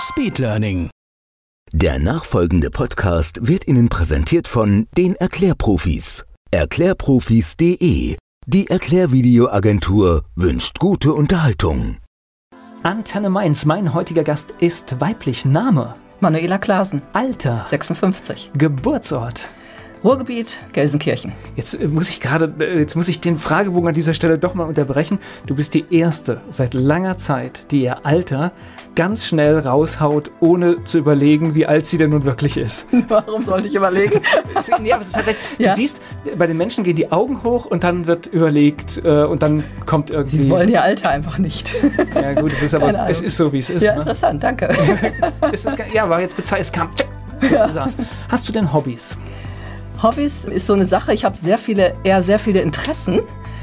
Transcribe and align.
Speedlearning. 0.00 0.88
Der 1.72 1.98
nachfolgende 1.98 2.70
Podcast 2.70 3.46
wird 3.46 3.68
Ihnen 3.68 3.90
präsentiert 3.90 4.48
von 4.48 4.88
den 4.96 5.14
Erklärprofis. 5.14 6.24
Erklärprofis.de. 6.50 8.16
Die 8.46 8.70
Erklärvideoagentur 8.70 10.24
wünscht 10.34 10.78
gute 10.78 11.12
Unterhaltung. 11.12 11.98
Antenne 12.82 13.28
Mainz, 13.28 13.66
mein 13.66 13.92
heutiger 13.92 14.24
Gast 14.24 14.54
ist 14.58 15.00
weiblich. 15.02 15.44
Name, 15.44 15.94
Manuela 16.20 16.56
Klasen, 16.56 17.02
Alter, 17.12 17.66
56. 17.68 18.52
Geburtsort. 18.56 19.50
Ruhrgebiet, 20.02 20.58
Gelsenkirchen. 20.72 21.32
Jetzt 21.56 21.74
äh, 21.74 21.86
muss 21.86 22.08
ich 22.08 22.20
gerade, 22.20 22.54
äh, 22.58 22.78
jetzt 22.78 22.96
muss 22.96 23.08
ich 23.08 23.20
den 23.20 23.36
Fragebogen 23.36 23.88
an 23.88 23.94
dieser 23.94 24.14
Stelle 24.14 24.38
doch 24.38 24.54
mal 24.54 24.64
unterbrechen. 24.64 25.18
Du 25.46 25.54
bist 25.54 25.74
die 25.74 25.84
erste 25.90 26.40
seit 26.48 26.72
langer 26.72 27.18
Zeit, 27.18 27.70
die 27.70 27.82
ihr 27.82 28.06
Alter 28.06 28.52
ganz 28.94 29.24
schnell 29.26 29.58
raushaut, 29.58 30.30
ohne 30.40 30.84
zu 30.84 30.98
überlegen, 30.98 31.54
wie 31.54 31.66
alt 31.66 31.86
sie 31.86 31.98
denn 31.98 32.10
nun 32.10 32.24
wirklich 32.24 32.56
ist. 32.56 32.86
Warum 33.08 33.42
sollte 33.42 33.68
ich 33.68 33.74
überlegen? 33.74 34.20
ja, 34.84 34.94
aber 34.94 35.02
es 35.02 35.08
ist 35.08 35.14
tatsächlich, 35.14 35.42
Ja. 35.58 35.70
du 35.70 35.76
siehst, 35.76 36.00
bei 36.36 36.46
den 36.46 36.56
Menschen 36.56 36.84
gehen 36.84 36.96
die 36.96 37.10
Augen 37.12 37.42
hoch 37.42 37.66
und 37.66 37.84
dann 37.84 38.06
wird 38.06 38.26
überlegt 38.26 39.00
äh, 39.04 39.24
und 39.24 39.42
dann 39.42 39.64
kommt 39.86 40.10
irgendwie. 40.10 40.38
Die 40.38 40.50
wollen 40.50 40.68
ihr 40.68 40.82
Alter 40.82 41.10
einfach 41.10 41.38
nicht. 41.38 41.74
ja 42.14 42.34
gut, 42.40 42.52
es 42.52 42.62
ist 42.62 42.74
aber, 42.74 42.92
es 43.08 43.20
ist 43.20 43.36
so, 43.36 43.52
wie 43.52 43.58
es 43.58 43.70
ist. 43.70 43.82
ja, 43.82 43.94
ne? 43.94 44.00
interessant, 44.00 44.42
danke. 44.42 44.68
es 45.52 45.64
ist, 45.64 45.76
ja, 45.92 46.08
war 46.08 46.20
jetzt 46.20 46.36
bezeichnet, 46.36 46.66
es 46.66 46.72
kam, 46.72 46.90
tschick, 46.94 47.72
saß. 47.72 47.96
Hast 48.28 48.48
du 48.48 48.52
denn 48.52 48.72
Hobbys? 48.72 49.16
Hobbys 50.02 50.44
ist 50.44 50.66
so 50.66 50.72
eine 50.72 50.86
Sache, 50.86 51.12
ich 51.12 51.24
habe 51.24 51.36
sehr 51.36 51.58
viele, 51.58 51.94
eher 52.04 52.22
sehr 52.22 52.38
viele 52.38 52.60
Interessen. 52.60 53.20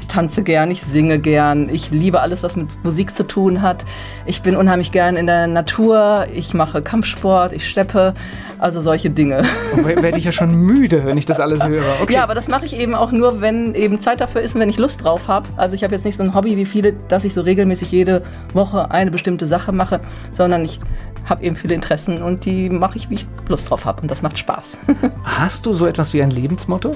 Ich 0.08 0.14
tanze 0.14 0.42
gern, 0.42 0.70
ich 0.70 0.82
singe 0.82 1.18
gern, 1.18 1.68
ich 1.68 1.90
liebe 1.90 2.22
alles, 2.22 2.42
was 2.42 2.56
mit 2.56 2.82
Musik 2.82 3.14
zu 3.14 3.26
tun 3.26 3.60
hat. 3.60 3.84
Ich 4.24 4.40
bin 4.40 4.56
unheimlich 4.56 4.90
gern 4.90 5.16
in 5.16 5.26
der 5.26 5.46
Natur, 5.46 6.26
ich 6.32 6.54
mache 6.54 6.80
Kampfsport, 6.80 7.52
ich 7.52 7.68
steppe, 7.68 8.14
also 8.58 8.80
solche 8.80 9.10
Dinge. 9.10 9.42
Oh, 9.74 9.84
Werde 9.84 10.16
ich 10.16 10.24
ja 10.24 10.32
schon 10.32 10.54
müde, 10.54 11.04
wenn 11.04 11.18
ich 11.18 11.26
das 11.26 11.38
alles 11.38 11.62
höre. 11.62 11.84
Okay. 12.00 12.14
Ja, 12.14 12.22
aber 12.22 12.34
das 12.34 12.48
mache 12.48 12.64
ich 12.64 12.74
eben 12.74 12.94
auch 12.94 13.12
nur, 13.12 13.42
wenn 13.42 13.74
eben 13.74 14.00
Zeit 14.00 14.22
dafür 14.22 14.40
ist 14.40 14.54
und 14.54 14.62
wenn 14.62 14.70
ich 14.70 14.78
Lust 14.78 15.04
drauf 15.04 15.28
habe. 15.28 15.46
Also 15.58 15.74
ich 15.74 15.84
habe 15.84 15.94
jetzt 15.94 16.06
nicht 16.06 16.16
so 16.16 16.22
ein 16.22 16.34
Hobby 16.34 16.56
wie 16.56 16.64
viele, 16.64 16.94
dass 16.94 17.24
ich 17.24 17.34
so 17.34 17.42
regelmäßig 17.42 17.92
jede 17.92 18.22
Woche 18.54 18.90
eine 18.90 19.10
bestimmte 19.10 19.46
Sache 19.46 19.72
mache, 19.72 20.00
sondern 20.32 20.64
ich 20.64 20.80
habe 21.26 21.44
eben 21.44 21.54
viele 21.54 21.74
Interessen 21.74 22.22
und 22.22 22.46
die 22.46 22.70
mache 22.70 22.96
ich, 22.96 23.10
wie 23.10 23.16
ich 23.16 23.26
Lust 23.48 23.68
drauf 23.68 23.84
habe 23.84 24.00
und 24.00 24.10
das 24.10 24.22
macht 24.22 24.38
Spaß. 24.38 24.78
Hast 25.24 25.66
du 25.66 25.74
so 25.74 25.84
etwas 25.84 26.14
wie 26.14 26.22
ein 26.22 26.30
Lebensmotto? 26.30 26.92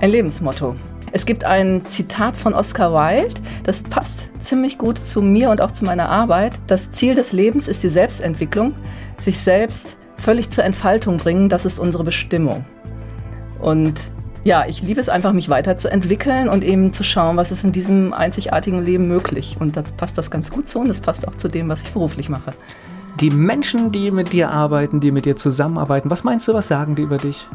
Ein 0.00 0.10
Lebensmotto. 0.10 0.74
Es 1.12 1.26
gibt 1.26 1.44
ein 1.44 1.84
Zitat 1.84 2.36
von 2.36 2.54
Oscar 2.54 2.92
Wilde, 2.92 3.40
das 3.64 3.82
passt 3.82 4.28
ziemlich 4.40 4.78
gut 4.78 4.98
zu 4.98 5.22
mir 5.22 5.50
und 5.50 5.60
auch 5.60 5.72
zu 5.72 5.84
meiner 5.84 6.08
Arbeit. 6.08 6.58
Das 6.66 6.90
Ziel 6.92 7.14
des 7.14 7.32
Lebens 7.32 7.68
ist 7.68 7.82
die 7.82 7.88
Selbstentwicklung, 7.88 8.74
sich 9.18 9.40
selbst 9.40 9.96
völlig 10.16 10.50
zur 10.50 10.64
Entfaltung 10.64 11.16
bringen, 11.16 11.48
das 11.48 11.64
ist 11.64 11.78
unsere 11.78 12.04
Bestimmung. 12.04 12.64
Und 13.60 13.98
ja, 14.44 14.64
ich 14.66 14.82
liebe 14.82 15.00
es 15.00 15.08
einfach, 15.08 15.32
mich 15.32 15.48
weiterzuentwickeln 15.48 16.48
und 16.48 16.64
eben 16.64 16.92
zu 16.92 17.04
schauen, 17.04 17.36
was 17.36 17.50
ist 17.50 17.64
in 17.64 17.72
diesem 17.72 18.14
einzigartigen 18.14 18.80
Leben 18.80 19.06
möglich. 19.06 19.56
Und 19.60 19.76
da 19.76 19.82
passt 19.96 20.16
das 20.16 20.30
ganz 20.30 20.50
gut 20.50 20.68
so 20.68 20.80
und 20.80 20.88
das 20.88 21.00
passt 21.00 21.28
auch 21.28 21.34
zu 21.34 21.48
dem, 21.48 21.68
was 21.68 21.82
ich 21.82 21.90
beruflich 21.90 22.28
mache. 22.28 22.54
Die 23.20 23.30
Menschen, 23.30 23.92
die 23.92 24.10
mit 24.10 24.32
dir 24.32 24.50
arbeiten, 24.50 25.00
die 25.00 25.10
mit 25.10 25.26
dir 25.26 25.36
zusammenarbeiten, 25.36 26.10
was 26.10 26.24
meinst 26.24 26.48
du, 26.48 26.54
was 26.54 26.68
sagen 26.68 26.94
die 26.94 27.02
über 27.02 27.18
dich? 27.18 27.48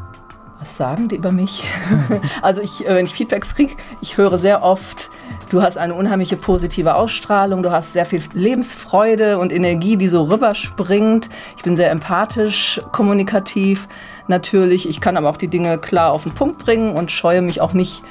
Was 0.60 0.78
sagen 0.78 1.10
die 1.10 1.18
über 1.18 1.32
mich? 1.32 1.64
also 2.42 2.62
ich, 2.62 2.88
äh, 2.88 2.96
wenn 2.96 3.06
ich 3.06 3.14
Feedbacks 3.14 3.56
kriege, 3.56 3.76
ich 4.02 4.18
höre 4.18 4.38
sehr 4.38 4.64
oft, 4.64 5.10
du 5.50 5.62
hast 5.62 5.78
eine 5.78 5.94
unheimliche 5.94 6.38
positive 6.38 6.96
Ausstrahlung, 6.96 7.62
du 7.62 7.72
hast 7.72 7.94
sehr 7.94 8.06
viel 8.06 8.22
Lebensfreude 8.34 9.38
und 9.38 9.52
Energie, 9.52 9.98
die 9.98 10.08
so 10.08 10.24
rüberspringt. 10.24 11.30
Ich 11.58 11.64
bin 11.64 11.76
sehr 11.76 11.92
empathisch, 11.92 12.82
kommunikativ 12.92 13.88
natürlich. 14.28 14.88
Ich 14.88 15.02
kann 15.02 15.18
aber 15.18 15.30
auch 15.30 15.38
die 15.38 15.50
Dinge 15.50 15.78
klar 15.78 16.12
auf 16.12 16.24
den 16.24 16.34
Punkt 16.34 16.58
bringen 16.58 16.96
und 16.96 17.12
scheue 17.12 17.42
mich 17.42 17.60
auch 17.60 17.74
nicht 17.74 18.02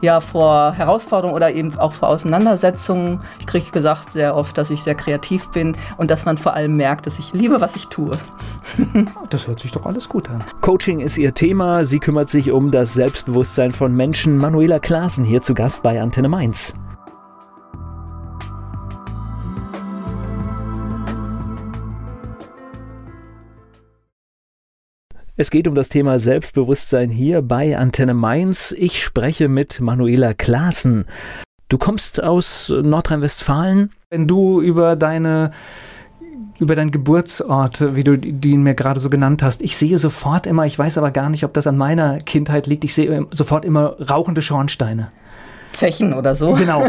ja, 0.00 0.20
vor 0.20 0.72
Herausforderungen 0.72 1.34
oder 1.34 1.52
eben 1.52 1.76
auch 1.78 1.92
vor 1.92 2.08
Auseinandersetzungen. 2.08 3.20
Ich 3.40 3.46
kriege 3.46 3.70
gesagt 3.70 4.12
sehr 4.12 4.36
oft, 4.36 4.56
dass 4.56 4.70
ich 4.70 4.82
sehr 4.82 4.94
kreativ 4.94 5.48
bin 5.50 5.76
und 5.96 6.10
dass 6.10 6.24
man 6.24 6.38
vor 6.38 6.54
allem 6.54 6.76
merkt, 6.76 7.06
dass 7.06 7.18
ich 7.18 7.32
liebe, 7.32 7.60
was 7.60 7.76
ich 7.76 7.88
tue. 7.88 8.12
Das 9.30 9.46
hört 9.46 9.60
sich 9.60 9.72
doch 9.72 9.84
alles 9.84 10.08
gut 10.08 10.30
an. 10.30 10.42
Coaching 10.60 11.00
ist 11.00 11.18
ihr 11.18 11.34
Thema. 11.34 11.84
Sie 11.84 11.98
kümmert 11.98 12.30
sich 12.30 12.50
um 12.50 12.70
das 12.70 12.94
Selbstbewusstsein 12.94 13.72
von 13.72 13.94
Menschen. 13.94 14.38
Manuela 14.38 14.78
Klaassen 14.78 15.24
hier 15.24 15.42
zu 15.42 15.54
Gast 15.54 15.82
bei 15.82 16.00
Antenne 16.00 16.28
Mainz. 16.28 16.74
Es 25.40 25.52
geht 25.52 25.68
um 25.68 25.76
das 25.76 25.88
Thema 25.88 26.18
Selbstbewusstsein 26.18 27.10
hier 27.10 27.42
bei 27.42 27.78
Antenne 27.78 28.12
Mainz. 28.12 28.74
Ich 28.76 29.00
spreche 29.00 29.48
mit 29.48 29.80
Manuela 29.80 30.34
Klaassen. 30.34 31.04
Du 31.68 31.78
kommst 31.78 32.20
aus 32.20 32.70
Nordrhein-Westfalen. 32.70 33.90
Wenn 34.10 34.26
du 34.26 34.60
über 34.60 34.96
deine 34.96 35.52
über 36.58 36.74
deinen 36.74 36.90
Geburtsort, 36.90 37.94
wie 37.94 38.02
du 38.02 38.18
den 38.18 38.64
mir 38.64 38.74
gerade 38.74 38.98
so 38.98 39.10
genannt 39.10 39.44
hast. 39.44 39.62
Ich 39.62 39.76
sehe 39.76 40.00
sofort 40.00 40.44
immer, 40.44 40.66
ich 40.66 40.76
weiß 40.76 40.98
aber 40.98 41.12
gar 41.12 41.30
nicht, 41.30 41.44
ob 41.44 41.54
das 41.54 41.68
an 41.68 41.76
meiner 41.76 42.18
Kindheit 42.18 42.66
liegt, 42.66 42.82
ich 42.82 42.92
sehe 42.92 43.28
sofort 43.30 43.64
immer 43.64 43.94
rauchende 44.10 44.42
Schornsteine. 44.42 45.12
Zechen 45.70 46.14
oder 46.14 46.34
so. 46.34 46.54
Genau. 46.54 46.82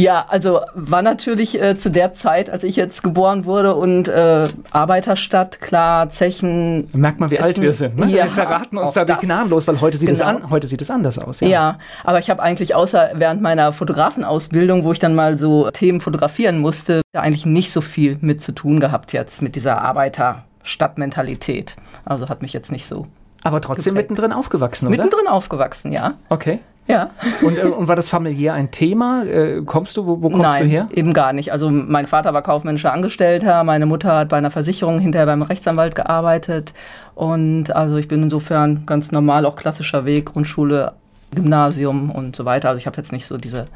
Ja, 0.00 0.26
also 0.28 0.60
war 0.74 1.02
natürlich 1.02 1.60
äh, 1.60 1.76
zu 1.76 1.90
der 1.90 2.12
Zeit, 2.12 2.50
als 2.50 2.62
ich 2.62 2.76
jetzt 2.76 3.02
geboren 3.02 3.46
wurde 3.46 3.74
und 3.74 4.06
äh, 4.06 4.46
Arbeiterstadt, 4.70 5.60
klar, 5.60 6.08
Zechen. 6.08 6.88
Merkt 6.92 7.18
mal, 7.18 7.32
wie 7.32 7.40
alt 7.40 7.54
Essen. 7.54 7.62
wir 7.64 7.72
sind. 7.72 7.96
Ne? 7.98 8.06
Ja, 8.06 8.24
wir 8.26 8.30
verraten 8.30 8.78
uns 8.78 8.92
da 8.94 9.02
gnadenlos, 9.02 9.66
weil 9.66 9.80
heute 9.80 9.98
sieht, 9.98 10.08
es 10.08 10.20
Genau. 10.20 10.30
an, 10.30 10.50
heute 10.50 10.68
sieht 10.68 10.80
es 10.80 10.88
anders 10.92 11.18
aus. 11.18 11.40
Ja. 11.40 11.78
aber 12.04 12.20
ich 12.20 12.30
habe 12.30 12.40
eigentlich 12.40 12.76
außer 12.76 13.10
während 13.14 13.42
meiner 13.42 13.72
Fotografenausbildung, 13.72 14.84
wo 14.84 14.92
ich 14.92 15.00
dann 15.00 15.16
mal 15.16 15.36
so 15.36 15.68
Themen 15.72 16.00
fotografieren 16.00 16.60
musste, 16.60 17.02
da 17.12 17.22
eigentlich 17.22 17.44
nicht 17.44 17.72
so 17.72 17.80
viel 17.80 18.18
mit 18.20 18.40
zu 18.40 18.52
tun 18.52 18.78
gehabt 18.78 19.12
jetzt 19.12 19.42
mit 19.42 19.56
dieser 19.56 19.82
Arbeiterstadtmentalität. 19.82 21.74
Also 22.04 22.28
hat 22.28 22.42
mich 22.42 22.52
jetzt 22.52 22.70
nicht 22.70 22.86
so 22.86 23.06
Aber 23.42 23.60
trotzdem 23.60 23.94
Geprägt. 23.94 24.10
mittendrin 24.10 24.32
aufgewachsen, 24.32 24.86
oder? 24.86 24.96
mittendrin 24.96 25.26
aufgewachsen, 25.26 25.90
ja. 25.92 26.14
Okay. 26.28 26.60
Ja. 26.88 27.10
Und, 27.42 27.58
äh, 27.58 27.62
und 27.66 27.86
war 27.86 27.96
das 27.96 28.08
familiär 28.08 28.54
ein 28.54 28.70
Thema? 28.70 29.22
Äh, 29.24 29.62
kommst 29.64 29.96
du, 29.96 30.06
wo, 30.06 30.22
wo 30.22 30.30
kommst 30.30 30.42
Nein, 30.42 30.64
du 30.64 30.68
her? 30.70 30.88
eben 30.94 31.12
gar 31.12 31.32
nicht. 31.34 31.52
Also 31.52 31.70
mein 31.70 32.06
Vater 32.06 32.32
war 32.32 32.42
kaufmännischer 32.42 32.92
Angestellter, 32.92 33.62
meine 33.62 33.84
Mutter 33.86 34.16
hat 34.16 34.30
bei 34.30 34.38
einer 34.38 34.50
Versicherung 34.50 34.98
hinterher 34.98 35.26
beim 35.26 35.42
Rechtsanwalt 35.42 35.94
gearbeitet 35.94 36.72
und 37.14 37.76
also 37.76 37.96
ich 37.98 38.08
bin 38.08 38.22
insofern 38.22 38.84
ganz 38.86 39.12
normal, 39.12 39.44
auch 39.44 39.56
klassischer 39.56 40.04
Weg, 40.06 40.32
Grundschule, 40.32 40.92
Gymnasium 41.34 42.10
und 42.10 42.34
so 42.34 42.44
weiter. 42.46 42.68
Also 42.70 42.78
ich 42.78 42.86
habe 42.86 42.96
jetzt 42.96 43.12
nicht 43.12 43.26
so 43.26 43.36
diese 43.36 43.66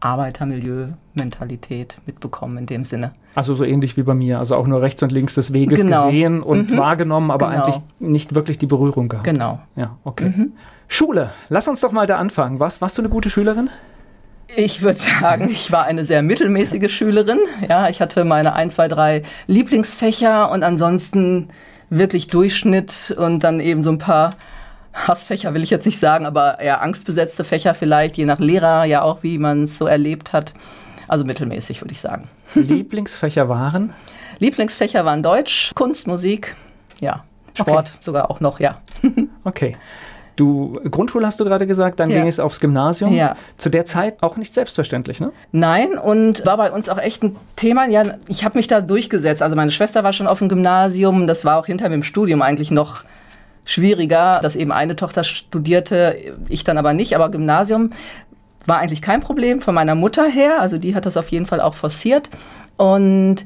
Arbeitermilieu-Mentalität 0.00 1.96
mitbekommen 2.06 2.58
in 2.58 2.66
dem 2.66 2.84
Sinne. 2.84 3.12
Also 3.34 3.54
so 3.54 3.64
ähnlich 3.64 3.96
wie 3.96 4.02
bei 4.02 4.14
mir. 4.14 4.38
Also 4.38 4.56
auch 4.56 4.66
nur 4.66 4.82
rechts 4.82 5.02
und 5.02 5.12
links 5.12 5.34
des 5.34 5.52
Weges 5.52 5.80
Genau. 5.80 6.06
gesehen 6.06 6.42
und 6.42 6.70
Mhm. 6.70 6.78
wahrgenommen, 6.78 7.30
aber 7.30 7.48
Genau. 7.50 7.62
eigentlich 7.64 7.80
nicht 7.98 8.34
wirklich 8.34 8.58
die 8.58 8.66
Berührung 8.66 9.08
gehabt. 9.08 9.26
Genau. 9.26 9.58
Ja, 9.74 9.96
okay. 10.04 10.32
Schule, 10.88 11.30
lass 11.48 11.68
uns 11.68 11.80
doch 11.80 11.92
mal 11.92 12.06
da 12.06 12.18
anfangen. 12.18 12.60
Was, 12.60 12.80
warst 12.80 12.96
du 12.98 13.02
eine 13.02 13.08
gute 13.08 13.30
Schülerin? 13.30 13.70
Ich 14.54 14.82
würde 14.82 15.00
sagen, 15.00 15.48
ich 15.50 15.72
war 15.72 15.84
eine 15.84 16.04
sehr 16.04 16.22
mittelmäßige 16.22 16.90
Schülerin. 16.94 17.40
Ja, 17.68 17.88
ich 17.88 18.00
hatte 18.00 18.24
meine 18.24 18.54
ein, 18.54 18.70
zwei, 18.70 18.88
drei 18.88 19.22
Lieblingsfächer 19.46 20.50
und 20.50 20.62
ansonsten 20.62 21.48
wirklich 21.90 22.28
Durchschnitt 22.28 23.14
und 23.16 23.40
dann 23.44 23.60
eben 23.60 23.82
so 23.82 23.90
ein 23.90 23.98
paar 23.98 24.30
Hassfächer 24.94 25.52
will 25.52 25.62
ich 25.62 25.70
jetzt 25.70 25.84
nicht 25.84 25.98
sagen, 25.98 26.24
aber 26.24 26.58
eher 26.58 26.80
angstbesetzte 26.80 27.44
Fächer 27.44 27.74
vielleicht, 27.74 28.16
je 28.16 28.24
nach 28.24 28.38
Lehrer 28.38 28.84
ja 28.84 29.02
auch, 29.02 29.22
wie 29.22 29.38
man 29.38 29.64
es 29.64 29.76
so 29.76 29.86
erlebt 29.86 30.32
hat. 30.32 30.54
Also 31.06 31.24
mittelmäßig, 31.24 31.82
würde 31.82 31.92
ich 31.92 32.00
sagen. 32.00 32.28
Lieblingsfächer 32.54 33.48
waren? 33.48 33.92
Lieblingsfächer 34.38 35.04
waren 35.04 35.22
Deutsch, 35.22 35.72
Kunst, 35.74 36.06
Musik, 36.06 36.56
ja, 37.00 37.24
Sport 37.54 37.94
sogar 38.00 38.30
auch 38.30 38.40
noch, 38.40 38.60
ja. 38.60 38.76
Okay. 39.44 39.76
Du, 40.36 40.78
Grundschule 40.90 41.26
hast 41.26 41.40
du 41.40 41.44
gerade 41.44 41.66
gesagt, 41.66 41.98
dann 41.98 42.10
Ja. 42.10 42.18
ging 42.18 42.28
es 42.28 42.38
aufs 42.38 42.60
Gymnasium. 42.60 43.12
Ja. 43.12 43.36
Zu 43.56 43.70
der 43.70 43.86
Zeit 43.86 44.22
auch 44.22 44.36
nicht 44.36 44.52
selbstverständlich, 44.52 45.18
ne? 45.18 45.32
Nein, 45.50 45.96
und 45.98 46.44
war 46.44 46.58
bei 46.58 46.70
uns 46.70 46.88
auch 46.90 46.98
echt 46.98 47.22
ein 47.22 47.36
Thema. 47.56 47.88
Ja, 47.88 48.02
ich 48.28 48.44
habe 48.44 48.58
mich 48.58 48.66
da 48.68 48.82
durchgesetzt. 48.82 49.42
Also 49.42 49.56
meine 49.56 49.70
Schwester 49.70 50.04
war 50.04 50.12
schon 50.12 50.26
auf 50.26 50.38
dem 50.40 50.48
Gymnasium. 50.50 51.26
Das 51.26 51.44
war 51.46 51.58
auch 51.58 51.66
hinter 51.66 51.88
dem 51.88 52.02
Studium 52.02 52.42
eigentlich 52.42 52.70
noch 52.70 53.04
schwieriger, 53.64 54.38
dass 54.42 54.56
eben 54.56 54.72
eine 54.72 54.94
Tochter 54.94 55.24
studierte, 55.24 56.16
ich 56.48 56.64
dann 56.64 56.78
aber 56.78 56.92
nicht. 56.92 57.16
Aber 57.16 57.30
Gymnasium 57.30 57.90
war 58.66 58.78
eigentlich 58.78 59.00
kein 59.02 59.20
Problem 59.20 59.60
von 59.60 59.74
meiner 59.74 59.94
Mutter 59.94 60.26
her. 60.28 60.60
Also 60.60 60.76
die 60.78 60.94
hat 60.94 61.06
das 61.06 61.16
auf 61.16 61.28
jeden 61.30 61.46
Fall 61.46 61.60
auch 61.60 61.74
forciert. 61.74 62.28
Und 62.76 63.36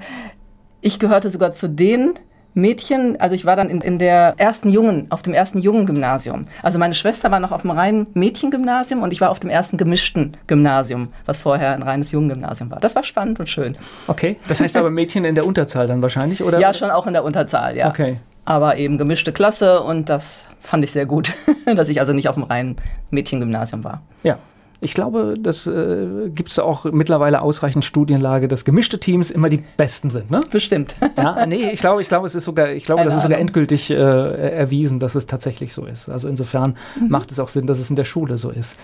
ich 0.80 0.98
gehörte 0.98 1.30
sogar 1.30 1.52
zu 1.52 1.68
den 1.68 2.14
Mädchen, 2.54 3.20
also 3.20 3.34
ich 3.34 3.44
war 3.44 3.56
dann 3.56 3.68
in, 3.70 3.80
in 3.80 3.98
der 3.98 4.34
ersten 4.36 4.70
Jungen, 4.70 5.06
auf 5.10 5.22
dem 5.22 5.34
ersten 5.34 5.58
Jungen-Gymnasium. 5.58 6.46
Also 6.62 6.78
meine 6.78 6.94
Schwester 6.94 7.30
war 7.30 7.40
noch 7.40 7.52
auf 7.52 7.62
dem 7.62 7.70
reinen 7.70 8.06
Mädchengymnasium 8.14 9.02
und 9.02 9.12
ich 9.12 9.20
war 9.20 9.30
auf 9.30 9.40
dem 9.40 9.50
ersten 9.50 9.76
gemischten 9.76 10.36
Gymnasium, 10.46 11.12
was 11.26 11.40
vorher 11.40 11.72
ein 11.72 11.82
reines 11.82 12.10
Jungen-Gymnasium 12.10 12.70
war. 12.70 12.80
Das 12.80 12.96
war 12.96 13.04
spannend 13.04 13.40
und 13.40 13.48
schön. 13.48 13.76
Okay. 14.08 14.36
Das 14.48 14.60
heißt 14.60 14.76
aber 14.76 14.90
Mädchen 14.90 15.24
in 15.24 15.34
der 15.34 15.46
Unterzahl 15.46 15.86
dann 15.86 16.02
wahrscheinlich, 16.02 16.42
oder? 16.42 16.58
Ja, 16.58 16.74
schon 16.74 16.90
auch 16.90 17.06
in 17.06 17.12
der 17.12 17.24
Unterzahl, 17.24 17.76
ja. 17.76 17.88
Okay. 17.88 18.18
Aber 18.44 18.76
eben 18.78 18.98
gemischte 18.98 19.32
Klasse 19.32 19.80
und 19.82 20.08
das 20.08 20.44
fand 20.62 20.84
ich 20.84 20.92
sehr 20.92 21.06
gut, 21.06 21.32
dass 21.76 21.88
ich 21.88 22.00
also 22.00 22.12
nicht 22.12 22.28
auf 22.28 22.34
dem 22.34 22.44
reinen 22.44 22.76
Mädchengymnasium 23.10 23.84
war. 23.84 24.02
Ja. 24.22 24.38
Ich 24.82 24.94
glaube, 24.94 25.36
das 25.38 25.66
äh, 25.66 26.30
gibt 26.34 26.50
es 26.50 26.58
auch 26.58 26.84
mittlerweile 26.86 27.42
ausreichend 27.42 27.84
Studienlage, 27.84 28.48
dass 28.48 28.64
gemischte 28.64 28.98
Teams 28.98 29.30
immer 29.30 29.50
die 29.50 29.62
besten 29.76 30.08
sind, 30.08 30.30
ne? 30.30 30.40
Bestimmt. 30.50 30.94
Ja, 31.18 31.44
nee, 31.46 31.70
ich 31.70 31.80
glaube, 31.80 32.00
ich 32.00 32.08
glaube, 32.08 32.26
es 32.26 32.34
ist 32.34 32.44
sogar, 32.46 32.70
ich 32.70 32.84
glaube, 32.84 33.04
das 33.04 33.14
ist 33.14 33.22
sogar 33.22 33.36
Ahnung. 33.36 33.48
endgültig 33.48 33.90
äh, 33.90 33.94
erwiesen, 33.94 34.98
dass 34.98 35.14
es 35.14 35.26
tatsächlich 35.26 35.74
so 35.74 35.84
ist. 35.84 36.08
Also 36.08 36.28
insofern 36.28 36.76
Mhm. 36.98 37.08
macht 37.10 37.30
es 37.30 37.38
auch 37.38 37.48
Sinn, 37.50 37.66
dass 37.66 37.78
es 37.78 37.90
in 37.90 37.96
der 37.96 38.04
Schule 38.04 38.38
so 38.38 38.48
ist. 38.50 38.76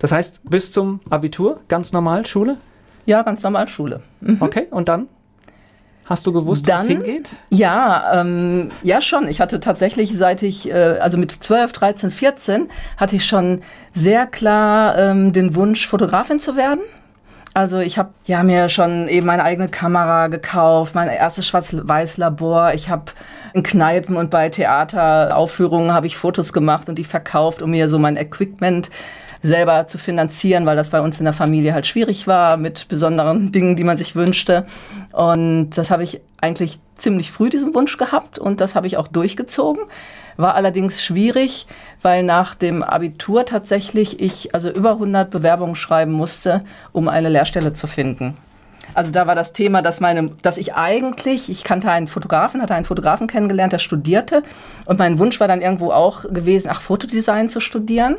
Das 0.00 0.10
heißt, 0.12 0.40
bis 0.42 0.72
zum 0.72 1.00
Abitur 1.08 1.60
ganz 1.68 1.92
normal 1.92 2.26
Schule, 2.26 2.56
Ja, 3.06 3.22
ganz 3.22 3.42
normal 3.42 3.68
Schule. 3.68 4.00
okay, 4.40 4.66
und 4.70 4.88
dann 4.88 5.06
hast 6.08 6.26
du 6.26 6.32
gewusst, 6.32 6.68
Dann- 6.68 6.86
hingeht? 6.86 7.30
Ja, 7.50 8.20
ähm, 8.20 8.70
ja 8.82 9.00
schon. 9.00 9.28
Ich 9.28 9.40
hatte 9.40 9.60
tatsächlich, 9.60 10.16
seit 10.16 10.42
ich, 10.42 10.70
äh, 10.70 10.98
also 11.00 11.18
mit 11.18 11.30
12, 11.32 11.72
13, 11.72 12.10
14, 12.10 12.68
hatte 12.96 13.16
ich 13.16 13.26
schon 13.26 13.60
sehr 13.94 14.26
klar 14.26 14.96
ähm, 14.98 15.32
den 15.32 15.54
Wunsch, 15.54 15.86
Fotografin 15.86 16.40
zu 16.40 16.56
werden. 16.56 16.80
Also 17.54 17.78
ich 17.80 17.98
habe 17.98 18.10
ja 18.24 18.42
mir 18.42 18.68
schon 18.68 19.08
eben 19.08 19.26
meine 19.26 19.42
eigene 19.42 19.68
Kamera 19.68 20.28
gekauft, 20.28 20.94
mein 20.94 21.08
erstes 21.08 21.46
Schwarz-Weiß-Labor. 21.48 22.72
Ich 22.74 22.88
habe 22.88 23.06
in 23.52 23.62
Kneipen 23.62 24.16
und 24.16 24.30
bei 24.30 24.48
Theateraufführungen 24.48 25.92
habe 25.92 26.06
ich 26.06 26.16
Fotos 26.16 26.52
gemacht 26.52 26.88
und 26.88 26.98
die 26.98 27.04
verkauft, 27.04 27.60
um 27.62 27.70
mir 27.70 27.88
so 27.88 27.98
mein 27.98 28.16
Equipment 28.16 28.90
selber 29.42 29.86
zu 29.86 29.98
finanzieren, 29.98 30.66
weil 30.66 30.76
das 30.76 30.90
bei 30.90 31.00
uns 31.00 31.18
in 31.18 31.24
der 31.24 31.32
Familie 31.32 31.74
halt 31.74 31.86
schwierig 31.86 32.26
war 32.26 32.56
mit 32.56 32.88
besonderen 32.88 33.52
Dingen, 33.52 33.76
die 33.76 33.84
man 33.84 33.96
sich 33.96 34.16
wünschte. 34.16 34.64
Und 35.12 35.70
das 35.70 35.90
habe 35.90 36.04
ich 36.04 36.20
eigentlich 36.40 36.78
ziemlich 36.94 37.30
früh 37.30 37.50
diesen 37.50 37.74
Wunsch 37.74 37.96
gehabt 37.96 38.38
und 38.38 38.60
das 38.60 38.74
habe 38.74 38.86
ich 38.86 38.96
auch 38.96 39.08
durchgezogen. 39.08 39.82
War 40.36 40.54
allerdings 40.54 41.02
schwierig, 41.02 41.66
weil 42.02 42.22
nach 42.22 42.54
dem 42.54 42.82
Abitur 42.82 43.44
tatsächlich 43.44 44.20
ich 44.20 44.54
also 44.54 44.70
über 44.70 44.92
100 44.92 45.30
Bewerbungen 45.30 45.74
schreiben 45.74 46.12
musste, 46.12 46.62
um 46.92 47.08
eine 47.08 47.28
Lehrstelle 47.28 47.72
zu 47.72 47.86
finden. 47.86 48.36
Also 48.94 49.10
da 49.10 49.26
war 49.26 49.34
das 49.34 49.52
Thema, 49.52 49.82
dass 49.82 50.00
meine, 50.00 50.30
dass 50.42 50.56
ich 50.56 50.74
eigentlich, 50.74 51.50
ich 51.50 51.64
kannte 51.64 51.90
einen 51.90 52.08
Fotografen, 52.08 52.62
hatte 52.62 52.74
einen 52.74 52.84
Fotografen 52.84 53.26
kennengelernt, 53.26 53.72
der 53.72 53.78
studierte 53.78 54.42
und 54.86 54.98
mein 54.98 55.18
Wunsch 55.18 55.40
war 55.40 55.48
dann 55.48 55.60
irgendwo 55.60 55.90
auch 55.90 56.22
gewesen, 56.22 56.68
ach 56.70 56.80
Fotodesign 56.80 57.48
zu 57.48 57.60
studieren. 57.60 58.16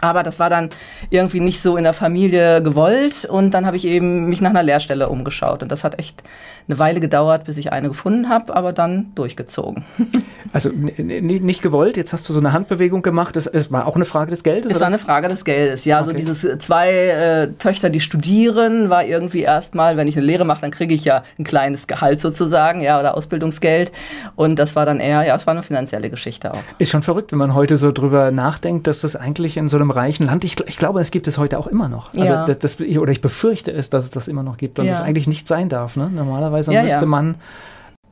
Aber 0.00 0.22
das 0.22 0.38
war 0.38 0.50
dann 0.50 0.68
irgendwie 1.10 1.40
nicht 1.40 1.60
so 1.62 1.76
in 1.76 1.84
der 1.84 1.92
Familie 1.94 2.62
gewollt 2.62 3.24
und 3.24 3.52
dann 3.52 3.66
habe 3.66 3.76
ich 3.76 3.86
eben 3.86 4.26
mich 4.26 4.40
nach 4.40 4.50
einer 4.50 4.62
Lehrstelle 4.62 5.08
umgeschaut 5.08 5.62
und 5.62 5.72
das 5.72 5.84
hat 5.84 5.98
echt 5.98 6.22
eine 6.68 6.78
Weile 6.80 6.98
gedauert, 6.98 7.44
bis 7.44 7.58
ich 7.58 7.72
eine 7.72 7.88
gefunden 7.88 8.28
habe, 8.28 8.54
aber 8.56 8.72
dann 8.72 9.12
durchgezogen. 9.14 9.84
Also 10.52 10.70
nicht 10.72 11.60
gewollt, 11.60 11.98
jetzt 11.98 12.14
hast 12.14 12.26
du 12.28 12.32
so 12.32 12.38
eine 12.38 12.52
Handbewegung 12.54 13.02
gemacht, 13.02 13.36
das, 13.36 13.46
es 13.46 13.70
war 13.70 13.86
auch 13.86 13.96
eine 13.96 14.06
Frage 14.06 14.30
des 14.30 14.42
Geldes? 14.42 14.72
Es 14.72 14.80
war 14.80 14.86
eine 14.86 14.98
Frage 14.98 15.28
des 15.28 15.44
Geldes. 15.44 15.84
Ja, 15.84 16.02
so 16.02 16.12
Okay. 16.12 16.18
dieses 16.20 16.44
äh, 16.44 16.56
zwei 16.58 16.88
äh, 16.90 17.52
Töchter, 17.58 17.90
die 17.90 18.00
studieren, 18.00 18.88
war 18.88 19.04
irgendwie 19.04 19.42
erstmal, 19.42 19.98
wenn 19.98 20.08
ich 20.08 20.16
eine 20.16 20.24
Lehre 20.24 20.46
mache, 20.46 20.62
dann 20.62 20.70
kriege 20.70 20.94
ich 20.94 21.04
ja 21.04 21.24
ein 21.38 21.44
kleines 21.44 21.86
Gehalt 21.86 22.20
sozusagen, 22.20 22.80
ja, 22.80 22.98
oder 22.98 23.16
Ausbildungsgeld. 23.16 23.92
Und 24.34 24.58
das 24.58 24.76
war 24.76 24.86
dann 24.86 24.98
eher, 24.98 25.24
ja, 25.24 25.34
es 25.36 25.46
war 25.46 25.52
eine 25.52 25.62
finanzielle 25.62 26.08
Geschichte 26.08 26.54
auch. 26.54 26.62
Ist 26.78 26.90
schon 26.90 27.02
verrückt, 27.02 27.32
wenn 27.32 27.38
man 27.38 27.52
heute 27.52 27.76
so 27.76 27.92
drüber 27.92 28.30
nachdenkt, 28.30 28.86
dass 28.86 29.02
das 29.02 29.14
eigentlich 29.14 29.58
in 29.58 29.68
so 29.68 29.76
einem 29.76 29.85
reichen 29.90 30.26
Land, 30.26 30.44
ich, 30.44 30.56
ich 30.68 30.76
glaube, 30.78 31.00
es 31.00 31.10
gibt 31.10 31.26
es 31.26 31.38
heute 31.38 31.58
auch 31.58 31.66
immer 31.66 31.88
noch. 31.88 32.10
Also 32.14 32.24
Ja. 32.32 32.44
das, 32.46 32.58
das, 32.76 32.80
oder 32.80 33.12
ich 33.12 33.20
befürchte 33.20 33.72
es, 33.72 33.90
dass 33.90 34.04
es 34.04 34.10
das 34.10 34.28
immer 34.28 34.42
noch 34.42 34.56
gibt 34.56 34.78
und 34.78 34.86
Ja. 34.86 34.92
das 34.92 35.00
eigentlich 35.02 35.26
nicht 35.26 35.46
sein 35.48 35.68
darf. 35.68 35.96
Ne? 35.96 36.10
Normalerweise 36.10 36.72
Ja, 36.72 36.82
müsste 36.82 37.06
man 37.06 37.36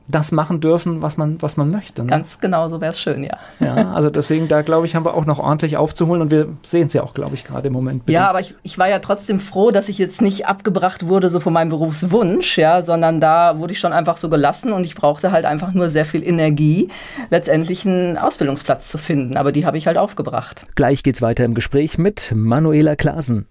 das 0.07 0.31
machen 0.31 0.61
dürfen, 0.61 1.01
was 1.01 1.17
man, 1.17 1.41
was 1.41 1.57
man 1.57 1.71
möchte. 1.71 2.03
Ne? 2.03 2.07
Ganz 2.07 2.39
genau 2.39 2.67
so 2.67 2.79
wäre 2.81 2.91
es 2.91 2.99
schön, 2.99 3.23
ja. 3.23 3.37
Ja, 3.59 3.93
also 3.93 4.09
deswegen, 4.09 4.47
da 4.47 4.61
glaube 4.61 4.85
ich, 4.85 4.95
haben 4.95 5.05
wir 5.05 5.15
auch 5.15 5.25
noch 5.25 5.39
ordentlich 5.39 5.77
aufzuholen 5.77 6.21
und 6.21 6.31
wir 6.31 6.49
sehen 6.63 6.87
es 6.87 6.93
ja 6.93 7.03
auch, 7.03 7.13
glaube 7.13 7.35
ich, 7.35 7.43
gerade 7.43 7.67
im 7.67 7.73
Moment. 7.73 8.03
Ja, 8.09 8.29
aber 8.29 8.39
ich, 8.39 8.55
ich 8.63 8.77
war 8.77 8.89
ja 8.89 8.99
trotzdem 8.99 9.39
froh, 9.39 9.71
dass 9.71 9.89
ich 9.89 9.97
jetzt 9.97 10.21
nicht 10.21 10.47
abgebracht 10.47 11.07
wurde, 11.07 11.29
so 11.29 11.39
von 11.39 11.53
meinem 11.53 11.69
Berufswunsch, 11.69 12.57
ja, 12.57 12.83
sondern 12.83 13.19
da 13.19 13.57
wurde 13.57 13.73
ich 13.73 13.79
schon 13.79 13.93
einfach 13.93 14.17
so 14.17 14.29
gelassen 14.29 14.73
und 14.73 14.83
ich 14.83 14.95
brauchte 14.95 15.31
halt 15.31 15.45
einfach 15.45 15.73
nur 15.73 15.89
sehr 15.89 16.05
viel 16.05 16.23
Energie, 16.23 16.89
letztendlich 17.31 17.85
einen 17.85 18.17
Ausbildungsplatz 18.17 18.89
zu 18.89 18.97
finden. 18.97 19.37
Aber 19.37 19.51
die 19.51 19.65
habe 19.65 19.77
ich 19.77 19.87
halt 19.87 19.97
aufgebracht. 19.97 20.65
Gleich 20.75 21.03
geht's 21.03 21.21
weiter 21.21 21.43
im 21.43 21.55
Gespräch 21.55 21.97
mit 21.97 22.31
Manuela 22.35 22.95
Klasen. 22.95 23.47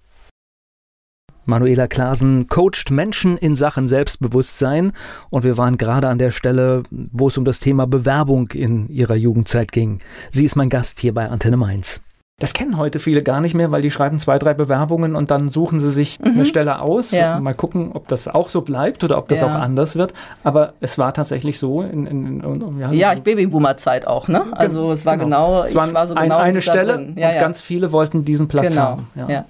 Manuela 1.46 1.86
Klasen 1.86 2.46
coacht 2.48 2.90
Menschen 2.90 3.36
in 3.36 3.56
Sachen 3.56 3.86
Selbstbewusstsein 3.86 4.92
und 5.30 5.44
wir 5.44 5.58
waren 5.58 5.76
gerade 5.76 6.08
an 6.08 6.18
der 6.18 6.30
Stelle, 6.30 6.84
wo 6.90 7.28
es 7.28 7.36
um 7.36 7.44
das 7.44 7.60
Thema 7.60 7.86
Bewerbung 7.86 8.48
in 8.52 8.88
ihrer 8.88 9.16
Jugendzeit 9.16 9.72
ging. 9.72 9.98
Sie 10.30 10.44
ist 10.44 10.56
mein 10.56 10.68
Gast 10.68 11.00
hier 11.00 11.14
bei 11.14 11.28
Antenne 11.28 11.56
Mainz. 11.56 12.00
Das 12.40 12.52
kennen 12.52 12.76
heute 12.78 12.98
viele 12.98 13.22
gar 13.22 13.40
nicht 13.40 13.54
mehr, 13.54 13.70
weil 13.70 13.80
die 13.80 13.92
schreiben 13.92 14.18
zwei, 14.18 14.40
drei 14.40 14.54
Bewerbungen 14.54 15.14
und 15.14 15.30
dann 15.30 15.48
suchen 15.48 15.78
sie 15.78 15.88
sich 15.88 16.18
eine 16.20 16.44
Stelle 16.44 16.80
aus. 16.80 17.12
Ja. 17.12 17.38
Mal 17.38 17.54
gucken, 17.54 17.92
ob 17.94 18.08
das 18.08 18.26
auch 18.26 18.48
so 18.48 18.62
bleibt 18.62 19.04
oder 19.04 19.18
ob 19.18 19.28
das 19.28 19.40
Ja. 19.40 19.46
auch 19.46 19.54
anders 19.54 19.94
wird. 19.94 20.12
Aber 20.42 20.72
es 20.80 20.98
war 20.98 21.14
tatsächlich 21.14 21.60
so 21.60 21.82
in, 21.82 22.06
in, 22.06 22.40
in 22.40 22.80
ja, 22.80 22.90
Ja, 22.90 23.12
ich 23.12 23.22
Babyboomer-Zeit 23.22 24.08
auch, 24.08 24.26
ne? 24.26 24.46
Also 24.50 24.90
es 24.90 25.06
war 25.06 25.16
genau, 25.16 25.62
es 25.62 25.70
ich 25.70 25.76
war 25.76 26.08
so 26.08 26.14
ein, 26.14 26.24
genau 26.24 26.38
eine 26.38 26.60
Stelle 26.60 26.94
drin. 26.94 27.14
Ja, 27.16 27.28
und 27.28 27.34
ja. 27.36 27.40
ganz 27.40 27.60
viele 27.60 27.92
wollten 27.92 28.24
diesen 28.24 28.48
Platz 28.48 28.74
genau. 28.74 28.82
haben. 28.82 29.06
Ja. 29.14 29.44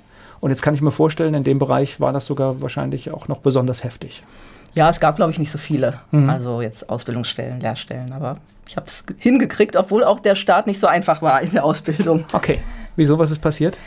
Und 0.44 0.50
jetzt 0.50 0.60
kann 0.60 0.74
ich 0.74 0.82
mir 0.82 0.90
vorstellen, 0.90 1.32
in 1.32 1.42
dem 1.42 1.58
Bereich 1.58 2.00
war 2.00 2.12
das 2.12 2.26
sogar 2.26 2.60
wahrscheinlich 2.60 3.10
auch 3.10 3.28
noch 3.28 3.38
besonders 3.38 3.82
heftig. 3.82 4.22
ja, 4.74 4.90
es 4.90 5.00
gab, 5.00 5.16
glaube 5.16 5.32
ich, 5.32 5.38
nicht 5.38 5.50
so 5.50 5.56
viele. 5.56 6.00
Mhm. 6.10 6.28
Also 6.28 6.60
jetzt 6.60 6.90
Ausbildungsstellen, 6.90 7.60
Lehrstellen. 7.60 8.12
Aber 8.12 8.36
ich 8.66 8.76
habe 8.76 8.86
es 8.86 9.04
hingekriegt, 9.18 9.74
obwohl 9.74 10.04
auch 10.04 10.20
der 10.20 10.34
Start 10.34 10.66
nicht 10.66 10.78
so 10.78 10.86
einfach 10.86 11.22
war 11.22 11.40
in 11.40 11.52
der 11.52 11.64
Ausbildung. 11.64 12.26
Okay. 12.34 12.60
Wieso, 12.94 13.18
was 13.18 13.30
ist 13.30 13.38
passiert? 13.38 13.78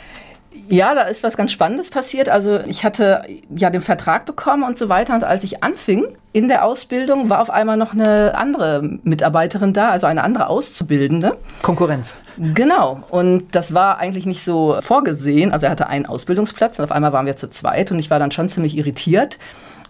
Ja, 0.68 0.94
da 0.94 1.02
ist 1.02 1.22
was 1.22 1.36
ganz 1.36 1.52
Spannendes 1.52 1.90
passiert. 1.90 2.28
Also 2.28 2.60
ich 2.66 2.84
hatte 2.84 3.24
ja 3.54 3.70
den 3.70 3.80
Vertrag 3.80 4.26
bekommen 4.26 4.62
und 4.62 4.78
so 4.78 4.88
weiter. 4.88 5.14
Und 5.14 5.24
als 5.24 5.44
ich 5.44 5.62
anfing 5.62 6.04
in 6.32 6.48
der 6.48 6.64
Ausbildung, 6.64 7.30
war 7.30 7.40
auf 7.40 7.50
einmal 7.50 7.76
noch 7.76 7.92
eine 7.92 8.34
andere 8.36 8.82
Mitarbeiterin 9.02 9.72
da, 9.72 9.90
also 9.90 10.06
eine 10.06 10.22
andere 10.22 10.48
Auszubildende. 10.48 11.36
Konkurrenz. 11.62 12.16
Genau. 12.36 13.02
Und 13.10 13.54
das 13.54 13.74
war 13.74 13.98
eigentlich 13.98 14.26
nicht 14.26 14.44
so 14.44 14.76
vorgesehen. 14.80 15.52
Also 15.52 15.66
er 15.66 15.72
hatte 15.72 15.88
einen 15.88 16.06
Ausbildungsplatz 16.06 16.78
und 16.78 16.84
auf 16.84 16.92
einmal 16.92 17.12
waren 17.12 17.26
wir 17.26 17.36
zu 17.36 17.48
zweit 17.48 17.90
und 17.90 17.98
ich 17.98 18.10
war 18.10 18.18
dann 18.18 18.30
schon 18.30 18.48
ziemlich 18.48 18.76
irritiert. 18.76 19.38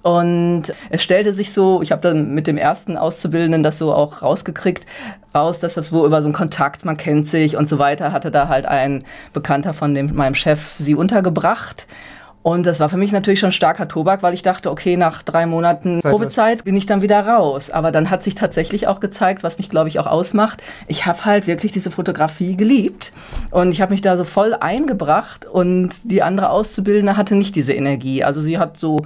Und 0.09 0.73
es 0.89 1.03
stellte 1.03 1.35
sich 1.35 1.53
so, 1.53 1.83
ich 1.83 1.93
habe 1.93 2.01
dann 2.01 2.33
mit 2.33 2.47
dem 2.47 2.57
ersten 2.57 2.97
Auszubildenden 2.97 3.63
das 3.63 3.77
so 3.77 3.93
auch 3.93 4.23
rausgekriegt, 4.23 4.87
raus, 5.35 5.59
dass 5.59 5.75
das 5.75 5.93
wo 5.93 6.07
über 6.07 6.23
so 6.23 6.29
einen 6.29 6.33
Kontakt, 6.33 6.87
man 6.87 6.97
kennt 6.97 7.29
sich 7.29 7.59
und 7.59 7.69
so 7.69 7.79
weiter, 7.79 8.11
hatte 8.11 8.31
da 8.31 8.49
halt 8.49 8.65
ein 8.65 9.05
Bekannter 9.35 9.75
von 9.75 9.95
dem, 9.95 10.15
meinem 10.15 10.35
Chef 10.35 10.77
sie 10.79 10.95
untergebracht. 10.95 11.87
Und 12.43 12.65
das 12.65 12.81
war 12.81 12.89
für 12.89 12.97
mich 12.97 13.13
natürlich 13.13 13.39
schon 13.39 13.53
starker 13.53 13.87
Tobak, 13.87 14.23
weil 14.23 14.33
ich 14.33 14.41
dachte, 14.41 14.71
okay, 14.71 14.97
nach 14.97 15.23
drei 15.23 15.45
Monaten 15.45 16.01
Probezeit 16.01 16.65
bin 16.65 16.75
ich 16.75 16.87
dann 16.87 17.03
wieder 17.03 17.21
raus. 17.27 17.69
Aber 17.69 17.93
dann 17.93 18.09
hat 18.09 18.23
sich 18.23 18.35
tatsächlich 18.35 18.87
auch 18.87 19.01
gezeigt, 19.01 19.43
was 19.43 19.59
mich, 19.59 19.69
glaube 19.69 19.91
ich, 19.91 19.99
auch 19.99 20.07
ausmacht. 20.07 20.63
Ich 20.87 21.05
habe 21.05 21.27
halt 21.27 21.47
wirklich 21.47 21.73
diese 21.73 21.91
Fotografie 21.91 22.57
geliebt. 22.57 23.13
Und 23.51 23.73
ich 23.73 23.83
habe 23.83 23.93
mich 23.93 24.01
da 24.01 24.17
so 24.17 24.25
voll 24.25 24.55
eingebracht. 24.55 25.45
Und 25.45 25.91
die 26.05 26.23
andere 26.23 26.49
Auszubildende 26.49 27.19
hatte 27.19 27.35
nicht 27.35 27.55
diese 27.55 27.75
Energie. 27.75 28.25
Also 28.25 28.41
sie 28.41 28.59
hat 28.59 28.79
so 28.79 29.03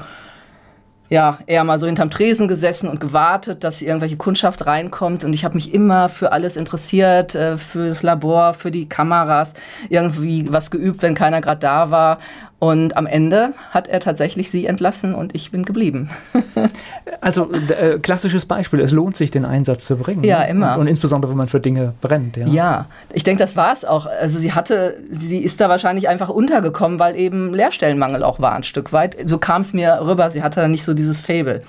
ja, 1.12 1.40
eher 1.46 1.62
mal 1.62 1.78
so 1.78 1.84
hinterm 1.84 2.08
Tresen 2.08 2.48
gesessen 2.48 2.88
und 2.88 2.98
gewartet, 2.98 3.64
dass 3.64 3.82
irgendwelche 3.82 4.16
Kundschaft 4.16 4.64
reinkommt. 4.64 5.24
Und 5.24 5.34
ich 5.34 5.44
habe 5.44 5.56
mich 5.56 5.74
immer 5.74 6.08
für 6.08 6.32
alles 6.32 6.56
interessiert, 6.56 7.34
äh, 7.34 7.58
für 7.58 7.90
das 7.90 8.02
Labor, 8.02 8.54
für 8.54 8.70
die 8.70 8.88
Kameras, 8.88 9.52
irgendwie 9.90 10.50
was 10.50 10.70
geübt, 10.70 11.02
wenn 11.02 11.14
keiner 11.14 11.42
gerade 11.42 11.60
da 11.60 11.90
war. 11.90 12.18
Und 12.62 12.96
am 12.96 13.06
Ende 13.06 13.54
hat 13.72 13.88
er 13.88 13.98
tatsächlich 13.98 14.48
sie 14.48 14.66
entlassen 14.66 15.16
und 15.16 15.34
ich 15.34 15.50
bin 15.50 15.64
geblieben. 15.64 16.10
also 17.20 17.50
äh, 17.50 17.98
klassisches 17.98 18.46
Beispiel, 18.46 18.78
es 18.78 18.92
lohnt 18.92 19.16
sich, 19.16 19.32
den 19.32 19.44
Einsatz 19.44 19.84
zu 19.84 19.96
bringen. 19.96 20.22
Ja, 20.22 20.42
ne? 20.42 20.50
immer. 20.50 20.74
Und, 20.74 20.82
und, 20.82 20.86
insbesondere, 20.86 21.32
wenn 21.32 21.38
man 21.38 21.48
für 21.48 21.58
Dinge 21.58 21.94
brennt. 22.00 22.36
Ja, 22.36 22.46
ja 22.46 22.86
ich 23.12 23.24
denke, 23.24 23.42
das 23.42 23.56
war 23.56 23.72
es 23.72 23.84
auch. 23.84 24.06
Also 24.06 24.38
sie 24.38 24.52
hatte, 24.52 24.96
sie 25.10 25.38
ist 25.38 25.60
da 25.60 25.68
wahrscheinlich 25.68 26.08
einfach 26.08 26.28
untergekommen, 26.28 27.00
weil 27.00 27.16
eben 27.16 27.52
Lehrstellenmangel 27.52 28.22
auch 28.22 28.38
war 28.38 28.52
ein 28.52 28.62
Stück 28.62 28.92
weit. 28.92 29.16
So 29.24 29.38
kam 29.38 29.62
es 29.62 29.72
mir 29.72 29.98
rüber, 30.00 30.30
sie 30.30 30.44
hatte 30.44 30.60
da 30.60 30.68
nicht 30.68 30.84
so 30.84 30.94
dieses 30.94 31.18
Fable. 31.18 31.62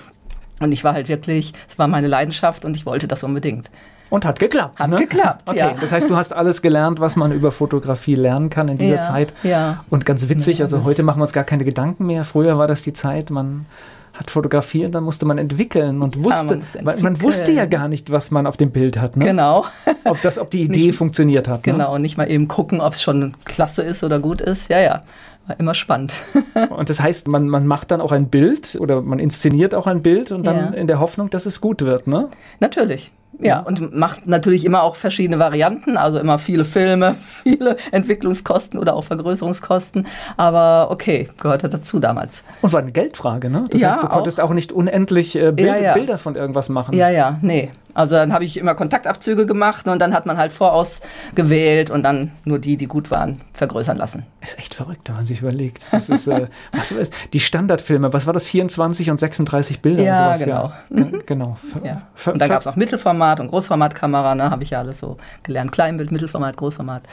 Und 0.59 0.73
ich 0.73 0.83
war 0.83 0.93
halt 0.93 1.07
wirklich, 1.07 1.53
es 1.71 1.79
war 1.79 1.87
meine 1.87 2.05
Leidenschaft 2.05 2.65
und 2.65 2.77
ich 2.77 2.85
wollte 2.85 3.07
das 3.07 3.23
unbedingt. 3.23 3.71
Und 4.13 4.25
hat 4.25 4.37
geklappt. 4.37 4.79
Hat 4.79 4.91
ne? 4.91 4.97
geklappt, 4.97 5.49
okay. 5.49 5.57
ja. 5.57 5.73
Das 5.73 5.91
heißt, 5.91 6.07
du 6.07 6.15
hast 6.15 6.33
alles 6.33 6.61
gelernt, 6.61 6.99
was 6.99 7.15
man 7.15 7.31
über 7.31 7.51
Fotografie 7.51 8.13
lernen 8.13 8.51
kann 8.51 8.67
in 8.67 8.77
dieser 8.77 8.97
ja, 8.97 9.01
Zeit. 9.01 9.33
Ja. 9.41 9.83
Und 9.89 10.05
ganz 10.05 10.29
witzig, 10.29 10.61
also 10.61 10.83
heute 10.83 11.01
machen 11.01 11.17
wir 11.17 11.23
uns 11.23 11.33
gar 11.33 11.43
keine 11.43 11.65
Gedanken 11.65 12.05
mehr. 12.05 12.23
Früher 12.23 12.59
war 12.59 12.67
das 12.67 12.83
die 12.83 12.93
Zeit, 12.93 13.31
man 13.31 13.65
hat 14.13 14.29
fotografiert, 14.29 14.93
dann 14.93 15.03
musste 15.03 15.25
man 15.25 15.39
entwickeln 15.39 16.03
und 16.03 16.23
wusste, 16.23 16.61
ja, 16.75 16.83
man, 16.83 17.01
man, 17.01 17.21
wusste 17.23 17.51
ja 17.53 17.65
gar 17.65 17.87
nicht, 17.87 18.11
was 18.11 18.29
man 18.29 18.45
auf 18.45 18.55
dem 18.55 18.69
Bild 18.69 19.01
hat. 19.01 19.17
Ne? 19.17 19.25
Genau. 19.25 19.65
Ob, 20.03 20.21
das, 20.21 20.37
ob 20.37 20.51
die 20.51 20.61
Idee 20.61 20.87
nicht, 20.87 20.95
funktioniert 20.95 21.47
hat. 21.47 21.65
Ne? 21.65 21.73
Genau, 21.73 21.95
und 21.95 22.03
nicht 22.03 22.15
mal 22.15 22.29
eben 22.29 22.47
gucken, 22.47 22.81
ob 22.81 22.93
es 22.93 23.01
schon 23.01 23.33
klasse 23.45 23.81
ist 23.81 24.03
oder 24.03 24.19
gut 24.19 24.41
ist. 24.41 24.69
Ja, 24.69 24.79
ja. 24.79 25.01
War 25.47 25.59
immer 25.59 25.73
spannend. 25.73 26.13
und 26.69 26.87
das 26.87 26.99
heißt, 26.99 27.27
man, 27.27 27.49
man 27.49 27.65
macht 27.65 27.89
dann 27.89 27.99
auch 27.99 28.11
ein 28.11 28.29
Bild 28.29 28.77
oder 28.79 29.01
man 29.01 29.17
inszeniert 29.17 29.73
auch 29.73 29.87
ein 29.87 30.03
Bild 30.03 30.31
und 30.31 30.45
dann 30.45 30.57
Ja. 30.57 30.65
in 30.65 30.85
der 30.85 30.99
Hoffnung, 30.99 31.31
dass 31.31 31.47
es 31.47 31.61
gut 31.61 31.81
wird, 31.81 32.05
ne? 32.05 32.29
Natürlich. 32.59 33.11
Ja, 33.39 33.59
und 33.59 33.93
macht 33.95 34.27
natürlich 34.27 34.63
immer 34.63 34.83
auch 34.83 34.95
verschiedene 34.95 35.39
Varianten, 35.39 35.97
also 35.97 36.19
immer 36.19 36.37
viele 36.37 36.65
Filme, 36.65 37.15
viele 37.21 37.77
Entwicklungskosten 37.91 38.79
oder 38.79 38.95
auch 38.95 39.03
Vergrößerungskosten. 39.03 40.07
Aber 40.37 40.89
okay, 40.91 41.29
gehörte 41.41 41.69
dazu 41.69 41.99
damals. 41.99 42.43
Und 42.61 42.73
war 42.73 42.81
eine 42.81 42.91
Geldfrage, 42.91 43.49
ne? 43.49 43.65
Das 43.69 43.81
Ja, 43.81 43.89
heißt, 43.89 44.03
du 44.03 44.07
konntest 44.07 44.39
auch, 44.39 44.53
nicht 44.53 44.71
unendlich 44.71 45.35
äh, 45.35 45.51
Bild, 45.51 45.67
Ja, 45.67 45.77
ja. 45.77 45.93
Bilder 45.93 46.17
von 46.17 46.35
irgendwas 46.35 46.69
machen. 46.69 46.95
Ja, 46.95 47.09
ja, 47.09 47.39
nee. 47.41 47.71
Also 47.93 48.15
dann 48.15 48.33
habe 48.33 48.43
ich 48.45 48.57
immer 48.57 48.75
Kontaktabzüge 48.75 49.45
gemacht 49.45 49.87
und 49.87 49.99
dann 49.99 50.13
hat 50.13 50.25
man 50.25 50.37
halt 50.37 50.51
vorausgewählt 50.51 51.89
und 51.89 52.03
dann 52.03 52.31
nur 52.45 52.59
die, 52.59 52.77
die 52.77 52.87
gut 52.87 53.11
waren, 53.11 53.39
vergrößern 53.53 53.97
lassen. 53.97 54.25
Ist 54.41 54.57
echt 54.57 54.75
verrückt, 54.75 55.07
wenn 55.09 55.15
man 55.15 55.25
sich 55.25 55.41
überlegt. 55.41 55.83
Das 55.91 56.09
ist, 56.09 56.27
äh, 56.27 56.47
was 56.71 56.91
ist 56.91 57.13
die 57.33 57.39
Standardfilme, 57.39 58.11
was 58.13 58.25
war 58.25 58.33
das? 58.33 58.45
24 58.45 59.11
und 59.11 59.19
36 59.19 59.81
Bilder 59.81 60.03
Ja, 60.03 60.31
und 60.31 60.37
sowas, 60.39 60.47
ja. 60.47 60.73
Ge- 60.89 61.19
Genau. 61.25 61.57
Ja. 61.83 62.01
Und 62.25 62.41
dann 62.41 62.49
gab 62.49 62.59
es 62.61 62.65
noch 62.65 62.75
Mittelformat 62.75 63.39
und 63.39 63.47
Großformatkamera, 63.49 64.35
ne, 64.35 64.49
habe 64.49 64.63
ich 64.63 64.71
ja 64.71 64.79
alles 64.79 64.99
so 64.99 65.17
gelernt. 65.43 65.71
Kleinbild, 65.71 66.11
Mittelformat, 66.11 66.57
Großformat. 66.57 67.03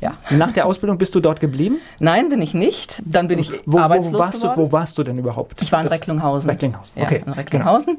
Ja. 0.00 0.14
Nach 0.30 0.52
der 0.52 0.66
Ausbildung 0.66 0.98
bist 0.98 1.14
du 1.14 1.20
dort 1.20 1.40
geblieben? 1.40 1.78
Nein, 2.00 2.28
bin 2.28 2.42
ich 2.42 2.52
nicht. 2.52 3.02
Dann 3.06 3.28
bin 3.28 3.38
ich 3.38 3.50
Wo, 3.64 3.72
wo, 3.74 3.78
arbeitslos 3.78 4.18
warst, 4.20 4.34
du, 4.34 4.38
geworden. 4.42 4.60
wo 4.60 4.72
warst 4.72 4.98
du 4.98 5.02
denn 5.02 5.18
überhaupt? 5.18 5.62
Ich 5.62 5.72
war 5.72 5.80
in 5.80 5.86
Das- 5.86 5.94
Recklinghausen. 5.94 6.50
Recklinghausen, 6.50 7.00
Ja, 7.00 7.06
okay. 7.06 7.22
in 7.26 7.32
Recklinghausen. 7.32 7.98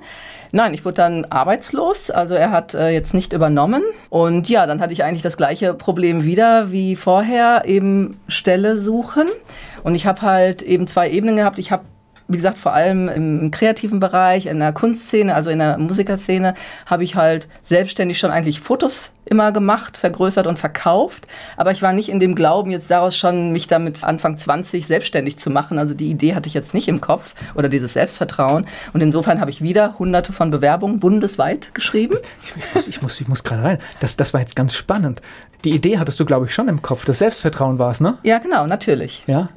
Nein, 0.52 0.74
ich 0.76 0.86
wurde 0.86 0.94
dann 0.96 1.26
arbeitslos. 1.26 2.12
Also 2.12 2.36
er 2.36 2.52
hat 2.52 2.74
äh, 2.76 2.90
jetzt 2.90 3.14
nicht 3.14 3.34
übernommen. 3.34 3.82
Und 4.10 4.48
ja, 4.48 4.66
dann 4.68 4.80
hatte 4.80 4.94
ich 4.94 5.04
eigentlich 5.04 5.24
das 5.24 5.38
gleiche 5.38 5.74
Problem 5.74 6.24
wieder 6.24 6.72
wie 6.72 6.96
vorher, 6.96 7.64
eben 7.66 8.20
Stelle 8.28 8.78
suchen. 8.78 9.26
Und 9.84 9.96
ich 9.96 10.06
habe 10.06 10.22
halt 10.22 10.62
eben 10.62 10.86
zwei 10.88 11.10
Ebenen 11.10 11.36
gehabt. 11.38 11.58
Ich 11.60 11.72
habe 11.72 11.84
wie 12.28 12.38
gesagt, 12.38 12.58
vor 12.58 12.74
allem 12.74 13.08
im 13.08 13.52
kreativen 13.52 14.00
Bereich, 14.00 14.46
in 14.48 14.60
der 14.60 14.74
Kunstszene, 14.74 15.34
also 15.34 15.50
in 15.50 15.60
der 15.60 15.78
Musikerszene, 15.78 16.54
habe 16.86 17.04
ich 17.04 17.16
halt 17.16 17.48
selbstständig 17.62 18.20
schon 18.20 18.32
eigentlich 18.32 18.60
Fotos 18.60 19.12
immer 19.30 19.52
gemacht, 19.52 19.98
vergrößert 19.98 20.48
und 20.48 20.58
verkauft. 20.58 21.28
Aber 21.58 21.72
ich 21.72 21.82
war 21.82 21.94
nicht 21.94 22.10
in 22.10 22.20
dem 22.20 22.36
Glauben, 22.36 22.72
jetzt 22.72 22.90
daraus 22.90 23.16
schon 23.16 23.52
mich 23.52 23.68
damit 23.68 24.04
Anfang 24.04 24.38
20 24.38 24.88
selbstständig 24.88 25.38
zu 25.38 25.50
machen. 25.50 25.80
Also 25.80 25.94
die 25.94 26.10
Idee 26.10 26.36
hatte 26.36 26.48
ich 26.48 26.54
jetzt 26.54 26.74
nicht 26.74 26.88
im 26.88 27.02
Kopf 27.02 27.36
oder 27.56 27.70
dieses 27.70 27.94
Selbstvertrauen. 27.94 28.66
Und 28.94 29.02
insofern 29.02 29.40
habe 29.42 29.52
ich 29.52 29.62
wieder 29.62 30.00
hunderte 30.00 30.34
von 30.34 30.50
Bewerbungen 30.50 31.00
bundesweit 31.00 31.74
geschrieben. 31.74 32.16
Ich 32.44 32.74
muss, 32.74 32.88
ich 32.88 33.02
muss, 33.02 33.22
ich 33.22 33.28
muss 33.28 33.44
gerade 33.44 33.64
rein. 33.64 33.80
Das, 34.00 34.18
das 34.18 34.34
war 34.34 34.42
jetzt 34.42 34.56
ganz 34.56 34.76
spannend. 34.76 35.22
Die 35.64 35.72
Idee 35.72 35.98
hattest 35.98 36.20
du, 36.20 36.26
glaube 36.26 36.46
ich, 36.46 36.54
schon 36.54 36.68
im 36.68 36.82
Kopf. 36.82 37.06
Das 37.06 37.20
Selbstvertrauen 37.20 37.80
war 37.80 37.92
es, 37.92 38.00
ne? 38.00 38.18
Ja, 38.24 38.38
genau, 38.38 38.68
natürlich. 38.68 39.24
Ja. 39.28 39.50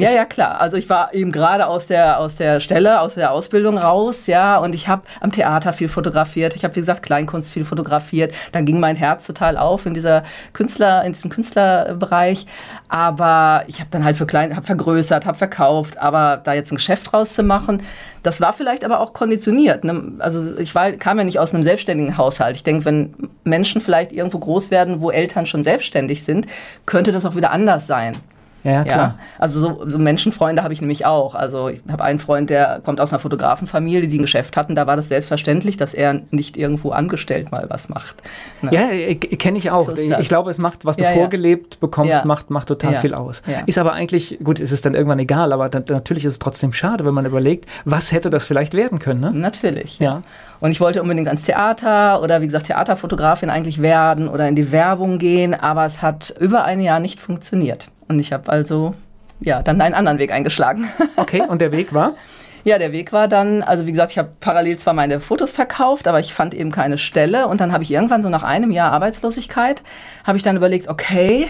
Ja, 0.00 0.12
ja, 0.12 0.24
klar. 0.24 0.60
Also 0.60 0.76
ich 0.76 0.88
war 0.88 1.12
eben 1.12 1.32
gerade 1.32 1.66
aus 1.66 1.88
der, 1.88 2.20
aus 2.20 2.36
der 2.36 2.60
Stelle, 2.60 3.00
aus 3.00 3.14
der 3.14 3.32
Ausbildung 3.32 3.76
raus, 3.76 4.28
ja, 4.28 4.58
und 4.58 4.72
ich 4.74 4.86
habe 4.86 5.02
am 5.20 5.32
Theater 5.32 5.72
viel 5.72 5.88
fotografiert. 5.88 6.54
Ich 6.54 6.62
habe, 6.62 6.76
wie 6.76 6.80
gesagt, 6.80 7.02
Kleinkunst 7.02 7.50
viel 7.50 7.64
fotografiert. 7.64 8.32
Dann 8.52 8.64
ging 8.64 8.78
mein 8.78 8.94
Herz 8.94 9.26
total 9.26 9.56
auf 9.56 9.86
in 9.86 9.94
dieser 9.94 10.22
Künstler, 10.52 11.04
in 11.04 11.14
diesem 11.14 11.30
Künstlerbereich. 11.30 12.46
Aber 12.88 13.64
ich 13.66 13.80
habe 13.80 13.90
dann 13.90 14.04
halt 14.04 14.16
für 14.16 14.26
klein, 14.26 14.54
habe 14.54 14.64
vergrößert, 14.64 15.26
habe 15.26 15.36
verkauft, 15.36 15.98
aber 15.98 16.40
da 16.44 16.52
jetzt 16.52 16.70
ein 16.70 16.76
Geschäft 16.76 17.10
draus 17.10 17.34
zu 17.34 17.42
machen, 17.42 17.82
das 18.22 18.40
war 18.40 18.52
vielleicht 18.52 18.84
aber 18.84 19.00
auch 19.00 19.12
konditioniert. 19.12 19.82
Ne? 19.82 20.12
Also 20.20 20.58
ich 20.58 20.74
war, 20.76 20.92
kam 20.92 21.18
ja 21.18 21.24
nicht 21.24 21.40
aus 21.40 21.54
einem 21.54 21.64
selbstständigen 21.64 22.16
Haushalt. 22.16 22.54
Ich 22.54 22.62
denke, 22.62 22.84
wenn 22.84 23.14
Menschen 23.42 23.80
vielleicht 23.80 24.12
irgendwo 24.12 24.38
groß 24.38 24.70
werden, 24.70 25.00
wo 25.00 25.10
Eltern 25.10 25.46
schon 25.46 25.64
selbstständig 25.64 26.22
sind, 26.22 26.46
könnte 26.86 27.10
das 27.10 27.24
auch 27.24 27.34
wieder 27.34 27.50
anders 27.50 27.86
sein. 27.88 28.16
Ja, 28.64 28.82
klar. 28.84 28.96
Ja, 28.96 29.14
also 29.38 29.60
so, 29.60 29.88
so 29.88 29.98
Menschenfreunde 29.98 30.62
habe 30.62 30.74
ich 30.74 30.80
nämlich 30.80 31.06
auch. 31.06 31.34
Also 31.34 31.68
ich 31.68 31.80
habe 31.90 32.02
einen 32.04 32.18
Freund, 32.18 32.50
der 32.50 32.80
kommt 32.84 33.00
aus 33.00 33.12
einer 33.12 33.20
Fotografenfamilie, 33.20 34.08
die 34.08 34.18
ein 34.18 34.22
Geschäft 34.22 34.56
hatten. 34.56 34.74
Da 34.74 34.86
war 34.86 34.96
das 34.96 35.08
selbstverständlich, 35.08 35.76
dass 35.76 35.94
er 35.94 36.20
nicht 36.30 36.56
irgendwo 36.56 36.90
angestellt 36.90 37.50
mal 37.52 37.66
was 37.68 37.88
macht. 37.88 38.16
Ne? 38.62 38.70
Ja, 38.72 38.90
äh, 38.90 39.14
kenne 39.14 39.58
ich 39.58 39.70
auch. 39.70 39.88
Das. 39.88 39.98
Ich 40.00 40.28
glaube, 40.28 40.50
es 40.50 40.58
macht, 40.58 40.84
was 40.84 40.96
du 40.96 41.04
Ja, 41.04 41.10
ja. 41.10 41.16
vorgelebt 41.16 41.80
bekommst, 41.80 42.12
Ja. 42.12 42.24
macht, 42.24 42.50
macht 42.50 42.68
total 42.68 42.96
viel 42.96 43.14
aus. 43.14 43.42
Ist 43.66 43.78
aber 43.78 43.92
eigentlich, 43.92 44.38
gut, 44.42 44.58
ist 44.60 44.72
es 44.72 44.80
dann 44.80 44.94
irgendwann 44.94 45.18
egal, 45.20 45.52
aber 45.52 45.68
dann, 45.68 45.84
natürlich 45.88 46.24
ist 46.24 46.32
es 46.32 46.38
trotzdem 46.38 46.72
schade, 46.72 47.04
wenn 47.04 47.14
man 47.14 47.26
überlegt, 47.26 47.66
was 47.84 48.12
hätte 48.12 48.28
das 48.30 48.44
vielleicht 48.44 48.74
werden 48.74 48.98
können, 48.98 49.20
ne? 49.20 49.30
Natürlich. 49.32 49.98
Ja. 49.98 50.22
Und 50.60 50.72
ich 50.72 50.80
wollte 50.80 51.00
unbedingt 51.02 51.28
ans 51.28 51.44
Theater 51.44 52.20
oder 52.22 52.40
wie 52.40 52.46
gesagt 52.46 52.66
Theaterfotografin 52.66 53.50
eigentlich 53.50 53.80
werden 53.80 54.28
oder 54.28 54.48
in 54.48 54.56
die 54.56 54.72
Werbung 54.72 55.18
gehen, 55.18 55.54
aber 55.54 55.86
es 55.86 56.02
hat 56.02 56.34
über 56.40 56.64
ein 56.64 56.80
Jahr 56.80 56.98
nicht 56.98 57.20
funktioniert. 57.20 57.88
Und 58.08 58.18
ich 58.18 58.32
habe 58.32 58.48
also 58.50 58.94
ja 59.40 59.62
dann 59.62 59.80
einen 59.80 59.94
anderen 59.94 60.18
Weg 60.18 60.32
eingeschlagen. 60.32 60.88
Okay, 61.16 61.42
und 61.46 61.60
der 61.60 61.72
Weg 61.72 61.92
war? 61.92 62.14
Ja, 62.64 62.78
der 62.78 62.92
Weg 62.92 63.12
war 63.12 63.28
dann, 63.28 63.62
also 63.62 63.86
wie 63.86 63.92
gesagt, 63.92 64.12
ich 64.12 64.18
habe 64.18 64.30
parallel 64.40 64.78
zwar 64.78 64.94
meine 64.94 65.20
Fotos 65.20 65.50
verkauft, 65.50 66.06
aber 66.06 66.20
ich 66.20 66.32
fand 66.32 66.54
eben 66.54 66.70
keine 66.70 66.96
Stelle. 66.96 67.48
Und 67.48 67.60
dann 67.60 67.72
habe 67.72 67.82
ich 67.82 67.90
irgendwann 67.90 68.22
so 68.22 68.28
nach 68.28 68.42
einem 68.42 68.70
Jahr 68.70 68.92
Arbeitslosigkeit, 68.92 69.82
habe 70.24 70.36
ich 70.36 70.44
dann 70.44 70.56
überlegt, 70.56 70.88
okay, 70.88 71.48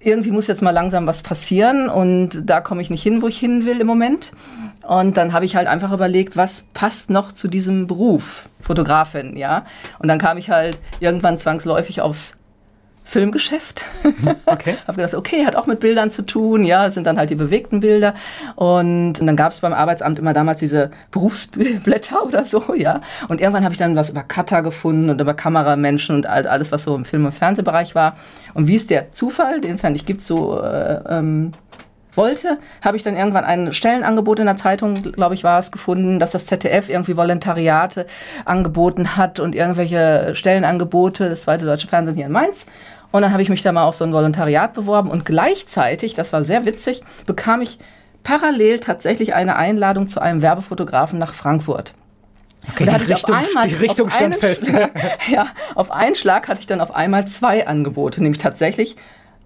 irgendwie 0.00 0.30
muss 0.30 0.46
jetzt 0.46 0.62
mal 0.62 0.70
langsam 0.70 1.06
was 1.06 1.22
passieren 1.22 1.88
und 1.88 2.42
da 2.44 2.60
komme 2.60 2.82
ich 2.82 2.90
nicht 2.90 3.02
hin, 3.02 3.22
wo 3.22 3.28
ich 3.28 3.38
hin 3.38 3.64
will 3.64 3.80
im 3.80 3.86
Moment. 3.86 4.32
Und 4.86 5.16
dann 5.16 5.32
habe 5.32 5.46
ich 5.46 5.56
halt 5.56 5.66
einfach 5.66 5.92
überlegt, 5.92 6.36
was 6.36 6.66
passt 6.74 7.08
noch 7.08 7.32
zu 7.32 7.48
diesem 7.48 7.86
Beruf, 7.86 8.48
Fotografin, 8.60 9.36
ja. 9.36 9.64
Und 9.98 10.08
dann 10.08 10.18
kam 10.18 10.36
ich 10.36 10.50
halt 10.50 10.78
irgendwann 11.00 11.38
zwangsläufig 11.38 12.02
aufs 12.02 12.36
Filmgeschäft. 13.04 13.84
Okay. 14.46 14.76
habe 14.86 14.96
gedacht, 14.96 15.14
okay, 15.14 15.44
hat 15.44 15.56
auch 15.56 15.66
mit 15.66 15.80
Bildern 15.80 16.10
zu 16.10 16.22
tun, 16.22 16.64
ja, 16.64 16.86
es 16.86 16.94
sind 16.94 17.06
dann 17.06 17.18
halt 17.18 17.30
die 17.30 17.34
bewegten 17.34 17.80
Bilder. 17.80 18.14
Und, 18.56 19.20
und 19.20 19.26
dann 19.26 19.36
gab 19.36 19.52
es 19.52 19.60
beim 19.60 19.74
Arbeitsamt 19.74 20.18
immer 20.18 20.32
damals 20.32 20.60
diese 20.60 20.90
Berufsblätter 21.10 22.24
oder 22.26 22.44
so, 22.44 22.74
ja. 22.74 23.00
Und 23.28 23.40
irgendwann 23.40 23.64
habe 23.64 23.74
ich 23.74 23.78
dann 23.78 23.94
was 23.94 24.10
über 24.10 24.22
Cutter 24.22 24.62
gefunden 24.62 25.10
und 25.10 25.20
über 25.20 25.34
Kameramenschen 25.34 26.16
und 26.16 26.26
all, 26.26 26.46
alles, 26.46 26.72
was 26.72 26.84
so 26.84 26.96
im 26.96 27.04
Film- 27.04 27.26
und 27.26 27.32
Fernsehbereich 27.32 27.94
war. 27.94 28.16
Und 28.54 28.68
wie 28.68 28.76
es 28.76 28.86
der 28.86 29.12
Zufall, 29.12 29.60
den 29.60 29.74
es 29.74 29.82
ja 29.82 29.90
nicht 29.90 30.06
gibt, 30.06 30.22
so 30.22 30.60
äh, 30.60 31.00
ähm, 31.08 31.52
wollte, 32.16 32.58
habe 32.82 32.96
ich 32.96 33.02
dann 33.02 33.16
irgendwann 33.16 33.44
ein 33.44 33.72
Stellenangebot 33.72 34.38
in 34.38 34.46
der 34.46 34.56
Zeitung, 34.56 34.94
glaube 34.94 35.34
ich, 35.34 35.44
war 35.44 35.58
es, 35.58 35.72
gefunden, 35.72 36.18
dass 36.18 36.32
das 36.32 36.46
ZDF 36.46 36.88
irgendwie 36.88 37.16
Volontariate 37.16 38.06
angeboten 38.44 39.16
hat 39.16 39.40
und 39.40 39.54
irgendwelche 39.54 40.34
Stellenangebote, 40.34 41.28
das 41.28 41.42
zweite 41.42 41.64
deutsche 41.64 41.88
Fernsehen 41.88 42.16
hier 42.16 42.26
in 42.26 42.32
Mainz. 42.32 42.66
Und 43.14 43.22
dann 43.22 43.30
habe 43.30 43.42
ich 43.42 43.48
mich 43.48 43.62
da 43.62 43.70
mal 43.70 43.84
auf 43.84 43.94
so 43.94 44.04
ein 44.04 44.12
Volontariat 44.12 44.72
beworben 44.72 45.08
und 45.08 45.24
gleichzeitig, 45.24 46.14
das 46.14 46.32
war 46.32 46.42
sehr 46.42 46.64
witzig, 46.64 47.04
bekam 47.26 47.62
ich 47.62 47.78
parallel 48.24 48.80
tatsächlich 48.80 49.34
eine 49.34 49.54
Einladung 49.54 50.08
zu 50.08 50.20
einem 50.20 50.42
Werbefotografen 50.42 51.20
nach 51.20 51.32
Frankfurt. 51.32 51.94
Okay, 52.72 52.86
da 52.86 52.90
die 52.90 52.90
hatte 52.90 53.04
ich 53.04 53.10
Richtung, 53.10 53.36
auf 53.36 53.46
einmal, 53.46 53.68
die 53.68 53.74
Richtung 53.76 54.08
auf 54.08 54.14
stand 54.14 54.34
einen 54.34 54.40
fest. 54.40 54.66
Schlag, 54.66 54.90
ja, 55.30 55.46
auf 55.76 55.92
einen 55.92 56.16
Schlag 56.16 56.48
hatte 56.48 56.58
ich 56.58 56.66
dann 56.66 56.80
auf 56.80 56.92
einmal 56.92 57.24
zwei 57.28 57.68
Angebote, 57.68 58.20
nämlich 58.20 58.42
tatsächlich 58.42 58.96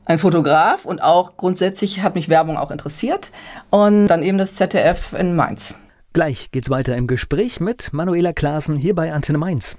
ein 0.06 0.16
Fotograf 0.16 0.87
und 0.87 1.02
auch 1.02 1.37
grundsätzlich 1.37 2.02
hat 2.02 2.14
mich 2.14 2.30
Werbung 2.30 2.56
auch 2.56 2.70
interessiert 2.70 3.32
und 3.68 4.06
dann 4.06 4.22
eben 4.22 4.38
das 4.38 4.54
ZDF 4.54 5.12
in 5.12 5.37
Mainz. 5.37 5.75
Gleich 6.14 6.52
geht's 6.52 6.70
weiter 6.70 6.96
im 6.96 7.06
Gespräch 7.06 7.60
mit 7.60 7.92
Manuela 7.92 8.32
Klaassen 8.32 8.76
hier 8.76 8.94
bei 8.94 9.12
Antenne 9.12 9.37
Mainz. 9.37 9.76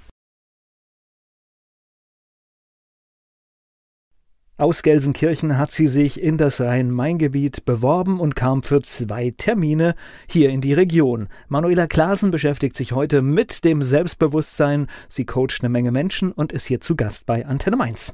Aus 4.60 4.82
Gelsenkirchen 4.82 5.56
hat 5.56 5.70
sie 5.72 5.88
sich 5.88 6.20
in 6.20 6.36
das 6.36 6.60
Rhein-Main-Gebiet 6.60 7.64
beworben 7.64 8.20
und 8.20 8.36
kam 8.36 8.62
für 8.62 8.82
zwei 8.82 9.32
Termine 9.34 9.94
hier 10.28 10.50
in 10.50 10.60
die 10.60 10.74
Region. 10.74 11.28
Manuela 11.48 11.86
Klaassen 11.86 12.30
beschäftigt 12.30 12.76
sich 12.76 12.92
heute 12.92 13.22
mit 13.22 13.64
dem 13.64 13.82
Selbstbewusstsein. 13.82 14.88
Sie 15.08 15.24
coacht 15.24 15.60
eine 15.62 15.70
Menge 15.70 15.92
Menschen 15.92 16.30
und 16.30 16.52
ist 16.52 16.66
hier 16.66 16.78
zu 16.82 16.94
Gast 16.94 17.24
bei 17.24 17.46
Antenne 17.46 17.76
Mainz. 17.76 18.12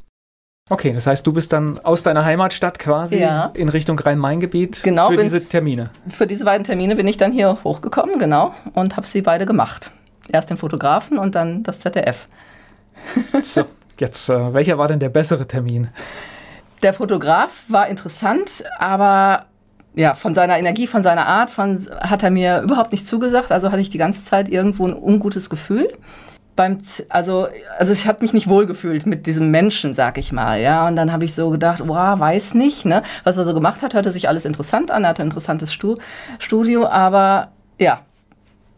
Okay, 0.71 0.93
das 0.93 1.09
heißt, 1.09 1.27
du 1.27 1.33
bist 1.33 1.53
dann 1.53 1.81
aus 1.81 2.05
deiner 2.05 2.25
Heimatstadt 2.25 2.79
quasi 2.79 3.19
Ja. 3.19 3.47
in 3.55 3.69
Richtung 3.69 3.99
Rhein-Main-Gebiet 3.99 4.85
Genau, 4.85 5.09
für 5.09 5.17
diese 5.17 5.49
Termine. 5.49 5.91
Für 6.07 6.29
diese 6.29 6.45
beiden 6.45 6.63
Termine 6.63 6.95
bin 6.95 7.09
ich 7.09 7.17
dann 7.17 7.33
hier 7.33 7.59
hochgekommen, 7.65 8.21
genau, 8.21 8.55
und 8.73 8.97
habe 8.97 9.09
sie 9.09 9.23
beide 9.23 9.47
gemacht. 9.47 9.91
Erst 10.31 10.51
den 10.51 10.59
Fotografen 10.59 11.19
und 11.19 11.35
dann 11.35 11.65
das 11.65 11.81
ZDF. 11.81 12.29
So, 13.43 13.65
jetzt, 13.99 14.29
äh, 14.29 14.55
welcher 14.55 14.79
war 14.79 14.87
denn 14.87 15.01
der 15.01 15.09
bessere 15.09 15.49
Termin? 15.49 15.89
Der 16.83 16.93
Fotograf 16.93 17.51
war 17.69 17.89
interessant, 17.89 18.65
aber 18.79 19.47
ja, 19.95 20.13
von 20.15 20.35
seiner 20.35 20.59
Energie, 20.59 20.87
von 20.87 21.03
seiner 21.03 21.27
Art, 21.27 21.51
von, 21.51 21.87
hat 22.01 22.23
er 22.23 22.31
mir 22.31 22.61
überhaupt 22.61 22.93
nicht 22.93 23.07
zugesagt. 23.07 23.51
Also 23.51 23.73
hatte 23.73 23.81
ich 23.81 23.89
die 23.89 23.99
ganze 23.99 24.25
Zeit 24.25 24.49
irgendwo 24.49 24.87
ein 24.87 24.95
ungutes 24.95 25.49
Gefühl. 25.49 25.89
Beim, 26.55 26.79
also, 27.09 27.49
also 27.79 27.93
ich 27.93 28.07
habe 28.07 28.19
mich 28.21 28.35
nicht 28.35 28.49
wohlgefühlt 28.49 29.07
mit 29.07 29.27
diesem 29.27 29.51
Menschen, 29.51 29.95
sag 29.95 30.19
ich 30.19 30.33
mal, 30.33 30.61
ja. 30.61 30.87
Und 30.87 30.97
dann 30.97 31.13
habe 31.13 31.25
ich 31.25 31.35
so 31.35 31.49
gedacht, 31.49 31.83
wow, 31.87 32.19
weiß 32.19 32.55
nicht, 32.55 32.85
ne. 32.85 33.03
Was 33.25 33.39
er 33.39 33.45
so 33.45 33.55
gemacht 33.55 33.83
hat, 33.83 33.95
hörte 33.95 34.11
sich 34.11 34.29
alles 34.29 34.45
interessant 34.45 34.91
an. 34.91 35.05
Er 35.05 35.11
hatte 35.11 35.23
ein 35.23 35.29
interessantes 35.29 35.73
Stu 35.73 35.97
Studio, 36.39 36.87
aber 36.87 37.53
ja, 37.79 38.01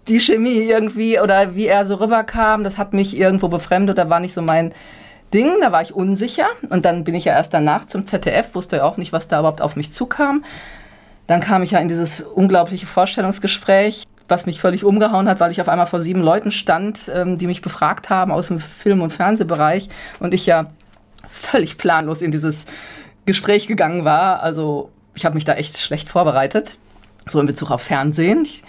die 0.07 0.21
Chemie 0.21 0.63
irgendwie 0.63 1.21
oder 1.21 1.55
wie 1.55 1.67
er 1.67 1.85
so 1.85 1.97
rüberkam, 1.97 2.65
das 2.65 2.79
hat 2.79 2.93
mich 2.93 3.17
irgendwo 3.19 3.49
befremdet 3.49 3.97
oder 3.99 4.09
war 4.09 4.21
nicht 4.21 4.35
so 4.35 4.43
mein 4.43 4.73
Ding. 5.33 5.61
Da 5.61 5.73
war 5.73 5.83
ich 5.83 5.95
unsicher. 5.95 6.49
Und 6.71 6.85
dann 6.85 7.05
bin 7.05 7.15
ich 7.15 7.25
ja 7.25 7.33
erst 7.33 7.55
danach 7.55 7.85
zum 7.85 8.07
ZDF, 8.07 8.55
wusste 8.55 8.77
ja 8.77 8.85
auch 8.85 8.97
nicht, 8.97 9.13
was 9.13 9.29
da 9.29 9.41
überhaupt 9.41 9.61
auf 9.61 9.77
mich 9.77 9.91
zukam. 9.93 10.45
Dann 11.27 11.41
kam 11.41 11.63
ich 11.63 11.73
ja 11.73 11.79
in 11.79 11.89
dieses 11.89 12.21
unglaubliche 12.21 12.87
Vorstellungsgespräch, 12.87 14.05
was 14.29 14.47
mich 14.47 14.61
völlig 14.61 14.85
umgehauen 14.85 15.29
hat, 15.29 15.41
weil 15.41 15.53
ich 15.53 15.61
auf 15.61 15.69
einmal 15.69 15.87
vor 15.87 16.01
sieben 16.01 16.23
Leuten 16.23 16.51
stand, 16.51 17.11
ähm, 17.15 17.39
die 17.39 17.47
mich 17.47 17.63
befragt 17.63 18.11
haben 18.11 18.33
aus 18.33 18.49
dem 18.49 18.59
Film- 18.59 19.03
und 19.03 19.13
Fernsehbereich 19.13 19.89
und 20.21 20.33
ich 20.35 20.47
ja 20.47 20.71
völlig 21.29 21.79
planlos 21.79 22.23
in 22.23 22.31
dieses 22.31 22.67
Gespräch 23.27 23.67
gegangen 23.67 24.05
war. 24.05 24.43
Also 24.43 24.91
ich 25.15 25.25
habe 25.25 25.35
mich 25.35 25.45
da 25.45 25.55
echt 25.55 25.79
schlecht 25.79 26.09
vorbereitet, 26.09 26.79
so 27.27 27.41
in 27.41 27.47
Bezug 27.47 27.71
auf 27.71 27.83
Fernsehen. 27.83 28.45
Ich, 28.45 28.63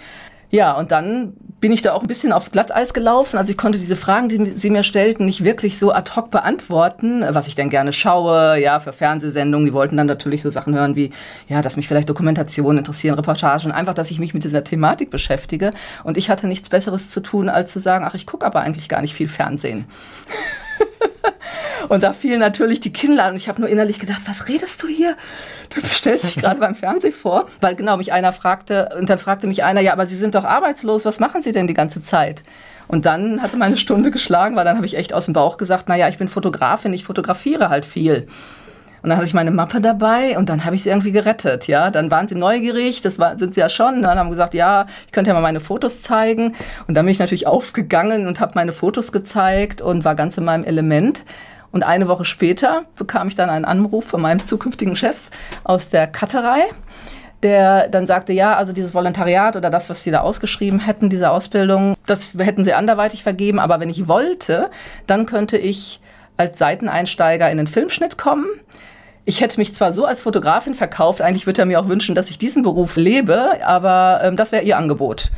ja, 0.50 0.72
und 0.72 0.90
dann 0.90 1.34
bin 1.60 1.72
ich 1.72 1.82
da 1.82 1.92
auch 1.92 2.00
ein 2.02 2.08
bisschen 2.08 2.32
auf 2.32 2.50
Glatteis 2.50 2.94
gelaufen. 2.94 3.38
Also 3.38 3.52
ich 3.52 3.58
konnte 3.58 3.78
diese 3.78 3.94
Fragen, 3.94 4.28
die 4.28 4.56
sie 4.56 4.70
mir 4.70 4.82
stellten, 4.82 5.26
nicht 5.26 5.44
wirklich 5.44 5.78
so 5.78 5.92
ad 5.92 6.10
hoc 6.16 6.30
beantworten, 6.30 7.22
was 7.28 7.46
ich 7.46 7.54
denn 7.54 7.68
gerne 7.68 7.92
schaue, 7.92 8.58
ja, 8.60 8.80
für 8.80 8.92
Fernsehsendungen. 8.92 9.66
Die 9.66 9.72
wollten 9.72 9.96
dann 9.96 10.06
natürlich 10.06 10.42
so 10.42 10.50
Sachen 10.50 10.74
hören 10.74 10.96
wie, 10.96 11.10
ja, 11.48 11.62
dass 11.62 11.76
mich 11.76 11.86
vielleicht 11.86 12.08
Dokumentationen 12.08 12.78
interessieren, 12.78 13.14
Reportagen, 13.14 13.72
einfach, 13.72 13.94
dass 13.94 14.10
ich 14.10 14.18
mich 14.18 14.34
mit 14.34 14.42
dieser 14.42 14.64
Thematik 14.64 15.10
beschäftige. 15.10 15.72
Und 16.02 16.16
ich 16.16 16.30
hatte 16.30 16.46
nichts 16.46 16.68
Besseres 16.68 17.10
zu 17.10 17.20
tun, 17.20 17.48
als 17.48 17.72
zu 17.72 17.78
sagen, 17.78 18.04
ach, 18.08 18.14
ich 18.14 18.26
gucke 18.26 18.46
aber 18.46 18.60
eigentlich 18.60 18.88
gar 18.88 19.02
nicht 19.02 19.14
viel 19.14 19.28
Fernsehen. 19.28 19.84
Und 21.88 22.02
da 22.02 22.12
fielen 22.12 22.40
natürlich 22.40 22.80
die 22.80 22.92
Kinnladen. 22.92 23.36
Ich 23.36 23.48
habe 23.48 23.60
nur 23.60 23.68
innerlich 23.68 23.98
gedacht, 23.98 24.22
was 24.26 24.48
redest 24.48 24.82
du 24.82 24.86
hier? 24.86 25.16
Du 25.70 25.80
stellst 25.86 26.24
dich 26.24 26.36
gerade 26.36 26.60
beim 26.60 26.74
Fernsehen 26.74 27.12
vor. 27.12 27.48
Weil 27.60 27.74
genau 27.74 27.96
mich 27.96 28.12
einer 28.12 28.32
fragte, 28.32 28.90
und 28.98 29.10
dann 29.10 29.18
fragte 29.18 29.46
mich 29.46 29.64
einer, 29.64 29.80
ja, 29.80 29.92
aber 29.92 30.06
Sie 30.06 30.16
sind 30.16 30.34
doch 30.34 30.44
arbeitslos, 30.44 31.04
was 31.04 31.20
machen 31.20 31.40
Sie 31.40 31.52
denn 31.52 31.66
die 31.66 31.74
ganze 31.74 32.02
Zeit? 32.02 32.42
Und 32.86 33.06
dann 33.06 33.40
hatte 33.40 33.56
meine 33.56 33.76
Stunde 33.76 34.10
geschlagen, 34.10 34.56
weil 34.56 34.64
dann 34.64 34.76
habe 34.76 34.86
ich 34.86 34.96
echt 34.96 35.12
aus 35.12 35.26
dem 35.26 35.34
Bauch 35.34 35.56
gesagt, 35.56 35.88
naja, 35.88 36.08
ich 36.08 36.18
bin 36.18 36.28
Fotografin, 36.28 36.92
ich 36.92 37.04
fotografiere 37.04 37.68
halt 37.68 37.86
viel. 37.86 38.26
Und 39.02 39.08
dann 39.08 39.16
hatte 39.16 39.26
ich 39.26 39.34
meine 39.34 39.50
Mappe 39.50 39.80
dabei 39.80 40.36
und 40.36 40.48
dann 40.48 40.64
habe 40.64 40.76
ich 40.76 40.82
sie 40.82 40.90
irgendwie 40.90 41.12
gerettet, 41.12 41.66
ja. 41.66 41.90
Dann 41.90 42.10
waren 42.10 42.28
sie 42.28 42.34
neugierig, 42.34 43.00
das 43.00 43.18
war, 43.18 43.38
sind 43.38 43.54
sie 43.54 43.60
ja 43.60 43.68
schon. 43.68 44.02
Dann 44.02 44.18
haben 44.18 44.30
gesagt, 44.30 44.54
ja, 44.54 44.86
ich 45.06 45.12
könnte 45.12 45.30
ja 45.30 45.34
mal 45.34 45.40
meine 45.40 45.60
Fotos 45.60 46.02
zeigen. 46.02 46.54
Und 46.86 46.94
dann 46.94 47.06
bin 47.06 47.12
ich 47.12 47.18
natürlich 47.18 47.46
aufgegangen 47.46 48.26
und 48.26 48.40
habe 48.40 48.52
meine 48.54 48.72
Fotos 48.72 49.12
gezeigt 49.12 49.80
und 49.80 50.04
war 50.04 50.14
ganz 50.14 50.36
in 50.36 50.44
meinem 50.44 50.64
Element. 50.64 51.24
Und 51.72 51.84
eine 51.84 52.08
Woche 52.08 52.24
später 52.24 52.82
bekam 52.96 53.28
ich 53.28 53.36
dann 53.36 53.48
einen 53.48 53.64
Anruf 53.64 54.04
von 54.04 54.20
meinem 54.20 54.44
zukünftigen 54.44 54.96
Chef 54.96 55.30
aus 55.62 55.88
der 55.88 56.06
Cutterei, 56.06 56.62
der 57.42 57.88
dann 57.88 58.06
sagte, 58.06 58.32
ja, 58.32 58.56
also 58.56 58.72
dieses 58.72 58.92
Volontariat 58.92 59.56
oder 59.56 59.70
das, 59.70 59.88
was 59.88 60.02
sie 60.02 60.10
da 60.10 60.20
ausgeschrieben 60.20 60.80
hätten, 60.80 61.08
diese 61.08 61.30
Ausbildung, 61.30 61.94
das 62.06 62.34
hätten 62.36 62.64
sie 62.64 62.74
anderweitig 62.74 63.22
vergeben. 63.22 63.60
Aber 63.60 63.80
wenn 63.80 63.88
ich 63.88 64.08
wollte, 64.08 64.70
dann 65.06 65.26
könnte 65.26 65.56
ich 65.56 66.00
als 66.40 66.58
Seiteneinsteiger 66.58 67.50
in 67.50 67.58
den 67.58 67.66
Filmschnitt 67.66 68.16
kommen. 68.16 68.46
Ich 69.26 69.42
hätte 69.42 69.60
mich 69.60 69.74
zwar 69.74 69.92
so 69.92 70.06
als 70.06 70.22
Fotografin 70.22 70.74
verkauft, 70.74 71.20
eigentlich 71.20 71.46
würde 71.46 71.60
er 71.60 71.66
mir 71.66 71.78
auch 71.78 71.88
wünschen, 71.88 72.14
dass 72.14 72.30
ich 72.30 72.38
diesen 72.38 72.62
Beruf 72.62 72.96
lebe, 72.96 73.64
aber 73.64 74.20
ähm, 74.24 74.36
das 74.36 74.50
wäre 74.50 74.64
ihr 74.64 74.78
Angebot. 74.78 75.30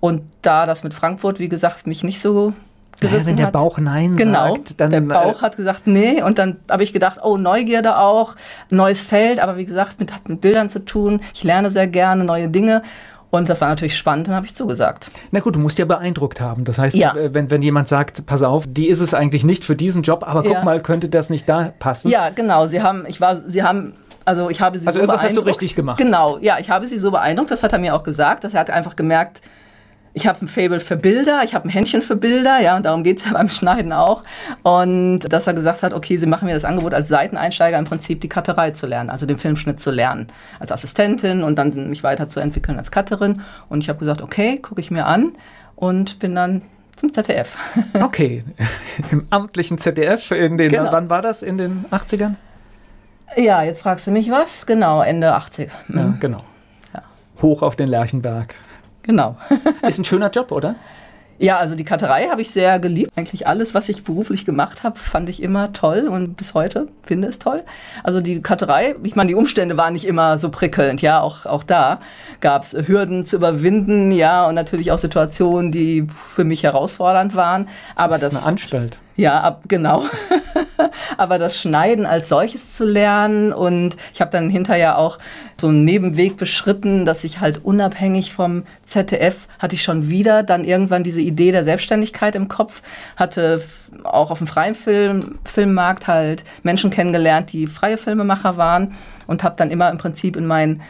Und 0.00 0.22
da 0.40 0.64
das 0.64 0.84
mit 0.84 0.94
Frankfurt, 0.94 1.38
wie 1.38 1.50
gesagt, 1.50 1.86
mich 1.86 2.02
nicht 2.02 2.20
so 2.20 2.54
gerissen 2.98 3.26
wenn 3.26 3.36
der 3.36 3.46
hat, 3.46 3.52
Bauch 3.52 3.78
Nein 3.78 4.16
genau, 4.16 4.56
sagt, 4.56 4.80
dann 4.80 4.90
der 4.90 5.02
Bauch 5.02 5.40
äh, 5.40 5.42
hat 5.42 5.56
gesagt 5.56 5.86
nee 5.86 6.22
und 6.22 6.38
dann 6.38 6.56
habe 6.70 6.82
ich 6.82 6.94
gedacht, 6.94 7.18
oh 7.22 7.36
Neugierde 7.36 7.98
auch, 7.98 8.34
neues 8.70 9.04
Feld, 9.04 9.38
aber 9.38 9.58
wie 9.58 9.66
gesagt, 9.66 10.00
mit, 10.00 10.14
hat 10.14 10.28
mit 10.28 10.40
Bildern 10.40 10.70
zu 10.70 10.82
tun. 10.82 11.20
Ich 11.34 11.44
lerne 11.44 11.68
sehr 11.68 11.88
gerne 11.88 12.24
neue 12.24 12.48
Dinge 12.48 12.82
und 13.32 13.48
das 13.48 13.60
war 13.60 13.68
natürlich 13.68 13.96
spannend 13.96 14.28
und 14.28 14.34
habe 14.34 14.46
ich 14.46 14.54
zugesagt. 14.54 15.10
Na 15.32 15.40
gut, 15.40 15.56
du 15.56 15.58
musst 15.58 15.78
ja 15.78 15.84
beeindruckt 15.86 16.40
haben. 16.40 16.64
Das 16.64 16.78
heißt, 16.78 16.94
Ja. 16.94 17.16
äh, 17.16 17.32
wenn, 17.34 17.50
wenn 17.50 17.62
jemand 17.62 17.88
sagt, 17.88 18.24
pass 18.26 18.42
auf, 18.42 18.66
die 18.68 18.86
ist 18.88 19.00
es 19.00 19.14
eigentlich 19.14 19.42
nicht 19.42 19.64
für 19.64 19.74
diesen 19.74 20.02
Job, 20.02 20.22
aber 20.24 20.42
guck 20.42 20.52
Ja. 20.52 20.62
mal, 20.64 20.80
könnte 20.80 21.08
das 21.08 21.30
nicht 21.30 21.48
da 21.48 21.72
passen? 21.78 22.08
Ja, 22.10 22.28
genau. 22.28 22.66
Sie 22.66 22.82
haben, 22.82 23.04
ich 23.08 23.20
war, 23.20 23.36
sie 23.36 23.62
haben, 23.62 23.94
also 24.26 24.50
ich 24.50 24.60
habe 24.60 24.78
sie 24.78 24.86
Also 24.86 24.98
so 24.98 25.02
irgendwas 25.02 25.22
hast 25.22 25.30
du 25.30 25.36
beeindruckt. 25.36 25.48
richtig 25.62 25.74
gemacht. 25.74 25.98
Genau, 25.98 26.38
ja, 26.38 26.58
ich 26.60 26.68
habe 26.70 26.86
sie 26.86 26.98
so 26.98 27.10
beeindruckt. 27.10 27.50
Das 27.50 27.62
hat 27.62 27.72
er 27.72 27.78
mir 27.78 27.94
auch 27.96 28.04
gesagt. 28.04 28.44
Dass 28.44 28.54
er 28.54 28.60
hat 28.60 28.70
einfach 28.70 28.94
gemerkt, 28.96 29.40
ich 30.14 30.26
habe 30.26 30.44
ein 30.44 30.48
Fable 30.48 30.80
für 30.80 30.96
Bilder, 30.96 31.42
ich 31.44 31.54
habe 31.54 31.66
ein 31.66 31.70
Händchen 31.70 32.02
für 32.02 32.16
Bilder, 32.16 32.60
ja, 32.60 32.76
und 32.76 32.84
darum 32.84 33.02
geht's 33.02 33.24
ja 33.24 33.32
beim 33.34 33.48
Schneiden 33.48 33.92
auch. 33.92 34.24
Und 34.62 35.20
dass 35.20 35.46
er 35.46 35.54
gesagt 35.54 35.82
hat, 35.82 35.94
okay, 35.94 36.16
sie 36.18 36.26
machen 36.26 36.46
mir 36.46 36.54
das 36.54 36.64
Angebot 36.64 36.92
als 36.94 37.08
Seiteneinsteiger 37.08 37.78
im 37.78 37.84
Prinzip 37.86 38.20
die 38.20 38.28
Cutterei 38.28 38.72
zu 38.72 38.86
lernen, 38.86 39.10
also 39.10 39.24
den 39.26 39.38
Filmschnitt 39.38 39.80
zu 39.80 39.90
lernen, 39.90 40.26
als 40.60 40.70
Assistentin 40.72 41.42
und 41.42 41.56
dann 41.56 41.70
mich 41.88 42.02
weiterzuentwickeln 42.02 42.78
als 42.78 42.90
Cutterin. 42.90 43.40
Und 43.68 43.80
ich 43.82 43.88
habe 43.88 43.98
gesagt, 43.98 44.20
okay, 44.22 44.58
gucke 44.58 44.80
ich 44.80 44.90
mir 44.90 45.06
an 45.06 45.32
und 45.76 46.18
bin 46.18 46.34
dann 46.34 46.62
zum 46.96 47.12
ZDF. 47.12 47.56
Okay, 48.02 48.44
im 49.10 49.26
amtlichen 49.30 49.78
ZDF, 49.78 50.30
in 50.32 50.58
den, 50.58 50.68
Genau. 50.70 50.92
wann 50.92 51.08
war 51.08 51.22
das? 51.22 51.42
In 51.42 51.56
den 51.58 51.86
80ern? 51.90 52.34
ja, 53.36 53.62
jetzt 53.62 53.80
fragst 53.80 54.06
du 54.06 54.10
mich 54.10 54.30
was? 54.30 54.66
Genau, 54.66 55.00
Ende 55.02 55.32
80. 55.32 55.70
Mhm. 55.88 55.98
Ja, 55.98 56.14
genau. 56.20 56.44
Hoch 57.40 57.62
auf 57.62 57.74
den 57.76 57.88
Lerchenberg. 57.88 58.54
Genau. 59.02 59.36
Ist 59.86 59.98
ein 59.98 60.04
schöner 60.04 60.30
Job, 60.30 60.52
oder? 60.52 60.76
Ja, 61.38 61.58
also 61.58 61.74
die 61.74 61.84
Cutterei 61.84 62.28
habe 62.28 62.40
ich 62.40 62.52
sehr 62.52 62.78
geliebt. 62.78 63.10
Eigentlich 63.16 63.48
alles, 63.48 63.74
was 63.74 63.88
ich 63.88 64.04
beruflich 64.04 64.44
gemacht 64.44 64.84
habe, 64.84 64.96
fand 64.96 65.28
ich 65.28 65.42
immer 65.42 65.72
toll 65.72 66.06
und 66.08 66.36
bis 66.36 66.54
heute 66.54 66.86
finde 67.02 67.26
es 67.26 67.40
toll. 67.40 67.64
Also 68.04 68.20
die 68.20 68.40
Cutterei, 68.42 68.94
ich 69.02 69.16
meine, 69.16 69.28
die 69.28 69.34
Umstände 69.34 69.76
waren 69.76 69.94
nicht 69.94 70.04
immer 70.04 70.38
so 70.38 70.50
prickelnd, 70.50 71.02
ja, 71.02 71.20
auch, 71.20 71.44
auch 71.44 71.64
da 71.64 72.00
gab 72.40 72.62
es 72.62 72.74
Hürden 72.86 73.24
zu 73.24 73.36
überwinden, 73.36 74.12
ja, 74.12 74.46
und 74.46 74.54
natürlich 74.54 74.92
auch 74.92 74.98
Situationen, 74.98 75.72
die 75.72 76.06
für 76.08 76.44
mich 76.44 76.62
herausfordernd 76.62 77.34
waren. 77.34 77.68
Aber 77.96 78.18
Das 78.18 78.20
das, 78.20 78.32
ist 78.34 78.38
eine 78.38 78.46
Anstalt. 78.46 78.98
Ja, 79.16 79.40
ab, 79.40 79.64
genau. 79.68 80.04
Aber 81.16 81.38
das 81.38 81.58
Schneiden 81.58 82.06
als 82.06 82.28
solches 82.28 82.74
zu 82.74 82.84
lernen 82.84 83.52
und 83.52 83.96
ich 84.14 84.20
habe 84.20 84.30
dann 84.30 84.48
hinterher 84.48 84.98
auch 84.98 85.18
so 85.60 85.68
einen 85.68 85.84
Nebenweg 85.84 86.36
beschritten, 86.36 87.04
dass 87.04 87.22
ich 87.24 87.40
halt 87.40 87.64
unabhängig 87.64 88.32
vom 88.32 88.64
ZDF 88.84 89.48
hatte 89.58 89.74
ich 89.74 89.82
schon 89.82 90.08
wieder 90.08 90.42
dann 90.42 90.64
irgendwann 90.64 91.04
diese 91.04 91.20
Idee 91.20 91.52
der 91.52 91.64
Selbstständigkeit 91.64 92.34
im 92.34 92.48
Kopf, 92.48 92.82
hatte 93.16 93.62
auch 94.04 94.30
auf 94.30 94.38
dem 94.38 94.46
freien 94.46 94.74
Film, 94.74 95.38
Filmmarkt 95.44 96.08
halt 96.08 96.44
Menschen 96.62 96.90
kennengelernt, 96.90 97.52
die 97.52 97.66
freie 97.66 97.98
Filmemacher 97.98 98.56
waren 98.56 98.94
und 99.26 99.44
habe 99.44 99.56
dann 99.56 99.70
immer 99.70 99.90
im 99.90 99.98
Prinzip 99.98 100.36
in 100.36 100.46
meinen 100.46 100.82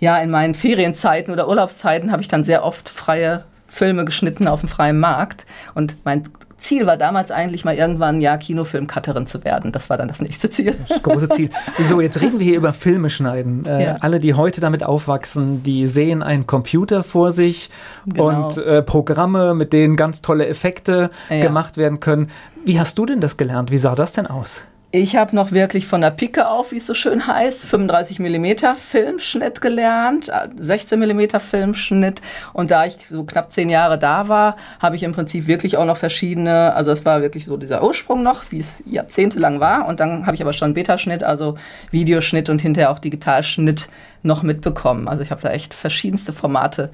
ja, 0.00 0.18
in 0.18 0.30
meinen 0.30 0.54
Ferienzeiten 0.54 1.32
oder 1.32 1.48
Urlaubszeiten 1.48 2.12
habe 2.12 2.22
ich 2.22 2.28
dann 2.28 2.44
sehr 2.44 2.64
oft 2.64 2.88
freie 2.88 3.44
Filme 3.68 4.04
geschnitten 4.04 4.48
auf 4.48 4.60
dem 4.60 4.68
freien 4.68 4.98
Markt. 4.98 5.46
Und 5.74 5.96
mein 6.04 6.22
Ziel 6.56 6.86
war 6.86 6.96
damals 6.96 7.30
eigentlich 7.30 7.64
mal 7.64 7.76
irgendwann, 7.76 8.20
ja, 8.20 8.36
Kinofilmcutterin 8.36 9.26
zu 9.26 9.44
werden. 9.44 9.70
Das 9.70 9.90
war 9.90 9.96
dann 9.96 10.08
das 10.08 10.20
nächste 10.20 10.50
Ziel. 10.50 10.74
Das 10.88 11.02
große 11.02 11.28
Ziel. 11.28 11.50
So, 11.88 12.00
jetzt 12.00 12.20
reden 12.20 12.40
wir 12.40 12.46
hier 12.46 12.56
über 12.56 12.72
Filme 12.72 13.10
schneiden. 13.10 13.64
Äh, 13.66 13.84
Ja. 13.84 13.96
Alle, 14.00 14.18
die 14.18 14.34
heute 14.34 14.60
damit 14.60 14.82
aufwachsen, 14.82 15.62
die 15.62 15.86
sehen 15.86 16.22
einen 16.24 16.46
Computer 16.48 17.04
vor 17.04 17.32
sich 17.32 17.70
Genau. 18.06 18.48
und 18.48 18.58
äh, 18.58 18.82
Programme, 18.82 19.54
mit 19.54 19.72
denen 19.72 19.94
ganz 19.96 20.20
tolle 20.20 20.48
Effekte 20.48 21.10
Ja. 21.30 21.40
gemacht 21.42 21.76
werden 21.76 22.00
können. 22.00 22.30
Wie 22.64 22.80
hast 22.80 22.98
du 22.98 23.06
denn 23.06 23.20
das 23.20 23.36
gelernt? 23.36 23.70
Wie 23.70 23.78
sah 23.78 23.94
das 23.94 24.12
denn 24.12 24.26
aus? 24.26 24.62
Ich 24.90 25.16
habe 25.16 25.36
noch 25.36 25.52
wirklich 25.52 25.86
von 25.86 26.00
der 26.00 26.10
Pike 26.10 26.48
auf, 26.48 26.72
wie 26.72 26.78
es 26.78 26.86
so 26.86 26.94
schön 26.94 27.26
heißt, 27.26 27.66
35 27.66 28.20
mm 28.20 28.74
Filmschnitt 28.74 29.60
gelernt, 29.60 30.30
äh, 30.30 30.48
16 30.58 30.98
mm 30.98 31.40
Filmschnitt. 31.40 32.22
Und 32.54 32.70
da 32.70 32.86
ich 32.86 32.96
so 33.06 33.24
knapp 33.24 33.52
zehn 33.52 33.68
Jahre 33.68 33.98
da 33.98 34.28
war, 34.28 34.56
habe 34.80 34.96
ich 34.96 35.02
im 35.02 35.12
Prinzip 35.12 35.46
wirklich 35.46 35.76
auch 35.76 35.84
noch 35.84 35.98
verschiedene, 35.98 36.72
also 36.74 36.90
es 36.90 37.04
war 37.04 37.20
wirklich 37.20 37.44
so 37.44 37.58
dieser 37.58 37.84
Ursprung 37.84 38.22
noch, 38.22 38.50
wie 38.50 38.60
es 38.60 38.82
jahrzehntelang 38.86 39.60
war. 39.60 39.86
Und 39.86 40.00
dann 40.00 40.24
habe 40.24 40.36
ich 40.36 40.40
aber 40.40 40.54
schon 40.54 40.72
Betaschnitt, 40.72 41.22
also 41.22 41.56
Videoschnitt 41.90 42.48
und 42.48 42.62
hinterher 42.62 42.90
auch 42.90 42.98
Digitalschnitt 42.98 43.88
noch 44.22 44.42
mitbekommen. 44.42 45.06
Also 45.06 45.22
ich 45.22 45.30
habe 45.30 45.42
da 45.42 45.50
echt 45.50 45.74
verschiedenste 45.74 46.32
Formate 46.32 46.88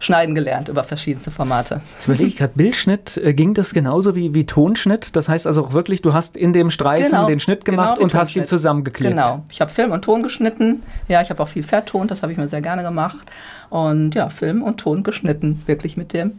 schneiden 0.00 0.34
gelernt 0.34 0.68
über 0.68 0.84
verschiedenste 0.84 1.30
Formate. 1.30 1.80
Jetzt 1.94 2.06
überlege 2.06 2.28
ich 2.28 2.36
gerade, 2.36 2.52
Bildschnitt, 2.54 3.16
äh, 3.16 3.34
ging 3.34 3.54
das 3.54 3.74
genauso 3.74 4.14
wie, 4.14 4.34
wie 4.34 4.46
Tonschnitt? 4.46 5.16
Das 5.16 5.28
heißt 5.28 5.46
also 5.46 5.64
auch 5.64 5.72
wirklich, 5.72 6.02
du 6.02 6.12
hast 6.12 6.36
in 6.36 6.52
dem 6.52 6.70
Streifen 6.70 7.10
Genau, 7.10 7.26
den 7.26 7.40
Schnitt 7.40 7.64
genau 7.64 7.82
gemacht 7.82 7.98
wie 7.98 8.04
und 8.04 8.14
hast 8.14 8.36
ihn 8.36 8.46
zusammengeklebt. 8.46 9.10
Genau. 9.10 9.44
Ich 9.50 9.60
habe 9.60 9.70
Film 9.70 9.92
und 9.92 10.02
Ton 10.02 10.22
geschnitten. 10.22 10.82
Ja, 11.08 11.22
ich 11.22 11.30
habe 11.30 11.42
auch 11.42 11.48
viel 11.48 11.62
vertont, 11.62 12.10
das 12.10 12.22
habe 12.22 12.32
ich 12.32 12.38
mir 12.38 12.48
sehr 12.48 12.62
gerne 12.62 12.82
gemacht. 12.82 13.26
Und 13.70 14.14
ja, 14.14 14.28
Film 14.30 14.62
und 14.62 14.78
Ton 14.78 15.02
geschnitten, 15.02 15.62
wirklich 15.66 15.96
mit 15.96 16.12
dem 16.12 16.38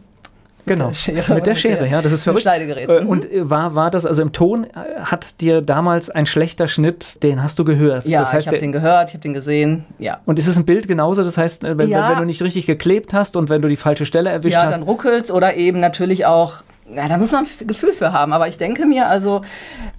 Genau, 0.66 0.88
der 0.88 0.94
Schere 0.94 1.34
mit 1.34 1.46
der 1.46 1.54
Schere, 1.54 1.86
ja, 1.88 2.02
das 2.02 2.12
ist 2.12 2.20
mit 2.20 2.24
verrückt. 2.24 2.42
Schneidegerät. 2.42 2.88
Äh, 2.88 3.00
Mhm. 3.00 3.08
Und 3.08 3.32
äh, 3.32 3.48
war, 3.48 3.74
war 3.74 3.90
das, 3.90 4.06
also 4.06 4.22
im 4.22 4.32
Ton 4.32 4.64
äh, 4.64 5.00
hat 5.02 5.40
dir 5.40 5.62
damals 5.62 6.10
ein 6.10 6.26
schlechter 6.26 6.68
Schnitt, 6.68 7.22
den 7.22 7.42
hast 7.42 7.58
du 7.58 7.64
gehört? 7.64 8.06
Ja, 8.06 8.20
das 8.20 8.32
heißt, 8.32 8.42
ich 8.46 8.48
habe 8.48 8.58
den 8.58 8.72
gehört, 8.72 9.08
ich 9.08 9.14
habe 9.14 9.22
den 9.22 9.34
gesehen. 9.34 9.84
Ja. 9.98 10.18
Und 10.26 10.38
ist 10.38 10.46
es 10.48 10.56
ein 10.58 10.64
Bild 10.66 10.86
genauso? 10.88 11.24
Das 11.24 11.36
heißt, 11.38 11.62
wenn, 11.62 11.88
Ja. 11.88 12.10
wenn 12.10 12.18
du 12.18 12.24
nicht 12.24 12.42
richtig 12.42 12.66
geklebt 12.66 13.12
hast 13.14 13.36
und 13.36 13.48
wenn 13.50 13.62
du 13.62 13.68
die 13.68 13.76
falsche 13.76 14.06
Stelle 14.06 14.30
erwischt 14.30 14.54
Ja, 14.56 14.64
hast, 14.66 14.74
dann 14.74 14.82
ruckelt's 14.82 15.30
oder 15.30 15.54
eben 15.56 15.80
natürlich 15.80 16.26
auch. 16.26 16.54
Ja, 16.94 17.06
da 17.08 17.18
muss 17.18 17.30
man 17.30 17.44
ein 17.60 17.66
Gefühl 17.68 17.92
für 17.92 18.12
haben. 18.12 18.32
Aber 18.32 18.48
ich 18.48 18.58
denke 18.58 18.84
mir, 18.84 19.06
also, 19.06 19.42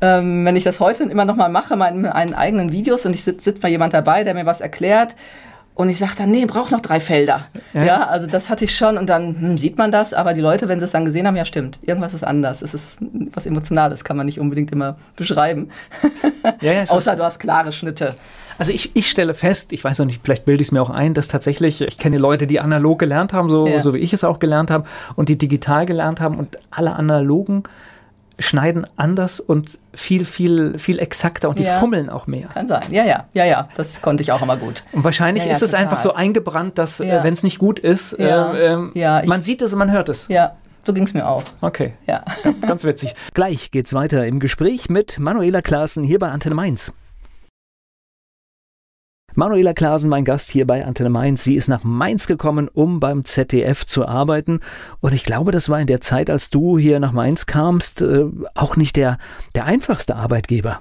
ähm, 0.02 0.44
wenn 0.46 0.58
ich 0.58 0.66
das 0.66 0.82
heute 0.82 1.04
immer 1.06 1.24
noch 1.24 1.38
mal 1.38 1.48
mache, 1.48 1.74
in 1.76 1.80
meinen 2.02 2.34
eigenen 2.34 2.72
Videos 2.74 3.06
und 3.06 3.14
ich 3.14 3.24
sitzt 3.24 3.46
sitzt 3.46 3.64
mal 3.64 3.70
jemand 3.70 3.94
dabei, 3.94 4.26
der 4.26 4.34
mir 4.34 4.46
was 4.46 4.60
erklärt 4.60 5.16
und 5.74 5.90
ich 5.90 6.00
sage 6.00 6.14
dann, 6.18 6.32
nee, 6.32 6.46
braucht 6.46 6.72
noch 6.72 6.82
drei 6.82 7.00
Felder. 7.00 7.48
Ja. 7.74 7.86
Ja, 7.86 8.08
also 8.08 8.28
das 8.28 8.50
hatte 8.50 8.66
ich 8.66 8.76
schon 8.76 8.98
und 8.98 9.08
dann 9.08 9.40
hm, 9.40 9.58
sieht 9.58 9.78
man 9.78 9.92
das, 9.92 10.14
aber 10.14 10.34
die 10.34 10.42
Leute, 10.42 10.68
wenn 10.68 10.80
sie 10.80 10.86
es 10.86 10.92
dann 10.92 11.06
gesehen 11.06 11.26
haben, 11.26 11.36
ja 11.36 11.46
stimmt, 11.46 11.80
irgendwas 11.82 12.14
ist 12.14 12.24
anders. 12.24 12.62
Es 12.62 12.74
ist 12.74 12.98
was 13.34 13.46
Emotionales, 13.46 14.04
kann 14.04 14.18
man 14.18 14.26
nicht 14.26 14.40
unbedingt 14.40 14.72
immer 14.72 14.96
beschreiben. 15.16 15.70
Ja, 16.62 16.74
ja, 16.74 16.84
Außer 16.84 17.16
du 17.16 17.24
hast 17.24 17.40
klare 17.40 17.72
Schnitte. 17.72 18.16
Also 18.58 18.74
ich, 18.74 18.96
ich 18.96 19.10
stelle 19.10 19.34
fest, 19.34 19.72
ich 19.74 19.84
weiß 19.84 20.00
noch 20.00 20.06
nicht, 20.06 20.22
vielleicht 20.24 20.46
bilde 20.46 20.62
ich 20.62 20.68
es 20.68 20.72
mir 20.72 20.82
auch 20.82 20.90
ein, 20.90 21.14
dass 21.14 21.28
tatsächlich, 21.28 21.82
ich 21.82 21.98
kenne 21.98 22.18
Leute, 22.18 22.46
die 22.46 22.60
analog 22.60 23.00
gelernt 23.00 23.34
haben, 23.34 23.50
so, 23.50 23.68
so 23.80 23.94
wie 23.94 24.00
ich 24.00 24.14
es 24.14 24.24
auch 24.24 24.40
gelernt 24.40 24.70
habe, 24.70 24.86
und 25.16 25.30
die 25.30 25.38
digital 25.38 25.86
gelernt 25.86 26.20
haben 26.20 26.38
und 26.38 26.58
alle 26.70 26.96
analogen 26.96 27.64
schneiden 28.42 28.86
anders 28.98 29.40
und 29.40 29.80
viel, 29.94 30.26
viel, 30.26 30.78
viel 30.80 31.00
exakter 31.00 31.50
und 31.50 31.60
die 31.60 31.64
Ja. 31.64 31.80
fummeln 31.80 32.10
auch 32.10 32.28
mehr. 32.28 32.48
Kann 32.50 32.68
sein. 32.68 32.84
Ja, 32.92 33.04
ja, 33.06 33.26
ja, 33.34 33.46
ja, 33.46 33.68
das 33.76 34.02
konnte 34.02 34.24
ich 34.24 34.32
auch 34.32 34.42
immer 34.42 34.58
gut. 34.58 34.84
Und 34.92 35.04
wahrscheinlich 35.04 35.44
Ja, 35.44 35.50
ja, 35.50 35.56
ist 35.56 35.62
es 35.62 35.72
total. 35.72 35.86
einfach 35.86 36.00
so 36.00 36.14
eingebrannt, 36.14 36.78
dass 36.78 37.00
äh, 37.00 37.08
Ja. 37.08 37.24
wenn 37.24 37.34
es 37.34 37.44
nicht 37.44 37.60
gut 37.60 37.80
ist, 37.80 38.16
Ja. 38.20 38.54
äh, 38.54 38.78
Ja, 38.94 39.22
ich- 39.22 39.28
man 39.28 39.42
sieht 39.42 39.62
es 39.62 39.74
und 39.74 39.80
man 39.80 39.92
hört 39.92 40.10
es. 40.10 40.28
Ja, 40.30 40.56
so 40.86 40.94
ging's 40.94 41.14
mir 41.14 41.28
auch. 41.28 41.44
Okay, 41.62 41.94
Ja. 42.08 42.24
ganz 42.68 42.84
witzig. 42.84 43.16
Gleich 43.34 43.72
geht's 43.72 43.94
weiter 43.94 44.26
im 44.26 44.40
Gespräch 44.40 44.90
mit 44.90 45.20
Manuela 45.20 45.62
Klaassen 45.62 46.04
hier 46.04 46.20
bei 46.20 46.30
Antenne 46.30 46.56
Mainz. 46.56 46.92
Manuela 49.36 49.74
Klaasen, 49.74 50.10
mein 50.10 50.26
Gast 50.26 50.50
hier 50.50 50.68
bei 50.68 50.86
Antenne 50.86 51.10
Mainz. 51.10 51.44
Sie 51.44 51.56
ist 51.56 51.68
nach 51.68 51.84
Mainz 51.84 52.28
gekommen, 52.28 52.68
um 52.68 53.00
beim 53.00 53.24
ZDF 53.26 53.86
zu 53.86 54.06
arbeiten. 54.08 54.60
Und 55.00 55.14
ich 55.14 55.24
glaube, 55.24 55.52
das 55.52 55.70
war 55.70 55.80
in 55.80 55.88
der 55.88 56.02
Zeit, 56.02 56.30
als 56.30 56.50
du 56.50 56.78
hier 56.78 57.00
nach 57.00 57.14
Mainz 57.14 57.46
kamst, 57.46 58.02
äh, 58.02 58.26
auch 58.56 58.76
nicht 58.76 58.96
der, 58.96 59.18
der 59.56 59.66
einfachste 59.66 60.16
Arbeitgeber. 60.16 60.80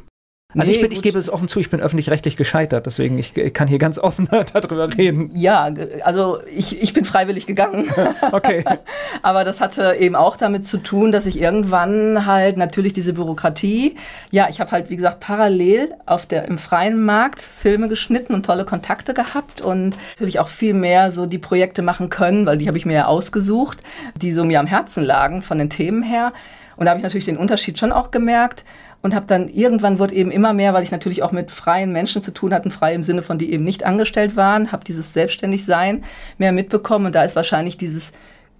Also 0.58 0.70
Nee, 0.70 0.76
ich, 0.76 0.82
bin, 0.82 0.90
ich 0.90 1.02
gebe 1.02 1.18
es 1.18 1.30
offen 1.30 1.46
zu, 1.46 1.60
ich 1.60 1.70
bin 1.70 1.80
öffentlich-rechtlich 1.80 2.36
gescheitert, 2.36 2.84
deswegen 2.86 3.18
ich, 3.18 3.36
ich 3.36 3.54
kann 3.54 3.68
hier 3.68 3.78
ganz 3.78 3.98
offen 3.98 4.28
darüber 4.52 4.96
reden. 4.96 5.30
Ja, 5.34 5.72
also 6.02 6.38
ich, 6.52 6.82
ich 6.82 6.92
bin 6.92 7.04
freiwillig 7.04 7.46
gegangen. 7.46 7.88
Okay. 8.32 8.64
Aber 9.22 9.44
das 9.44 9.60
hatte 9.60 9.96
eben 9.98 10.14
auch 10.14 10.36
damit 10.36 10.66
zu 10.66 10.78
tun, 10.78 11.10
dass 11.10 11.26
ich 11.26 11.40
irgendwann 11.40 12.26
halt 12.26 12.56
natürlich 12.56 12.92
diese 12.92 13.12
Bürokratie, 13.12 13.96
ja, 14.30 14.48
ich 14.48 14.60
habe 14.60 14.70
halt, 14.70 14.90
wie 14.90 14.96
gesagt, 14.96 15.20
parallel 15.20 15.94
auf 16.06 16.26
der, 16.26 16.44
im 16.44 16.58
freien 16.58 17.02
Markt 17.02 17.42
Filme 17.42 17.88
geschnitten 17.88 18.34
und 18.34 18.46
tolle 18.46 18.64
Kontakte 18.64 19.14
gehabt 19.14 19.60
und 19.60 19.96
natürlich 20.14 20.38
auch 20.38 20.48
viel 20.48 20.74
mehr 20.74 21.12
so 21.12 21.26
die 21.26 21.38
Projekte 21.38 21.82
machen 21.82 22.08
können, 22.08 22.46
weil 22.46 22.58
die 22.58 22.68
habe 22.68 22.78
ich 22.78 22.86
mir 22.86 22.94
ja 22.94 23.06
ausgesucht, 23.06 23.82
die 24.16 24.32
so 24.32 24.44
mir 24.44 24.60
am 24.60 24.66
Herzen 24.66 25.02
lagen 25.02 25.42
von 25.42 25.58
den 25.58 25.70
Themen 25.70 26.02
her. 26.02 26.32
Und 26.76 26.86
da 26.86 26.90
habe 26.90 26.98
ich 26.98 27.04
natürlich 27.04 27.26
den 27.26 27.36
Unterschied 27.36 27.78
schon 27.78 27.92
auch 27.92 28.10
gemerkt 28.10 28.64
und 29.02 29.14
habe 29.14 29.26
dann 29.26 29.48
irgendwann 29.48 29.98
wurde 29.98 30.14
eben 30.14 30.30
immer 30.30 30.52
mehr, 30.52 30.74
weil 30.74 30.82
ich 30.82 30.90
natürlich 30.90 31.22
auch 31.22 31.32
mit 31.32 31.50
freien 31.50 31.92
Menschen 31.92 32.22
zu 32.22 32.32
tun 32.32 32.52
hatte, 32.52 32.70
frei 32.70 32.94
im 32.94 33.02
Sinne 33.02 33.22
von 33.22 33.38
die 33.38 33.52
eben 33.52 33.64
nicht 33.64 33.84
angestellt 33.84 34.36
waren, 34.36 34.72
habe 34.72 34.84
dieses 34.84 35.12
Selbstständigsein 35.12 36.04
mehr 36.38 36.52
mitbekommen 36.52 37.06
und 37.06 37.14
da 37.14 37.22
ist 37.22 37.36
wahrscheinlich 37.36 37.76
dieses 37.76 38.12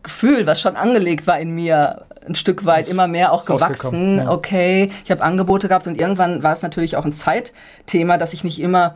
Gefühl, 0.02 0.46
was 0.46 0.60
schon 0.60 0.76
angelegt 0.76 1.26
war 1.26 1.38
in 1.38 1.54
mir, 1.54 2.06
ein 2.26 2.34
Stück 2.34 2.64
weit 2.64 2.88
immer 2.88 3.06
mehr 3.06 3.32
auch 3.32 3.44
gewachsen. 3.44 4.18
ja. 4.18 4.30
Okay, 4.30 4.90
ich 5.04 5.10
habe 5.10 5.22
Angebote 5.22 5.68
gehabt 5.68 5.86
und 5.86 6.00
irgendwann 6.00 6.42
war 6.42 6.52
es 6.52 6.62
natürlich 6.62 6.96
auch 6.96 7.04
ein 7.04 7.12
Zeitthema, 7.12 8.18
dass 8.18 8.32
ich 8.32 8.44
nicht 8.44 8.60
immer 8.60 8.94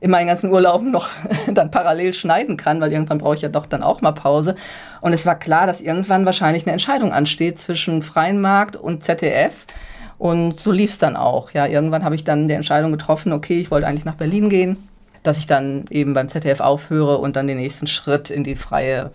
in 0.00 0.10
meinen 0.10 0.26
ganzen 0.26 0.50
Urlauben 0.50 0.90
noch 0.90 1.08
dann 1.52 1.70
parallel 1.70 2.12
schneiden 2.12 2.56
kann, 2.56 2.80
weil 2.80 2.92
irgendwann 2.92 3.18
brauche 3.18 3.34
ich 3.34 3.42
ja 3.42 3.48
doch 3.48 3.66
dann 3.66 3.82
auch 3.82 4.02
mal 4.02 4.12
Pause. 4.12 4.54
Und 5.00 5.12
es 5.12 5.26
war 5.26 5.38
klar, 5.38 5.66
dass 5.66 5.80
irgendwann 5.80 6.26
wahrscheinlich 6.26 6.64
eine 6.64 6.72
Entscheidung 6.72 7.12
ansteht 7.12 7.58
zwischen 7.58 8.02
freien 8.02 8.40
Markt 8.40 8.76
und 8.76 9.02
ZDF. 9.02 9.66
Und 10.18 10.60
so 10.60 10.72
lief 10.72 10.90
es 10.90 10.98
dann 10.98 11.16
auch. 11.16 11.50
Ja, 11.52 11.66
irgendwann 11.66 12.04
habe 12.04 12.14
ich 12.14 12.24
dann 12.24 12.48
die 12.48 12.54
Entscheidung 12.54 12.92
getroffen, 12.92 13.32
okay, 13.32 13.60
ich 13.60 13.70
wollte 13.70 13.86
eigentlich 13.86 14.04
nach 14.04 14.14
Berlin 14.14 14.48
gehen, 14.48 14.78
dass 15.22 15.38
ich 15.38 15.46
dann 15.46 15.84
eben 15.90 16.14
beim 16.14 16.28
ZDF 16.28 16.60
aufhöre 16.60 17.18
und 17.18 17.36
dann 17.36 17.46
den 17.46 17.58
nächsten 17.58 17.86
Schritt 17.86 18.30
in 18.30 18.44
die 18.44 18.56
freie 18.56 19.10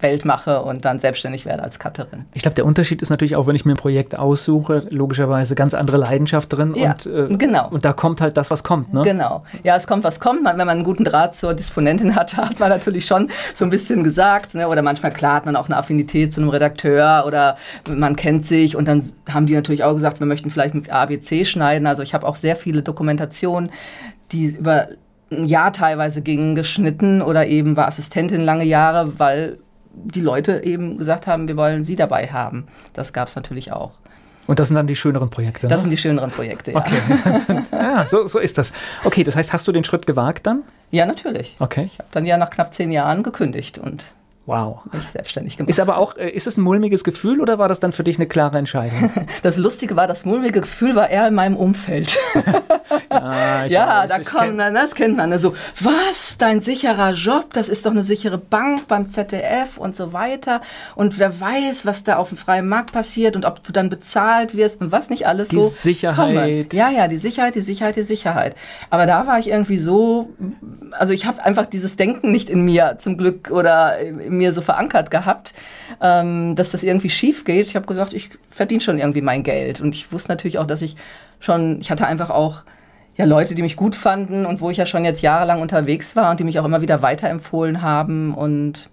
Welt 0.00 0.24
mache 0.24 0.62
und 0.62 0.84
dann 0.84 0.98
selbstständig 0.98 1.46
werde 1.46 1.62
als 1.62 1.78
Cutterin. 1.78 2.26
Ich 2.34 2.42
glaube, 2.42 2.54
der 2.54 2.66
Unterschied 2.66 3.00
ist 3.00 3.10
natürlich 3.10 3.36
auch, 3.36 3.46
wenn 3.46 3.54
ich 3.54 3.64
mir 3.64 3.72
ein 3.72 3.76
Projekt 3.76 4.18
aussuche, 4.18 4.86
logischerweise 4.90 5.54
ganz 5.54 5.72
andere 5.74 5.96
Leidenschaft 5.96 6.52
drin 6.52 6.74
Ja, 6.76 6.92
und, 6.92 7.06
äh, 7.06 7.36
genau. 7.36 7.68
und 7.70 7.84
da 7.84 7.92
kommt 7.92 8.20
halt 8.20 8.36
das, 8.36 8.50
was 8.50 8.62
kommt. 8.62 8.92
Ne? 8.92 9.02
Genau. 9.02 9.44
Ja, 9.62 9.76
es 9.76 9.86
kommt, 9.86 10.04
was 10.04 10.20
kommt. 10.20 10.42
Man, 10.42 10.58
wenn 10.58 10.66
man 10.66 10.76
einen 10.76 10.84
guten 10.84 11.04
Draht 11.04 11.36
zur 11.36 11.54
Disponentin 11.54 12.14
hat, 12.16 12.36
hat 12.36 12.58
man 12.58 12.70
natürlich 12.70 13.06
schon 13.06 13.30
so 13.54 13.64
ein 13.64 13.70
bisschen 13.70 14.04
gesagt. 14.04 14.54
Ne? 14.54 14.68
Oder 14.68 14.82
manchmal, 14.82 15.12
klar, 15.12 15.36
hat 15.36 15.46
man 15.46 15.56
auch 15.56 15.66
eine 15.66 15.76
Affinität 15.76 16.32
zu 16.32 16.40
einem 16.40 16.50
Redakteur 16.50 17.24
oder 17.26 17.56
man 17.88 18.16
kennt 18.16 18.44
sich. 18.44 18.76
Und 18.76 18.88
dann 18.88 19.04
haben 19.28 19.46
die 19.46 19.54
natürlich 19.54 19.84
auch 19.84 19.94
gesagt, 19.94 20.20
wir 20.20 20.26
möchten 20.26 20.50
vielleicht 20.50 20.74
mit 20.74 20.90
ABC 20.90 21.44
schneiden. 21.44 21.86
Also 21.86 22.02
ich 22.02 22.14
habe 22.14 22.26
auch 22.26 22.36
sehr 22.36 22.56
viele 22.56 22.82
Dokumentationen, 22.82 23.70
die 24.32 24.46
über 24.46 24.88
ein 25.30 25.46
Jahr 25.46 25.72
teilweise 25.72 26.22
gingen, 26.22 26.54
geschnitten 26.54 27.22
oder 27.22 27.46
eben 27.46 27.76
war 27.76 27.88
Assistentin 27.88 28.40
lange 28.40 28.64
Jahre, 28.64 29.18
weil 29.18 29.58
die 29.94 30.20
Leute 30.20 30.64
eben 30.64 30.98
gesagt 30.98 31.26
haben, 31.26 31.48
wir 31.48 31.56
wollen 31.56 31.84
sie 31.84 31.96
dabei 31.96 32.28
haben. 32.28 32.66
Das 32.92 33.12
gab 33.12 33.28
es 33.28 33.36
natürlich 33.36 33.72
auch. 33.72 33.92
Und 34.46 34.58
das 34.58 34.68
sind 34.68 34.74
dann 34.74 34.86
die 34.86 34.96
schöneren 34.96 35.30
Projekte. 35.30 35.68
Das 35.68 35.78
ne? 35.78 35.82
sind 35.82 35.90
die 35.90 35.96
schöneren 35.96 36.30
Projekte, 36.30 36.72
ja. 36.72 36.78
Okay. 36.78 37.62
ja, 37.72 38.06
so, 38.06 38.26
so 38.26 38.38
ist 38.38 38.58
das. 38.58 38.72
Okay, 39.04 39.24
das 39.24 39.36
heißt, 39.36 39.52
hast 39.52 39.66
du 39.66 39.72
den 39.72 39.84
Schritt 39.84 40.06
gewagt 40.06 40.46
dann? 40.46 40.62
Ja, 40.90 41.06
natürlich. 41.06 41.56
Okay. 41.58 41.88
Ich 41.90 41.98
habe 41.98 42.08
dann 42.12 42.26
ja 42.26 42.36
nach 42.36 42.50
knapp 42.50 42.74
zehn 42.74 42.90
Jahren 42.90 43.22
gekündigt 43.22 43.78
und 43.78 44.04
Wow. 44.46 44.80
mich 44.92 45.08
selbstständig 45.08 45.56
gemacht. 45.56 45.70
Ist 45.70 45.80
aber 45.80 45.96
auch, 45.98 46.16
äh, 46.16 46.28
ist 46.28 46.46
es 46.46 46.56
ein 46.58 46.62
mulmiges 46.62 47.02
Gefühl 47.02 47.40
oder 47.40 47.58
war 47.58 47.68
das 47.68 47.80
dann 47.80 47.92
für 47.92 48.04
dich 48.04 48.16
eine 48.18 48.26
klare 48.26 48.58
Entscheidung? 48.58 49.10
das 49.42 49.56
Lustige 49.56 49.96
war, 49.96 50.06
das 50.06 50.24
mulmige 50.24 50.60
Gefühl 50.60 50.94
war 50.94 51.08
eher 51.08 51.26
in 51.28 51.34
meinem 51.34 51.56
Umfeld. 51.56 52.16
Ah, 53.08 53.64
ja, 53.66 54.02
weiß, 54.02 54.10
da 54.10 54.18
kommen, 54.20 54.60
kenn- 54.60 54.74
das 54.74 54.94
kennt 54.94 55.16
man. 55.16 55.30
ne, 55.30 55.38
So, 55.38 55.54
was, 55.80 56.36
dein 56.38 56.60
sicherer 56.60 57.12
Job, 57.12 57.52
das 57.52 57.68
ist 57.68 57.86
doch 57.86 57.90
eine 57.92 58.02
sichere 58.02 58.38
Bank 58.38 58.86
beim 58.88 59.08
ZDF 59.08 59.78
und 59.78 59.96
so 59.96 60.12
weiter. 60.12 60.60
Und 60.94 61.18
wer 61.18 61.40
weiß, 61.40 61.86
was 61.86 62.04
da 62.04 62.16
auf 62.16 62.28
dem 62.30 62.38
freien 62.38 62.68
Markt 62.68 62.92
passiert 62.92 63.36
und 63.36 63.44
ob 63.44 63.62
du 63.64 63.72
dann 63.72 63.88
bezahlt 63.88 64.56
wirst 64.56 64.80
und 64.80 64.92
was 64.92 65.10
nicht 65.10 65.26
alles 65.26 65.48
Die 65.48 65.56
so. 65.60 65.68
Sicherheit. 65.68 66.16
komme. 66.16 66.66
Ja, 66.72 66.90
ja, 66.90 67.08
die 67.08 67.16
Sicherheit, 67.16 67.54
die 67.54 67.60
Sicherheit, 67.62 67.96
die 67.96 68.02
Sicherheit. 68.02 68.54
Aber 68.90 69.06
da 69.06 69.26
war 69.26 69.38
ich 69.38 69.48
irgendwie 69.48 69.78
so, 69.78 70.30
also 70.92 71.12
ich 71.12 71.26
habe 71.26 71.42
einfach 71.44 71.66
dieses 71.66 71.96
Denken 71.96 72.30
nicht 72.30 72.50
in 72.50 72.64
mir 72.64 72.96
zum 72.98 73.16
Glück 73.16 73.50
oder 73.50 73.98
in 73.98 74.33
mir 74.36 74.52
so 74.52 74.62
verankert 74.62 75.10
gehabt, 75.10 75.54
ähm, 76.00 76.54
dass 76.56 76.70
das 76.70 76.82
irgendwie 76.82 77.10
schief 77.10 77.44
geht. 77.44 77.66
Ich 77.66 77.76
habe 77.76 77.86
gesagt, 77.86 78.14
ich 78.14 78.30
verdiene 78.50 78.80
schon 78.80 78.98
irgendwie 78.98 79.22
mein 79.22 79.42
Geld. 79.42 79.80
Und 79.80 79.94
ich 79.94 80.12
wusste 80.12 80.30
natürlich 80.30 80.58
auch, 80.58 80.66
dass 80.66 80.82
ich 80.82 80.96
schon, 81.40 81.80
ich 81.80 81.90
hatte 81.90 82.06
einfach 82.06 82.30
auch 82.30 82.62
ja, 83.16 83.24
Leute, 83.24 83.54
die 83.54 83.62
mich 83.62 83.76
gut 83.76 83.94
fanden 83.94 84.44
und 84.44 84.60
wo 84.60 84.70
ich 84.70 84.76
ja 84.76 84.86
schon 84.86 85.04
jetzt 85.04 85.22
jahrelang 85.22 85.62
unterwegs 85.62 86.16
war 86.16 86.30
und 86.30 86.40
die 86.40 86.44
mich 86.44 86.58
auch 86.58 86.64
immer 86.64 86.80
wieder 86.80 87.00
weiterempfohlen 87.02 87.82
haben. 87.82 88.34
Und 88.34 88.88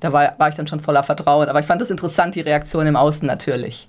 da 0.00 0.12
war, 0.12 0.34
war 0.38 0.48
ich 0.48 0.56
dann 0.56 0.66
schon 0.66 0.80
voller 0.80 1.02
Vertrauen. 1.02 1.48
Aber 1.48 1.60
ich 1.60 1.66
fand 1.66 1.80
das 1.80 1.90
interessant, 1.90 2.34
die 2.34 2.40
Reaktion 2.40 2.86
im 2.86 2.96
Außen 2.96 3.26
natürlich. 3.26 3.88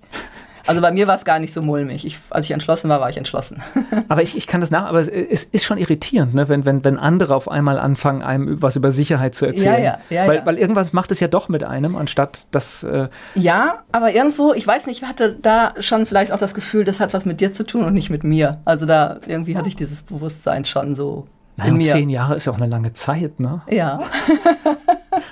Also 0.68 0.82
bei 0.82 0.92
mir 0.92 1.08
war 1.08 1.16
es 1.16 1.26
gar 1.26 1.40
nicht 1.40 1.54
so 1.54 1.62
mulmig. 1.62 2.06
Ich, 2.06 2.18
als 2.30 2.46
ich 2.46 2.52
entschlossen 2.52 2.90
war, 2.90 3.00
war 3.02 3.10
ich 3.10 3.18
entschlossen. 3.18 3.62
Aber 4.10 4.22
ich, 4.22 4.36
ich 4.38 4.48
kann 4.48 4.62
das 4.62 4.72
nach, 4.72 4.86
aber 4.86 5.00
es- 5.00 5.44
ist 5.44 5.64
schon 5.64 5.78
irritierend, 5.78 6.34
ne? 6.34 6.50
wenn, 6.50 6.66
wenn, 6.66 6.84
wenn 6.84 6.98
andere 6.98 7.36
auf 7.36 7.50
einmal 7.50 7.80
anfangen, 7.80 8.22
einem 8.24 8.62
was 8.62 8.76
über 8.76 8.92
Sicherheit 8.92 9.36
zu 9.36 9.46
erzählen. 9.46 9.84
Ja, 9.84 9.98
ja, 10.10 10.24
ja, 10.24 10.28
weil, 10.28 10.38
ja. 10.38 10.46
weil 10.46 10.58
irgendwas 10.58 10.94
macht 10.94 11.12
es 11.12 11.20
ja 11.20 11.28
doch 11.28 11.50
mit 11.50 11.64
einem, 11.64 11.96
anstatt 11.96 12.48
dass. 12.52 12.84
Äh, 12.84 13.08
Ja, 13.36 13.84
aber 13.92 14.14
irgendwo, 14.14 14.54
ich 14.54 14.66
weiß 14.68 14.86
nicht, 14.88 15.02
ich 15.02 15.08
hatte 15.08 15.38
da 15.42 15.74
schon 15.80 16.06
vielleicht 16.06 16.32
auch 16.32 16.40
das 16.40 16.54
Gefühl, 16.54 16.84
das 16.84 17.00
hat 17.00 17.14
was 17.14 17.26
mit 17.26 17.40
dir 17.42 17.52
zu 17.52 17.66
tun 17.66 17.84
und 17.86 17.94
nicht 17.94 18.10
mit 18.10 18.24
mir. 18.24 18.60
Also 18.66 18.86
da 18.86 19.18
irgendwie 19.28 19.56
hatte 19.58 19.70
ich 19.70 19.76
dieses 19.76 20.04
Bewusstsein 20.04 20.66
schon 20.66 20.96
so 20.96 21.28
naja, 21.58 21.68
in 21.70 21.74
und 21.76 21.80
mir. 21.80 21.92
zehn 21.92 22.10
Jahre 22.10 22.36
ist 22.36 22.46
ja 22.46 22.52
auch 22.54 22.58
eine 22.58 22.68
lange 22.68 22.94
Zeit, 22.94 23.40
ne? 23.40 23.62
Ja. 23.70 24.00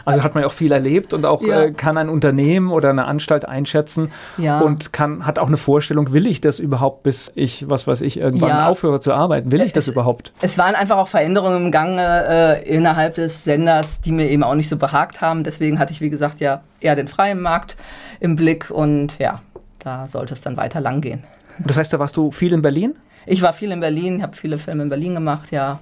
Also 0.06 0.24
hat 0.24 0.36
man 0.36 0.42
ja 0.44 0.48
auch 0.48 0.54
viel 0.54 0.72
erlebt 0.72 1.14
und 1.14 1.26
auch 1.26 1.42
Ja. 1.42 1.62
äh, 1.64 1.72
kann 1.72 1.98
ein 1.98 2.10
Unternehmen 2.10 2.72
oder 2.72 2.90
eine 2.90 3.06
Anstalt 3.06 3.46
einschätzen 3.48 4.12
Ja. 4.38 4.60
und 4.60 4.92
kann, 4.94 5.26
hat 5.26 5.40
auch 5.40 5.48
eine 5.48 5.58
Vorstellung, 5.58 6.12
will 6.12 6.28
ich 6.28 6.42
das 6.42 6.60
überhaupt, 6.60 7.04
bis 7.04 7.32
ich, 7.36 7.70
was 7.70 7.88
weiß 7.88 8.02
ich, 8.02 8.20
irgendwann 8.20 8.50
Ja. 8.50 8.68
aufhöre 8.68 9.00
zu 9.00 9.14
arbeiten? 9.14 9.52
Will 9.52 9.62
ich 9.62 9.72
das 9.74 9.88
Es- 9.88 9.94
überhaupt? 9.94 10.34
Es 10.42 10.58
waren 10.58 10.76
einfach 10.76 10.98
auch 10.98 11.08
Veränderungen 11.08 11.66
im 11.68 11.72
Gange 11.72 12.26
äh, 12.28 12.70
innerhalb 12.70 13.16
des 13.16 13.44
Senders, 13.44 14.02
die 14.02 14.12
mir 14.12 14.30
eben 14.30 14.44
auch 14.44 14.56
nicht 14.56 14.70
so 14.70 14.78
behagt 14.78 15.22
haben. 15.22 15.44
Deswegen 15.44 15.80
hatte 15.80 15.94
ich, 15.94 16.02
wie 16.02 16.10
gesagt, 16.10 16.40
ja 16.40 16.62
eher 16.82 16.96
den 16.96 17.08
freien 17.08 17.42
Markt 17.42 17.78
im 18.20 18.36
Blick 18.36 18.70
und 18.70 19.18
ja, 19.20 19.42
da 19.80 20.08
sollte 20.08 20.34
es 20.34 20.42
dann 20.42 20.58
weiter 20.58 20.82
lang 20.82 21.02
gehen. 21.02 21.24
Das 21.60 21.78
heißt, 21.78 21.92
da 21.94 22.00
warst 22.00 22.18
du 22.18 22.32
viel 22.32 22.54
in 22.54 22.62
Berlin? 22.62 22.96
Ich 23.26 23.42
war 23.42 23.54
viel 23.54 23.72
in 23.72 23.80
Berlin, 23.80 24.24
habe 24.24 24.36
viele 24.36 24.58
Filme 24.58 24.84
in 24.84 24.90
Berlin 24.90 25.14
gemacht, 25.16 25.52
ja. 25.52 25.80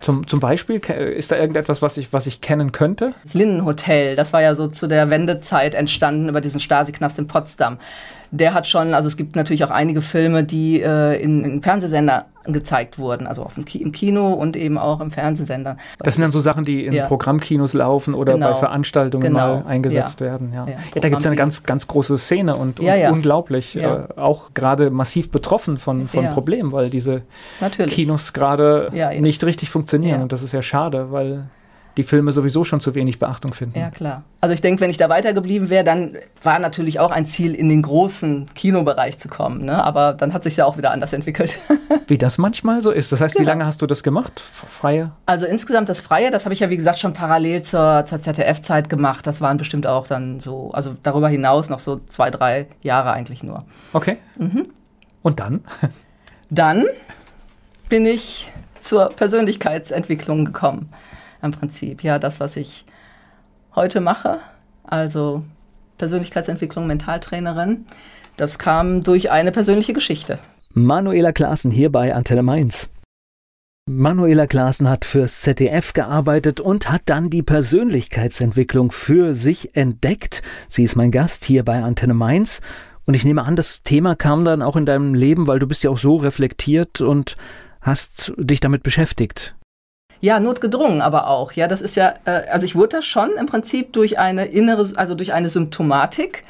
Zum, 0.00 0.26
zum 0.26 0.40
Beispiel, 0.40 0.76
ist 0.78 1.30
da 1.30 1.36
irgendetwas, 1.36 1.82
was 1.82 1.98
ich, 1.98 2.12
was 2.12 2.26
ich 2.26 2.40
kennen 2.40 2.72
könnte? 2.72 3.14
Das 3.22 3.34
Linnenhotel, 3.34 4.16
das 4.16 4.32
war 4.32 4.40
ja 4.40 4.54
so 4.54 4.66
zu 4.66 4.86
der 4.86 5.10
Wendezeit 5.10 5.74
entstanden 5.74 6.30
über 6.30 6.40
diesen 6.40 6.58
Stasi-Knast 6.58 7.18
in 7.18 7.26
Potsdam. 7.26 7.78
Der 8.32 8.54
hat 8.54 8.66
schon, 8.66 8.94
also 8.94 9.08
es 9.08 9.16
gibt 9.16 9.34
natürlich 9.34 9.64
auch 9.64 9.70
einige 9.70 10.02
Filme, 10.02 10.44
die 10.44 10.80
äh, 10.80 11.20
in, 11.20 11.44
in 11.44 11.62
Fernsehsender 11.62 12.26
gezeigt 12.44 12.98
wurden, 12.98 13.26
also 13.26 13.42
auf 13.42 13.54
dem 13.54 13.64
Ki 13.64 13.78
im 13.82 13.92
Kino 13.92 14.32
und 14.32 14.56
eben 14.56 14.78
auch 14.78 15.00
im 15.00 15.10
Fernsehsender. 15.10 15.76
Das 15.98 16.14
sind 16.14 16.22
dann 16.22 16.30
so 16.30 16.40
Sachen, 16.40 16.64
die 16.64 16.86
in 16.86 16.92
Ja. 16.92 17.06
Programmkinos 17.06 17.74
laufen 17.74 18.14
oder 18.14 18.32
Genau. 18.34 18.50
bei 18.52 18.54
Veranstaltungen 18.54 19.24
Genau. 19.26 19.56
mal 19.56 19.64
eingesetzt 19.66 20.20
Ja. 20.20 20.26
werden. 20.26 20.52
Ja, 20.54 20.66
Ja. 20.66 20.76
da 21.00 21.08
gibt 21.08 21.20
es 21.20 21.26
eine 21.26 21.36
ganz, 21.36 21.64
ganz 21.64 21.86
große 21.86 22.16
Szene 22.18 22.56
und, 22.56 22.80
und 22.80 22.88
unglaublich, 23.12 23.76
äh, 23.76 23.86
auch 24.16 24.54
gerade 24.54 24.90
massiv 24.90 25.30
betroffen 25.30 25.76
von, 25.76 26.08
von. 26.08 26.28
Problemen, 26.30 26.72
weil 26.72 26.88
diese 26.88 27.22
Natürlich. 27.60 27.94
Kinos 27.94 28.32
gerade 28.32 28.90
nicht 29.20 29.42
richtig 29.44 29.68
funktionieren. 29.70 30.22
Und 30.22 30.32
das 30.32 30.42
ist 30.42 30.52
ja 30.52 30.62
schade, 30.62 31.10
weil 31.10 31.44
die 32.00 32.08
Filme 32.08 32.32
sowieso 32.32 32.64
schon 32.64 32.80
zu 32.80 32.94
wenig 32.94 33.18
Beachtung 33.18 33.52
finden. 33.54 33.78
Ja, 33.78 33.90
klar. 33.90 34.24
Also 34.40 34.54
ich 34.54 34.60
denke, 34.62 34.80
wenn 34.80 34.90
ich 34.90 34.96
da 34.96 35.08
weitergeblieben 35.08 35.68
wäre, 35.70 35.84
dann 35.84 36.16
war 36.42 36.58
natürlich 36.58 36.98
auch 36.98 37.10
ein 37.10 37.24
Ziel, 37.26 37.54
in 37.54 37.68
den 37.68 37.82
großen 37.82 38.46
Kinobereich 38.54 39.18
zu 39.18 39.28
kommen. 39.28 39.64
Ne? 39.66 39.84
Aber 39.84 40.14
dann 40.14 40.32
hat 40.32 40.42
sich 40.42 40.56
ja 40.56 40.64
auch 40.64 40.76
wieder 40.78 40.90
anders 40.92 41.12
entwickelt. 41.12 41.58
Wie 42.06 42.16
das 42.18 42.38
manchmal 42.38 42.80
so 42.82 42.90
ist. 42.90 43.12
Das 43.12 43.20
heißt, 43.20 43.34
wie 43.34 43.40
Genau. 43.40 43.50
lange 43.50 43.66
hast 43.66 43.82
du 43.82 43.86
das 43.86 44.02
gemacht? 44.02 44.40
Freie? 44.40 45.12
Also 45.26 45.46
insgesamt 45.46 45.88
das 45.88 46.00
Freie, 46.00 46.30
das 46.30 46.44
habe 46.46 46.54
ich 46.54 46.60
ja 46.60 46.70
wie 46.70 46.76
gesagt 46.76 46.98
schon 46.98 47.12
parallel 47.12 47.62
zur, 47.62 48.04
zur 48.04 48.20
ZDF-Zeit 48.20 48.88
gemacht. 48.88 49.26
Das 49.26 49.40
waren 49.40 49.58
bestimmt 49.58 49.86
auch 49.86 50.06
dann 50.06 50.40
so, 50.40 50.70
also 50.72 50.94
darüber 51.02 51.28
hinaus 51.28 51.68
noch 51.68 51.78
so 51.78 52.00
zwei, 52.06 52.30
drei 52.30 52.66
Jahre 52.82 53.12
eigentlich 53.12 53.42
nur. 53.42 53.64
Okay. 53.92 54.16
Mhm. 54.38 54.66
Und 55.22 55.38
dann? 55.40 55.60
Dann 56.48 56.86
bin 57.88 58.06
ich 58.06 58.50
zur 58.78 59.10
Persönlichkeitsentwicklung 59.10 60.44
gekommen. 60.46 60.88
Im 61.42 61.52
Prinzip, 61.52 62.02
ja, 62.02 62.18
das, 62.18 62.40
was 62.40 62.56
ich 62.56 62.84
heute 63.74 64.00
mache, 64.00 64.38
also 64.84 65.44
Persönlichkeitsentwicklung, 65.98 66.86
Mentaltrainerin, 66.86 67.86
das 68.36 68.58
kam 68.58 69.02
durch 69.02 69.30
eine 69.30 69.52
persönliche 69.52 69.92
Geschichte. 69.92 70.38
Manuela 70.72 71.32
Klaassen 71.32 71.70
hier 71.70 71.90
bei 71.90 72.14
Antenne 72.14 72.42
Mainz. 72.42 72.90
Manuela 73.86 74.46
Klaassen 74.46 74.88
hat 74.88 75.04
fürs 75.04 75.40
ZDF 75.40 75.94
gearbeitet 75.94 76.60
und 76.60 76.90
hat 76.90 77.02
dann 77.06 77.28
die 77.28 77.42
Persönlichkeitsentwicklung 77.42 78.92
für 78.92 79.34
sich 79.34 79.74
entdeckt. 79.74 80.42
Sie 80.68 80.84
ist 80.84 80.94
mein 80.94 81.10
Gast 81.10 81.44
hier 81.44 81.64
bei 81.64 81.82
Antenne 81.82 82.14
Mainz. 82.14 82.60
Und 83.06 83.14
ich 83.14 83.24
nehme 83.24 83.42
an, 83.42 83.56
das 83.56 83.82
Thema 83.82 84.14
kam 84.14 84.44
dann 84.44 84.62
auch 84.62 84.76
in 84.76 84.86
deinem 84.86 85.14
Leben, 85.14 85.48
weil 85.48 85.58
du 85.58 85.66
bist 85.66 85.82
ja 85.82 85.90
auch 85.90 85.98
so 85.98 86.16
reflektiert 86.16 87.00
und 87.00 87.36
hast 87.80 88.32
dich 88.36 88.60
damit 88.60 88.84
beschäftigt. 88.84 89.56
Ja, 90.20 90.38
notgedrungen 90.38 91.00
aber 91.00 91.28
auch. 91.28 91.52
Ja, 91.52 91.66
das 91.66 91.80
ist 91.80 91.96
ja, 91.96 92.14
äh, 92.24 92.48
also 92.50 92.66
ich 92.66 92.76
wurde 92.76 92.96
da 92.96 93.02
schon 93.02 93.30
im 93.38 93.46
Prinzip 93.46 93.92
durch 93.92 94.18
eine 94.18 94.46
innere, 94.46 94.86
also 94.96 95.14
durch 95.14 95.32
eine 95.32 95.48
Symptomatik 95.48 96.42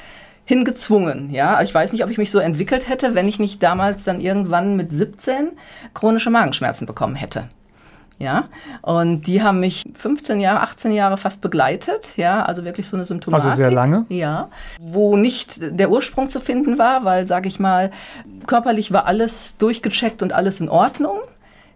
hingezwungen. 0.44 1.30
Ja, 1.30 1.62
ich 1.62 1.72
weiß 1.72 1.92
nicht, 1.92 2.02
ob 2.02 2.11
ich 2.11 2.18
mich 2.18 2.33
so 2.33 2.40
entwickelt 2.40 2.88
hätte, 2.88 3.14
wenn 3.14 3.28
ich 3.28 3.38
nicht 3.38 3.62
damals 3.62 4.02
dann 4.04 4.20
irgendwann 4.20 4.76
mit 4.76 4.90
17 4.90 5.52
chronische 5.94 6.30
Magenschmerzen 6.30 6.87
bekommen 6.87 7.14
hätte. 7.14 7.48
Ja, 8.18 8.48
und 8.83 9.22
die 9.22 9.42
haben 9.42 9.61
mich 9.61 9.83
15 9.94 10.40
Jahre, 10.40 10.61
18 10.61 10.92
Jahre 10.92 11.16
fast 11.16 11.40
begleitet. 11.40 12.18
Ja, 12.18 12.44
also 12.44 12.64
wirklich 12.64 12.87
so 12.87 12.96
eine 12.96 13.06
Symptomatik. 13.06 13.46
Also 13.46 13.62
sehr 13.62 13.70
lange? 13.70 14.04
Ja, 14.11 14.50
wo 14.78 15.16
nicht 15.16 15.59
der 15.61 15.90
Ursprung 15.90 16.28
zu 16.28 16.38
finden 16.40 16.78
war, 16.78 17.06
weil, 17.06 17.26
sage 17.26 17.48
ich 17.48 17.59
mal, 17.59 17.90
körperlich 18.46 18.92
war 18.92 19.06
alles 19.06 19.56
durchgecheckt 19.56 20.22
und 20.22 20.35
alles 20.35 20.61
in 20.61 20.68
Ordnung. 20.68 21.20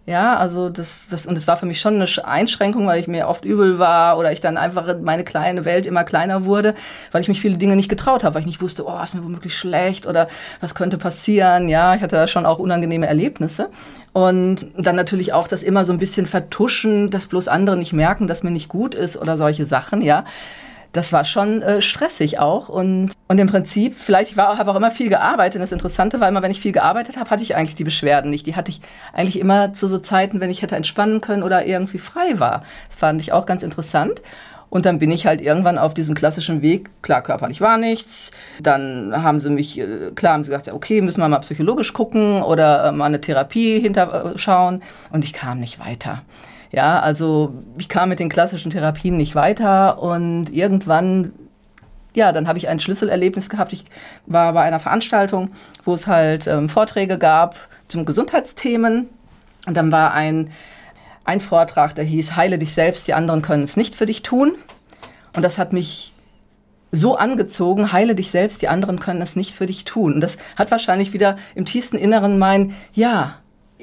Ja, 0.07 0.35
also 0.37 0.69
das, 0.69 1.07
das, 1.09 1.25
und 1.25 1.35
es 1.35 1.47
war 1.47 1.57
für 1.57 1.65
mich 1.65 1.79
schon 1.81 1.95
eine 1.95 2.05
Sch- 2.05 2.19
Einschränkung, 2.21 2.85
weil 2.85 2.99
ich 3.01 3.07
mir 3.07 3.27
oft 3.27 3.43
übel 3.43 3.79
war 3.79 4.19
oder 4.19 4.31
ich 4.31 4.39
dann 4.39 4.55
einfach 4.55 4.95
meine 5.01 5.23
kleine 5.23 5.65
Welt 5.65 5.87
immer 5.87 6.03
kleiner 6.03 6.45
wurde, 6.45 6.75
weil 7.11 7.23
ich 7.23 7.27
mich 7.27 7.41
viele 7.41 7.57
Dinge 7.57 7.75
nicht 7.75 7.89
getraut 7.89 8.23
habe, 8.23 8.35
weil 8.35 8.41
ich 8.41 8.45
nicht 8.45 8.61
wusste, 8.61 8.85
oh, 8.85 9.01
ist 9.03 9.15
mir 9.15 9.23
womöglich 9.23 9.57
schlecht 9.57 10.05
oder 10.05 10.27
was 10.61 10.75
könnte 10.75 10.99
passieren. 10.99 11.69
Ja, 11.69 11.95
ich 11.95 12.03
hatte 12.03 12.17
da 12.17 12.27
schon 12.27 12.45
auch 12.45 12.59
unangenehme 12.59 13.07
Erlebnisse. 13.07 13.71
Und 14.13 14.67
dann 14.77 14.95
natürlich 14.95 15.33
auch 15.33 15.47
das 15.47 15.63
immer 15.63 15.85
so 15.85 15.91
ein 15.91 15.97
bisschen 15.99 16.27
vertuschen, 16.27 17.09
dass 17.09 17.25
bloß 17.25 17.47
andere 17.47 17.75
nicht 17.75 17.91
merken, 17.91 18.27
dass 18.27 18.43
mir 18.43 18.51
nicht 18.51 18.69
gut 18.69 18.93
ist 18.93 19.17
oder 19.17 19.37
solche 19.37 19.65
Sachen, 19.65 20.01
ja 20.01 20.23
das 20.95 21.11
war 21.11 21.25
schon 21.25 21.61
äh, 21.61 21.81
stressig 21.81 22.39
auch. 22.39 22.69
Und, 22.69 23.11
und 23.27 23.39
im 23.39 23.47
Prinzip, 23.47 23.95
vielleicht, 23.95 24.31
ich 24.31 24.37
habe 24.37 24.71
auch 24.71 24.75
immer 24.75 24.91
viel 24.91 25.09
gearbeitet. 25.09 25.55
Und 25.55 25.61
das 25.61 25.71
Interessante 25.71 26.19
war 26.19 26.29
immer, 26.29 26.41
wenn 26.41 26.51
ich 26.51 26.61
viel 26.61 26.71
gearbeitet 26.71 27.17
habe, 27.17 27.29
hatte 27.29 27.43
ich 27.43 27.55
eigentlich 27.55 27.75
die 27.75 27.83
Beschwerden 27.83 28.31
nicht. 28.31 28.45
Die 28.45 28.55
hatte 28.55 28.71
ich 28.71 28.79
eigentlich 29.13 29.39
immer 29.39 29.73
zu 29.73 29.87
so 29.87 29.97
Zeiten, 29.97 30.39
wenn 30.39 30.49
ich 30.49 30.61
hätte 30.61 30.75
entspannen 30.75 31.21
können 31.21 31.43
oder 31.43 31.65
irgendwie 31.65 31.97
frei 31.97 32.39
war. 32.39 32.63
Das 32.89 32.97
fand 32.97 33.21
ich 33.21 33.33
auch 33.33 33.45
ganz 33.45 33.63
interessant. 33.63 34.21
Und 34.69 34.85
dann 34.85 34.99
bin 34.99 35.11
ich 35.11 35.25
halt 35.25 35.41
irgendwann 35.41 35.77
auf 35.77 35.93
diesen 35.93 36.15
klassischen 36.15 36.61
Weg, 36.61 36.89
klar, 37.01 37.21
körperlich 37.21 37.61
war 37.61 37.77
nichts. 37.77 38.31
Dann 38.59 39.13
haben 39.15 39.39
sie 39.39 39.49
mich, 39.49 39.79
äh, 39.79 40.11
klar, 40.15 40.33
haben 40.33 40.43
sie 40.43 40.49
gesagt, 40.49 40.71
okay, 40.71 41.01
müssen 41.01 41.21
wir 41.21 41.29
mal 41.29 41.39
psychologisch 41.39 41.93
gucken 41.93 42.41
oder 42.41 42.85
äh, 42.85 42.91
mal 42.91 43.05
eine 43.05 43.21
Therapie 43.21 43.79
hinterschauen. 43.79 44.81
Und 45.11 45.23
ich 45.23 45.33
kam 45.33 45.59
nicht 45.59 45.79
weiter. 45.79 46.23
Ja, 46.71 46.99
also 46.99 47.63
ich 47.77 47.89
kam 47.89 48.09
mit 48.09 48.19
den 48.19 48.29
klassischen 48.29 48.71
Therapien 48.71 49.17
nicht 49.17 49.35
weiter 49.35 50.01
und 50.01 50.53
irgendwann, 50.53 51.33
ja, 52.15 52.31
dann 52.31 52.47
habe 52.47 52.57
ich 52.57 52.67
ein 52.67 52.79
Schlüsselerlebnis 52.79 53.49
gehabt. 53.49 53.73
Ich 53.73 53.85
war 54.25 54.53
bei 54.53 54.61
einer 54.61 54.79
Veranstaltung, 54.79 55.51
wo 55.83 55.93
es 55.93 56.07
halt 56.07 56.47
ähm, 56.47 56.69
Vorträge 56.69 57.17
gab 57.17 57.55
zum 57.87 58.05
Gesundheitsthemen 58.05 59.09
und 59.65 59.77
dann 59.77 59.91
war 59.91 60.13
ein, 60.13 60.51
ein 61.23 61.39
Vortrag, 61.39 61.95
der 61.95 62.05
hieß, 62.05 62.35
heile 62.35 62.57
dich 62.57 62.73
selbst, 62.73 63.07
die 63.07 63.13
anderen 63.13 63.41
können 63.41 63.63
es 63.63 63.77
nicht 63.77 63.95
für 63.95 64.05
dich 64.05 64.23
tun. 64.23 64.55
Und 65.35 65.43
das 65.43 65.57
hat 65.57 65.73
mich 65.73 66.13
so 66.91 67.17
angezogen, 67.17 67.91
heile 67.91 68.15
dich 68.15 68.31
selbst, 68.31 68.61
die 68.61 68.67
anderen 68.67 68.99
können 68.99 69.21
es 69.21 69.35
nicht 69.35 69.53
für 69.53 69.65
dich 69.65 69.85
tun. 69.85 70.13
Und 70.13 70.21
das 70.21 70.37
hat 70.55 70.71
wahrscheinlich 70.71 71.13
wieder 71.13 71.37
im 71.53 71.65
tiefsten 71.65 71.97
Inneren 71.97 72.39
mein, 72.39 72.73
ja, 72.93 73.35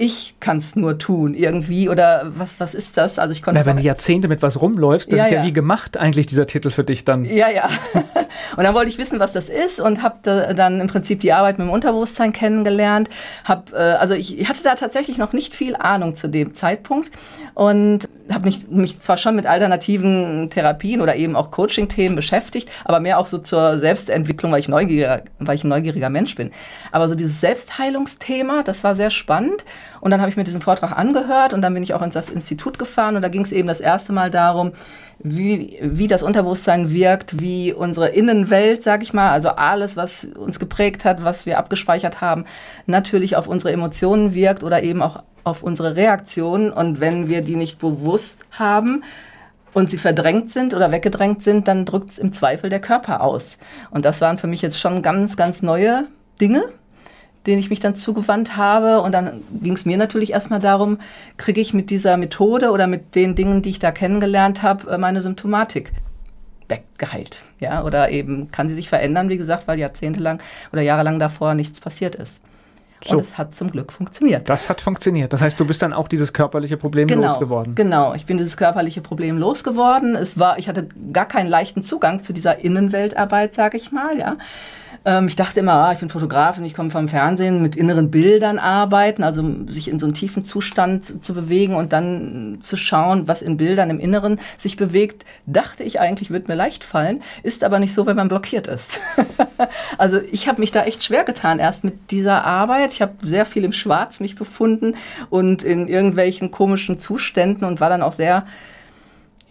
ich 0.02 0.34
kann 0.40 0.56
es 0.56 0.74
nur 0.74 0.98
tun 0.98 1.32
irgendwie 1.32 1.88
oder 1.88 2.32
was, 2.34 2.58
was 2.58 2.74
ist 2.74 2.96
das? 2.96 3.20
Also 3.20 3.32
ich 3.32 3.40
konnte 3.40 3.60
Na, 3.60 3.66
wenn 3.66 3.76
du 3.76 3.84
Jahrzehnte 3.84 4.26
mit 4.26 4.42
was 4.42 4.60
rumläufst, 4.60 5.12
das 5.12 5.18
Ja, 5.18 5.24
ist 5.24 5.30
ja, 5.30 5.38
ja. 5.38 5.46
wie 5.46 5.52
gemacht 5.52 5.96
eigentlich 5.96 6.26
dieser 6.26 6.48
Titel 6.48 6.70
für 6.70 6.82
dich 6.82 7.04
dann. 7.04 7.24
Ja, 7.24 7.48
ja. 7.48 7.68
Und 8.56 8.64
dann 8.64 8.74
wollte 8.74 8.90
ich 8.90 8.98
wissen, 8.98 9.20
was 9.20 9.32
das 9.32 9.48
ist 9.48 9.80
und 9.80 10.02
habe 10.02 10.16
da 10.22 10.52
dann 10.54 10.80
im 10.80 10.88
Prinzip 10.88 11.20
die 11.20 11.32
Arbeit 11.32 11.58
mit 11.58 11.68
dem 11.68 11.70
Unterbewusstsein 11.70 12.32
kennengelernt. 12.32 13.08
Hab, 13.44 13.72
äh, 13.72 13.76
also 13.76 14.14
ich 14.14 14.48
hatte 14.48 14.62
da 14.64 14.74
tatsächlich 14.74 15.18
noch 15.18 15.32
nicht 15.32 15.54
viel 15.54 15.76
Ahnung 15.76 16.16
zu 16.16 16.28
dem 16.28 16.52
Zeitpunkt 16.52 17.10
und 17.54 18.08
habe 18.34 18.44
mich, 18.44 18.68
mich 18.68 18.98
zwar 18.98 19.16
schon 19.16 19.36
mit 19.36 19.46
alternativen 19.46 20.48
Therapien 20.50 21.00
oder 21.00 21.16
eben 21.16 21.36
auch 21.36 21.50
Coaching-Themen 21.50 22.16
beschäftigt, 22.16 22.68
aber 22.84 23.00
mehr 23.00 23.18
auch 23.18 23.26
so 23.26 23.38
zur 23.38 23.78
Selbstentwicklung, 23.78 24.52
weil 24.52 24.60
ich, 24.60 24.68
neugieriger, 24.68 25.22
weil 25.38 25.56
ich 25.56 25.64
ein 25.64 25.68
neugieriger 25.68 26.10
Mensch 26.10 26.34
bin. 26.34 26.50
Aber 26.90 27.08
so 27.08 27.14
dieses 27.14 27.40
Selbstheilungsthema, 27.40 28.62
das 28.62 28.84
war 28.84 28.94
sehr 28.94 29.10
spannend. 29.10 29.64
Und 30.00 30.10
dann 30.10 30.20
habe 30.20 30.30
ich 30.30 30.36
mir 30.36 30.44
diesen 30.44 30.60
Vortrag 30.60 30.96
angehört 30.96 31.54
und 31.54 31.62
dann 31.62 31.74
bin 31.74 31.82
ich 31.82 31.94
auch 31.94 32.02
ins 32.02 32.16
Institut 32.16 32.78
gefahren 32.78 33.16
und 33.16 33.22
da 33.22 33.28
ging 33.28 33.42
es 33.42 33.52
eben 33.52 33.68
das 33.68 33.80
erste 33.80 34.12
Mal 34.12 34.30
darum, 34.30 34.72
wie, 35.22 35.78
wie 35.80 36.08
das 36.08 36.22
Unterbewusstsein 36.22 36.90
wirkt, 36.90 37.40
wie 37.40 37.72
unsere 37.72 38.08
Innenwelt, 38.08 38.82
sag 38.82 39.02
ich 39.02 39.12
mal, 39.12 39.30
also 39.30 39.50
alles, 39.50 39.96
was 39.96 40.24
uns 40.24 40.58
geprägt 40.58 41.04
hat, 41.04 41.22
was 41.22 41.46
wir 41.46 41.58
abgespeichert 41.58 42.20
haben, 42.20 42.44
natürlich 42.86 43.36
auf 43.36 43.46
unsere 43.46 43.72
Emotionen 43.72 44.34
wirkt 44.34 44.64
oder 44.64 44.82
eben 44.82 45.00
auch 45.02 45.22
auf 45.44 45.62
unsere 45.62 45.96
Reaktionen. 45.96 46.72
Und 46.72 47.00
wenn 47.00 47.28
wir 47.28 47.42
die 47.42 47.56
nicht 47.56 47.78
bewusst 47.78 48.44
haben 48.50 49.04
und 49.72 49.90
sie 49.90 49.98
verdrängt 49.98 50.50
sind 50.50 50.74
oder 50.74 50.92
weggedrängt 50.92 51.42
sind, 51.42 51.68
dann 51.68 51.84
drückt 51.84 52.10
es 52.10 52.18
im 52.18 52.32
Zweifel 52.32 52.70
der 52.70 52.80
Körper 52.80 53.22
aus. 53.22 53.58
Und 53.90 54.04
das 54.04 54.20
waren 54.20 54.38
für 54.38 54.46
mich 54.46 54.62
jetzt 54.62 54.78
schon 54.78 55.02
ganz, 55.02 55.36
ganz 55.36 55.62
neue 55.62 56.06
Dinge 56.40 56.64
denen 57.46 57.58
ich 57.58 57.70
mich 57.70 57.80
dann 57.80 57.94
zugewandt 57.94 58.56
habe. 58.56 59.00
Und 59.00 59.12
dann 59.12 59.42
ging 59.62 59.74
es 59.74 59.84
mir 59.84 59.96
natürlich 59.96 60.32
erstmal 60.32 60.60
darum, 60.60 60.98
kriege 61.36 61.60
ich 61.60 61.74
mit 61.74 61.90
dieser 61.90 62.16
Methode 62.16 62.70
oder 62.70 62.86
mit 62.86 63.14
den 63.14 63.34
Dingen, 63.34 63.62
die 63.62 63.70
ich 63.70 63.78
da 63.78 63.90
kennengelernt 63.90 64.62
habe, 64.62 64.90
äh, 64.90 64.98
meine 64.98 65.22
Symptomatik 65.22 65.92
weggeheilt. 66.68 67.40
Ja, 67.58 67.84
oder 67.84 68.10
eben 68.10 68.50
kann 68.50 68.68
sie 68.68 68.74
sich 68.74 68.88
verändern, 68.88 69.28
wie 69.28 69.36
gesagt, 69.36 69.66
weil 69.66 69.78
jahrzehntelang 69.78 70.40
oder 70.72 70.82
jahrelang 70.82 71.18
davor 71.18 71.54
nichts 71.54 71.80
passiert 71.80 72.14
ist. 72.14 72.40
So. 73.04 73.16
Und 73.16 73.20
es 73.20 73.38
hat 73.38 73.54
zum 73.54 73.70
Glück 73.70 73.92
funktioniert. 73.92 74.48
Das 74.48 74.68
hat 74.68 74.80
funktioniert. 74.80 75.32
Das 75.32 75.40
heißt, 75.40 75.58
du 75.58 75.66
bist 75.66 75.82
dann 75.82 75.92
auch 75.92 76.08
dieses 76.08 76.32
körperliche 76.32 76.76
Problem 76.76 77.08
genau, 77.08 77.28
losgeworden. 77.28 77.74
Genau, 77.74 78.14
ich 78.14 78.26
bin 78.26 78.38
dieses 78.38 78.56
körperliche 78.56 79.00
Problem 79.00 79.38
losgeworden. 79.38 80.14
Es 80.14 80.38
war, 80.38 80.58
ich 80.58 80.68
hatte 80.68 80.88
gar 81.12 81.26
keinen 81.26 81.48
leichten 81.48 81.82
Zugang 81.82 82.22
zu 82.22 82.32
dieser 82.32 82.58
Innenweltarbeit, 82.58 83.54
sage 83.54 83.76
ich 83.76 83.92
mal, 83.92 84.18
ja. 84.18 84.36
Ähm, 85.04 85.28
ich 85.28 85.36
dachte 85.36 85.60
immer, 85.60 85.72
ah, 85.72 85.92
ich 85.92 85.98
bin 85.98 86.08
Fotografin, 86.08 86.64
ich 86.64 86.74
komme 86.74 86.90
vom 86.90 87.08
Fernsehen, 87.08 87.62
mit 87.62 87.76
inneren 87.76 88.10
Bildern 88.10 88.58
arbeiten, 88.58 89.22
also 89.22 89.44
sich 89.68 89.88
in 89.88 89.98
so 89.98 90.06
einen 90.06 90.14
tiefen 90.14 90.44
Zustand 90.44 91.24
zu 91.24 91.34
bewegen 91.34 91.74
und 91.74 91.92
dann 91.92 92.58
zu 92.62 92.76
schauen, 92.76 93.26
was 93.28 93.42
in 93.42 93.56
Bildern 93.56 93.90
im 93.90 93.98
Inneren 93.98 94.38
sich 94.58 94.76
bewegt, 94.76 95.24
dachte 95.46 95.82
ich 95.82 96.00
eigentlich, 96.00 96.30
wird 96.30 96.48
mir 96.48 96.54
leicht 96.54 96.84
fallen, 96.84 97.22
ist 97.42 97.64
aber 97.64 97.78
nicht 97.78 97.94
so, 97.94 98.06
wenn 98.06 98.16
man 98.16 98.28
blockiert 98.28 98.66
ist. 98.66 99.00
also 99.98 100.20
ich 100.30 100.48
habe 100.48 100.60
mich 100.60 100.72
da 100.72 100.84
echt 100.84 101.02
schwer 101.02 101.24
getan 101.24 101.58
erst 101.58 101.84
mit 101.84 102.10
dieser 102.10 102.44
Arbeit. 102.44 102.92
Ich 102.92 103.02
habe 103.02 103.14
sehr 103.22 103.44
viel 103.44 103.64
im 103.64 103.72
Schwarz 103.72 104.20
mich 104.20 104.36
befunden 104.36 104.96
und 105.30 105.62
in 105.62 105.88
irgendwelchen 105.88 106.50
komischen 106.50 106.98
Zuständen 106.98 107.64
und 107.64 107.80
war 107.80 107.88
dann 107.88 108.02
auch 108.02 108.12
sehr 108.12 108.44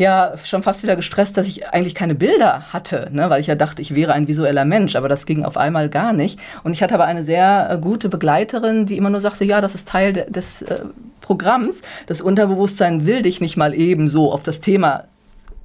ja 0.02 0.34
schon 0.44 0.64
fast 0.64 0.84
wieder 0.84 0.96
gestresst, 0.96 1.38
dass 1.38 1.48
ich 1.48 1.70
eigentlich 1.70 1.96
keine 1.96 2.16
Bilder 2.16 2.74
hatte, 2.74 3.10
ne, 3.12 3.30
weil 3.30 3.40
ich 3.40 3.48
ja 3.48 3.56
dachte, 3.56 3.82
ich 3.82 3.96
wäre 3.96 4.14
ein 4.14 4.28
visueller 4.28 4.66
Mensch, 4.66 4.96
aber 4.96 5.08
das 5.08 5.26
ging 5.26 5.46
auf 5.46 5.58
einmal 5.58 5.90
gar 5.90 6.12
nicht. 6.12 6.40
Und 6.64 6.74
ich 6.74 6.84
hatte 6.84 6.96
aber 6.96 7.06
eine 7.06 7.24
sehr 7.24 7.70
äh, 7.72 7.78
gute 7.78 8.10
Begleiterin, 8.10 8.86
die 8.86 8.98
immer 8.98 9.10
nur 9.10 9.22
sagte, 9.22 9.46
ja, 9.46 9.62
das 9.62 9.76
ist 9.76 9.88
Teil 9.88 10.14
de 10.14 10.30
des 10.30 10.64
äh, 10.64 10.80
Programms. 11.22 11.82
Das 12.08 12.20
Unterbewusstsein 12.20 13.06
will 13.06 13.22
dich 13.22 13.42
nicht 13.42 13.58
mal 13.58 13.74
eben 13.74 14.10
so 14.10 14.32
auf 14.32 14.44
das 14.44 14.60
Thema 14.60 15.06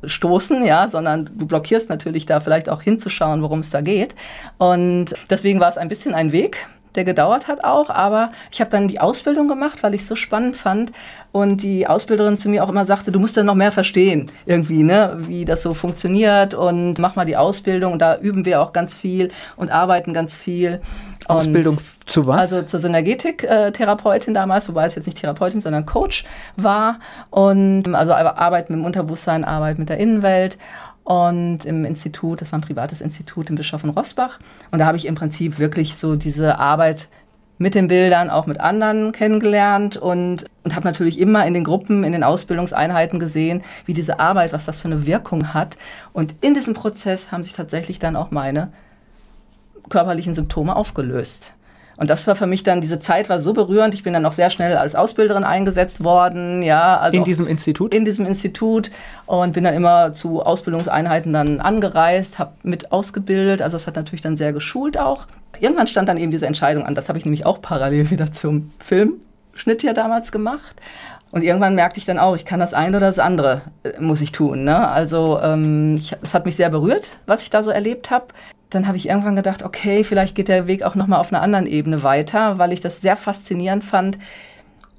stoßen, 0.04 0.62
ja, 0.62 0.86
sondern 0.88 1.30
du 1.34 1.46
blockierst 1.46 1.88
natürlich 1.88 2.26
da 2.26 2.40
vielleicht 2.40 2.68
auch 2.68 2.82
hinzuschauen, 2.82 3.42
worum 3.42 3.60
es 3.60 3.70
da 3.70 3.80
geht. 3.80 4.14
Und 4.58 5.14
deswegen 5.30 5.60
war 5.60 5.70
es 5.70 5.78
ein 5.78 5.88
bisschen 5.88 6.14
ein 6.14 6.32
Weg, 6.32 6.68
der 6.96 7.04
gedauert 7.04 7.48
hat 7.48 7.64
auch, 7.64 7.90
aber 7.90 8.32
ich 8.50 8.60
habe 8.60 8.70
dann 8.70 8.88
die 8.88 9.00
Ausbildung 9.00 9.48
gemacht, 9.48 9.82
weil 9.82 9.94
ich 9.94 10.02
es 10.02 10.08
so 10.08 10.16
spannend 10.16 10.56
fand 10.56 10.92
und 11.32 11.62
die 11.62 11.86
Ausbilderin 11.86 12.38
zu 12.38 12.48
mir 12.48 12.64
auch 12.64 12.68
immer 12.70 12.86
sagte, 12.86 13.12
du 13.12 13.20
musst 13.20 13.36
dann 13.36 13.46
noch 13.46 13.54
mehr 13.54 13.72
verstehen, 13.72 14.30
irgendwie, 14.46 14.82
ne, 14.82 15.18
wie 15.20 15.44
das 15.44 15.62
so 15.62 15.74
funktioniert 15.74 16.54
und 16.54 16.98
mach 16.98 17.16
mal 17.16 17.26
die 17.26 17.36
Ausbildung 17.36 17.92
und 17.92 18.00
da 18.00 18.18
üben 18.18 18.44
wir 18.44 18.62
auch 18.62 18.72
ganz 18.72 18.94
viel 18.94 19.30
und 19.56 19.70
arbeiten 19.70 20.14
ganz 20.14 20.36
viel. 20.36 20.80
Ausbildung 21.28 21.76
und, 21.76 22.08
zu 22.08 22.26
was? 22.26 22.52
Also 22.52 22.62
zur 22.62 22.78
Synergetik-Therapeutin 22.78 24.32
damals, 24.32 24.68
wobei 24.68 24.86
es 24.86 24.94
jetzt 24.94 25.06
nicht 25.06 25.20
Therapeutin, 25.20 25.60
sondern 25.60 25.84
Coach 25.84 26.24
war 26.56 27.00
und 27.30 27.92
also 27.94 28.12
Arbeit 28.12 28.70
mit 28.70 28.78
dem 28.78 28.84
Unterbewusstsein, 28.84 29.44
Arbeit 29.44 29.78
mit 29.78 29.88
der 29.88 29.98
Innenwelt 29.98 30.56
und 31.06 31.64
im 31.64 31.84
Institut, 31.84 32.40
das 32.40 32.50
war 32.50 32.58
ein 32.58 32.62
privates 32.62 33.00
Institut 33.00 33.48
in 33.48 33.54
Bischof 33.54 33.84
in 33.84 33.90
Rossbach. 33.90 34.40
Und 34.72 34.80
da 34.80 34.86
habe 34.86 34.96
ich 34.96 35.06
im 35.06 35.14
Prinzip 35.14 35.60
wirklich 35.60 35.94
so 35.94 36.16
diese 36.16 36.58
Arbeit 36.58 37.06
mit 37.58 37.76
den 37.76 37.86
Bildern 37.86 38.28
auch 38.28 38.46
mit 38.46 38.58
anderen 38.58 39.12
kennengelernt 39.12 39.96
und, 39.96 40.46
und 40.64 40.74
habe 40.74 40.84
natürlich 40.84 41.20
immer 41.20 41.46
in 41.46 41.54
den 41.54 41.62
Gruppen, 41.62 42.02
in 42.02 42.10
den 42.10 42.24
Ausbildungseinheiten 42.24 43.20
gesehen, 43.20 43.62
wie 43.84 43.94
diese 43.94 44.18
Arbeit, 44.18 44.52
was 44.52 44.64
das 44.64 44.80
für 44.80 44.88
eine 44.88 45.06
Wirkung 45.06 45.54
hat. 45.54 45.78
Und 46.12 46.34
in 46.40 46.54
diesem 46.54 46.74
Prozess 46.74 47.30
haben 47.30 47.44
sich 47.44 47.52
tatsächlich 47.52 48.00
dann 48.00 48.16
auch 48.16 48.32
meine 48.32 48.72
körperlichen 49.88 50.34
Symptome 50.34 50.74
aufgelöst. 50.74 51.52
Und 51.98 52.10
das 52.10 52.26
war 52.26 52.36
für 52.36 52.46
mich 52.46 52.62
dann, 52.62 52.80
diese 52.80 52.98
Zeit 52.98 53.28
war 53.28 53.40
so 53.40 53.54
berührend. 53.54 53.94
Ich 53.94 54.02
bin 54.02 54.12
dann 54.12 54.26
auch 54.26 54.32
sehr 54.32 54.50
schnell 54.50 54.76
als 54.76 54.94
Ausbilderin 54.94 55.44
eingesetzt 55.44 56.04
worden. 56.04 56.62
Ja, 56.62 56.98
also 56.98 57.16
in 57.16 57.24
diesem 57.24 57.46
Institut? 57.46 57.94
In 57.94 58.04
diesem 58.04 58.26
Institut 58.26 58.90
und 59.24 59.54
bin 59.54 59.64
dann 59.64 59.74
immer 59.74 60.12
zu 60.12 60.42
Ausbildungseinheiten 60.42 61.32
dann 61.32 61.60
angereist, 61.60 62.38
habe 62.38 62.52
mit 62.62 62.92
ausgebildet. 62.92 63.62
Also 63.62 63.76
das 63.76 63.86
hat 63.86 63.96
natürlich 63.96 64.20
dann 64.20 64.36
sehr 64.36 64.52
geschult 64.52 64.98
auch. 64.98 65.26
Irgendwann 65.58 65.86
stand 65.86 66.08
dann 66.08 66.18
eben 66.18 66.30
diese 66.30 66.46
Entscheidung 66.46 66.84
an. 66.84 66.94
Das 66.94 67.08
habe 67.08 67.18
ich 67.18 67.24
nämlich 67.24 67.46
auch 67.46 67.62
parallel 67.62 68.10
wieder 68.10 68.30
zum 68.30 68.72
Filmschnitt 68.78 69.82
ja 69.82 69.94
damals 69.94 70.32
gemacht. 70.32 70.76
Und 71.32 71.42
irgendwann 71.42 71.74
merkte 71.74 71.98
ich 71.98 72.04
dann 72.04 72.18
auch, 72.18 72.36
ich 72.36 72.44
kann 72.44 72.60
das 72.60 72.72
eine 72.72 72.98
oder 72.98 73.06
das 73.06 73.18
andere, 73.18 73.62
äh, 73.82 74.00
muss 74.00 74.20
ich 74.20 74.32
tun. 74.32 74.64
Ne? 74.64 74.86
Also 74.88 75.40
ähm, 75.42 76.00
es 76.22 76.34
hat 76.34 76.44
mich 76.46 76.56
sehr 76.56 76.70
berührt, 76.70 77.18
was 77.26 77.42
ich 77.42 77.50
da 77.50 77.62
so 77.62 77.70
erlebt 77.70 78.10
habe 78.10 78.26
dann 78.70 78.86
habe 78.86 78.96
ich 78.96 79.08
irgendwann 79.08 79.36
gedacht, 79.36 79.62
okay, 79.62 80.02
vielleicht 80.02 80.34
geht 80.34 80.48
der 80.48 80.66
Weg 80.66 80.82
auch 80.82 80.94
noch 80.94 81.06
mal 81.06 81.18
auf 81.18 81.32
einer 81.32 81.42
anderen 81.42 81.66
Ebene 81.66 82.02
weiter, 82.02 82.58
weil 82.58 82.72
ich 82.72 82.80
das 82.80 83.00
sehr 83.00 83.16
faszinierend 83.16 83.84
fand. 83.84 84.18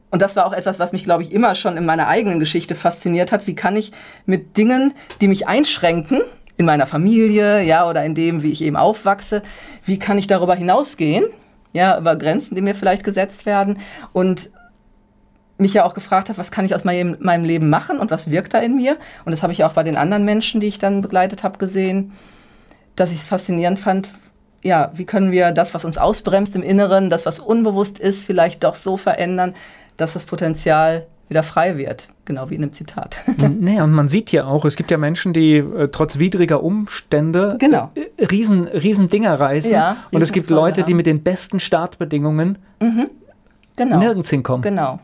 Und 0.10 0.22
das 0.22 0.38
war 0.38 0.46
auch 0.46 0.54
etwas, 0.54 0.80
was 0.80 0.94
mich, 0.94 1.04
glaube 1.04 1.24
ich, 1.24 1.34
immer 1.34 1.54
schon 1.54 1.76
in 1.76 1.86
meiner 1.86 2.08
eigenen 2.08 2.40
Geschichte 2.40 2.76
fasziniert 2.76 3.32
hat. 3.32 3.46
Wie 3.46 3.56
kann 3.56 3.76
ich 3.76 3.92
mit 4.26 4.56
Dingen, 4.56 4.94
die 5.20 5.28
mich 5.28 5.48
einschränken, 5.48 6.22
in 6.56 6.66
meiner 6.66 6.88
Familie, 6.88 7.62
ja, 7.62 7.88
oder 7.88 8.04
in 8.04 8.16
dem, 8.16 8.42
wie 8.42 8.52
ich 8.52 8.64
eben 8.64 8.78
aufwachse, 8.78 9.44
wie 9.86 10.00
kann 10.00 10.18
ich 10.18 10.28
darüber 10.28 10.56
hinausgehen, 10.56 11.26
ja, 11.74 11.98
über 12.00 12.16
Grenzen, 12.16 12.56
die 12.56 12.62
mir 12.62 12.74
vielleicht 12.74 13.04
gesetzt 13.04 13.46
werden 13.46 13.80
und 14.12 14.50
mich 15.60 15.74
ja 15.74 15.86
auch 15.86 15.94
gefragt 15.94 16.30
habe, 16.30 16.38
was 16.38 16.52
kann 16.52 16.66
ich 16.66 16.74
aus 16.74 16.84
meinem, 16.84 17.18
meinem 17.20 17.44
Leben 17.44 17.70
machen 17.70 18.00
und 18.00 18.12
was 18.12 18.32
wirkt 18.32 18.54
da 18.54 18.60
in 18.60 18.76
mir? 18.76 18.98
Und 19.26 19.32
das 19.32 19.44
habe 19.44 19.54
ich 19.54 19.64
auch 19.64 19.74
bei 19.74 19.84
den 19.84 19.98
anderen 19.98 20.24
Menschen, 20.24 20.62
die 20.62 20.68
ich 20.68 20.80
dann 20.80 21.02
begleitet 21.02 21.44
habe, 21.44 21.58
gesehen 21.58 22.14
dass 22.98 23.12
ich 23.12 23.20
es 23.20 23.26
faszinierend 23.26 23.80
fand, 23.80 24.10
ja, 24.64 24.92
wie 24.96 25.06
können 25.06 25.32
wir 25.32 25.52
das, 25.52 25.74
was 25.74 25.86
uns 25.86 25.98
ausbremst 25.98 26.56
im 26.56 26.64
Inneren, 26.64 27.10
das, 27.10 27.26
was 27.26 27.40
unbewusst 27.40 28.00
ist, 28.00 28.26
vielleicht 28.26 28.66
doch 28.66 28.76
so 28.76 28.98
verändern, 28.98 29.56
dass 29.96 30.14
das 30.14 30.26
Potenzial 30.26 31.06
wieder 31.30 31.44
frei 31.44 31.78
wird, 31.78 32.08
genau 32.26 32.50
wie 32.50 32.56
in 32.56 32.64
einem 32.64 32.72
Zitat. 32.72 33.18
Naja, 33.60 33.84
und 33.84 33.92
man 33.92 34.10
sieht 34.10 34.32
ja 34.32 34.46
auch, 34.46 34.66
es 34.66 34.76
gibt 34.76 34.92
ja 34.92 34.98
Menschen, 34.98 35.34
die 35.34 35.58
äh, 35.58 35.90
trotz 35.92 36.20
widriger 36.20 36.64
Umstände 36.64 37.58
genau. 37.60 37.92
äh, 37.96 38.26
riesen, 38.26 38.68
riesen 38.68 39.10
Dinger 39.10 39.40
reißen. 39.40 39.72
Ja, 39.72 39.98
und 40.12 40.22
es 40.22 40.32
gibt 40.32 40.50
Leute, 40.50 40.82
haben. 40.82 40.88
die 40.88 40.94
mit 40.94 41.06
den 41.06 41.24
besten 41.24 41.60
Startbedingungen 41.60 42.58
mhm. 42.80 43.10
genau. 43.76 44.00
nirgends 44.00 44.30
hinkommen. 44.30 44.62
Genau. 44.62 45.00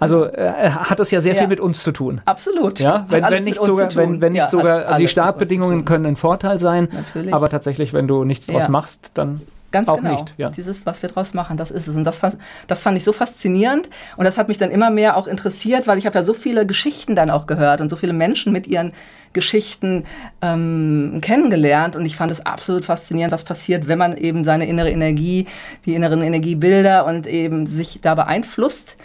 Also 0.00 0.24
äh, 0.24 0.70
hat 0.70 0.98
das 0.98 1.10
ja 1.10 1.20
sehr 1.20 1.34
ja. 1.34 1.40
viel 1.40 1.48
mit 1.48 1.60
uns 1.60 1.82
zu 1.82 1.92
tun. 1.92 2.22
Absolut. 2.24 2.80
Ja, 2.80 3.06
wenn, 3.08 3.22
wenn 3.22 3.44
nicht 3.44 3.62
sogar, 3.62 3.94
wenn, 3.94 4.20
wenn 4.20 4.32
nicht 4.32 4.42
ja, 4.42 4.48
sogar, 4.48 4.86
also 4.86 5.00
die 5.00 5.08
Startbedingungen 5.08 5.84
können 5.84 6.06
ein 6.06 6.16
Vorteil 6.16 6.58
sein, 6.58 6.88
Natürlich. 6.90 7.34
aber 7.34 7.48
tatsächlich, 7.48 7.92
wenn 7.92 8.08
du 8.08 8.24
nichts 8.24 8.46
draus 8.46 8.68
machst, 8.68 9.12
dann 9.14 9.42
Ganz 9.72 9.88
auch 9.88 9.98
genau. 9.98 10.12
nicht. 10.12 10.34
Ja. 10.36 10.50
Dieses, 10.50 10.84
was 10.84 11.00
wir 11.02 11.08
draus 11.08 11.32
machen, 11.32 11.56
das 11.56 11.70
ist 11.70 11.86
es. 11.86 11.94
Und 11.94 12.04
das, 12.04 12.20
das 12.66 12.82
fand 12.82 12.96
ich 12.96 13.04
so 13.04 13.12
faszinierend. 13.12 13.88
Und 14.16 14.24
das 14.24 14.36
hat 14.36 14.48
mich 14.48 14.58
dann 14.58 14.70
immer 14.70 14.90
mehr 14.90 15.16
auch 15.16 15.28
interessiert, 15.28 15.86
weil 15.86 15.98
ich 15.98 16.06
habe 16.06 16.18
ja 16.18 16.24
so 16.24 16.34
viele 16.34 16.66
Geschichten 16.66 17.14
dann 17.14 17.30
auch 17.30 17.46
gehört 17.46 17.80
und 17.80 17.88
so 17.88 17.94
viele 17.94 18.12
Menschen 18.12 18.52
mit 18.52 18.66
ihren 18.66 18.92
Geschichten 19.32 20.04
ähm, 20.42 21.20
kennengelernt. 21.22 21.94
Und 21.94 22.04
ich 22.04 22.16
fand 22.16 22.32
es 22.32 22.44
absolut 22.44 22.84
faszinierend, 22.84 23.32
was 23.32 23.44
passiert, 23.44 23.86
wenn 23.86 23.98
man 23.98 24.16
eben 24.16 24.42
seine 24.42 24.66
innere 24.66 24.90
Energie, 24.90 25.46
die 25.86 25.94
inneren 25.94 26.22
Energiebilder 26.22 27.06
und 27.06 27.28
eben 27.28 27.66
sich 27.66 28.00
da 28.02 28.16
beeinflusst 28.16 28.96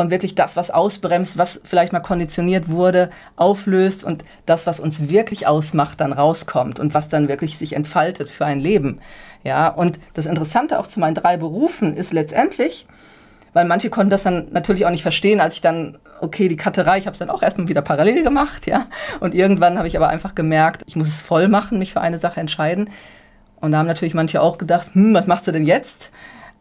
und 0.00 0.10
wirklich 0.10 0.34
das, 0.34 0.56
was 0.56 0.70
ausbremst, 0.70 1.36
was 1.36 1.60
vielleicht 1.62 1.92
mal 1.92 2.00
konditioniert 2.00 2.68
wurde, 2.68 3.10
auflöst 3.36 4.02
und 4.02 4.24
das, 4.46 4.66
was 4.66 4.80
uns 4.80 5.10
wirklich 5.10 5.46
ausmacht, 5.46 6.00
dann 6.00 6.12
rauskommt 6.12 6.80
und 6.80 6.94
was 6.94 7.08
dann 7.08 7.28
wirklich 7.28 7.58
sich 7.58 7.74
entfaltet 7.74 8.28
für 8.28 8.46
ein 8.46 8.60
Leben. 8.60 9.00
Ja, 9.44 9.68
und 9.68 9.98
das 10.14 10.26
Interessante 10.26 10.78
auch 10.78 10.86
zu 10.86 11.00
meinen 11.00 11.14
drei 11.14 11.36
Berufen 11.36 11.94
ist 11.96 12.12
letztendlich, 12.12 12.86
weil 13.52 13.66
manche 13.66 13.90
konnten 13.90 14.10
das 14.10 14.22
dann 14.22 14.48
natürlich 14.52 14.86
auch 14.86 14.90
nicht 14.90 15.02
verstehen, 15.02 15.40
als 15.40 15.54
ich 15.54 15.60
dann, 15.60 15.98
okay, 16.20 16.48
die 16.48 16.56
Katterei, 16.56 16.98
ich 16.98 17.06
habe 17.06 17.12
es 17.12 17.18
dann 17.18 17.30
auch 17.30 17.42
erstmal 17.42 17.68
wieder 17.68 17.82
parallel 17.82 18.22
gemacht, 18.22 18.66
ja. 18.66 18.86
Und 19.20 19.34
irgendwann 19.34 19.76
habe 19.76 19.88
ich 19.88 19.96
aber 19.96 20.08
einfach 20.08 20.34
gemerkt, 20.34 20.82
ich 20.86 20.96
muss 20.96 21.08
es 21.08 21.20
voll 21.20 21.48
machen, 21.48 21.78
mich 21.78 21.92
für 21.92 22.00
eine 22.00 22.18
Sache 22.18 22.40
entscheiden. 22.40 22.88
Und 23.60 23.72
da 23.72 23.78
haben 23.78 23.86
natürlich 23.86 24.14
manche 24.14 24.40
auch 24.40 24.56
gedacht, 24.56 24.94
hm, 24.94 25.12
was 25.12 25.26
machst 25.26 25.46
du 25.46 25.52
denn 25.52 25.66
jetzt? 25.66 26.10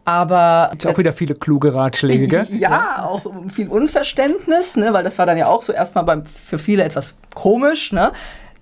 Aber 0.05 0.69
Gibt 0.71 0.87
auch 0.87 0.97
wieder 0.97 1.13
viele 1.13 1.35
kluge 1.35 1.73
Ratschläge, 1.73 2.27
gell? 2.27 2.45
Ja, 2.51 2.57
ja, 2.59 3.05
auch 3.05 3.21
viel 3.53 3.67
Unverständnis, 3.67 4.75
ne, 4.75 4.91
weil 4.93 5.03
das 5.03 5.17
war 5.17 5.25
dann 5.25 5.37
ja 5.37 5.47
auch 5.47 5.61
so 5.61 5.71
erstmal 5.71 6.03
beim, 6.03 6.25
für 6.25 6.57
viele 6.57 6.83
etwas 6.83 7.15
komisch, 7.35 7.91
ne, 7.91 8.11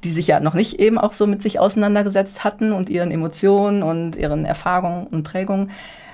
die 0.03 0.09
sich 0.09 0.27
ja 0.27 0.39
noch 0.39 0.53
nicht 0.53 0.79
eben 0.79 0.97
auch 0.97 1.13
so 1.13 1.25
mit 1.25 1.41
sich 1.41 1.59
auseinandergesetzt 1.59 2.43
hatten 2.43 2.73
und 2.73 2.89
ihren 2.89 3.11
Emotionen 3.11 3.83
und 3.83 4.15
ihren 4.15 4.45
Erfahrungen 4.45 5.07
und 5.07 5.23
Prägungen. 5.23 5.71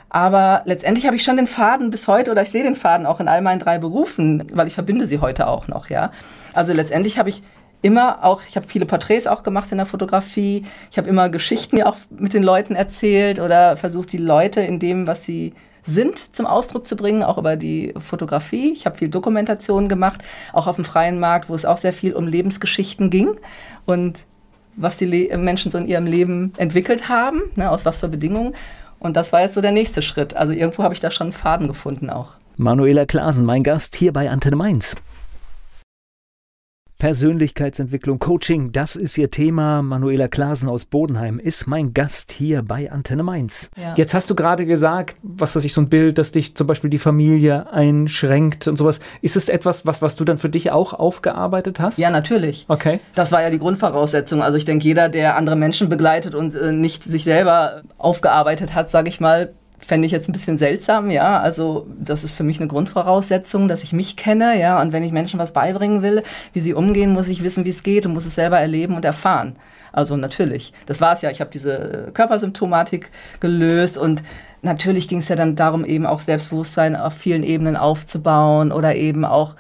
Aber 0.10 0.62
letztendlich 0.66 1.08
habe 1.08 1.16
ich 1.16 1.24
schon 1.24 1.38
den 1.38 1.48
Faden 1.48 1.90
bis 1.90 2.08
heute 2.08 2.30
oder 2.30 2.44
ich 2.44 2.52
sehe 2.52 2.62
den 2.62 2.76
Faden 2.76 3.08
auch 3.08 3.20
in 3.20 3.28
all 3.28 3.42
meinen 3.42 3.60
drei 3.60 3.80
Berufen, 3.80 4.46
weil 4.54 4.68
ich 4.68 4.76
verbinde 4.76 5.08
sie 5.08 5.20
heute 5.20 5.48
auch 5.48 5.68
noch, 5.68 5.90
ja. 5.90 6.12
Also 6.54 6.72
letztendlich 6.72 7.18
habe 7.18 7.30
ich 7.30 7.42
immer 7.84 8.24
auch, 8.24 8.42
ich 8.48 8.56
habe 8.56 8.68
viele 8.68 8.86
Porträts 8.86 9.28
auch 9.28 9.44
gemacht 9.44 9.72
in 9.72 9.78
der 9.78 9.86
Fotografie. 9.86 10.64
Ich 10.90 10.98
habe 10.98 11.10
immer 11.10 11.30
Geschichten 11.30 11.84
auch 11.84 11.98
mit 12.10 12.34
den 12.34 12.42
Leuten 12.42 12.76
erzählt 12.76 13.40
oder 13.40 13.78
versucht, 13.78 14.12
die 14.12 14.18
Leute 14.18 14.62
in 14.62 14.80
dem, 14.80 15.06
was 15.06 15.26
sie 15.26 15.54
sind, 15.84 16.34
zum 16.34 16.46
Ausdruck 16.46 16.88
zu 16.88 16.96
bringen, 16.96 17.24
auch 17.24 17.38
über 17.38 17.58
die 17.58 17.94
Fotografie. 18.00 18.72
Ich 18.72 18.86
habe 18.86 18.98
viel 18.98 19.10
Dokumentation 19.10 19.90
gemacht, 19.90 20.22
auch 20.54 20.68
auf 20.68 20.78
dem 20.78 20.86
freien 20.86 21.20
Markt, 21.20 21.50
wo 21.50 21.56
es 21.56 21.66
auch 21.66 21.78
sehr 21.78 21.92
viel 21.92 22.14
um 22.14 22.26
Lebensgeschichten 22.26 23.10
ging 23.10 23.36
und 23.86 24.26
was 24.78 24.96
die 24.96 25.06
Le 25.06 25.38
Menschen 25.38 25.70
so 25.70 25.78
in 25.78 25.86
ihrem 25.86 26.06
Leben 26.06 26.54
entwickelt 26.58 27.10
haben, 27.10 27.42
ne, 27.56 27.70
aus 27.70 27.86
was 27.86 27.98
für 27.98 28.08
Bedingungen. 28.08 28.56
Und 28.98 29.18
das 29.18 29.34
war 29.34 29.42
jetzt 29.42 29.56
so 29.56 29.62
der 29.62 29.74
nächste 29.74 30.02
Schritt. 30.02 30.36
Also 30.38 30.54
irgendwo 30.54 30.84
habe 30.84 30.94
ich 30.94 31.02
da 31.02 31.12
schon 31.12 31.26
einen 31.26 31.34
Faden 31.34 31.68
gefunden 31.68 32.10
auch. 32.10 32.36
Manuela 32.56 33.06
Klasen, 33.06 33.46
mein 33.46 33.62
Gast 33.62 33.98
hier 33.98 34.14
bei 34.14 34.30
Antenne 34.30 34.56
Mainz. 34.56 34.96
Persönlichkeitsentwicklung, 37.04 38.18
Coaching, 38.18 38.72
das 38.72 38.96
ist 38.96 39.18
ihr 39.18 39.30
Thema. 39.30 39.82
Manuela 39.82 40.30
Klasen 40.30 40.70
aus 40.70 40.86
Bodenheim 40.86 41.38
ist 41.38 41.68
mein 41.68 41.94
Gast 41.94 42.32
hier 42.32 42.64
bei 42.64 42.94
Antenne 42.94 43.24
Mainz. 43.24 43.70
Ja. 43.76 43.94
Jetzt 43.98 44.14
hast 44.14 44.30
du 44.30 44.36
gerade 44.36 44.66
gesagt, 44.66 45.18
was 45.22 45.54
weiß 45.54 45.66
ich, 45.66 45.74
so 45.74 45.82
ein 45.82 45.90
Bild, 45.90 46.18
dass 46.18 46.32
dich 46.32 46.56
zum 46.56 46.66
Beispiel 46.66 46.90
die 46.90 47.00
Familie 47.00 47.70
einschränkt 47.74 48.70
und 48.70 48.78
sowas. 48.78 49.02
Ist 49.22 49.36
es 49.36 49.50
etwas, 49.50 49.86
was, 49.86 50.02
was 50.02 50.16
du 50.16 50.24
dann 50.24 50.38
für 50.38 50.48
dich 50.48 50.72
auch 50.72 50.94
aufgearbeitet 50.94 51.82
hast? 51.82 51.98
Ja, 51.98 52.10
natürlich. 52.10 52.64
Okay. 52.70 53.02
Das 53.16 53.34
war 53.34 53.42
ja 53.42 53.50
die 53.50 53.60
Grundvoraussetzung. 53.60 54.42
Also 54.42 54.58
ich 54.58 54.64
denke, 54.64 54.86
jeder, 54.86 55.10
der 55.10 55.36
andere 55.36 55.58
Menschen 55.58 55.90
begleitet 55.90 56.36
und 56.36 56.56
äh, 56.56 56.72
nicht 56.72 57.04
sich 57.04 57.26
selber 57.26 57.82
aufgearbeitet 57.98 58.76
hat, 58.76 58.90
sage 58.90 59.10
ich 59.10 59.20
mal, 59.20 59.52
fände 59.86 60.06
ich 60.06 60.12
jetzt 60.12 60.30
ein 60.30 60.34
bisschen 60.34 60.58
seltsam, 60.58 61.12
ja. 61.12 61.40
Also 61.40 61.88
das 62.00 62.24
ist 62.24 62.34
für 62.34 62.44
mich 62.44 62.60
eine 62.60 62.68
Grundvoraussetzung, 62.68 63.68
dass 63.68 63.84
ich 63.84 63.94
mich 63.94 64.16
kenne, 64.16 64.60
ja. 64.60 64.82
Und 64.82 64.94
wenn 64.94 65.04
ich 65.04 65.12
Menschen 65.12 65.40
was 65.40 65.54
beibringen 65.54 66.02
will, 66.02 66.24
wie 66.54 66.60
sie 66.60 66.74
umgehen, 66.74 67.14
muss 67.14 67.28
ich 67.28 67.44
wissen, 67.44 67.66
wie 67.66 67.70
es 67.70 67.84
geht 67.84 68.06
und 68.06 68.14
muss 68.14 68.26
es 68.26 68.36
selber 68.36 68.60
erleben 68.60 68.96
und 68.96 69.06
erfahren. 69.06 69.56
Also 69.92 70.18
natürlich. 70.18 70.74
Das 70.88 71.02
war 71.02 71.14
es 71.14 71.22
ja. 71.22 71.30
Ich 71.30 71.40
habe 71.40 71.52
diese 71.52 72.10
Körpersymptomatik 72.14 73.12
gelöst 73.40 73.98
und 73.98 74.24
natürlich 74.62 75.08
ging 75.08 75.20
es 75.20 75.28
ja 75.28 75.36
dann 75.36 75.56
darum, 75.56 75.86
eben 75.86 76.06
auch 76.06 76.20
Selbstbewusstsein 76.20 76.96
auf 76.96 77.14
vielen 77.14 77.44
Ebenen 77.44 77.78
aufzubauen 77.78 78.72
oder 78.72 78.96
eben 78.96 79.24
auch 79.24 79.56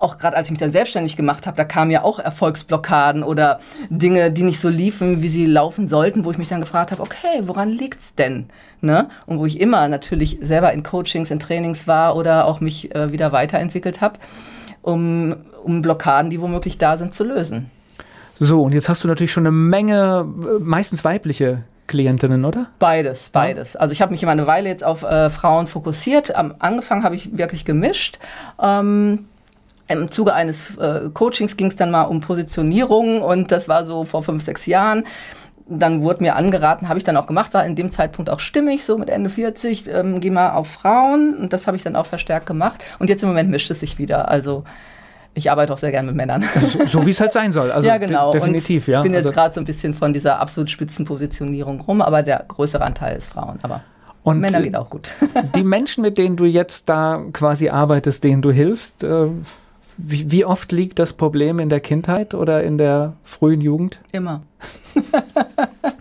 auch 0.00 0.16
gerade 0.16 0.36
als 0.36 0.48
ich 0.48 0.50
mich 0.50 0.58
dann 0.58 0.72
selbstständig 0.72 1.16
gemacht 1.16 1.46
habe, 1.46 1.56
da 1.56 1.64
kamen 1.64 1.90
ja 1.90 2.02
auch 2.02 2.18
Erfolgsblockaden 2.18 3.22
oder 3.22 3.60
Dinge, 3.90 4.32
die 4.32 4.42
nicht 4.42 4.58
so 4.58 4.68
liefen, 4.68 5.22
wie 5.22 5.28
sie 5.28 5.46
laufen 5.46 5.86
sollten, 5.86 6.24
wo 6.24 6.30
ich 6.30 6.38
mich 6.38 6.48
dann 6.48 6.60
gefragt 6.60 6.90
habe, 6.90 7.02
okay, 7.02 7.42
woran 7.42 7.68
liegt's 7.68 8.14
denn? 8.14 8.46
Ne? 8.80 9.08
Und 9.26 9.38
wo 9.38 9.46
ich 9.46 9.60
immer 9.60 9.86
natürlich 9.88 10.38
selber 10.40 10.72
in 10.72 10.82
Coachings, 10.82 11.30
in 11.30 11.38
Trainings 11.38 11.86
war 11.86 12.16
oder 12.16 12.46
auch 12.46 12.60
mich 12.60 12.94
äh, 12.94 13.12
wieder 13.12 13.32
weiterentwickelt 13.32 14.00
habe, 14.00 14.18
um, 14.82 15.36
um 15.62 15.82
Blockaden, 15.82 16.30
die 16.30 16.40
womöglich 16.40 16.78
da 16.78 16.96
sind, 16.96 17.12
zu 17.12 17.24
lösen. 17.24 17.70
So, 18.38 18.62
und 18.62 18.72
jetzt 18.72 18.88
hast 18.88 19.04
du 19.04 19.08
natürlich 19.08 19.32
schon 19.32 19.42
eine 19.42 19.52
Menge, 19.52 20.26
äh, 20.26 20.58
meistens 20.60 21.04
weibliche 21.04 21.64
Klientinnen, 21.88 22.44
oder? 22.44 22.66
Beides, 22.78 23.30
beides. 23.30 23.76
Also 23.76 23.92
ich 23.92 24.00
habe 24.00 24.12
mich 24.12 24.22
immer 24.22 24.32
eine 24.32 24.46
Weile 24.46 24.68
jetzt 24.68 24.84
auf 24.84 25.02
äh, 25.02 25.28
Frauen 25.28 25.66
fokussiert. 25.66 26.34
Am 26.34 26.54
Anfang 26.60 27.02
habe 27.02 27.16
ich 27.16 27.36
wirklich 27.36 27.64
gemischt. 27.64 28.18
Ähm, 28.62 29.26
im 29.90 30.10
Zuge 30.10 30.34
eines 30.34 30.76
äh, 30.76 31.10
Coachings 31.12 31.56
ging 31.56 31.68
es 31.68 31.76
dann 31.76 31.90
mal 31.90 32.04
um 32.04 32.20
Positionierung 32.20 33.22
und 33.22 33.50
das 33.50 33.68
war 33.68 33.84
so 33.84 34.04
vor 34.04 34.22
fünf, 34.22 34.44
sechs 34.44 34.66
Jahren. 34.66 35.04
Dann 35.68 36.02
wurde 36.02 36.22
mir 36.22 36.34
angeraten, 36.34 36.88
habe 36.88 36.98
ich 36.98 37.04
dann 37.04 37.16
auch 37.16 37.26
gemacht, 37.26 37.54
war 37.54 37.64
in 37.64 37.76
dem 37.76 37.90
Zeitpunkt 37.90 38.30
auch 38.30 38.40
stimmig, 38.40 38.84
so 38.84 38.98
mit 38.98 39.08
Ende 39.08 39.30
40, 39.30 39.88
ähm, 39.88 40.20
geh 40.20 40.30
mal 40.30 40.52
auf 40.52 40.68
Frauen 40.68 41.36
und 41.36 41.52
das 41.52 41.66
habe 41.66 41.76
ich 41.76 41.82
dann 41.82 41.94
auch 41.96 42.06
verstärkt 42.06 42.46
gemacht. 42.46 42.84
Und 42.98 43.08
jetzt 43.08 43.22
im 43.22 43.28
Moment 43.28 43.50
mischt 43.50 43.70
es 43.70 43.80
sich 43.80 43.98
wieder. 43.98 44.28
Also 44.28 44.64
ich 45.34 45.50
arbeite 45.50 45.72
auch 45.72 45.78
sehr 45.78 45.92
gerne 45.92 46.08
mit 46.08 46.16
Männern. 46.16 46.44
So, 46.60 46.84
so 46.86 47.06
wie 47.06 47.10
es 47.10 47.20
halt 47.20 47.32
sein 47.32 47.52
soll. 47.52 47.70
Also 47.70 47.88
ja, 47.88 47.98
genau. 47.98 48.32
De 48.32 48.40
definitiv, 48.40 48.88
ja. 48.88 48.98
Ich 48.98 49.02
bin 49.04 49.12
jetzt 49.12 49.26
also 49.26 49.34
gerade 49.34 49.54
so 49.54 49.60
ein 49.60 49.64
bisschen 49.64 49.94
von 49.94 50.12
dieser 50.12 50.40
absolut 50.40 50.70
Spitzenpositionierung 50.70 51.80
rum, 51.80 52.02
aber 52.02 52.22
der 52.22 52.44
größere 52.48 52.84
Anteil 52.84 53.16
ist 53.16 53.28
Frauen. 53.28 53.58
Aber 53.62 53.82
und 54.22 54.40
Männer 54.40 54.60
geht 54.60 54.76
auch 54.76 54.90
gut. 54.90 55.08
Die 55.54 55.64
Menschen, 55.64 56.02
mit 56.02 56.18
denen 56.18 56.36
du 56.36 56.44
jetzt 56.44 56.88
da 56.88 57.22
quasi 57.32 57.70
arbeitest, 57.70 58.22
denen 58.24 58.42
du 58.42 58.50
hilfst, 58.50 59.02
äh, 59.02 59.28
wie, 60.02 60.30
wie, 60.30 60.44
oft 60.44 60.72
liegt 60.72 60.98
das 60.98 61.12
Problem 61.12 61.58
in 61.58 61.68
der 61.68 61.80
Kindheit 61.80 62.34
oder 62.34 62.62
in 62.62 62.78
der 62.78 63.14
frühen 63.22 63.60
Jugend? 63.60 64.00
Immer. 64.12 64.42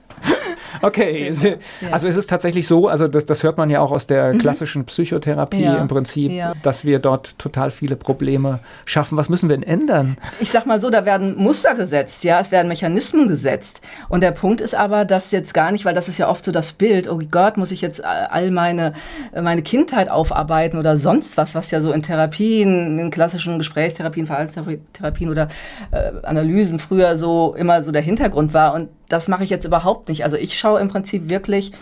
Okay, 0.89 1.31
genau. 1.39 1.57
also 1.91 2.07
ist 2.07 2.15
es 2.15 2.25
tatsächlich 2.25 2.67
so, 2.67 2.87
also 2.87 3.07
das, 3.07 3.25
das 3.25 3.43
hört 3.43 3.57
man 3.57 3.69
ja 3.69 3.81
auch 3.81 3.91
aus 3.91 4.07
der 4.07 4.33
mhm. 4.33 4.37
klassischen 4.37 4.85
Psychotherapie 4.85 5.63
ja. 5.63 5.75
im 5.75 5.87
Prinzip, 5.87 6.31
ja. 6.31 6.53
dass 6.63 6.85
wir 6.85 6.99
dort 6.99 7.37
total 7.37 7.69
viele 7.71 7.95
Probleme 7.95 8.59
schaffen. 8.85 9.17
Was 9.17 9.29
müssen 9.29 9.49
wir 9.49 9.57
denn 9.57 9.67
ändern? 9.67 10.17
Ich 10.39 10.49
sag 10.49 10.65
mal 10.65 10.79
so, 10.79 10.89
da 10.89 11.05
werden 11.05 11.35
Muster 11.37 11.75
gesetzt, 11.75 12.23
ja, 12.23 12.39
es 12.39 12.51
werden 12.51 12.67
Mechanismen 12.67 13.27
gesetzt. 13.27 13.81
Und 14.07 14.21
der 14.21 14.31
Punkt 14.31 14.61
ist 14.61 14.73
aber, 14.73 15.05
dass 15.05 15.31
jetzt 15.31 15.53
gar 15.53 15.71
nicht, 15.71 15.85
weil 15.85 15.93
das 15.93 16.07
ist 16.07 16.17
ja 16.17 16.29
oft 16.29 16.45
so 16.45 16.51
das 16.51 16.73
Bild, 16.73 17.09
oh 17.09 17.19
Gott, 17.29 17.57
muss 17.57 17.71
ich 17.71 17.81
jetzt 17.81 18.03
all 18.03 18.51
meine, 18.51 18.93
meine 19.39 19.61
Kindheit 19.61 20.09
aufarbeiten 20.09 20.79
oder 20.79 20.97
sonst 20.97 21.37
was, 21.37 21.55
was 21.55 21.71
ja 21.71 21.81
so 21.81 21.91
in 21.91 22.01
Therapien, 22.03 22.99
in 22.99 23.11
klassischen 23.11 23.57
Gesprächstherapien, 23.57 24.27
Verhaltenstherapien 24.27 25.29
oder 25.29 25.49
äh, 25.91 26.11
Analysen 26.23 26.79
früher 26.79 27.17
so 27.17 27.53
immer 27.57 27.83
so 27.83 27.91
der 27.91 28.01
Hintergrund 28.01 28.53
war. 28.53 28.73
Und 28.73 28.89
das 29.09 29.27
mache 29.27 29.43
ich 29.43 29.49
jetzt 29.49 29.65
überhaupt 29.65 30.07
nicht. 30.07 30.23
Also 30.23 30.37
ich 30.37 30.57
schaue 30.57 30.79
im 30.79 30.87
Prinzip 30.87 31.29
wirklich, 31.29 31.73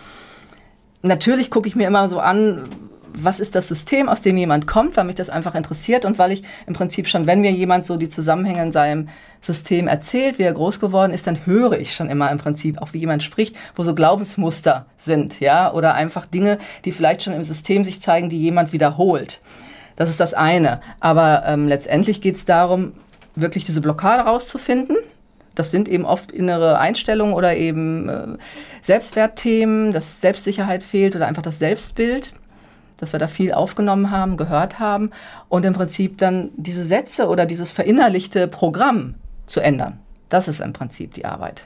natürlich 1.02 1.50
gucke 1.50 1.68
ich 1.68 1.76
mir 1.76 1.86
immer 1.86 2.08
so 2.08 2.18
an, 2.18 2.64
was 3.20 3.40
ist 3.40 3.54
das 3.54 3.68
System, 3.68 4.08
aus 4.08 4.22
dem 4.22 4.36
jemand 4.36 4.66
kommt, 4.66 4.96
weil 4.96 5.04
mich 5.04 5.14
das 5.14 5.30
einfach 5.30 5.54
interessiert 5.54 6.04
und 6.04 6.18
weil 6.18 6.32
ich 6.32 6.42
im 6.66 6.74
Prinzip 6.74 7.08
schon, 7.08 7.26
wenn 7.26 7.40
mir 7.40 7.50
jemand 7.50 7.84
so 7.84 7.96
die 7.96 8.08
Zusammenhänge 8.08 8.62
in 8.62 8.72
seinem 8.72 9.08
System 9.40 9.88
erzählt, 9.88 10.38
wie 10.38 10.44
er 10.44 10.52
groß 10.52 10.80
geworden 10.80 11.12
ist, 11.12 11.26
dann 11.26 11.46
höre 11.46 11.78
ich 11.78 11.94
schon 11.94 12.10
immer 12.10 12.30
im 12.30 12.38
Prinzip 12.38 12.80
auch, 12.80 12.92
wie 12.92 12.98
jemand 12.98 13.22
spricht, 13.22 13.56
wo 13.76 13.82
so 13.82 13.94
Glaubensmuster 13.94 14.86
sind, 14.96 15.40
ja, 15.40 15.72
oder 15.72 15.94
einfach 15.94 16.26
Dinge, 16.26 16.58
die 16.84 16.92
vielleicht 16.92 17.22
schon 17.22 17.32
im 17.32 17.44
System 17.44 17.84
sich 17.84 18.00
zeigen, 18.00 18.28
die 18.28 18.40
jemand 18.40 18.72
wiederholt. 18.72 19.40
Das 19.96 20.10
ist 20.10 20.20
das 20.20 20.34
eine. 20.34 20.80
Aber 21.00 21.42
ähm, 21.46 21.66
letztendlich 21.66 22.20
geht 22.20 22.36
es 22.36 22.44
darum, 22.44 22.92
wirklich 23.34 23.64
diese 23.64 23.80
Blockade 23.80 24.22
rauszufinden 24.22 24.96
das 25.58 25.72
sind 25.72 25.88
eben 25.88 26.04
oft 26.04 26.30
innere 26.30 26.78
Einstellungen 26.78 27.34
oder 27.34 27.56
eben 27.56 28.08
äh, 28.08 28.26
Selbstwertthemen, 28.80 29.92
dass 29.92 30.20
Selbstsicherheit 30.20 30.84
fehlt 30.84 31.16
oder 31.16 31.26
einfach 31.26 31.42
das 31.42 31.58
Selbstbild, 31.58 32.32
dass 32.96 33.12
wir 33.12 33.18
da 33.18 33.26
viel 33.26 33.52
aufgenommen 33.52 34.12
haben, 34.12 34.36
gehört 34.36 34.78
haben 34.78 35.10
und 35.48 35.64
im 35.64 35.72
Prinzip 35.72 36.18
dann 36.18 36.50
diese 36.56 36.84
Sätze 36.84 37.26
oder 37.26 37.44
dieses 37.44 37.72
verinnerlichte 37.72 38.46
Programm 38.46 39.14
zu 39.46 39.60
ändern. 39.60 39.98
Das 40.28 40.46
ist 40.46 40.60
im 40.60 40.72
Prinzip 40.72 41.14
die 41.14 41.24
Arbeit. 41.24 41.64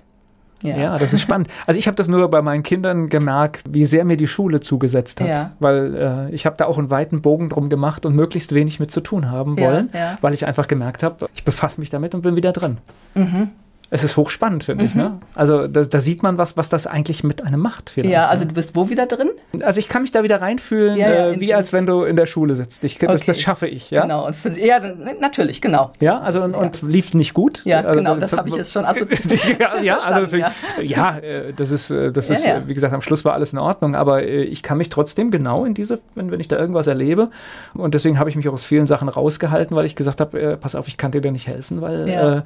Ja. 0.62 0.76
ja, 0.76 0.98
das 0.98 1.12
ist 1.12 1.20
spannend. 1.20 1.48
Also 1.66 1.78
ich 1.78 1.88
habe 1.88 1.96
das 1.96 2.06
nur 2.06 2.30
bei 2.30 2.40
meinen 2.40 2.62
Kindern 2.62 3.08
gemerkt, 3.08 3.64
wie 3.68 3.84
sehr 3.84 4.04
mir 4.04 4.16
die 4.16 4.28
Schule 4.28 4.60
zugesetzt 4.60 5.20
hat. 5.20 5.28
Ja. 5.28 5.52
Weil 5.58 6.28
äh, 6.30 6.34
ich 6.34 6.46
habe 6.46 6.56
da 6.56 6.66
auch 6.66 6.78
einen 6.78 6.88
weiten 6.88 7.20
Bogen 7.20 7.48
drum 7.48 7.68
gemacht 7.68 8.06
und 8.06 8.14
möglichst 8.14 8.54
wenig 8.54 8.78
mit 8.78 8.92
zu 8.92 9.00
tun 9.00 9.28
haben 9.28 9.58
wollen, 9.58 9.90
ja, 9.92 10.18
weil 10.20 10.34
ich 10.34 10.46
einfach 10.46 10.68
gemerkt 10.68 11.02
habe, 11.02 11.28
ich 11.34 11.42
befasse 11.42 11.80
mich 11.80 11.90
damit 11.90 12.14
und 12.14 12.22
bin 12.22 12.36
wieder 12.36 12.52
drin. 12.52 12.78
Mhm 13.14 13.50
es 13.92 14.02
ist 14.02 14.16
hochspannend, 14.16 14.64
finde 14.64 14.84
mhm. 14.84 14.88
ich. 14.88 14.94
Ne? 14.94 15.08
Mhm. 15.10 15.20
Also 15.34 15.66
da, 15.68 15.82
da, 15.82 16.00
sieht 16.00 16.22
man 16.22 16.38
was, 16.38 16.56
was 16.56 16.70
das 16.70 16.86
eigentlich 16.86 17.24
mit 17.24 17.44
einem 17.44 17.60
macht. 17.60 17.90
Vielleicht, 17.90 18.10
ja, 18.10 18.26
also 18.26 18.44
ne? 18.44 18.48
du 18.48 18.54
bist 18.54 18.74
wo 18.74 18.88
wieder 18.88 19.04
drin? 19.04 19.28
Also 19.60 19.80
ich 19.80 19.88
kann 19.88 20.00
mich 20.00 20.12
da 20.12 20.22
wieder 20.22 20.40
reinfühlen, 20.40 20.96
ja, 20.96 21.12
ja, 21.12 21.28
äh, 21.28 21.40
wie 21.40 21.52
als 21.52 21.74
wenn 21.74 21.84
du 21.84 22.04
in 22.04 22.16
der 22.16 22.24
Schule 22.24 22.54
sitzt. 22.54 22.82
Ich, 22.84 22.96
das, 22.96 23.20
okay. 23.20 23.24
das 23.26 23.40
schaffe 23.40 23.66
ich. 23.66 23.90
Ja? 23.90 24.02
Genau, 24.02 24.26
und 24.26 24.34
für, 24.34 24.58
ja, 24.58 24.80
natürlich, 25.20 25.60
genau. 25.60 25.92
Ja, 26.00 26.20
also 26.20 26.40
und, 26.42 26.56
und 26.56 26.80
lief 26.80 27.12
nicht 27.12 27.34
gut. 27.34 27.60
Ja, 27.66 27.80
also, 27.80 27.98
genau, 27.98 28.16
das 28.16 28.34
habe 28.34 28.48
ich 28.48 28.54
jetzt 28.54 28.72
schon 28.72 28.86
assoziiert. 28.86 29.60
ja, 29.82 29.98
also 30.06 30.38
ja. 30.38 30.52
ja, 30.80 31.18
äh, 31.18 31.52
das 31.52 31.70
ist, 31.70 31.90
äh, 31.90 32.10
das 32.12 32.30
ist 32.30 32.46
wie 32.66 32.72
gesagt, 32.72 32.94
am 32.94 33.02
Schluss 33.02 33.26
war 33.26 33.34
alles 33.34 33.52
in 33.52 33.58
Ordnung, 33.58 33.94
aber 33.94 34.24
ich 34.24 34.62
kann 34.62 34.78
mich 34.78 34.88
trotzdem 34.88 35.30
genau 35.30 35.66
in 35.66 35.74
diese, 35.74 36.00
wenn, 36.14 36.30
wenn 36.30 36.40
ich 36.40 36.48
da 36.48 36.56
irgendwas 36.56 36.86
erlebe 36.86 37.28
und 37.74 37.92
deswegen 37.92 38.18
habe 38.18 38.30
ich 38.30 38.36
mich 38.36 38.48
auch 38.48 38.54
aus 38.54 38.64
vielen 38.64 38.86
Sachen 38.86 39.10
rausgehalten, 39.10 39.76
weil 39.76 39.84
ich 39.84 39.96
gesagt 39.96 40.22
habe, 40.22 40.40
äh, 40.40 40.56
pass 40.56 40.74
auf, 40.74 40.88
ich 40.88 40.96
kann 40.96 41.12
dir 41.12 41.20
da 41.20 41.30
nicht 41.30 41.46
helfen, 41.46 41.82
weil 41.82 42.08
äh, 42.08 42.42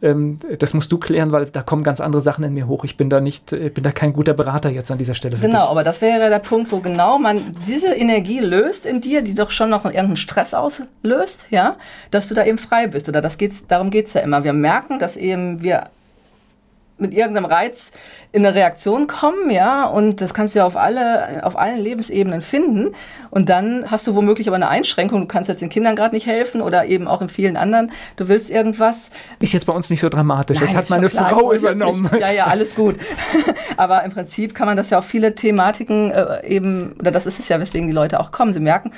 ähm, 0.00 0.38
das 0.58 0.72
musst 0.86 0.92
du 0.92 0.98
klären, 0.98 1.32
weil 1.32 1.46
da 1.46 1.62
kommen 1.62 1.82
ganz 1.82 2.00
andere 2.00 2.22
Sachen 2.22 2.44
in 2.44 2.54
mir 2.54 2.68
hoch. 2.68 2.84
Ich 2.84 2.96
bin 2.96 3.10
da 3.10 3.20
nicht, 3.20 3.52
ich 3.52 3.74
bin 3.74 3.82
da 3.82 3.90
kein 3.90 4.12
guter 4.12 4.34
Berater 4.34 4.70
jetzt 4.70 4.90
an 4.92 4.98
dieser 4.98 5.14
Stelle. 5.14 5.36
Genau, 5.36 5.62
dich. 5.62 5.70
aber 5.70 5.82
das 5.82 6.00
wäre 6.00 6.30
der 6.30 6.38
Punkt, 6.38 6.70
wo 6.70 6.78
genau 6.78 7.18
man 7.18 7.40
diese 7.66 7.92
Energie 7.92 8.38
löst 8.38 8.86
in 8.86 9.00
dir, 9.00 9.22
die 9.22 9.34
doch 9.34 9.50
schon 9.50 9.68
noch 9.68 9.84
irgendeinen 9.84 10.16
Stress 10.16 10.54
auslöst, 10.54 11.46
ja, 11.50 11.76
dass 12.12 12.28
du 12.28 12.34
da 12.34 12.44
eben 12.44 12.58
frei 12.58 12.86
bist. 12.86 13.08
Oder 13.08 13.20
das 13.20 13.36
geht's, 13.36 13.66
darum 13.66 13.90
geht 13.90 14.06
es 14.06 14.14
ja 14.14 14.20
immer. 14.20 14.44
Wir 14.44 14.52
merken, 14.52 15.00
dass 15.00 15.16
eben 15.16 15.60
wir 15.60 15.90
mit 16.98 17.12
irgendeinem 17.12 17.44
Reiz 17.44 17.90
in 18.32 18.44
eine 18.44 18.54
Reaktion 18.54 19.06
kommen, 19.06 19.50
ja, 19.50 19.86
und 19.86 20.20
das 20.20 20.34
kannst 20.34 20.54
du 20.54 20.58
ja 20.58 20.66
auf 20.66 20.76
alle, 20.76 21.44
auf 21.44 21.58
allen 21.58 21.80
Lebensebenen 21.80 22.42
finden. 22.42 22.92
Und 23.30 23.48
dann 23.48 23.90
hast 23.90 24.06
du 24.06 24.14
womöglich 24.14 24.46
aber 24.48 24.56
eine 24.56 24.68
Einschränkung. 24.68 25.22
Du 25.22 25.26
kannst 25.26 25.48
jetzt 25.48 25.62
den 25.62 25.68
Kindern 25.68 25.96
gerade 25.96 26.14
nicht 26.14 26.26
helfen 26.26 26.60
oder 26.60 26.86
eben 26.86 27.08
auch 27.08 27.22
in 27.22 27.28
vielen 27.28 27.56
anderen. 27.56 27.92
Du 28.16 28.28
willst 28.28 28.50
irgendwas. 28.50 29.10
Ist 29.40 29.52
jetzt 29.52 29.66
bei 29.66 29.72
uns 29.72 29.88
nicht 29.90 30.00
so 30.00 30.08
dramatisch. 30.08 30.58
Nein, 30.58 30.66
das 30.66 30.76
hat 30.76 30.90
meine 30.90 31.08
klar, 31.08 31.30
Frau 31.30 31.52
übernommen. 31.52 32.10
Ja, 32.18 32.30
ja, 32.30 32.46
alles 32.46 32.74
gut. 32.74 32.96
aber 33.76 34.04
im 34.04 34.12
Prinzip 34.12 34.54
kann 34.54 34.66
man 34.66 34.76
das 34.76 34.90
ja 34.90 34.98
auf 34.98 35.06
viele 35.06 35.34
Thematiken 35.34 36.10
äh, 36.10 36.46
eben, 36.46 36.94
oder 36.98 37.10
das 37.10 37.26
ist 37.26 37.38
es 37.38 37.48
ja, 37.48 37.60
weswegen 37.60 37.86
die 37.86 37.94
Leute 37.94 38.20
auch 38.20 38.32
kommen. 38.32 38.52
Sie 38.52 38.60
merken, 38.60 38.92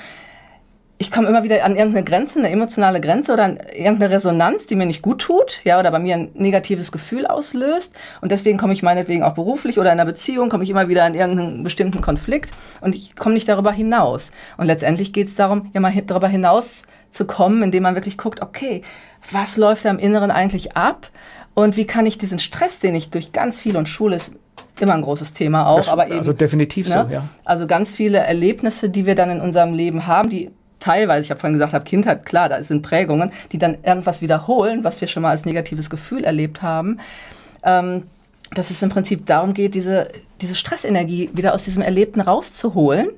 ich 1.01 1.12
komme 1.12 1.28
immer 1.28 1.44
wieder 1.44 1.64
an 1.64 1.76
irgendeine 1.76 2.05
Grenze, 2.05 2.40
eine 2.40 2.51
emotionale 2.51 3.01
Grenze 3.01 3.32
oder 3.32 3.44
an 3.44 3.57
irgendeine 3.57 4.11
Resonanz, 4.11 4.66
die 4.66 4.74
mir 4.74 4.86
nicht 4.86 5.01
gut 5.01 5.20
tut, 5.20 5.61
ja, 5.62 5.78
oder 5.78 5.92
bei 5.92 6.01
mir 6.01 6.16
ein 6.16 6.30
negatives 6.34 6.90
Gefühl 6.90 7.24
auslöst. 7.24 7.94
Und 8.20 8.32
deswegen 8.32 8.59
komme 8.59 8.72
ich 8.72 8.82
meinetwegen 8.82 9.22
auch 9.22 9.34
beruflich 9.34 9.78
oder 9.78 9.92
in 9.92 10.01
einer 10.01 10.11
Beziehung, 10.11 10.49
komme 10.49 10.64
ich 10.64 10.70
immer 10.70 10.88
wieder 10.88 11.07
in 11.07 11.14
irgendeinen 11.14 11.62
bestimmten 11.62 12.01
Konflikt 12.01 12.51
und 12.80 12.96
ich 12.96 13.14
komme 13.14 13.34
nicht 13.34 13.49
darüber 13.49 13.70
hinaus. 13.70 14.32
Und 14.57 14.66
letztendlich 14.66 15.12
geht 15.12 15.28
es 15.28 15.36
darum, 15.36 15.70
ja 15.72 15.80
mal 15.80 15.92
darüber 16.05 16.28
hinaus 16.28 16.82
zu 17.11 17.26
kommen, 17.26 17.62
indem 17.62 17.84
man 17.84 17.94
wirklich 17.94 18.18
guckt, 18.18 18.42
okay, 18.42 18.82
was 19.30 19.57
läuft 19.57 19.84
da 19.84 19.90
im 19.90 20.01
Inneren 20.01 20.32
eigentlich 20.32 20.76
ab? 20.76 21.11
Und 21.55 21.76
wie 21.76 21.86
kann 21.86 22.07
ich 22.07 22.18
diesen 22.18 22.40
Stress, 22.40 22.80
den 22.80 22.96
ich 22.96 23.11
durch 23.11 23.32
ganz 23.32 23.59
viel 23.61 23.76
und 23.76 23.88
Schule 23.88 24.16
ist 24.16 24.32
immer 24.80 24.94
ein 24.94 25.03
großes 25.03 25.32
Thema 25.32 25.68
auch, 25.68 25.78
das, 25.78 25.88
aber 25.88 26.07
eben. 26.07 26.18
Also 26.18 26.32
definitiv 26.32 26.88
ne? 26.88 27.07
so, 27.09 27.14
ja. 27.14 27.28
Also 27.44 27.66
ganz 27.66 27.90
viele 27.90 28.18
Erlebnisse, 28.18 28.90
die 28.90 29.07
wir 29.07 29.14
dann 29.14 29.30
in 29.30 29.40
unserem 29.40 29.74
Leben 29.74 30.07
haben, 30.07 30.30
die 30.30 30.51
teilweise, 30.81 31.24
ich 31.24 31.31
habe 31.31 31.41
vorhin 31.41 31.55
gesagt, 31.55 31.72
habe 31.72 31.85
Kindheit, 31.85 32.24
klar, 32.24 32.49
da 32.49 32.62
sind 32.62 32.83
Prägungen, 32.83 33.33
die 33.53 33.59
dann 33.59 33.79
irgendwas 33.83 34.20
wiederholen, 34.20 34.85
was 34.85 35.01
wir 35.01 35.09
schon 35.09 35.22
mal 35.22 35.31
als 35.31 35.45
negatives 35.45 35.91
Gefühl 35.91 36.24
erlebt 36.24 36.62
haben. 36.62 37.01
Ähm, 37.62 38.05
dass 38.55 38.70
es 38.70 38.81
im 38.81 38.89
Prinzip 38.89 39.26
darum 39.26 39.53
geht, 39.53 39.74
diese, 39.74 40.09
diese 40.41 40.55
Stressenergie 40.55 41.31
wieder 41.35 41.55
aus 41.55 41.64
diesem 41.64 41.83
Erlebten 41.83 42.20
rauszuholen, 42.20 43.09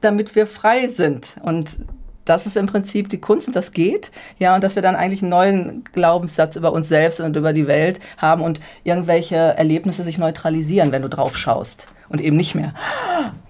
damit 0.00 0.36
wir 0.36 0.46
frei 0.46 0.86
sind. 0.86 1.36
Und 1.42 1.78
das 2.24 2.46
ist 2.46 2.56
im 2.56 2.66
Prinzip 2.66 3.08
die 3.08 3.18
Kunst 3.18 3.48
und 3.48 3.56
das 3.56 3.72
geht. 3.72 4.12
Ja, 4.38 4.54
und 4.54 4.62
dass 4.62 4.76
wir 4.76 4.82
dann 4.82 4.94
eigentlich 4.94 5.22
einen 5.22 5.30
neuen 5.30 5.84
Glaubenssatz 5.92 6.54
über 6.54 6.72
uns 6.72 6.88
selbst 6.88 7.20
und 7.20 7.36
über 7.36 7.52
die 7.52 7.66
Welt 7.66 7.98
haben 8.16 8.42
und 8.42 8.60
irgendwelche 8.84 9.36
Erlebnisse 9.36 10.04
sich 10.04 10.18
neutralisieren, 10.18 10.92
wenn 10.92 11.02
du 11.02 11.08
drauf 11.08 11.36
schaust 11.36 11.86
und 12.08 12.20
eben 12.20 12.36
nicht 12.36 12.54
mehr. 12.54 12.72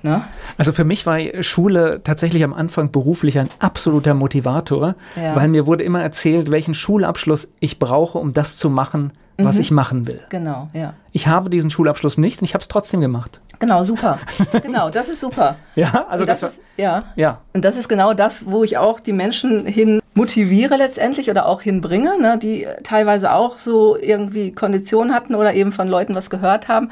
Ne? 0.03 0.23
Also 0.59 0.73
für 0.73 0.85
mich 0.85 1.07
war 1.07 1.19
Schule 1.43 2.01
tatsächlich 2.05 2.45
am 2.45 2.55
Anfang 2.55 2.91
beruflich 2.91 3.39
ein 3.39 3.49
absoluter 3.59 4.15
Motivator, 4.15 4.95
ja. 5.17 5.35
weil 5.37 5.49
mir 5.49 5.67
wurde 5.67 5.85
immer 5.85 6.03
erzählt, 6.03 6.51
welchen 6.51 6.75
Schulabschluss 6.75 7.51
ich 7.61 7.79
brauche, 7.79 8.19
um 8.19 8.33
das 8.33 8.57
zu 8.57 8.71
machen, 8.71 9.13
was 9.39 9.57
mhm. 9.57 9.61
ich 9.61 9.71
machen 9.71 10.07
will. 10.07 10.21
Genau, 10.31 10.69
ja. 10.73 10.95
Ich 11.13 11.27
habe 11.27 11.51
diesen 11.51 11.71
Schulabschluss 11.71 12.19
nicht 12.19 12.41
und 12.41 12.45
ich 12.45 12.55
habe 12.55 12.63
es 12.63 12.69
trotzdem 12.69 13.01
gemacht. 13.01 13.41
Genau, 13.59 13.83
super. 13.85 14.19
genau, 14.63 14.91
das 14.91 15.09
ist 15.09 15.21
super. 15.21 15.57
Ja, 15.75 16.07
also 16.09 16.25
das, 16.25 16.41
das 16.41 16.53
ist, 16.53 16.61
ja. 16.77 17.05
ja. 17.17 17.41
Und 17.55 17.65
das 17.65 17.77
ist 17.77 17.89
genau 17.89 18.15
das, 18.15 18.47
wo 18.47 18.65
ich 18.65 18.77
auch 18.79 19.01
die 19.01 19.13
Menschen 19.13 19.67
hin 19.67 20.01
motiviere 20.15 20.77
letztendlich 20.77 21.31
oder 21.31 21.47
auch 21.47 21.63
hinbringe, 21.63 22.19
ne, 22.21 22.39
die 22.39 22.67
teilweise 22.83 23.33
auch 23.33 23.59
so 23.59 23.97
irgendwie 23.97 24.53
Konditionen 24.53 25.15
hatten 25.15 25.35
oder 25.35 25.55
eben 25.55 25.73
von 25.73 25.89
Leuten 25.89 26.15
was 26.15 26.31
gehört 26.31 26.69
haben 26.69 26.91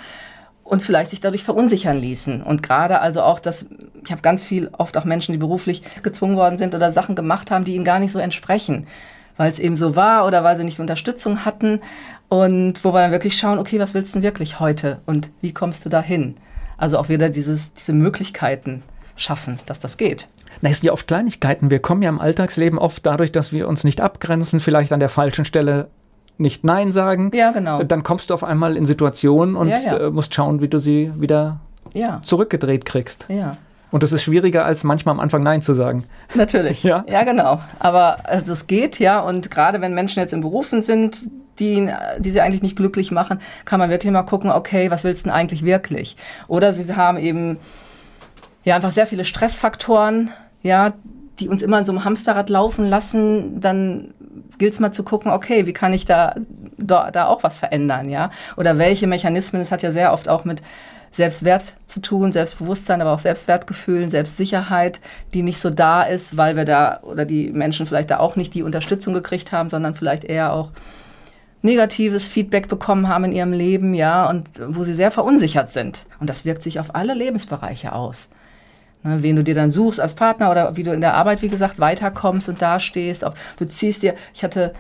und 0.75 0.83
vielleicht 0.83 1.13
sich 1.13 1.21
dadurch 1.21 1.45
verunsichern 1.45 1.97
ließen. 1.97 2.43
Und 2.43 2.65
gerade 2.65 3.01
also 3.01 3.23
auch 3.23 3.39
das, 3.39 3.67
ich 4.05 4.11
habe 4.11 4.23
ganz 4.23 4.43
viel, 4.43 4.71
oft 4.77 4.97
auch 4.97 5.05
Menschen, 5.05 5.31
die 5.31 5.39
beruflich 5.39 5.83
gezwungen 6.03 6.37
worden 6.37 6.59
sind 6.59 6.75
oder 6.75 6.91
Sachen 6.91 7.15
gemacht 7.15 7.53
haben, 7.53 7.65
die 7.65 7.77
ihnen 7.77 7.85
gar 7.85 8.01
nicht 8.01 8.11
so 8.11 8.19
entsprechen, 8.19 8.89
weil 9.37 9.53
es 9.53 9.61
eben 9.61 9.77
so 9.77 9.95
war 9.95 10.27
oder 10.27 10.43
weil 10.43 10.57
sie 10.57 10.65
nicht 10.65 10.81
Unterstützung 10.81 11.45
hatten. 11.45 11.81
Und 12.29 12.85
wo 12.85 12.93
wir 12.93 13.01
dann 13.01 13.13
wirklich 13.13 13.39
schauen, 13.39 13.61
okay, 13.61 13.79
was 13.79 13.95
willst 13.95 14.15
du 14.15 14.19
denn 14.19 14.25
wirklich 14.25 14.59
heute 14.59 15.01
und 15.07 15.31
wie 15.43 15.55
kommst 15.55 15.85
du 15.87 15.91
da 15.91 16.03
hin? 16.03 16.37
Also 16.77 16.99
auch 16.99 17.09
wieder 17.09 17.31
dieses, 17.31 17.73
diese 17.75 17.93
Möglichkeiten 17.93 18.83
schaffen, 19.15 19.61
dass 19.67 19.79
das 19.79 19.97
geht. 19.97 20.27
Na, 20.61 20.71
es 20.71 20.79
sind 20.79 20.87
ja 20.87 20.93
oft 20.93 21.07
Kleinigkeiten. 21.07 21.71
Wir 21.71 21.79
kommen 21.79 22.03
ja 22.03 22.09
im 22.09 22.21
Alltagsleben 22.21 22.81
oft 22.81 23.07
dadurch, 23.07 23.31
dass 23.31 23.53
wir 23.53 23.69
uns 23.69 23.85
nicht 23.85 24.01
abgrenzen, 24.01 24.59
vielleicht 24.59 24.93
an 24.93 24.99
der 24.99 25.09
falschen 25.09 25.45
Stelle 25.45 25.89
nicht 26.39 26.65
Nein 26.65 26.93
sagen. 26.93 27.31
Ja, 27.35 27.53
genau. 27.53 27.83
Dann 27.83 28.03
kommst 28.03 28.31
du 28.31 28.35
auf 28.35 28.45
einmal 28.45 28.77
in 28.77 28.87
Situationen 28.87 29.57
und 29.57 29.69
ja, 29.69 29.79
ja. 29.79 29.97
Äh, 29.99 30.11
musst 30.11 30.35
schauen, 30.35 30.61
wie 30.61 30.69
du 30.69 30.79
sie 30.79 31.13
wieder 31.17 31.61
zurückgedreht 32.23 32.85
kriegst. 32.85 33.29
Und 33.93 34.03
das 34.03 34.11
ist 34.11 34.25
schwieriger, 34.25 34.65
als 34.65 34.83
manchmal 34.83 35.15
am 35.15 35.21
Anfang 35.21 35.45
Nein 35.45 35.63
zu 35.63 35.73
sagen. 35.75 36.05
Natürlich. 36.35 36.83
ja, 36.83 37.05
ja 37.09 37.23
genau. 37.23 37.61
Aber 37.79 38.17
also 38.25 38.53
es 38.53 38.67
geht, 38.67 38.99
ja. 38.99 39.21
Und 39.21 39.53
gerade 39.53 39.81
wenn 39.81 39.95
Menschen 39.95 40.19
jetzt 40.19 40.33
in 40.33 40.41
Berufen 40.41 40.83
sind, 40.83 41.23
die, 41.61 41.89
die 42.19 42.31
sie 42.33 42.41
eigentlich 42.41 42.63
nicht 42.63 42.75
glücklich 42.75 43.13
machen, 43.13 43.39
kann 43.65 43.79
man 43.79 43.91
wirklich 43.91 44.13
mal 44.13 44.25
gucken, 44.25 44.51
okay, 44.51 44.91
was 44.91 45.05
willst 45.05 45.25
du 45.25 45.29
denn 45.29 45.37
eigentlich 45.37 45.65
wirklich? 45.65 46.17
Oder 46.49 46.73
sie 46.73 46.93
haben 46.97 47.19
eben 47.19 47.59
ja 48.65 48.75
einfach 48.75 48.91
sehr 48.91 49.07
viele 49.07 49.25
Stressfaktoren, 49.25 50.31
ja, 50.63 50.95
die 51.41 51.49
uns 51.49 51.63
immer 51.63 51.79
in 51.79 51.85
so 51.85 51.93
einem 51.93 52.05
Hamsterrad 52.05 52.49
laufen 52.49 52.87
lassen, 52.87 53.61
dann 53.61 54.15
gilt 54.59 54.75
es 54.75 54.81
mal 54.81 54.93
zu 54.93 55.03
gucken, 55.03 55.33
okay, 55.33 55.67
wie 55.67 55.73
kann 55.73 55.93
ich 55.93 56.05
da, 56.05 56.37
da, 56.79 57.11
da 57.11 57.27
auch 57.27 57.43
was 57.43 57.57
verändern, 57.57 58.09
ja? 58.09 58.31
Oder 58.57 58.79
welche 58.79 59.07
Mechanismen, 59.07 59.61
es 59.61 59.73
hat 59.73 59.83
ja 59.83 59.91
sehr 59.91 60.13
oft 60.13 60.29
auch 60.29 60.45
mit 60.45 60.63
Selbstwert 61.11 61.77
zu 61.87 62.01
tun, 62.01 62.33
Selbstbewusstsein, 62.33 63.01
aber 63.01 63.13
auch 63.13 63.21
Selbstwertgefühl, 63.21 64.09
Selbstsicherheit, 64.09 65.01
die 65.33 65.43
nicht 65.43 65.61
so 65.61 65.71
da 65.71 66.03
ist, 66.03 66.37
weil 66.37 66.57
wir 66.57 66.65
da 66.65 67.01
oder 67.03 67.25
die 67.25 67.51
Menschen 67.51 67.87
vielleicht 67.87 68.11
da 68.11 68.19
auch 68.19 68.35
nicht 68.35 68.53
die 68.55 68.65
Unterstützung 68.65 69.15
gekriegt 69.15 69.53
haben, 69.53 69.69
sondern 69.69 69.95
vielleicht 69.95 70.25
eher 70.25 70.53
auch 70.53 70.71
negatives 71.63 72.29
Feedback 72.29 72.69
bekommen 72.69 73.09
haben 73.09 73.25
in 73.25 73.33
ihrem 73.33 73.53
Leben, 73.53 73.95
ja, 73.95 74.29
und 74.29 74.49
wo 74.69 74.85
sie 74.85 74.93
sehr 74.93 75.11
verunsichert 75.11 75.71
sind. 75.71 76.05
Und 76.21 76.29
das 76.29 76.45
wirkt 76.45 76.63
sich 76.63 76.79
auf 76.79 76.95
alle 76.95 77.15
Lebensbereiche 77.15 77.93
aus. 77.93 78.29
Ne, 79.05 79.23
wen 79.23 79.37
du 79.37 79.45
dir 79.45 79.55
dann 79.55 79.71
suchst 79.71 80.01
als 80.01 80.15
Partner 80.15 80.51
oder 80.51 80.77
wie 80.77 80.83
du 80.83 80.93
in 80.93 81.03
der 81.03 81.15
Arbeit, 81.15 81.43
wie 81.43 81.49
gesagt, 81.49 81.79
weiterkommst 81.79 82.49
und 82.49 82.63
dastehst. 82.63 83.23
Ob 83.23 83.35
du 83.59 83.67
ziehst 83.67 84.03
dir, 84.03 84.15
ich 84.33 84.43
hatte 84.43 84.73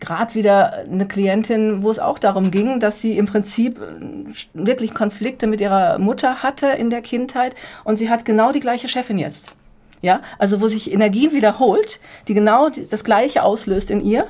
gerade 0.00 0.34
wieder 0.34 0.78
eine 0.90 1.06
Klientin, 1.06 1.84
wo 1.84 1.90
es 1.90 2.00
auch 2.00 2.18
darum 2.18 2.50
ging, 2.50 2.80
dass 2.80 3.00
sie 3.00 3.16
im 3.16 3.26
Prinzip 3.26 3.78
äh, 3.78 4.34
wirklich 4.54 4.92
Konflikte 4.92 5.46
mit 5.46 5.60
ihrer 5.60 5.98
Mutter 5.98 6.42
hatte 6.42 6.66
in 6.66 6.90
der 6.90 7.02
Kindheit 7.02 7.54
und 7.84 7.96
sie 7.96 8.10
hat 8.10 8.24
genau 8.24 8.50
die 8.50 8.60
gleiche 8.60 8.88
Chefin 8.88 9.18
jetzt. 9.18 9.54
Ja, 10.02 10.22
also 10.38 10.62
wo 10.62 10.66
sich 10.66 10.90
Energie 10.90 11.32
wiederholt, 11.32 12.00
die 12.26 12.34
genau 12.34 12.70
das 12.70 13.04
Gleiche 13.04 13.42
auslöst 13.42 13.90
in 13.90 14.02
ihr 14.02 14.26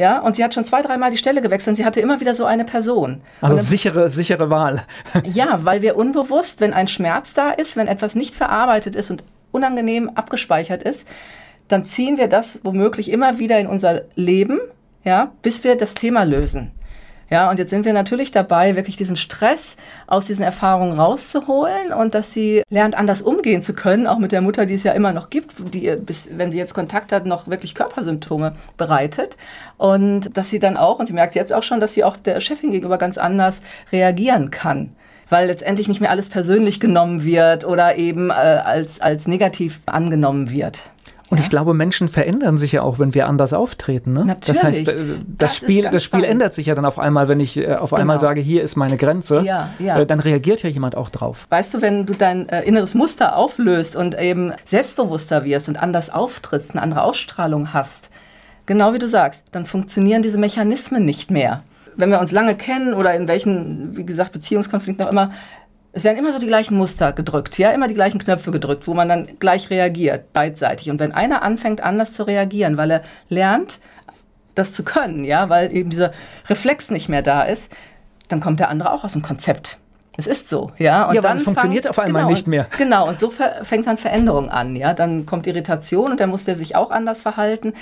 ja, 0.00 0.18
und 0.18 0.34
sie 0.34 0.42
hat 0.42 0.54
schon 0.54 0.64
zwei, 0.64 0.80
dreimal 0.80 1.10
die 1.10 1.18
Stelle 1.18 1.42
gewechselt 1.42 1.72
und 1.72 1.74
sie 1.74 1.84
hatte 1.84 2.00
immer 2.00 2.20
wieder 2.20 2.34
so 2.34 2.46
eine 2.46 2.64
Person. 2.64 3.20
Also 3.42 3.56
dann, 3.56 3.62
sichere, 3.62 4.08
sichere 4.08 4.48
Wahl. 4.48 4.82
ja, 5.24 5.60
weil 5.64 5.82
wir 5.82 5.94
unbewusst, 5.94 6.62
wenn 6.62 6.72
ein 6.72 6.88
Schmerz 6.88 7.34
da 7.34 7.50
ist, 7.50 7.76
wenn 7.76 7.86
etwas 7.86 8.14
nicht 8.14 8.34
verarbeitet 8.34 8.96
ist 8.96 9.10
und 9.10 9.22
unangenehm 9.52 10.08
abgespeichert 10.08 10.82
ist, 10.82 11.06
dann 11.68 11.84
ziehen 11.84 12.16
wir 12.16 12.28
das 12.28 12.60
womöglich 12.62 13.10
immer 13.10 13.38
wieder 13.38 13.58
in 13.58 13.66
unser 13.66 14.04
Leben, 14.14 14.58
ja, 15.04 15.32
bis 15.42 15.64
wir 15.64 15.76
das 15.76 15.92
Thema 15.92 16.24
lösen. 16.24 16.70
Ja, 17.30 17.48
und 17.48 17.60
jetzt 17.60 17.70
sind 17.70 17.84
wir 17.84 17.92
natürlich 17.92 18.32
dabei, 18.32 18.74
wirklich 18.74 18.96
diesen 18.96 19.14
Stress 19.14 19.76
aus 20.08 20.26
diesen 20.26 20.42
Erfahrungen 20.42 20.98
rauszuholen 20.98 21.92
und 21.92 22.12
dass 22.12 22.32
sie 22.32 22.64
lernt, 22.70 22.98
anders 22.98 23.22
umgehen 23.22 23.62
zu 23.62 23.72
können, 23.72 24.08
auch 24.08 24.18
mit 24.18 24.32
der 24.32 24.40
Mutter, 24.40 24.66
die 24.66 24.74
es 24.74 24.82
ja 24.82 24.92
immer 24.92 25.12
noch 25.12 25.30
gibt, 25.30 25.54
die 25.72 25.94
bis, 25.94 26.28
wenn 26.36 26.50
sie 26.50 26.58
jetzt 26.58 26.74
Kontakt 26.74 27.12
hat, 27.12 27.26
noch 27.26 27.46
wirklich 27.46 27.76
Körpersymptome 27.76 28.56
bereitet. 28.76 29.36
Und 29.76 30.36
dass 30.36 30.50
sie 30.50 30.58
dann 30.58 30.76
auch, 30.76 30.98
und 30.98 31.06
sie 31.06 31.12
merkt 31.12 31.36
jetzt 31.36 31.52
auch 31.52 31.62
schon, 31.62 31.78
dass 31.78 31.94
sie 31.94 32.02
auch 32.02 32.16
der 32.16 32.40
Chefin 32.40 32.72
gegenüber 32.72 32.98
ganz 32.98 33.16
anders 33.16 33.62
reagieren 33.92 34.50
kann 34.50 34.90
weil 35.32 35.46
letztendlich 35.46 35.86
nicht 35.86 36.00
mehr 36.00 36.10
alles 36.10 36.28
persönlich 36.28 36.80
genommen 36.80 37.22
wird 37.22 37.64
oder 37.64 37.96
eben 37.96 38.30
äh, 38.30 38.32
als, 38.32 39.00
als 39.00 39.28
negativ 39.28 39.80
angenommen 39.86 40.50
wird. 40.50 40.82
Und 41.30 41.38
ja? 41.38 41.44
ich 41.44 41.50
glaube, 41.50 41.74
Menschen 41.74 42.08
verändern 42.08 42.58
sich 42.58 42.72
ja 42.72 42.82
auch, 42.82 42.98
wenn 42.98 43.14
wir 43.14 43.28
anders 43.28 43.52
auftreten. 43.52 44.12
Ne? 44.12 44.24
Natürlich. 44.24 44.46
Das 44.46 44.64
heißt, 44.64 44.88
äh, 44.88 44.94
das, 44.94 45.16
das 45.38 45.56
Spiel, 45.56 45.88
das 45.90 46.02
Spiel 46.02 46.24
ändert 46.24 46.54
sich 46.54 46.66
ja 46.66 46.74
dann 46.74 46.84
auf 46.84 46.98
einmal, 46.98 47.28
wenn 47.28 47.38
ich 47.38 47.56
äh, 47.56 47.74
auf 47.74 47.90
genau. 47.90 48.00
einmal 48.00 48.18
sage, 48.18 48.40
hier 48.40 48.62
ist 48.62 48.76
meine 48.76 48.96
Grenze. 48.96 49.42
Ja, 49.42 49.70
ja. 49.78 50.00
Äh, 50.00 50.06
dann 50.06 50.18
reagiert 50.18 50.62
ja 50.64 50.68
jemand 50.68 50.96
auch 50.96 51.08
drauf. 51.08 51.46
Weißt 51.48 51.72
du, 51.72 51.82
wenn 51.82 52.04
du 52.04 52.14
dein 52.14 52.48
äh, 52.48 52.62
inneres 52.62 52.94
Muster 52.94 53.36
auflöst 53.36 53.94
und 53.94 54.20
eben 54.20 54.52
selbstbewusster 54.64 55.44
wirst 55.44 55.68
und 55.68 55.80
anders 55.80 56.10
auftrittst, 56.10 56.72
eine 56.72 56.82
andere 56.82 57.04
Ausstrahlung 57.04 57.72
hast, 57.72 58.10
genau 58.66 58.92
wie 58.92 58.98
du 58.98 59.06
sagst, 59.06 59.44
dann 59.52 59.66
funktionieren 59.66 60.22
diese 60.22 60.38
Mechanismen 60.38 61.04
nicht 61.04 61.30
mehr 61.30 61.62
wenn 61.96 62.10
wir 62.10 62.20
uns 62.20 62.32
lange 62.32 62.54
kennen 62.54 62.94
oder 62.94 63.14
in 63.14 63.28
welchen, 63.28 63.96
wie 63.96 64.06
gesagt, 64.06 64.32
Beziehungskonflikten 64.32 65.04
auch 65.04 65.10
immer, 65.10 65.32
es 65.92 66.04
werden 66.04 66.18
immer 66.18 66.32
so 66.32 66.38
die 66.38 66.46
gleichen 66.46 66.76
Muster 66.76 67.12
gedrückt, 67.12 67.58
ja, 67.58 67.70
immer 67.70 67.88
die 67.88 67.94
gleichen 67.94 68.18
Knöpfe 68.18 68.50
gedrückt, 68.50 68.86
wo 68.86 68.94
man 68.94 69.08
dann 69.08 69.26
gleich 69.40 69.70
reagiert, 69.70 70.32
beidseitig. 70.32 70.90
Und 70.90 71.00
wenn 71.00 71.12
einer 71.12 71.42
anfängt, 71.42 71.80
anders 71.80 72.12
zu 72.12 72.22
reagieren, 72.24 72.76
weil 72.76 72.90
er 72.90 73.02
lernt, 73.28 73.80
das 74.54 74.72
zu 74.72 74.84
können, 74.84 75.24
ja, 75.24 75.48
weil 75.48 75.72
eben 75.74 75.90
dieser 75.90 76.12
Reflex 76.48 76.90
nicht 76.90 77.08
mehr 77.08 77.22
da 77.22 77.42
ist, 77.42 77.72
dann 78.28 78.40
kommt 78.40 78.60
der 78.60 78.68
andere 78.68 78.92
auch 78.92 79.04
aus 79.04 79.12
dem 79.12 79.22
Konzept. 79.22 79.78
Es 80.16 80.26
ist 80.26 80.48
so, 80.48 80.70
ja. 80.76 81.08
Und 81.08 81.14
ja, 81.14 81.20
dann 81.20 81.36
es 81.36 81.44
funktioniert 81.44 81.88
auf 81.88 81.98
einmal 81.98 82.22
genau, 82.22 82.34
nicht 82.34 82.46
mehr. 82.46 82.66
Genau, 82.78 83.08
und 83.08 83.18
so 83.18 83.30
fängt 83.30 83.86
dann 83.86 83.96
Veränderung 83.96 84.50
an, 84.50 84.76
ja. 84.76 84.92
Dann 84.92 85.24
kommt 85.24 85.46
Irritation 85.46 86.12
und 86.12 86.20
dann 86.20 86.30
muss 86.30 86.44
der 86.44 86.56
sich 86.56 86.76
auch 86.76 86.90
anders 86.90 87.22
verhalten. 87.22 87.74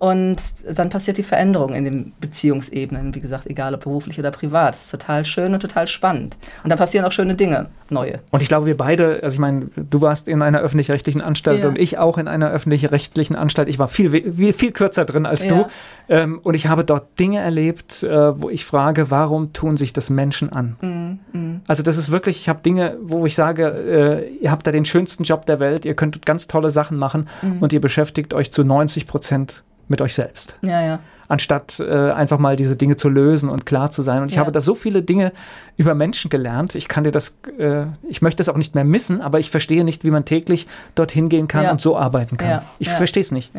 Und 0.00 0.38
dann 0.64 0.88
passiert 0.88 1.18
die 1.18 1.22
Veränderung 1.22 1.74
in 1.74 1.84
den 1.84 2.12
Beziehungsebenen, 2.22 3.14
wie 3.14 3.20
gesagt, 3.20 3.46
egal 3.46 3.74
ob 3.74 3.82
beruflich 3.82 4.18
oder 4.18 4.30
privat. 4.30 4.72
Das 4.72 4.84
ist 4.84 4.90
total 4.92 5.26
schön 5.26 5.52
und 5.52 5.60
total 5.60 5.86
spannend. 5.86 6.38
Und 6.64 6.70
dann 6.70 6.78
passieren 6.78 7.04
auch 7.04 7.12
schöne 7.12 7.34
Dinge, 7.34 7.68
neue. 7.90 8.20
Und 8.30 8.40
ich 8.40 8.48
glaube, 8.48 8.64
wir 8.64 8.78
beide, 8.78 9.20
also 9.22 9.34
ich 9.34 9.38
meine, 9.38 9.66
du 9.76 10.00
warst 10.00 10.26
in 10.26 10.40
einer 10.40 10.60
öffentlich-rechtlichen 10.60 11.20
Anstalt 11.20 11.64
ja. 11.64 11.68
und 11.68 11.76
ich 11.76 11.98
auch 11.98 12.16
in 12.16 12.28
einer 12.28 12.50
öffentlich-rechtlichen 12.50 13.36
Anstalt. 13.36 13.68
Ich 13.68 13.78
war 13.78 13.88
viel, 13.88 14.08
viel, 14.32 14.54
viel 14.54 14.72
kürzer 14.72 15.04
drin 15.04 15.26
als 15.26 15.44
ja. 15.44 15.50
du. 15.50 15.66
Ähm, 16.08 16.40
und 16.42 16.54
ich 16.54 16.66
habe 16.66 16.82
dort 16.82 17.20
Dinge 17.20 17.40
erlebt, 17.40 18.02
äh, 18.02 18.40
wo 18.40 18.48
ich 18.48 18.64
frage, 18.64 19.10
warum 19.10 19.52
tun 19.52 19.76
sich 19.76 19.92
das 19.92 20.08
Menschen 20.08 20.50
an? 20.50 20.78
Mm, 20.80 21.38
mm. 21.38 21.60
Also 21.66 21.82
das 21.82 21.98
ist 21.98 22.10
wirklich, 22.10 22.40
ich 22.40 22.48
habe 22.48 22.62
Dinge, 22.62 22.96
wo 23.02 23.26
ich 23.26 23.34
sage, 23.34 23.66
äh, 23.66 24.30
ihr 24.42 24.50
habt 24.50 24.66
da 24.66 24.72
den 24.72 24.86
schönsten 24.86 25.24
Job 25.24 25.44
der 25.44 25.60
Welt, 25.60 25.84
ihr 25.84 25.94
könnt 25.94 26.24
ganz 26.24 26.48
tolle 26.48 26.70
Sachen 26.70 26.96
machen 26.96 27.28
mm. 27.42 27.62
und 27.62 27.74
ihr 27.74 27.82
beschäftigt 27.82 28.32
euch 28.32 28.50
zu 28.50 28.64
90 28.64 29.06
Prozent 29.06 29.62
mit 29.90 30.00
euch 30.00 30.14
selbst. 30.14 30.56
Ja, 30.62 30.80
ja. 30.80 31.00
Anstatt 31.28 31.78
äh, 31.80 32.10
einfach 32.10 32.38
mal 32.38 32.56
diese 32.56 32.76
Dinge 32.76 32.96
zu 32.96 33.08
lösen 33.08 33.50
und 33.50 33.66
klar 33.66 33.90
zu 33.90 34.02
sein. 34.02 34.22
Und 34.22 34.28
ich 34.28 34.36
ja. 34.36 34.40
habe 34.40 34.52
da 34.52 34.60
so 34.60 34.74
viele 34.74 35.02
Dinge 35.02 35.32
über 35.76 35.94
Menschen 35.94 36.28
gelernt. 36.30 36.74
Ich 36.74 36.88
kann 36.88 37.04
dir 37.04 37.12
das, 37.12 37.36
äh, 37.58 37.84
ich 38.08 38.22
möchte 38.22 38.38
das 38.38 38.48
auch 38.48 38.56
nicht 38.56 38.74
mehr 38.74 38.84
missen, 38.84 39.20
aber 39.20 39.38
ich 39.38 39.50
verstehe 39.50 39.84
nicht, 39.84 40.04
wie 40.04 40.10
man 40.10 40.24
täglich 40.24 40.66
dorthin 40.94 41.28
gehen 41.28 41.48
kann 41.48 41.68
und 41.70 41.80
so 41.80 41.96
arbeiten 41.96 42.36
kann. 42.36 42.62
Ich 42.78 42.88
verstehe 42.88 43.22
es 43.22 43.30
nicht. 43.30 43.52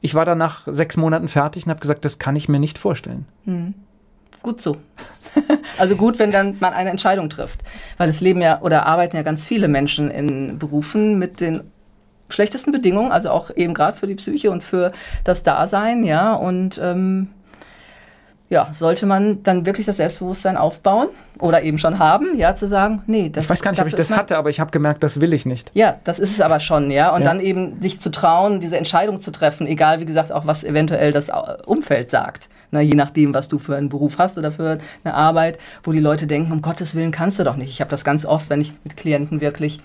Ich 0.00 0.14
war 0.14 0.24
dann 0.24 0.38
nach 0.38 0.62
sechs 0.66 0.96
Monaten 0.96 1.28
fertig 1.28 1.66
und 1.66 1.70
habe 1.70 1.80
gesagt, 1.80 2.04
das 2.04 2.18
kann 2.18 2.36
ich 2.36 2.48
mir 2.48 2.60
nicht 2.60 2.78
vorstellen. 2.78 3.26
Mhm. 3.44 3.74
Gut 4.42 4.60
so. 4.60 4.76
also 5.78 5.96
gut, 5.96 6.18
wenn 6.18 6.30
dann 6.30 6.56
man 6.60 6.72
eine 6.72 6.90
Entscheidung 6.90 7.28
trifft. 7.28 7.60
Weil 7.96 8.08
es 8.08 8.20
leben 8.20 8.40
ja 8.40 8.60
oder 8.62 8.86
arbeiten 8.86 9.16
ja 9.16 9.22
ganz 9.22 9.44
viele 9.44 9.66
Menschen 9.66 10.10
in 10.10 10.58
Berufen 10.58 11.18
mit 11.18 11.40
den 11.40 11.62
schlechtesten 12.28 12.72
Bedingungen, 12.72 13.12
also 13.12 13.30
auch 13.30 13.50
eben 13.56 13.74
gerade 13.74 13.96
für 13.96 14.06
die 14.06 14.14
Psyche 14.14 14.50
und 14.50 14.62
für 14.64 14.92
das 15.24 15.42
Dasein, 15.42 16.04
ja. 16.04 16.34
Und 16.34 16.80
ähm, 16.82 17.28
ja, 18.50 18.70
sollte 18.72 19.04
man 19.04 19.42
dann 19.42 19.66
wirklich 19.66 19.84
das 19.86 19.98
Selbstbewusstsein 19.98 20.56
aufbauen 20.56 21.08
oder 21.38 21.62
eben 21.62 21.78
schon 21.78 21.98
haben, 21.98 22.38
ja, 22.38 22.54
zu 22.54 22.66
sagen, 22.66 23.02
nee, 23.06 23.28
das 23.28 23.44
Ich 23.44 23.50
weiß 23.50 23.60
gar 23.62 23.72
nicht, 23.72 23.80
ob 23.80 23.86
ich 23.88 23.94
das 23.94 24.10
hatte, 24.10 24.38
aber 24.38 24.48
ich 24.48 24.58
habe 24.58 24.70
gemerkt, 24.70 25.02
das 25.02 25.20
will 25.20 25.34
ich 25.34 25.44
nicht. 25.44 25.70
Ja, 25.74 25.96
das 26.04 26.18
ist 26.18 26.30
es 26.30 26.40
aber 26.40 26.58
schon, 26.58 26.90
ja. 26.90 27.14
Und 27.14 27.22
Ja. 27.22 27.28
dann 27.28 27.40
eben 27.40 27.80
sich 27.82 28.00
zu 28.00 28.10
trauen, 28.10 28.60
diese 28.60 28.78
Entscheidung 28.78 29.20
zu 29.20 29.30
treffen, 29.32 29.66
egal 29.66 30.00
wie 30.00 30.06
gesagt 30.06 30.32
auch, 30.32 30.46
was 30.46 30.64
eventuell 30.64 31.12
das 31.12 31.30
Umfeld 31.66 32.10
sagt. 32.10 32.48
Na, 32.70 32.80
je 32.82 32.94
nachdem, 32.94 33.32
was 33.32 33.48
du 33.48 33.58
für 33.58 33.76
einen 33.76 33.88
Beruf 33.88 34.18
hast 34.18 34.36
oder 34.36 34.52
für 34.52 34.78
eine 35.02 35.14
Arbeit, 35.14 35.58
wo 35.82 35.92
die 35.92 36.00
Leute 36.00 36.26
denken, 36.26 36.52
um 36.52 36.60
Gottes 36.60 36.94
Willen 36.94 37.10
kannst 37.12 37.38
du 37.38 37.44
doch 37.44 37.56
nicht. 37.56 37.70
Ich 37.70 37.80
habe 37.80 37.90
das 37.90 38.04
ganz 38.04 38.26
oft, 38.26 38.50
wenn 38.50 38.60
ich 38.60 38.74
mit 38.84 38.94
Klienten 38.96 39.40
wirklich 39.40 39.80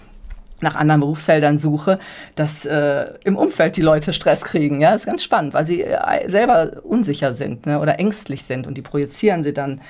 nach 0.64 0.76
anderen 0.76 1.02
Berufsfeldern 1.02 1.58
suche, 1.60 1.98
dass 2.36 2.66
äh, 2.66 3.06
im 3.24 3.36
Umfeld 3.36 3.78
die 3.78 3.82
Leute 3.82 4.14
Stress 4.14 4.42
kriegen. 4.42 4.82
Ja, 4.82 4.92
das 4.94 5.02
ist 5.02 5.06
ganz 5.08 5.24
spannend, 5.24 5.54
weil 5.54 5.66
sie 5.66 5.84
äh, 5.84 6.30
selber 6.30 6.72
unsicher 6.84 7.34
sind 7.34 7.66
ne, 7.68 7.80
oder 7.80 8.00
ängstlich 8.00 8.44
sind 8.44 8.66
und 8.66 8.76
die 8.78 8.82
projizieren 8.82 9.44
sie 9.44 9.54
dann 9.54 9.82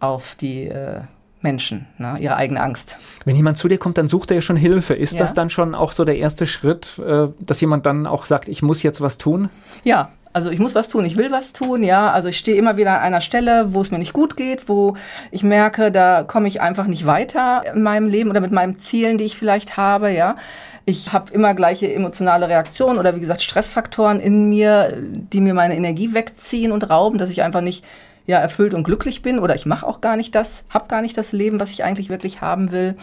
auf 0.00 0.34
die 0.40 0.68
äh, 0.68 1.00
Menschen, 1.42 1.86
ne, 1.98 2.16
ihre 2.20 2.36
eigene 2.36 2.62
Angst. 2.62 2.98
Wenn 3.24 3.34
jemand 3.36 3.58
zu 3.58 3.66
dir 3.68 3.78
kommt, 3.78 3.98
dann 3.98 4.08
sucht 4.08 4.30
er 4.30 4.36
ja 4.36 4.40
schon 4.40 4.56
Hilfe. 4.56 4.94
Ist 4.94 5.14
Ja. 5.14 5.18
das 5.20 5.34
dann 5.34 5.50
schon 5.50 5.74
auch 5.74 5.92
so 5.92 6.04
der 6.04 6.16
erste 6.16 6.46
Schritt, 6.46 6.98
äh, 7.04 7.28
dass 7.40 7.60
jemand 7.60 7.84
dann 7.84 8.06
auch 8.06 8.24
sagt, 8.24 8.48
ich 8.48 8.62
muss 8.62 8.82
jetzt 8.82 9.00
was 9.00 9.18
tun? 9.18 9.50
Ja, 9.84 10.10
also 10.32 10.50
ich 10.50 10.58
muss 10.58 10.74
was 10.74 10.88
tun, 10.88 11.04
ich 11.04 11.16
will 11.16 11.30
was 11.30 11.52
tun, 11.52 11.82
ja. 11.82 12.10
Also 12.10 12.28
ich 12.28 12.38
stehe 12.38 12.56
immer 12.56 12.76
wieder 12.76 12.92
an 12.92 13.00
einer 13.00 13.20
Stelle, 13.20 13.74
wo 13.74 13.80
es 13.80 13.90
mir 13.90 13.98
nicht 13.98 14.12
gut 14.12 14.36
geht, 14.36 14.68
wo 14.68 14.96
ich 15.30 15.42
merke, 15.42 15.92
da 15.92 16.22
komme 16.22 16.48
ich 16.48 16.60
einfach 16.60 16.86
nicht 16.86 17.06
weiter 17.06 17.62
in 17.74 17.82
meinem 17.82 18.08
Leben 18.08 18.30
oder 18.30 18.40
mit 18.40 18.52
meinen 18.52 18.78
Zielen, 18.78 19.18
die 19.18 19.24
ich 19.24 19.36
vielleicht 19.36 19.76
habe, 19.76 20.10
ja. 20.10 20.36
Ich 20.84 21.12
habe 21.12 21.32
immer 21.32 21.54
gleiche 21.54 21.92
emotionale 21.92 22.48
Reaktionen 22.48 22.98
oder 22.98 23.14
wie 23.14 23.20
gesagt 23.20 23.42
Stressfaktoren 23.42 24.18
in 24.18 24.48
mir, 24.48 24.96
die 25.00 25.40
mir 25.40 25.54
meine 25.54 25.76
Energie 25.76 26.12
wegziehen 26.12 26.72
und 26.72 26.90
rauben, 26.90 27.18
dass 27.18 27.30
ich 27.30 27.42
einfach 27.42 27.60
nicht 27.60 27.84
ja 28.26 28.38
erfüllt 28.38 28.74
und 28.74 28.84
glücklich 28.84 29.22
bin 29.22 29.38
oder 29.38 29.54
ich 29.54 29.66
mache 29.66 29.86
auch 29.86 30.00
gar 30.00 30.16
nicht 30.16 30.34
das, 30.34 30.64
habe 30.70 30.88
gar 30.88 31.02
nicht 31.02 31.16
das 31.16 31.32
Leben, 31.32 31.60
was 31.60 31.70
ich 31.70 31.84
eigentlich 31.84 32.08
wirklich 32.08 32.40
haben 32.40 32.72
will. 32.72 32.96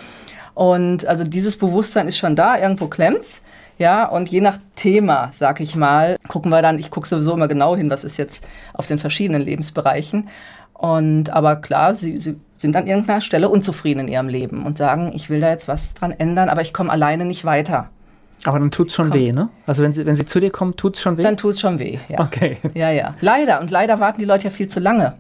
Und 0.56 1.06
also 1.06 1.24
dieses 1.24 1.58
Bewusstsein 1.58 2.08
ist 2.08 2.18
schon 2.18 2.36
da, 2.36 2.58
irgendwo 2.58 2.88
klemmt's. 2.88 3.42
Ja, 3.80 4.06
und 4.06 4.30
je 4.30 4.42
nach 4.42 4.60
Thema, 4.76 5.30
sag 5.32 5.62
ich 5.62 5.76
mal, 5.76 6.18
gucken 6.28 6.52
wir 6.52 6.62
dann, 6.62 6.78
ich 6.78 6.92
gucke 6.92 7.08
sowieso 7.08 7.34
immer 7.34 7.48
genau 7.48 7.76
hin, 7.78 7.90
was 7.90 8.04
ist 8.04 8.18
jetzt 8.18 8.46
auf 8.74 8.88
den 8.88 9.00
verschiedenen 9.00 9.42
Lebensbereichen. 9.42 10.28
Und 10.74 11.30
aber 11.30 11.56
klar, 11.56 11.94
sie, 11.94 12.18
sie 12.18 12.36
sind 12.58 12.76
an 12.76 12.88
irgendeiner 12.88 13.22
Stelle 13.22 13.50
unzufrieden 13.50 14.02
in 14.02 14.08
ihrem 14.10 14.28
Leben 14.28 14.66
und 14.66 14.78
sagen, 14.78 15.12
ich 15.14 15.30
will 15.30 15.40
da 15.40 15.50
jetzt 15.50 15.70
was 15.70 15.94
dran 15.94 16.12
ändern, 16.12 16.50
aber 16.50 16.62
ich 16.62 16.74
komme 16.74 16.92
alleine 16.92 17.24
nicht 17.24 17.46
weiter. 17.46 17.90
Aber 18.46 18.60
dann 18.60 18.72
tut's 18.72 18.96
schon 18.96 19.12
Komm. 19.12 19.20
weh, 19.20 19.32
ne? 19.32 19.50
Also 19.66 19.82
wenn 19.84 19.94
sie, 19.94 20.06
wenn 20.06 20.16
sie 20.16 20.26
zu 20.26 20.40
dir 20.40 20.52
kommt, 20.52 20.78
tut's 20.78 21.02
schon 21.02 21.18
weh? 21.18 21.24
Dann 21.24 21.38
tut's 21.38 21.60
schon 21.60 21.80
weh. 21.80 22.00
Ja. 22.10 22.20
okay. 22.20 22.58
Ja, 22.74 22.90
ja. 22.90 23.16
Leider. 23.22 23.62
Und 23.62 23.72
leider 23.72 24.00
warten 24.00 24.20
die 24.20 24.26
Leute 24.26 24.46
ja 24.46 24.50
viel 24.50 24.68
zu 24.68 24.80
lange. 24.80 25.14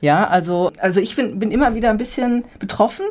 Ja, 0.00 0.26
also, 0.26 0.72
also 0.78 1.00
ich 1.00 1.16
bin, 1.16 1.38
bin 1.38 1.50
immer 1.50 1.74
wieder 1.74 1.90
ein 1.90 1.96
bisschen 1.96 2.44
betroffen, 2.58 3.06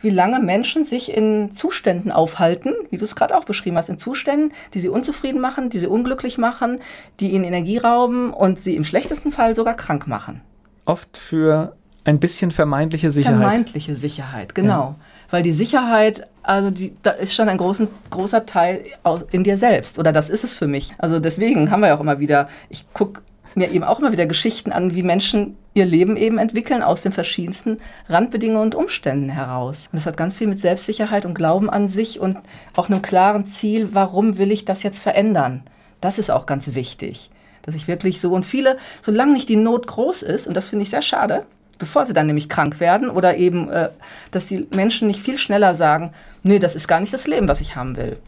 wie 0.00 0.10
lange 0.10 0.40
Menschen 0.40 0.84
sich 0.84 1.14
in 1.14 1.50
Zuständen 1.52 2.12
aufhalten, 2.12 2.74
wie 2.90 2.98
du 2.98 3.04
es 3.04 3.16
gerade 3.16 3.36
auch 3.36 3.44
beschrieben 3.44 3.76
hast, 3.76 3.88
in 3.88 3.96
Zuständen, 3.98 4.52
die 4.74 4.80
sie 4.80 4.88
unzufrieden 4.88 5.40
machen, 5.40 5.70
die 5.70 5.78
sie 5.78 5.86
unglücklich 5.86 6.38
machen, 6.38 6.80
die 7.20 7.30
ihnen 7.30 7.44
Energie 7.44 7.78
rauben 7.78 8.32
und 8.32 8.58
sie 8.58 8.76
im 8.76 8.84
schlechtesten 8.84 9.32
Fall 9.32 9.54
sogar 9.54 9.74
krank 9.74 10.06
machen. 10.06 10.42
Oft 10.84 11.16
für 11.16 11.74
ein 12.04 12.20
bisschen 12.20 12.50
vermeintliche 12.50 13.10
Sicherheit. 13.10 13.38
Vermeintliche 13.38 13.96
Sicherheit, 13.96 14.54
genau. 14.54 14.94
Weil 15.30 15.42
die 15.42 15.52
Sicherheit, 15.52 16.28
also 16.42 16.70
die, 16.70 16.94
da 17.02 17.10
ist 17.10 17.34
schon 17.34 17.48
ein 17.48 17.56
großen, 17.56 17.88
großer 18.10 18.46
Teil 18.46 18.84
in 19.32 19.42
dir 19.42 19.56
selbst. 19.56 19.98
Oder 19.98 20.12
das 20.12 20.30
ist 20.30 20.44
es 20.44 20.54
für 20.54 20.68
mich. 20.68 20.94
Also 20.98 21.18
deswegen 21.18 21.70
haben 21.70 21.80
wir 21.80 21.88
ja 21.88 21.96
auch 21.96 22.00
immer 22.00 22.20
wieder, 22.20 22.48
ich 22.68 22.84
gucke 22.92 23.22
mir 23.56 23.70
eben 23.70 23.84
auch 23.84 23.98
immer 23.98 24.12
wieder 24.12 24.26
Geschichten 24.26 24.70
an, 24.70 24.94
wie 24.94 25.02
Menschen 25.02 25.56
ihr 25.74 25.86
Leben 25.86 26.16
eben 26.16 26.38
entwickeln 26.38 26.82
aus 26.82 27.00
den 27.00 27.12
verschiedensten 27.12 27.78
Randbedingungen 28.08 28.62
und 28.62 28.74
Umständen 28.74 29.28
heraus. 29.28 29.86
Und 29.90 29.96
das 29.96 30.06
hat 30.06 30.16
ganz 30.16 30.36
viel 30.36 30.46
mit 30.46 30.60
Selbstsicherheit 30.60 31.26
und 31.26 31.34
Glauben 31.34 31.70
an 31.70 31.88
sich 31.88 32.20
und 32.20 32.38
auch 32.76 32.88
einem 32.88 33.02
klaren 33.02 33.46
Ziel, 33.46 33.90
warum 33.92 34.38
will 34.38 34.52
ich 34.52 34.64
das 34.64 34.82
jetzt 34.82 35.02
verändern? 35.02 35.62
Das 36.00 36.18
ist 36.18 36.30
auch 36.30 36.46
ganz 36.46 36.74
wichtig. 36.74 37.30
Dass 37.62 37.74
ich 37.74 37.88
wirklich 37.88 38.20
so 38.20 38.32
und 38.32 38.46
viele, 38.46 38.76
solange 39.02 39.32
nicht 39.32 39.48
die 39.48 39.56
Not 39.56 39.86
groß 39.86 40.22
ist, 40.22 40.46
und 40.46 40.54
das 40.54 40.68
finde 40.68 40.84
ich 40.84 40.90
sehr 40.90 41.02
schade, 41.02 41.44
bevor 41.78 42.04
sie 42.04 42.12
dann 42.12 42.26
nämlich 42.26 42.48
krank 42.48 42.80
werden 42.80 43.10
oder 43.10 43.36
eben, 43.36 43.68
äh, 43.70 43.90
dass 44.30 44.46
die 44.46 44.66
Menschen 44.74 45.08
nicht 45.08 45.20
viel 45.20 45.38
schneller 45.38 45.74
sagen, 45.74 46.12
nee, 46.42 46.58
das 46.58 46.76
ist 46.76 46.88
gar 46.88 47.00
nicht 47.00 47.12
das 47.12 47.26
Leben, 47.26 47.48
was 47.48 47.60
ich 47.60 47.76
haben 47.76 47.96
will. 47.96 48.18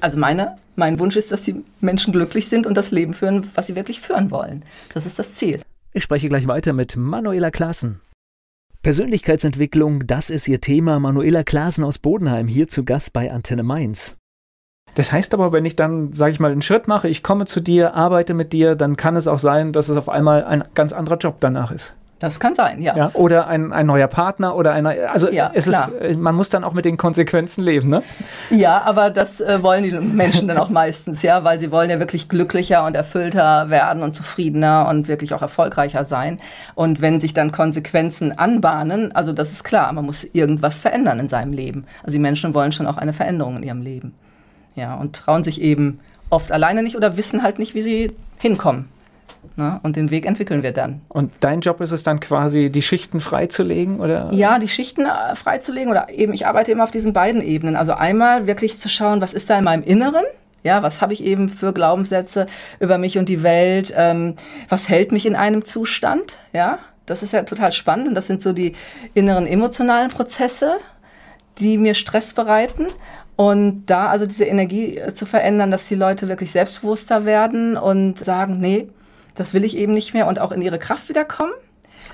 Also 0.00 0.18
meine, 0.18 0.56
mein 0.76 0.98
Wunsch 0.98 1.16
ist, 1.16 1.32
dass 1.32 1.42
die 1.42 1.64
Menschen 1.80 2.12
glücklich 2.12 2.48
sind 2.48 2.66
und 2.66 2.76
das 2.76 2.90
Leben 2.90 3.14
führen, 3.14 3.48
was 3.54 3.66
sie 3.66 3.76
wirklich 3.76 4.00
führen 4.00 4.30
wollen. 4.30 4.64
Das 4.94 5.06
ist 5.06 5.18
das 5.18 5.34
Ziel. 5.34 5.60
Ich 5.92 6.02
spreche 6.02 6.28
gleich 6.28 6.46
weiter 6.46 6.72
mit 6.72 6.96
Manuela 6.96 7.50
Klaassen. 7.50 8.00
Persönlichkeitsentwicklung, 8.82 10.06
das 10.06 10.30
ist 10.30 10.46
ihr 10.46 10.60
Thema. 10.60 11.00
Manuela 11.00 11.42
Klaassen 11.42 11.82
aus 11.82 11.98
Bodenheim 11.98 12.46
hier 12.46 12.68
zu 12.68 12.84
Gast 12.84 13.12
bei 13.12 13.32
Antenne 13.32 13.62
Mainz. 13.62 14.16
Das 14.94 15.12
heißt 15.12 15.34
aber, 15.34 15.52
wenn 15.52 15.64
ich 15.64 15.76
dann, 15.76 16.12
sage 16.12 16.32
ich 16.32 16.40
mal, 16.40 16.52
einen 16.52 16.62
Schritt 16.62 16.88
mache, 16.88 17.08
ich 17.08 17.22
komme 17.22 17.46
zu 17.46 17.60
dir, 17.60 17.94
arbeite 17.94 18.32
mit 18.32 18.52
dir, 18.52 18.76
dann 18.76 18.96
kann 18.96 19.16
es 19.16 19.26
auch 19.26 19.38
sein, 19.38 19.72
dass 19.72 19.88
es 19.88 19.96
auf 19.96 20.08
einmal 20.08 20.44
ein 20.44 20.64
ganz 20.74 20.92
anderer 20.92 21.18
Job 21.18 21.36
danach 21.40 21.70
ist. 21.70 21.94
Das 22.18 22.40
kann 22.40 22.54
sein, 22.54 22.80
ja. 22.80 22.96
Ja, 22.96 23.10
oder 23.12 23.46
ein, 23.46 23.74
ein 23.74 23.84
neuer 23.84 24.06
Partner 24.06 24.56
oder 24.56 24.72
einer. 24.72 24.94
Also 25.12 25.30
Ja, 25.30 25.50
es 25.52 25.66
klar. 25.68 25.92
ist, 26.00 26.18
man 26.18 26.34
muss 26.34 26.48
dann 26.48 26.64
auch 26.64 26.72
mit 26.72 26.86
den 26.86 26.96
Konsequenzen 26.96 27.62
leben, 27.62 27.90
ne? 27.90 28.02
Ja, 28.48 28.80
aber 28.82 29.10
das 29.10 29.42
äh, 29.42 29.62
wollen 29.62 29.82
die 29.84 29.90
Menschen 29.92 30.48
dann 30.48 30.56
auch 30.56 30.70
meistens, 30.70 31.20
ja, 31.20 31.44
weil 31.44 31.60
sie 31.60 31.70
wollen 31.70 31.90
ja 31.90 31.98
wirklich 31.98 32.30
glücklicher 32.30 32.86
und 32.86 32.96
erfüllter 32.96 33.68
werden 33.68 34.02
und 34.02 34.12
zufriedener 34.12 34.86
und 34.88 35.08
wirklich 35.08 35.34
auch 35.34 35.42
erfolgreicher 35.42 36.06
sein. 36.06 36.40
Und 36.74 37.02
wenn 37.02 37.20
sich 37.20 37.34
dann 37.34 37.52
Konsequenzen 37.52 38.32
anbahnen, 38.38 39.14
also 39.14 39.34
das 39.34 39.52
ist 39.52 39.62
klar, 39.62 39.92
man 39.92 40.06
muss 40.06 40.24
irgendwas 40.24 40.78
verändern 40.78 41.20
in 41.20 41.28
seinem 41.28 41.52
Leben. 41.52 41.84
Also 42.02 42.12
die 42.12 42.22
Menschen 42.22 42.54
wollen 42.54 42.72
schon 42.72 42.86
auch 42.86 42.96
eine 42.96 43.12
Veränderung 43.12 43.58
in 43.58 43.62
ihrem 43.62 43.82
Leben. 43.82 44.14
Ja, 44.74 44.94
und 44.94 45.16
trauen 45.16 45.44
sich 45.44 45.60
eben 45.60 46.00
oft 46.30 46.50
alleine 46.50 46.82
nicht 46.82 46.96
oder 46.96 47.18
wissen 47.18 47.42
halt 47.42 47.58
nicht, 47.58 47.74
wie 47.74 47.82
sie 47.82 48.12
hinkommen. 48.38 48.88
Ne? 49.56 49.80
Und 49.82 49.96
den 49.96 50.10
Weg 50.10 50.26
entwickeln 50.26 50.62
wir 50.62 50.72
dann. 50.72 51.00
Und 51.08 51.32
dein 51.40 51.60
Job 51.60 51.80
ist 51.80 51.92
es 51.92 52.02
dann 52.02 52.20
quasi, 52.20 52.70
die 52.70 52.82
Schichten 52.82 53.20
freizulegen, 53.20 54.00
oder? 54.00 54.30
Ja, 54.32 54.58
die 54.58 54.68
Schichten 54.68 55.06
äh, 55.06 55.34
freizulegen 55.34 55.90
oder 55.90 56.08
eben, 56.10 56.32
ich 56.32 56.46
arbeite 56.46 56.72
immer 56.72 56.84
auf 56.84 56.90
diesen 56.90 57.12
beiden 57.12 57.40
Ebenen. 57.40 57.76
Also 57.76 57.92
einmal 57.92 58.46
wirklich 58.46 58.78
zu 58.78 58.88
schauen, 58.88 59.20
was 59.20 59.34
ist 59.34 59.50
da 59.50 59.58
in 59.58 59.64
meinem 59.64 59.82
Inneren? 59.82 60.24
Ja, 60.62 60.82
was 60.82 61.00
habe 61.00 61.12
ich 61.12 61.22
eben 61.22 61.48
für 61.48 61.72
Glaubenssätze 61.72 62.46
über 62.80 62.98
mich 62.98 63.18
und 63.18 63.28
die 63.28 63.44
Welt? 63.44 63.94
Ähm, 63.96 64.34
was 64.68 64.88
hält 64.88 65.12
mich 65.12 65.24
in 65.24 65.36
einem 65.36 65.64
Zustand? 65.64 66.40
Ja, 66.52 66.80
das 67.06 67.22
ist 67.22 67.32
ja 67.32 67.44
total 67.44 67.70
spannend 67.70 68.08
und 68.08 68.14
das 68.14 68.26
sind 68.26 68.42
so 68.42 68.52
die 68.52 68.72
inneren 69.14 69.46
emotionalen 69.46 70.10
Prozesse, 70.10 70.78
die 71.58 71.78
mir 71.78 71.94
Stress 71.94 72.32
bereiten. 72.32 72.86
Und 73.36 73.84
da 73.86 74.08
also 74.08 74.26
diese 74.26 74.44
Energie 74.44 74.96
äh, 74.96 75.12
zu 75.12 75.26
verändern, 75.26 75.70
dass 75.70 75.86
die 75.86 75.94
Leute 75.94 76.26
wirklich 76.28 76.52
selbstbewusster 76.52 77.24
werden 77.26 77.76
und 77.76 78.18
sagen, 78.18 78.58
nee, 78.60 78.88
das 79.36 79.54
will 79.54 79.64
ich 79.64 79.76
eben 79.76 79.94
nicht 79.94 80.14
mehr 80.14 80.26
und 80.26 80.38
auch 80.40 80.52
in 80.52 80.62
ihre 80.62 80.78
Kraft 80.78 81.08
wiederkommen. 81.08 81.52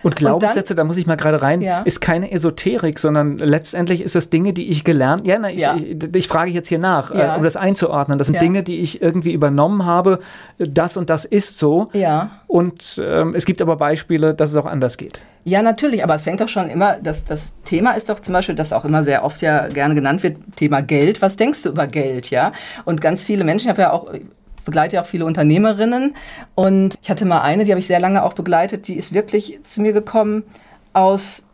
Und 0.02 0.16
Glaubenssätze, 0.16 0.74
da 0.74 0.82
muss 0.82 0.96
ich 0.96 1.06
mal 1.06 1.16
gerade 1.16 1.42
rein, 1.42 1.60
Ja. 1.60 1.82
ist 1.82 2.00
keine 2.00 2.32
Esoterik, 2.32 2.98
sondern 2.98 3.38
letztendlich 3.38 4.02
ist 4.02 4.16
es 4.16 4.30
Dinge, 4.30 4.52
die 4.52 4.68
ich 4.70 4.82
gelernt, 4.82 5.26
ja, 5.28 5.38
na, 5.38 5.48
ich, 5.50 5.60
Ja. 5.60 5.76
ich, 5.76 5.96
ich 6.16 6.26
frage 6.28 6.50
jetzt 6.50 6.66
hier 6.68 6.80
nach, 6.80 7.14
Ja. 7.14 7.34
äh, 7.34 7.38
um 7.38 7.44
das 7.44 7.56
einzuordnen. 7.56 8.18
Das 8.18 8.26
sind. 8.26 8.40
Dinge, 8.42 8.64
die 8.64 8.80
ich 8.80 9.00
irgendwie 9.00 9.32
übernommen 9.32 9.84
habe, 9.86 10.18
das 10.58 10.96
und 10.96 11.08
das 11.08 11.24
ist 11.24 11.56
so. 11.58 11.88
Ja. 11.92 12.30
Und 12.48 13.00
ähm, 13.04 13.34
es 13.36 13.44
gibt 13.44 13.62
aber 13.62 13.76
Beispiele, 13.76 14.34
dass 14.34 14.50
es 14.50 14.56
auch 14.56 14.66
anders 14.66 14.96
geht. 14.96 15.20
Ja, 15.44 15.62
natürlich, 15.62 16.02
aber 16.02 16.16
es 16.16 16.22
fängt 16.22 16.40
doch 16.40 16.48
schon 16.48 16.68
immer, 16.68 16.96
das, 17.00 17.24
das 17.24 17.52
Thema 17.64 17.92
ist 17.92 18.08
doch 18.10 18.18
zum 18.18 18.32
Beispiel, 18.32 18.56
das 18.56 18.72
auch 18.72 18.84
immer 18.84 19.04
sehr 19.04 19.24
oft 19.24 19.40
ja 19.42 19.68
gerne 19.68 19.94
genannt 19.94 20.22
wird, 20.24 20.36
Thema 20.56 20.80
Geld. 20.82 21.22
Was 21.22 21.36
denkst 21.36 21.62
du 21.62 21.68
über 21.68 21.86
Geld, 21.86 22.30
ja? 22.30 22.50
Und 22.84 23.00
ganz 23.00 23.22
viele 23.22 23.44
Menschen, 23.44 23.66
ich 23.66 23.70
habe 23.70 23.82
ja 23.82 23.92
auch, 23.92 24.12
begleite 24.64 24.96
ja 24.96 25.02
auch 25.02 25.06
viele 25.06 25.24
Unternehmerinnen. 25.24 26.14
Und 26.54 26.94
ich 27.02 27.10
hatte 27.10 27.24
mal 27.24 27.40
eine, 27.40 27.64
die 27.64 27.72
habe 27.72 27.80
ich 27.80 27.86
sehr 27.86 28.00
lange 28.00 28.22
auch 28.22 28.32
begleitet, 28.32 28.88
die 28.88 28.96
ist 28.96 29.12
wirklich 29.12 29.60
zu 29.64 29.80
mir 29.80 29.92
gekommen 29.92 30.44
aus 30.92 31.44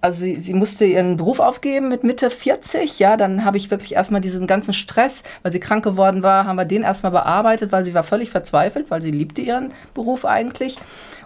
also 0.00 0.20
sie, 0.20 0.38
sie 0.38 0.54
musste 0.54 0.84
ihren 0.84 1.16
Beruf 1.16 1.40
aufgeben 1.40 1.88
mit 1.88 2.04
Mitte 2.04 2.30
40, 2.30 2.98
ja, 3.00 3.16
dann 3.16 3.44
habe 3.44 3.56
ich 3.56 3.70
wirklich 3.70 3.94
erstmal 3.94 4.20
diesen 4.20 4.46
ganzen 4.46 4.72
Stress, 4.72 5.24
weil 5.42 5.50
sie 5.50 5.58
krank 5.58 5.82
geworden 5.82 6.22
war, 6.22 6.46
haben 6.46 6.56
wir 6.56 6.64
den 6.64 6.82
erstmal 6.82 7.10
bearbeitet, 7.10 7.72
weil 7.72 7.84
sie 7.84 7.94
war 7.94 8.04
völlig 8.04 8.30
verzweifelt, 8.30 8.90
weil 8.90 9.02
sie 9.02 9.10
liebte 9.10 9.40
ihren 9.40 9.72
Beruf 9.94 10.24
eigentlich. 10.24 10.76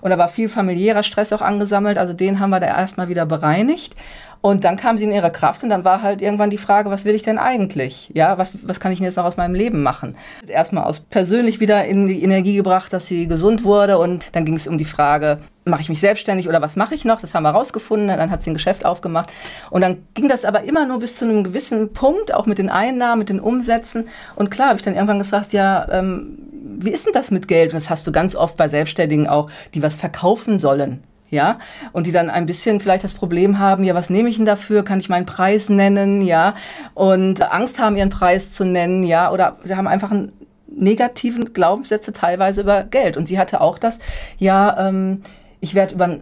Und 0.01 0.11
da 0.11 0.17
war 0.17 0.29
viel 0.29 0.49
familiärer 0.49 1.03
Stress 1.03 1.33
auch 1.33 1.43
angesammelt, 1.43 1.99
also 1.99 2.15
den 2.15 2.41
haben 2.41 2.51
wir 2.51 2.61
da 2.61 2.67
erstmal 2.67 3.09
wieder 3.09 3.27
bereinigt 3.27 3.95
Und 4.43 4.65
dann 4.65 4.77
kam 4.77 4.99
sie 4.99 5.05
in 5.05 5.13
ihre 5.13 5.31
Kraft 5.31 5.63
und 5.63 5.71
dann 5.71 5.85
war 5.85 6.03
halt 6.03 6.21
irgendwann 6.21 6.51
die 6.51 6.59
Frage, 6.59 6.91
was 6.91 7.05
will 7.05 7.15
ich 7.15 7.23
denn 7.23 7.39
eigentlich? 7.39 8.11
Ja, 8.13 8.39
was, 8.39 8.67
was 8.67 8.81
kann 8.81 8.91
ich 8.91 8.99
denn 8.99 9.05
jetzt 9.07 9.17
noch 9.17 9.25
aus 9.25 9.37
meinem 9.37 9.55
Leben 9.55 9.85
machen? 9.85 10.17
Erstmal 10.49 10.83
aus 10.83 10.99
persönlich 10.99 11.61
wieder 11.61 11.85
in 11.85 12.09
die 12.09 12.25
Energie 12.25 12.57
gebracht, 12.57 12.93
dass 12.93 13.07
sie 13.07 13.29
gesund 13.29 13.63
wurde 13.63 13.99
und 13.99 14.27
dann 14.33 14.45
ging 14.45 14.57
es 14.57 14.67
um 14.67 14.79
die 14.79 14.85
Frage, 14.85 15.39
mache 15.65 15.83
ich 15.83 15.89
mich 15.89 16.01
selbstständig 16.01 16.49
oder 16.49 16.61
was 16.61 16.75
mache 16.75 16.93
ich 16.97 17.05
noch? 17.05 17.21
Das 17.21 17.35
haben 17.35 17.45
wir 17.45 17.51
rausgefunden. 17.51 18.09
Dann 18.09 18.33
hat 18.33 18.43
sie 18.43 18.51
ein 18.51 18.55
Geschäft 18.55 18.85
aufgemacht. 18.85 19.33
Und 19.71 19.83
dann 19.83 19.99
ging 20.15 20.27
das 20.27 20.45
aber 20.45 20.65
immer 20.65 20.87
nur 20.87 20.99
bis 20.99 21.15
zu 21.15 21.25
einem 21.25 21.45
gewissen 21.45 21.93
Punkt, 21.93 22.35
auch 22.35 22.47
mit 22.47 22.59
den 22.59 22.69
Einnahmen, 22.69 23.21
mit 23.21 23.29
den 23.29 23.39
Umsätzen. 23.39 24.09
Und 24.35 24.51
klar 24.51 24.71
habe 24.71 24.79
ich 24.79 24.83
dann 24.83 24.95
irgendwann 24.95 25.21
gesagt, 25.21 25.53
ja, 25.53 25.87
ähm, 25.89 26.39
wie 26.79 26.91
ist 26.91 27.07
denn 27.07 27.13
das 27.13 27.31
mit 27.31 27.47
Geld? 27.47 27.73
Und 27.73 27.81
das 27.81 27.91
hast 27.91 28.09
du 28.09 28.13
ganz 28.13 28.35
oft 28.35 28.57
bei 28.57 28.67
Selbstständigen 28.67 29.29
auch, 29.29 29.51
die 29.75 29.83
was 29.85 29.95
verkaufen 29.95 30.59
sollen 30.59 31.05
ja, 31.33 31.59
und 31.93 32.07
die 32.07 32.13
dann 32.13 32.29
ein 32.31 32.45
bisschen 32.45 32.79
vielleicht 32.79 33.03
das 33.03 33.15
Problem 33.15 33.59
haben, 33.59 33.85
ja, 33.85 33.95
was 33.95 34.11
nehme 34.11 34.29
ich 34.29 34.37
denn 34.37 34.45
dafür? 34.45 34.85
Kann 34.85 35.01
ich 35.01 35.09
meinen 35.09 35.25
Preis 35.25 35.71
nennen, 35.71 36.21
ja, 36.21 36.55
und 36.93 37.43
Angst 37.51 37.81
haben, 37.81 37.97
ihren 37.97 38.11
Preis 38.11 38.53
zu 38.53 38.65
nennen, 38.65 39.03
ja, 39.03 39.33
oder 39.33 39.57
sie 39.65 39.75
haben 39.75 39.89
einfach 39.89 40.11
einen 40.11 40.33
negativen 40.69 41.55
Glaubenssätze 41.55 42.13
teilweise 42.13 42.61
über 42.61 42.85
Geld. 42.85 43.17
Und 43.17 43.27
sie 43.27 43.39
hatte 43.39 43.63
auch 43.63 43.79
das, 43.79 43.99
ja, 44.39 44.89
ähm, 44.89 45.23
ich 45.61 45.75
werde 45.75 45.95
über, 45.95 46.19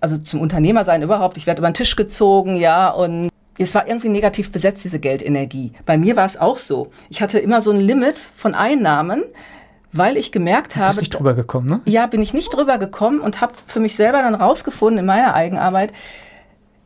also 0.00 0.18
zum 0.18 0.42
Unternehmer 0.42 0.84
sein 0.84 1.02
überhaupt, 1.02 1.38
ich 1.38 1.46
werde 1.46 1.60
über 1.60 1.70
den 1.70 1.74
Tisch 1.74 1.96
gezogen, 1.96 2.54
ja, 2.54 2.90
und 2.90 3.30
es 3.58 3.74
war 3.74 3.88
irgendwie 3.88 4.10
negativ 4.10 4.52
besetzt, 4.52 4.84
diese 4.84 4.98
Geldenergie. 4.98 5.72
Bei 5.86 5.96
mir 5.96 6.16
war 6.16 6.26
es 6.26 6.36
auch 6.36 6.58
so. 6.58 6.90
Ich 7.08 7.22
hatte 7.22 7.38
immer 7.38 7.62
so 7.62 7.70
ein 7.70 7.80
Limit 7.80 8.18
von 8.36 8.54
Einnahmen, 8.54 9.24
weil 9.92 10.16
ich 10.16 10.32
gemerkt 10.32 10.76
habe. 10.76 10.88
Bist 10.88 11.00
nicht 11.00 11.14
drüber 11.14 11.34
gekommen, 11.34 11.68
ne? 11.68 11.80
Ja, 11.84 12.06
bin 12.06 12.22
ich 12.22 12.34
nicht 12.34 12.54
drüber 12.54 12.78
gekommen 12.78 13.20
und 13.20 13.40
habe 13.40 13.54
für 13.66 13.80
mich 13.80 13.96
selber 13.96 14.22
dann 14.22 14.34
rausgefunden 14.34 14.98
in 14.98 15.06
meiner 15.06 15.34
Eigenarbeit, 15.34 15.92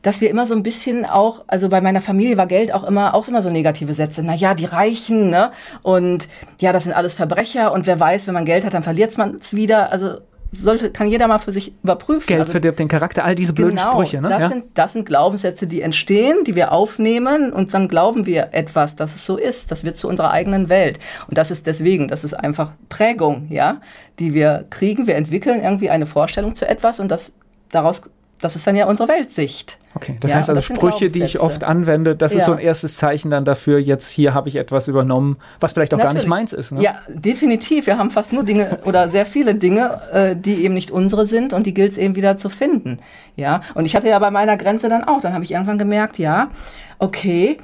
dass 0.02 0.20
wir 0.20 0.28
immer 0.28 0.44
so 0.44 0.54
ein 0.54 0.62
bisschen 0.62 1.06
auch, 1.06 1.44
also 1.46 1.68
bei 1.68 1.80
meiner 1.80 2.02
Familie 2.02 2.36
war 2.36 2.46
Geld 2.46 2.72
auch 2.74 2.84
immer, 2.84 3.14
auch 3.14 3.26
immer 3.26 3.40
so 3.40 3.50
negative 3.50 3.94
Sätze. 3.94 4.22
Na 4.22 4.34
ja, 4.34 4.54
die 4.54 4.66
Reichen, 4.66 5.30
ne? 5.30 5.50
Und 5.82 6.28
ja, 6.60 6.72
das 6.72 6.84
sind 6.84 6.92
alles 6.92 7.14
Verbrecher 7.14 7.72
und 7.72 7.86
wer 7.86 7.98
weiß, 7.98 8.26
wenn 8.26 8.34
man 8.34 8.44
Geld 8.44 8.64
hat, 8.64 8.74
dann 8.74 8.82
verliert 8.82 9.16
man 9.16 9.36
es 9.36 9.54
wieder. 9.54 9.92
Also 9.92 10.18
sollte, 10.54 10.90
kann 10.90 11.08
jeder 11.08 11.26
mal 11.28 11.38
für 11.38 11.52
sich 11.52 11.72
überprüfen. 11.82 12.26
Geld 12.26 12.40
also, 12.40 12.52
verdirbt 12.52 12.78
den 12.78 12.88
Charakter, 12.88 13.24
all 13.24 13.34
diese 13.34 13.52
blöden 13.52 13.76
genau, 13.76 13.92
Sprüche. 13.92 14.20
Ne? 14.20 14.28
Das, 14.28 14.40
ja? 14.40 14.48
sind, 14.48 14.64
das 14.74 14.92
sind 14.92 15.06
Glaubenssätze, 15.06 15.66
die 15.66 15.82
entstehen, 15.82 16.44
die 16.44 16.54
wir 16.54 16.72
aufnehmen 16.72 17.52
und 17.52 17.72
dann 17.74 17.88
glauben 17.88 18.26
wir 18.26 18.48
etwas, 18.52 18.96
dass 18.96 19.14
es 19.14 19.26
so 19.26 19.36
ist. 19.36 19.70
Das 19.70 19.84
wird 19.84 19.96
zu 19.96 20.08
unserer 20.08 20.30
eigenen 20.30 20.68
Welt. 20.68 20.98
Und 21.28 21.38
das 21.38 21.50
ist 21.50 21.66
deswegen, 21.66 22.08
das 22.08 22.24
ist 22.24 22.34
einfach 22.34 22.72
Prägung, 22.88 23.46
ja, 23.50 23.80
die 24.18 24.34
wir 24.34 24.66
kriegen. 24.70 25.06
Wir 25.06 25.16
entwickeln 25.16 25.60
irgendwie 25.60 25.90
eine 25.90 26.06
Vorstellung 26.06 26.54
zu 26.54 26.68
etwas 26.68 27.00
und 27.00 27.08
das 27.08 27.32
daraus 27.70 28.02
das 28.40 28.56
ist 28.56 28.66
dann 28.66 28.76
ja 28.76 28.86
unsere 28.86 29.08
Weltsicht. 29.08 29.78
Okay, 29.94 30.16
das 30.20 30.32
ja, 30.32 30.38
heißt 30.38 30.50
also 30.50 30.58
das 30.58 30.64
Sprüche, 30.64 31.08
die 31.08 31.22
ich 31.22 31.38
oft 31.38 31.62
anwende, 31.62 32.16
das 32.16 32.32
ja. 32.32 32.38
ist 32.38 32.46
so 32.46 32.52
ein 32.52 32.58
erstes 32.58 32.96
Zeichen 32.96 33.30
dann 33.30 33.44
dafür, 33.44 33.78
jetzt 33.78 34.08
hier 34.10 34.34
habe 34.34 34.48
ich 34.48 34.56
etwas 34.56 34.88
übernommen, 34.88 35.36
was 35.60 35.72
vielleicht 35.72 35.94
auch 35.94 35.98
Natürlich. 35.98 36.14
gar 36.14 36.20
nicht 36.20 36.28
meins 36.28 36.52
ist. 36.52 36.72
Ne? 36.72 36.82
Ja, 36.82 36.96
definitiv. 37.08 37.86
Wir 37.86 37.96
haben 37.96 38.10
fast 38.10 38.32
nur 38.32 38.44
Dinge 38.44 38.78
oder 38.84 39.08
sehr 39.08 39.24
viele 39.24 39.54
Dinge, 39.54 40.00
äh, 40.12 40.36
die 40.36 40.64
eben 40.64 40.74
nicht 40.74 40.90
unsere 40.90 41.26
sind 41.26 41.52
und 41.52 41.64
die 41.66 41.74
gilt 41.74 41.92
es 41.92 41.98
eben 41.98 42.16
wieder 42.16 42.36
zu 42.36 42.48
finden. 42.48 42.98
Ja, 43.36 43.60
und 43.74 43.86
ich 43.86 43.94
hatte 43.94 44.08
ja 44.08 44.18
bei 44.18 44.30
meiner 44.30 44.56
Grenze 44.56 44.88
dann 44.88 45.04
auch, 45.04 45.20
dann 45.20 45.32
habe 45.32 45.44
ich 45.44 45.52
irgendwann 45.52 45.78
gemerkt, 45.78 46.18
ja, 46.18 46.50
okay, 46.98 47.58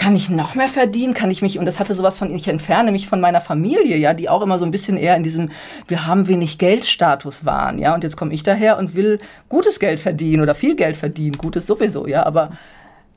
kann 0.00 0.16
ich 0.16 0.30
noch 0.30 0.54
mehr 0.54 0.66
verdienen? 0.66 1.12
Kann 1.12 1.30
ich 1.30 1.42
mich, 1.42 1.58
und 1.58 1.66
das 1.66 1.78
hatte 1.78 1.94
sowas 1.94 2.16
von, 2.16 2.34
ich 2.34 2.48
entferne 2.48 2.90
mich 2.90 3.06
von 3.06 3.20
meiner 3.20 3.42
Familie, 3.42 3.98
ja, 3.98 4.14
die 4.14 4.30
auch 4.30 4.40
immer 4.40 4.56
so 4.56 4.64
ein 4.64 4.70
bisschen 4.70 4.96
eher 4.96 5.14
in 5.14 5.22
diesem, 5.22 5.50
wir 5.88 6.06
haben 6.06 6.26
wenig 6.26 6.56
Geldstatus 6.56 7.44
waren, 7.44 7.78
ja, 7.78 7.94
und 7.94 8.02
jetzt 8.02 8.16
komme 8.16 8.32
ich 8.32 8.42
daher 8.42 8.78
und 8.78 8.94
will 8.94 9.20
gutes 9.50 9.78
Geld 9.78 10.00
verdienen 10.00 10.40
oder 10.42 10.54
viel 10.54 10.74
Geld 10.74 10.96
verdienen, 10.96 11.36
gutes 11.36 11.66
sowieso, 11.66 12.06
ja, 12.06 12.24
aber 12.24 12.52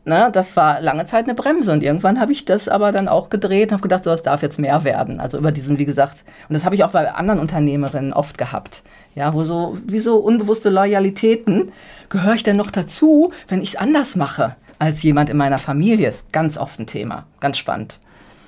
Ne, 0.06 0.30
das 0.34 0.58
war 0.58 0.82
lange 0.82 1.06
Zeit 1.06 1.24
eine 1.24 1.34
Bremse 1.34 1.72
und 1.72 1.82
irgendwann 1.82 2.20
habe 2.20 2.34
ich 2.34 2.44
das 2.44 2.68
aber 2.68 2.92
dann 2.92 3.08
auch 3.08 3.30
gedreht 3.30 3.70
und 3.70 3.76
habe 3.76 3.84
gedacht, 3.84 4.04
so, 4.04 4.12
es 4.12 4.22
darf 4.22 4.42
jetzt 4.42 4.60
mehr 4.60 4.84
werden. 4.84 5.22
Also 5.22 5.38
über 5.38 5.54
diesen, 5.54 5.80
wie 5.80 5.86
gesagt, 5.86 6.26
und 6.50 6.56
das 6.56 6.66
habe 6.66 6.76
ich 6.76 6.84
auch 6.84 6.92
bei 6.92 7.10
anderen 7.14 7.40
Unternehmerinnen 7.40 8.12
oft 8.12 8.38
gehabt. 8.38 8.84
Ja, 9.16 9.34
wo 9.34 9.46
so, 9.46 9.78
wie 9.88 10.00
so 10.00 10.18
unbewusste 10.18 10.70
Loyalitäten, 10.70 11.72
gehöre 12.10 12.34
ich 12.34 12.44
denn 12.44 12.58
noch 12.58 12.70
dazu, 12.70 13.32
wenn 13.48 13.62
ich 13.62 13.70
es 13.70 13.76
anders 13.78 14.18
mache? 14.18 14.58
Als 14.84 15.02
jemand 15.02 15.30
in 15.30 15.38
meiner 15.38 15.60
Familie 15.60 16.10
ist 16.10 16.30
ganz 16.34 16.58
oft 16.58 16.78
ein 16.78 16.88
Thema. 16.88 17.26
Ganz 17.40 17.58
spannend. 17.58 18.00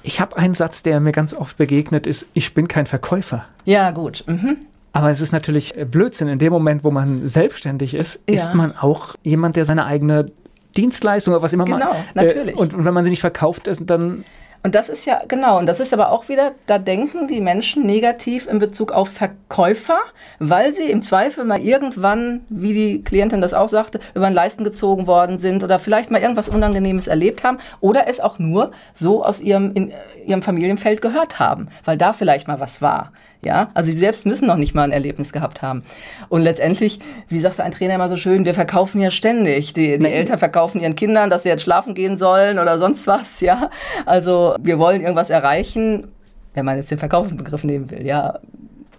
Ich 0.04 0.20
habe 0.20 0.36
einen 0.36 0.54
Satz, 0.54 0.84
der 0.84 1.00
mir 1.00 1.14
ganz 1.14 1.34
oft 1.34 1.56
begegnet 1.56 2.06
ist, 2.06 2.28
ich 2.34 2.54
bin 2.54 2.68
kein 2.68 2.86
Verkäufer. 2.86 3.46
Ja, 3.64 3.92
gut. 3.92 4.26
Mhm. 4.28 4.58
Aber 4.92 5.10
es 5.10 5.22
ist 5.22 5.32
natürlich 5.32 5.74
Blödsinn. 5.90 6.28
In 6.28 6.38
dem 6.38 6.52
Moment, 6.52 6.84
wo 6.84 6.92
man 6.92 7.26
selbstständig 7.26 7.94
ist, 7.94 8.20
ja. 8.28 8.36
ist 8.36 8.54
man 8.54 8.76
auch 8.76 9.16
jemand, 9.24 9.56
der 9.56 9.64
seine 9.64 9.86
eigene 9.86 10.30
Dienstleistung 10.76 11.34
oder 11.34 11.42
was 11.42 11.54
immer 11.54 11.64
genau, 11.64 11.78
man. 11.78 11.88
Genau, 11.88 12.04
natürlich. 12.16 12.56
Äh, 12.56 12.60
und, 12.60 12.74
und 12.74 12.84
wenn 12.84 12.94
man 12.94 13.06
sie 13.06 13.10
nicht 13.12 13.22
verkauft, 13.22 13.72
dann 13.80 14.26
und 14.66 14.74
das 14.74 14.90
ist 14.90 15.06
ja, 15.06 15.22
genau, 15.28 15.60
und 15.60 15.68
das 15.68 15.80
ist 15.80 15.94
aber 15.94 16.12
auch 16.12 16.28
wieder, 16.28 16.54
da 16.66 16.80
denken 16.80 17.28
die 17.28 17.40
Menschen 17.40 17.86
negativ 17.86 18.48
in 18.48 18.58
Bezug 18.58 18.92
auf 18.94 19.10
Verkäufer, 19.10 20.00
weil 20.40 20.74
sie 20.74 20.90
im 20.90 21.04
Zweifel 21.04 21.46
mal 21.46 21.62
irgendwann, 21.62 22.42
wie 22.50 22.74
die 22.74 23.04
Klientin 23.04 23.42
das 23.42 23.54
auch 23.54 23.70
sagte, 23.70 24.00
über 24.16 24.26
den 24.26 24.34
Leisten 24.34 24.64
gezogen 24.64 25.06
worden 25.06 25.38
sind 25.38 25.64
oder 25.64 25.78
vielleicht 25.78 26.10
mal 26.10 26.20
irgendwas 26.20 26.50
Unangenehmes 26.50 27.06
erlebt 27.06 27.44
haben 27.44 27.60
oder 27.80 28.08
es 28.08 28.20
auch 28.20 28.40
nur 28.40 28.72
so 28.96 29.24
aus 29.24 29.40
ihrem, 29.40 29.72
in, 29.76 29.94
ihrem 30.26 30.42
Familienfeld 30.42 31.00
gehört 31.00 31.38
haben, 31.38 31.68
weil 31.84 32.00
da 32.00 32.12
vielleicht 32.12 32.48
mal 32.48 32.60
was 32.60 32.82
war. 32.82 33.12
Ja, 33.46 33.70
also 33.76 33.92
sie 33.92 33.98
selbst 33.98 34.26
müssen 34.26 34.48
noch 34.48 34.58
nicht 34.58 34.74
mal 34.74 34.84
ein 34.84 34.92
Erlebnis 34.92 35.32
gehabt 35.32 35.62
haben. 35.62 35.84
Und 36.30 36.42
letztendlich, 36.42 37.00
wie 37.30 37.40
sagte 37.40 37.64
ein 37.64 37.72
Trainer 37.72 37.94
immer 37.94 38.10
so 38.10 38.18
schön, 38.18 38.44
wir 38.44 38.56
verkaufen 38.56 39.00
ja 39.00 39.12
ständig. 39.12 39.74
Die, 39.74 40.00
die 40.00 40.06
Eltern 40.08 40.40
verkaufen 40.40 40.82
ihren 40.82 40.96
Kindern, 40.96 41.30
dass 41.30 41.44
sie 41.44 41.50
jetzt 41.50 41.62
schlafen 41.62 41.94
gehen 41.94 42.18
sollen 42.18 42.58
oder 42.58 42.80
sonst 42.80 43.06
was. 43.06 43.40
Ja, 43.42 43.70
also 44.08 44.56
wir 44.60 44.80
wollen 44.80 45.02
irgendwas 45.02 45.30
erreichen, 45.30 46.08
wenn 46.56 46.66
man 46.66 46.78
jetzt 46.78 46.90
den 46.90 46.98
Verkaufsbegriff 46.98 47.64
nehmen 47.64 47.92
will. 47.92 48.04
Ja, 48.04 48.40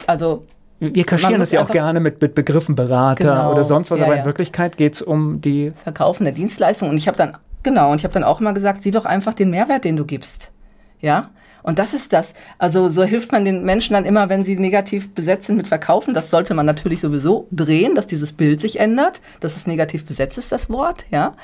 also 0.06 0.42
wir 0.78 1.04
kaschieren 1.04 1.40
das 1.40 1.50
ja 1.50 1.62
auch 1.62 1.70
gerne 1.70 1.98
mit, 1.98 2.22
mit 2.22 2.36
Begriffen 2.36 2.76
Berater 2.76 3.24
genau, 3.24 3.52
oder 3.52 3.64
sonst 3.64 3.90
was, 3.90 3.98
ja, 3.98 4.04
aber 4.04 4.14
in 4.14 4.20
ja. 4.20 4.26
Wirklichkeit 4.26 4.76
geht 4.76 4.94
es 4.94 5.02
um 5.02 5.40
die 5.40 5.72
Verkaufen 5.82 6.24
der 6.24 6.34
Dienstleistung. 6.34 6.90
Und 6.90 6.98
ich 6.98 7.08
habe 7.08 7.16
dann, 7.16 7.36
genau, 7.64 7.90
und 7.90 7.98
ich 7.98 8.04
habe 8.04 8.14
dann 8.14 8.24
auch 8.24 8.40
immer 8.40 8.52
gesagt, 8.52 8.82
sieh 8.82 8.92
doch 8.92 9.06
einfach 9.06 9.34
den 9.34 9.50
Mehrwert, 9.50 9.84
den 9.84 9.96
du 9.96 10.04
gibst. 10.04 10.52
Ja, 11.00 11.30
und 11.66 11.80
das 11.80 11.94
ist 11.94 12.12
das. 12.12 12.32
Also 12.58 12.86
so 12.86 13.02
hilft 13.02 13.32
man 13.32 13.44
den 13.44 13.64
Menschen 13.64 13.94
dann 13.94 14.04
immer, 14.04 14.28
wenn 14.28 14.44
sie 14.44 14.54
negativ 14.54 15.12
besetzt 15.12 15.46
sind 15.46 15.56
mit 15.56 15.66
Verkaufen. 15.66 16.14
Das 16.14 16.30
sollte 16.30 16.54
man 16.54 16.64
natürlich 16.64 17.00
sowieso 17.00 17.48
drehen, 17.50 17.96
dass 17.96 18.06
dieses 18.06 18.32
Bild 18.32 18.60
sich 18.60 18.78
ändert, 18.78 19.20
dass 19.40 19.56
es 19.56 19.66
negativ 19.66 20.06
besetzt 20.06 20.38
ist, 20.38 20.52
das 20.52 20.70
Wort, 20.70 21.04
ja. 21.10 21.34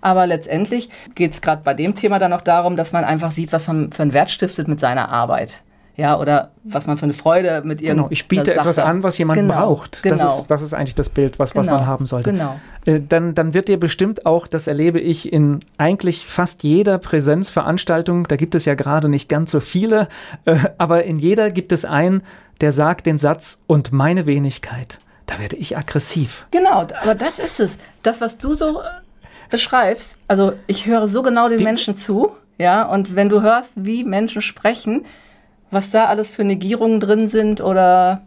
Aber 0.00 0.26
letztendlich 0.26 0.88
geht 1.14 1.32
es 1.32 1.42
gerade 1.42 1.60
bei 1.62 1.74
dem 1.74 1.94
Thema 1.94 2.18
dann 2.18 2.32
auch 2.32 2.40
darum, 2.40 2.76
dass 2.76 2.92
man 2.92 3.04
einfach 3.04 3.32
sieht, 3.32 3.52
was 3.52 3.66
man 3.66 3.92
für 3.92 4.02
einen 4.02 4.14
Wert 4.14 4.30
stiftet 4.30 4.66
mit 4.66 4.80
seiner 4.80 5.10
Arbeit 5.10 5.60
ja, 5.96 6.18
oder 6.18 6.50
was 6.62 6.86
man 6.86 6.98
für 6.98 7.04
eine 7.04 7.14
Freude 7.14 7.62
mit 7.64 7.80
irgendeiner 7.80 8.02
Genau, 8.02 8.08
ich 8.10 8.28
biete 8.28 8.54
etwas 8.54 8.78
an, 8.78 9.02
was 9.02 9.16
jemand 9.16 9.40
genau, 9.40 9.54
braucht. 9.54 10.02
Genau. 10.02 10.16
Das, 10.16 10.38
ist, 10.40 10.46
das 10.50 10.62
ist 10.62 10.74
eigentlich 10.74 10.94
das 10.94 11.08
Bild, 11.08 11.38
was, 11.38 11.52
genau, 11.52 11.60
was 11.60 11.66
man 11.68 11.78
genau, 11.78 11.86
haben 11.86 12.06
sollte. 12.06 12.32
Genau. 12.32 12.60
Äh, 12.84 13.00
dann, 13.00 13.34
dann 13.34 13.54
wird 13.54 13.68
dir 13.68 13.80
bestimmt 13.80 14.26
auch, 14.26 14.46
das 14.46 14.66
erlebe 14.66 15.00
ich 15.00 15.32
in 15.32 15.60
eigentlich 15.78 16.26
fast 16.26 16.62
jeder 16.64 16.98
Präsenzveranstaltung, 16.98 18.28
da 18.28 18.36
gibt 18.36 18.54
es 18.54 18.66
ja 18.66 18.74
gerade 18.74 19.08
nicht 19.08 19.30
ganz 19.30 19.50
so 19.50 19.60
viele, 19.60 20.08
äh, 20.44 20.56
aber 20.76 21.04
in 21.04 21.18
jeder 21.18 21.50
gibt 21.50 21.72
es 21.72 21.86
einen, 21.86 22.22
der 22.60 22.72
sagt 22.72 23.06
den 23.06 23.16
Satz, 23.16 23.62
und 23.66 23.92
meine 23.92 24.26
Wenigkeit. 24.26 24.98
Da 25.24 25.38
werde 25.38 25.56
ich 25.56 25.78
aggressiv. 25.78 26.46
Genau, 26.50 26.86
aber 27.02 27.14
das 27.14 27.38
ist 27.38 27.58
es. 27.58 27.78
Das, 28.02 28.20
was 28.20 28.36
du 28.36 28.52
so 28.52 28.80
äh, 28.80 28.84
beschreibst, 29.48 30.16
also 30.28 30.52
ich 30.66 30.84
höre 30.84 31.08
so 31.08 31.22
genau 31.22 31.48
den 31.48 31.60
Wie, 31.60 31.64
Menschen 31.64 31.96
zu, 31.96 32.32
ja, 32.58 32.84
und 32.84 33.16
wenn 33.16 33.30
du 33.30 33.40
hörst, 33.40 33.72
wie 33.76 34.04
Menschen 34.04 34.42
sprechen, 34.42 35.06
was 35.76 35.90
da 35.90 36.06
alles 36.06 36.30
für 36.30 36.42
Negierungen 36.42 36.98
drin 37.00 37.26
sind 37.26 37.60
oder 37.60 38.22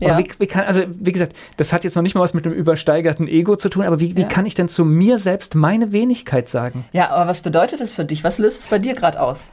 ja. 0.00 0.18
Wie, 0.18 0.26
wie, 0.38 0.46
kann, 0.46 0.64
also 0.64 0.82
wie 0.86 1.12
gesagt, 1.12 1.34
das 1.56 1.72
hat 1.72 1.82
jetzt 1.82 1.94
noch 1.94 2.02
nicht 2.02 2.14
mal 2.14 2.20
was 2.20 2.34
mit 2.34 2.44
dem 2.44 2.52
übersteigerten 2.52 3.26
Ego 3.26 3.56
zu 3.56 3.70
tun, 3.70 3.84
aber 3.84 4.00
wie, 4.00 4.16
wie 4.16 4.22
ja. 4.22 4.28
kann 4.28 4.44
ich 4.44 4.54
denn 4.54 4.68
zu 4.68 4.84
mir 4.84 5.18
selbst 5.18 5.54
meine 5.54 5.92
Wenigkeit 5.92 6.48
sagen? 6.48 6.84
Ja, 6.92 7.08
aber 7.08 7.28
was 7.28 7.40
bedeutet 7.40 7.80
das 7.80 7.90
für 7.90 8.04
dich? 8.04 8.22
Was 8.22 8.38
löst 8.38 8.60
es 8.60 8.68
bei 8.68 8.78
dir 8.78 8.94
gerade 8.94 9.18
aus? 9.20 9.50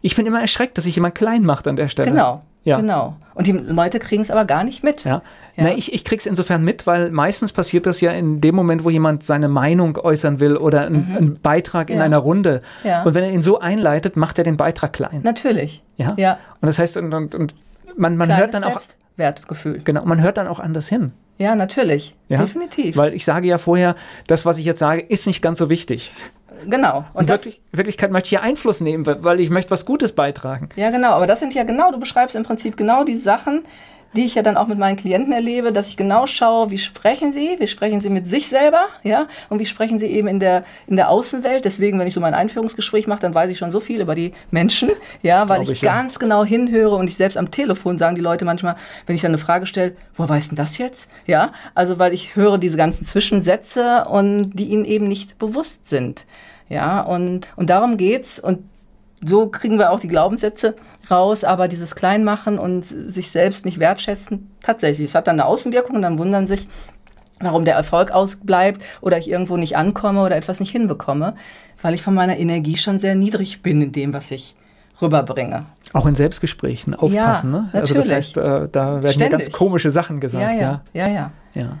Ich 0.00 0.16
bin 0.16 0.26
immer 0.26 0.40
erschreckt, 0.40 0.76
dass 0.76 0.84
sich 0.84 0.96
jemand 0.96 1.14
klein 1.14 1.44
macht 1.44 1.68
an 1.68 1.76
der 1.76 1.86
Stelle. 1.86 2.10
Genau. 2.10 2.42
Ja. 2.64 2.78
Genau. 2.78 3.16
Und 3.34 3.46
die 3.46 3.52
Leute 3.52 3.98
kriegen 3.98 4.22
es 4.22 4.30
aber 4.30 4.44
gar 4.44 4.62
nicht 4.62 4.84
mit. 4.84 5.04
Ja. 5.04 5.22
ja. 5.56 5.64
Na, 5.64 5.72
ich, 5.72 5.92
ich 5.92 6.04
krieg's 6.04 6.26
insofern 6.26 6.64
mit, 6.64 6.86
weil 6.86 7.10
meistens 7.10 7.52
passiert 7.52 7.86
das 7.86 8.00
ja 8.00 8.12
in 8.12 8.40
dem 8.40 8.54
Moment, 8.54 8.84
wo 8.84 8.90
jemand 8.90 9.24
seine 9.24 9.48
Meinung 9.48 9.96
äußern 9.96 10.38
will 10.38 10.56
oder 10.56 10.86
ein, 10.86 10.92
mhm. 10.92 11.16
einen 11.16 11.40
Beitrag 11.40 11.90
ja. 11.90 11.96
in 11.96 12.02
einer 12.02 12.18
Runde. 12.18 12.62
Ja. 12.84 13.02
Und 13.02 13.14
wenn 13.14 13.24
er 13.24 13.30
ihn 13.30 13.42
so 13.42 13.58
einleitet, 13.58 14.16
macht 14.16 14.38
er 14.38 14.44
den 14.44 14.56
Beitrag 14.56 14.92
klein. 14.92 15.20
Natürlich. 15.22 15.82
Ja. 15.96 16.14
ja. 16.16 16.38
Und 16.60 16.66
das 16.66 16.78
heißt, 16.78 16.96
und, 16.96 17.12
und, 17.12 17.34
und 17.34 17.56
man, 17.96 18.16
man 18.16 18.36
hört 18.36 18.54
dann 18.54 18.64
auch. 18.64 18.80
Wertgefühl. 19.16 19.82
Genau, 19.84 20.04
man 20.06 20.22
hört 20.22 20.38
dann 20.38 20.48
auch 20.48 20.58
anders 20.58 20.88
hin. 20.88 21.12
Ja, 21.38 21.54
natürlich. 21.54 22.14
Definitiv. 22.28 22.96
Weil 22.96 23.14
ich 23.14 23.24
sage 23.24 23.48
ja 23.48 23.58
vorher, 23.58 23.94
das, 24.26 24.46
was 24.46 24.58
ich 24.58 24.64
jetzt 24.64 24.78
sage, 24.78 25.02
ist 25.02 25.26
nicht 25.26 25.42
ganz 25.42 25.58
so 25.58 25.68
wichtig. 25.68 26.14
Genau. 26.66 27.04
Und 27.12 27.22
in 27.22 27.28
wirklich, 27.28 27.60
Wirklichkeit 27.72 28.10
möchte 28.10 28.26
ich 28.26 28.30
hier 28.30 28.42
Einfluss 28.42 28.80
nehmen, 28.80 29.06
weil 29.06 29.40
ich 29.40 29.50
möchte 29.50 29.70
was 29.70 29.86
Gutes 29.86 30.12
beitragen. 30.12 30.68
Ja, 30.76 30.90
genau. 30.90 31.12
Aber 31.12 31.26
das 31.26 31.40
sind 31.40 31.54
ja 31.54 31.64
genau, 31.64 31.90
du 31.90 31.98
beschreibst 31.98 32.36
im 32.36 32.42
Prinzip 32.42 32.76
genau 32.76 33.04
die 33.04 33.16
Sachen, 33.16 33.64
die 34.14 34.24
ich 34.24 34.34
ja 34.34 34.42
dann 34.42 34.56
auch 34.56 34.66
mit 34.66 34.78
meinen 34.78 34.96
Klienten 34.96 35.32
erlebe, 35.32 35.72
dass 35.72 35.88
ich 35.88 35.96
genau 35.96 36.26
schaue, 36.26 36.70
wie 36.70 36.78
sprechen 36.78 37.32
sie, 37.32 37.56
wie 37.58 37.66
sprechen 37.66 38.00
sie 38.00 38.10
mit 38.10 38.26
sich 38.26 38.48
selber, 38.48 38.86
ja, 39.02 39.26
und 39.48 39.58
wie 39.58 39.66
sprechen 39.66 39.98
sie 39.98 40.06
eben 40.06 40.28
in 40.28 40.38
der, 40.38 40.64
in 40.86 40.96
der 40.96 41.08
Außenwelt. 41.08 41.64
Deswegen, 41.64 41.98
wenn 41.98 42.06
ich 42.06 42.14
so 42.14 42.20
mein 42.20 42.34
Einführungsgespräch 42.34 43.06
mache, 43.06 43.20
dann 43.20 43.34
weiß 43.34 43.50
ich 43.50 43.58
schon 43.58 43.70
so 43.70 43.80
viel 43.80 44.00
über 44.00 44.14
die 44.14 44.32
Menschen, 44.50 44.90
ja, 45.22 45.48
weil 45.48 45.62
ich, 45.62 45.70
ich, 45.70 45.80
ganz 45.80 46.14
ja. 46.14 46.18
genau 46.18 46.44
hinhöre 46.44 46.94
und 46.94 47.08
ich 47.08 47.16
selbst 47.16 47.36
am 47.36 47.50
Telefon 47.50 47.98
sagen 47.98 48.14
die 48.14 48.20
Leute 48.20 48.44
manchmal, 48.44 48.76
wenn 49.06 49.16
ich 49.16 49.22
dann 49.22 49.30
eine 49.30 49.38
Frage 49.38 49.66
stelle, 49.66 49.96
wo 50.14 50.28
weißt 50.28 50.50
denn 50.50 50.56
das 50.56 50.78
jetzt? 50.78 51.08
Ja, 51.26 51.52
also 51.74 51.98
weil 51.98 52.12
ich 52.12 52.36
höre 52.36 52.58
diese 52.58 52.76
ganzen 52.76 53.06
Zwischensätze 53.06 54.04
und 54.10 54.52
die 54.52 54.66
ihnen 54.66 54.84
eben 54.84 55.08
nicht 55.08 55.38
bewusst 55.38 55.88
sind. 55.88 56.26
Ja, 56.72 57.02
und, 57.02 57.48
und 57.56 57.68
darum 57.68 57.98
geht's. 57.98 58.38
Und 58.38 58.60
so 59.22 59.48
kriegen 59.48 59.78
wir 59.78 59.90
auch 59.90 60.00
die 60.00 60.08
Glaubenssätze 60.08 60.74
raus, 61.10 61.44
aber 61.44 61.68
dieses 61.68 61.94
Kleinmachen 61.94 62.58
und 62.58 62.82
sich 62.84 63.30
selbst 63.30 63.64
nicht 63.64 63.78
wertschätzen, 63.78 64.50
tatsächlich, 64.62 65.08
es 65.08 65.14
hat 65.14 65.26
dann 65.26 65.38
eine 65.38 65.46
Außenwirkung 65.46 65.96
und 65.96 66.02
dann 66.02 66.18
wundern 66.18 66.46
sich, 66.46 66.66
warum 67.40 67.64
der 67.64 67.74
Erfolg 67.74 68.10
ausbleibt 68.10 68.82
oder 69.00 69.18
ich 69.18 69.28
irgendwo 69.28 69.56
nicht 69.56 69.76
ankomme 69.76 70.22
oder 70.22 70.36
etwas 70.36 70.60
nicht 70.60 70.70
hinbekomme, 70.70 71.34
weil 71.82 71.94
ich 71.94 72.02
von 72.02 72.14
meiner 72.14 72.38
Energie 72.38 72.76
schon 72.76 72.98
sehr 72.98 73.14
niedrig 73.14 73.62
bin 73.62 73.82
in 73.82 73.92
dem, 73.92 74.14
was 74.14 74.30
ich 74.30 74.56
rüberbringe. 75.00 75.66
Auch 75.92 76.06
in 76.06 76.14
Selbstgesprächen 76.14 76.94
aufpassen, 76.94 77.52
ja, 77.52 77.60
ne? 77.60 77.70
Also 77.72 77.94
das 77.94 78.10
heißt, 78.10 78.36
äh, 78.38 78.68
da 78.70 79.02
werden 79.02 79.30
ganz 79.30 79.50
komische 79.52 79.90
Sachen 79.90 80.20
gesagt. 80.20 80.42
Ja, 80.42 80.52
ja, 80.52 80.82
ja, 80.94 81.08
ja. 81.08 81.32
ja. 81.54 81.78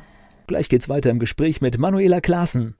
Gleich 0.48 0.68
geht's 0.68 0.88
weiter 0.88 1.10
im 1.10 1.18
Gespräch 1.18 1.60
mit 1.60 1.78
Manuela 1.78 2.20
Klaassen. 2.20 2.74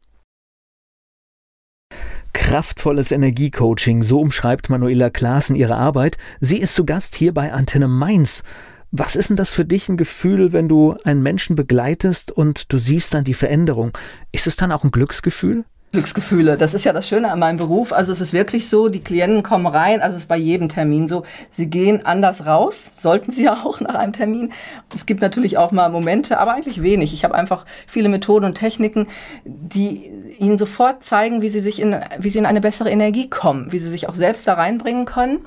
Kraftvolles 2.33 3.12
Energiecoaching, 3.12 4.03
so 4.03 4.20
umschreibt 4.20 4.70
Manuela 4.70 5.11
Klaassen 5.11 5.57
ihre 5.57 5.76
Arbeit. 5.76 6.16
Sie 6.41 6.59
ist 6.59 6.74
zu 6.74 6.85
Gast 6.85 7.14
hier 7.14 7.35
bei 7.35 7.53
Antenne 7.53 7.89
Mainz. 7.89 8.43
Was 8.91 9.16
ist 9.16 9.30
denn 9.30 9.37
das 9.37 9.51
für 9.51 9.64
dich 9.64 9.89
ein 9.89 9.97
Gefühl, 9.97 10.53
wenn 10.53 10.68
du 10.68 10.97
einen 11.05 11.22
Menschen 11.22 11.57
begleitest 11.57 12.30
und 12.30 12.72
du 12.72 12.78
siehst 12.78 13.14
dann 13.14 13.24
die 13.24 13.35
Veränderung? 13.35 13.97
Ist 14.33 14.47
es 14.47 14.57
dann 14.57 14.70
auch 14.72 14.85
ein 14.85 14.91
Glücksgefühl? 14.91 15.64
Glücksgefühle. 15.93 16.57
Das 16.57 16.72
ist 16.72 16.84
ja 16.84 16.93
das 16.95 17.07
Schöne 17.07 17.30
an 17.30 17.38
meinem 17.38 17.59
Beruf. 17.59 17.93
Also 17.93 18.12
es 18.12 18.20
ist 18.20 18.32
wirklich 18.32 18.68
so, 18.70 18.88
die 18.88 19.05
Klienten 19.05 19.43
kommen 19.43 19.66
rein, 19.66 20.01
also 20.01 20.16
es 20.16 20.22
ist 20.22 20.28
bei 20.28 20.38
jedem 20.38 20.70
Termin 20.70 21.07
so, 21.07 21.24
sie 21.51 21.66
gehen 21.66 22.05
anders 22.07 22.47
raus, 22.47 22.93
sollten 22.99 23.30
sie 23.30 23.45
ja 23.45 23.62
auch 23.64 23.80
nach 23.80 23.95
einem 23.95 24.14
Termin. 24.14 24.53
Es 24.95 25.07
gibt 25.07 25.20
natürlich 25.20 25.59
auch 25.59 25.70
mal 25.70 25.90
Momente, 25.90 26.38
aber 26.38 26.55
eigentlich 26.55 26.82
wenig. 26.82 27.12
Ich 27.12 27.24
habe 27.24 27.34
einfach 27.34 27.66
viele 27.86 28.09
Methoden 28.09 28.47
und 28.47 28.55
Techniken, 28.55 29.07
die 29.45 30.11
ihnen 30.38 30.57
sofort 30.57 31.03
zeigen, 31.03 31.43
wie 31.43 31.51
sie 31.51 31.61
sich 31.61 31.80
in, 31.80 31.95
wie 32.18 32.30
sie 32.30 32.38
in 32.38 32.47
eine 32.47 32.62
bessere 32.62 32.90
Energie 32.90 33.28
kommen, 33.28 33.70
wie 33.70 33.78
sie 33.78 33.90
sich 33.90 34.09
auch 34.09 34.14
selbst 34.14 34.49
da 34.49 34.55
reinbringen 34.55 35.05
können. 35.05 35.45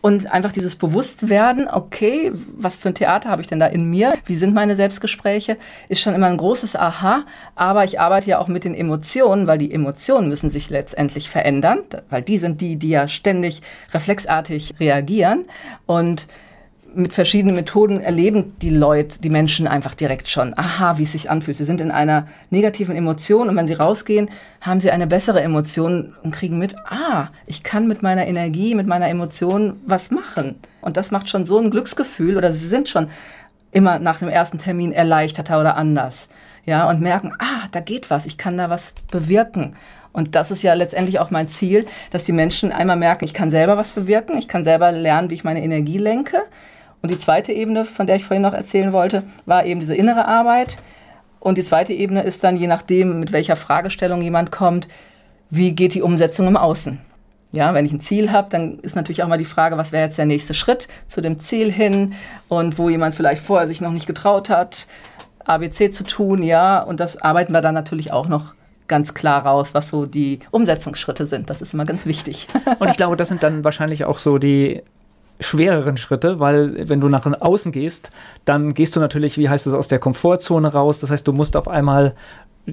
Und 0.00 0.32
einfach 0.32 0.52
dieses 0.52 0.76
Bewusstwerden, 0.76 1.68
okay, 1.68 2.32
was 2.56 2.78
für 2.78 2.88
ein 2.88 2.94
Theater 2.94 3.28
habe 3.28 3.42
ich 3.42 3.48
denn 3.48 3.60
da 3.60 3.66
in 3.66 3.90
mir? 3.90 4.14
Wie 4.24 4.36
sind 4.36 4.54
meine 4.54 4.76
Selbstgespräche? 4.76 5.58
Ist 5.88 6.00
schon 6.00 6.14
immer 6.14 6.26
ein 6.26 6.36
großes 6.36 6.76
Aha. 6.76 7.24
Aber 7.54 7.84
ich 7.84 8.00
arbeite 8.00 8.30
ja 8.30 8.38
auch 8.38 8.48
mit 8.48 8.64
den 8.64 8.74
Emotionen, 8.74 9.46
weil 9.46 9.58
die 9.58 9.72
Emotionen 9.72 10.28
müssen 10.28 10.48
sich 10.48 10.70
letztendlich 10.70 11.28
verändern, 11.28 11.80
weil 12.08 12.22
die 12.22 12.38
sind 12.38 12.60
die, 12.60 12.76
die 12.76 12.90
ja 12.90 13.08
ständig 13.08 13.62
reflexartig 13.92 14.74
reagieren. 14.80 15.44
Und 15.86 16.26
mit 16.94 17.12
verschiedenen 17.12 17.54
Methoden 17.54 18.00
erleben 18.00 18.56
die 18.60 18.70
Leute, 18.70 19.20
die 19.20 19.30
Menschen 19.30 19.66
einfach 19.66 19.94
direkt 19.94 20.28
schon, 20.28 20.56
aha, 20.56 20.98
wie 20.98 21.04
es 21.04 21.12
sich 21.12 21.30
anfühlt. 21.30 21.56
Sie 21.56 21.64
sind 21.64 21.80
in 21.80 21.90
einer 21.90 22.26
negativen 22.50 22.96
Emotion 22.96 23.48
und 23.48 23.56
wenn 23.56 23.66
sie 23.66 23.74
rausgehen, 23.74 24.30
haben 24.60 24.80
sie 24.80 24.90
eine 24.90 25.06
bessere 25.06 25.42
Emotion 25.42 26.14
und 26.22 26.34
kriegen 26.34 26.58
mit, 26.58 26.76
ah, 26.86 27.28
ich 27.46 27.62
kann 27.62 27.86
mit 27.86 28.02
meiner 28.02 28.26
Energie, 28.26 28.74
mit 28.74 28.86
meiner 28.86 29.08
Emotion 29.08 29.80
was 29.86 30.10
machen. 30.10 30.56
Und 30.80 30.96
das 30.96 31.10
macht 31.10 31.28
schon 31.28 31.46
so 31.46 31.58
ein 31.58 31.70
Glücksgefühl 31.70 32.36
oder 32.36 32.52
sie 32.52 32.66
sind 32.66 32.88
schon 32.88 33.08
immer 33.70 33.98
nach 33.98 34.18
dem 34.18 34.28
ersten 34.28 34.58
Termin 34.58 34.92
erleichterter 34.92 35.60
oder 35.60 35.76
anders. 35.76 36.28
Ja, 36.64 36.88
und 36.88 37.00
merken, 37.00 37.32
ah, 37.38 37.68
da 37.72 37.80
geht 37.80 38.10
was, 38.10 38.26
ich 38.26 38.38
kann 38.38 38.58
da 38.58 38.70
was 38.70 38.94
bewirken. 39.10 39.76
Und 40.12 40.34
das 40.34 40.50
ist 40.50 40.62
ja 40.62 40.74
letztendlich 40.74 41.18
auch 41.18 41.30
mein 41.30 41.48
Ziel, 41.48 41.86
dass 42.10 42.24
die 42.24 42.32
Menschen 42.32 42.72
einmal 42.72 42.96
merken, 42.96 43.24
ich 43.24 43.34
kann 43.34 43.50
selber 43.50 43.76
was 43.76 43.92
bewirken, 43.92 44.36
ich 44.36 44.48
kann 44.48 44.64
selber 44.64 44.90
lernen, 44.90 45.30
wie 45.30 45.34
ich 45.34 45.44
meine 45.44 45.62
Energie 45.62 45.98
lenke 45.98 46.42
und 47.02 47.10
die 47.10 47.18
zweite 47.18 47.52
Ebene, 47.52 47.84
von 47.84 48.06
der 48.06 48.16
ich 48.16 48.24
vorhin 48.24 48.42
noch 48.42 48.54
erzählen 48.54 48.92
wollte, 48.92 49.22
war 49.46 49.64
eben 49.64 49.80
diese 49.80 49.94
innere 49.94 50.26
Arbeit. 50.26 50.78
Und 51.40 51.56
die 51.56 51.64
zweite 51.64 51.92
Ebene 51.92 52.22
ist 52.22 52.42
dann, 52.42 52.56
je 52.56 52.66
nachdem, 52.66 53.20
mit 53.20 53.32
welcher 53.32 53.56
Fragestellung 53.56 54.20
jemand 54.20 54.50
kommt, 54.50 54.88
wie 55.50 55.74
geht 55.74 55.94
die 55.94 56.02
Umsetzung 56.02 56.48
im 56.48 56.56
Außen? 56.56 56.98
Ja, 57.52 57.72
wenn 57.72 57.86
ich 57.86 57.92
ein 57.92 58.00
Ziel 58.00 58.30
habe, 58.30 58.48
dann 58.50 58.78
ist 58.80 58.96
natürlich 58.96 59.22
auch 59.22 59.28
mal 59.28 59.38
die 59.38 59.46
Frage, 59.46 59.78
was 59.78 59.92
wäre 59.92 60.04
jetzt 60.04 60.18
der 60.18 60.26
nächste 60.26 60.52
Schritt 60.52 60.88
zu 61.06 61.22
dem 61.22 61.38
Ziel 61.38 61.72
hin 61.72 62.14
und 62.48 62.76
wo 62.76 62.90
jemand 62.90 63.14
vielleicht 63.14 63.42
vorher 63.42 63.68
sich 63.68 63.80
noch 63.80 63.92
nicht 63.92 64.06
getraut 64.06 64.50
hat, 64.50 64.86
ABC 65.46 65.90
zu 65.90 66.04
tun, 66.04 66.42
ja, 66.42 66.82
und 66.82 67.00
das 67.00 67.22
arbeiten 67.22 67.52
wir 67.52 67.62
dann 67.62 67.74
natürlich 67.74 68.12
auch 68.12 68.28
noch 68.28 68.54
ganz 68.86 69.14
klar 69.14 69.46
raus, 69.46 69.72
was 69.72 69.88
so 69.88 70.04
die 70.04 70.40
Umsetzungsschritte 70.50 71.26
sind. 71.26 71.48
Das 71.48 71.62
ist 71.62 71.72
immer 71.72 71.86
ganz 71.86 72.04
wichtig. 72.04 72.48
Und 72.78 72.90
ich 72.90 72.96
glaube, 72.96 73.16
das 73.16 73.28
sind 73.28 73.42
dann 73.42 73.64
wahrscheinlich 73.64 74.04
auch 74.04 74.18
so 74.18 74.38
die 74.38 74.82
schwereren 75.40 75.96
Schritte, 75.96 76.40
weil 76.40 76.88
wenn 76.88 77.00
du 77.00 77.08
nach 77.08 77.26
außen 77.40 77.72
gehst, 77.72 78.10
dann 78.44 78.74
gehst 78.74 78.96
du 78.96 79.00
natürlich, 79.00 79.38
wie 79.38 79.48
heißt 79.48 79.66
es, 79.66 79.74
aus 79.74 79.88
der 79.88 79.98
Komfortzone 79.98 80.72
raus. 80.72 80.98
Das 80.98 81.10
heißt, 81.10 81.26
du 81.26 81.32
musst 81.32 81.56
auf 81.56 81.68
einmal 81.68 82.14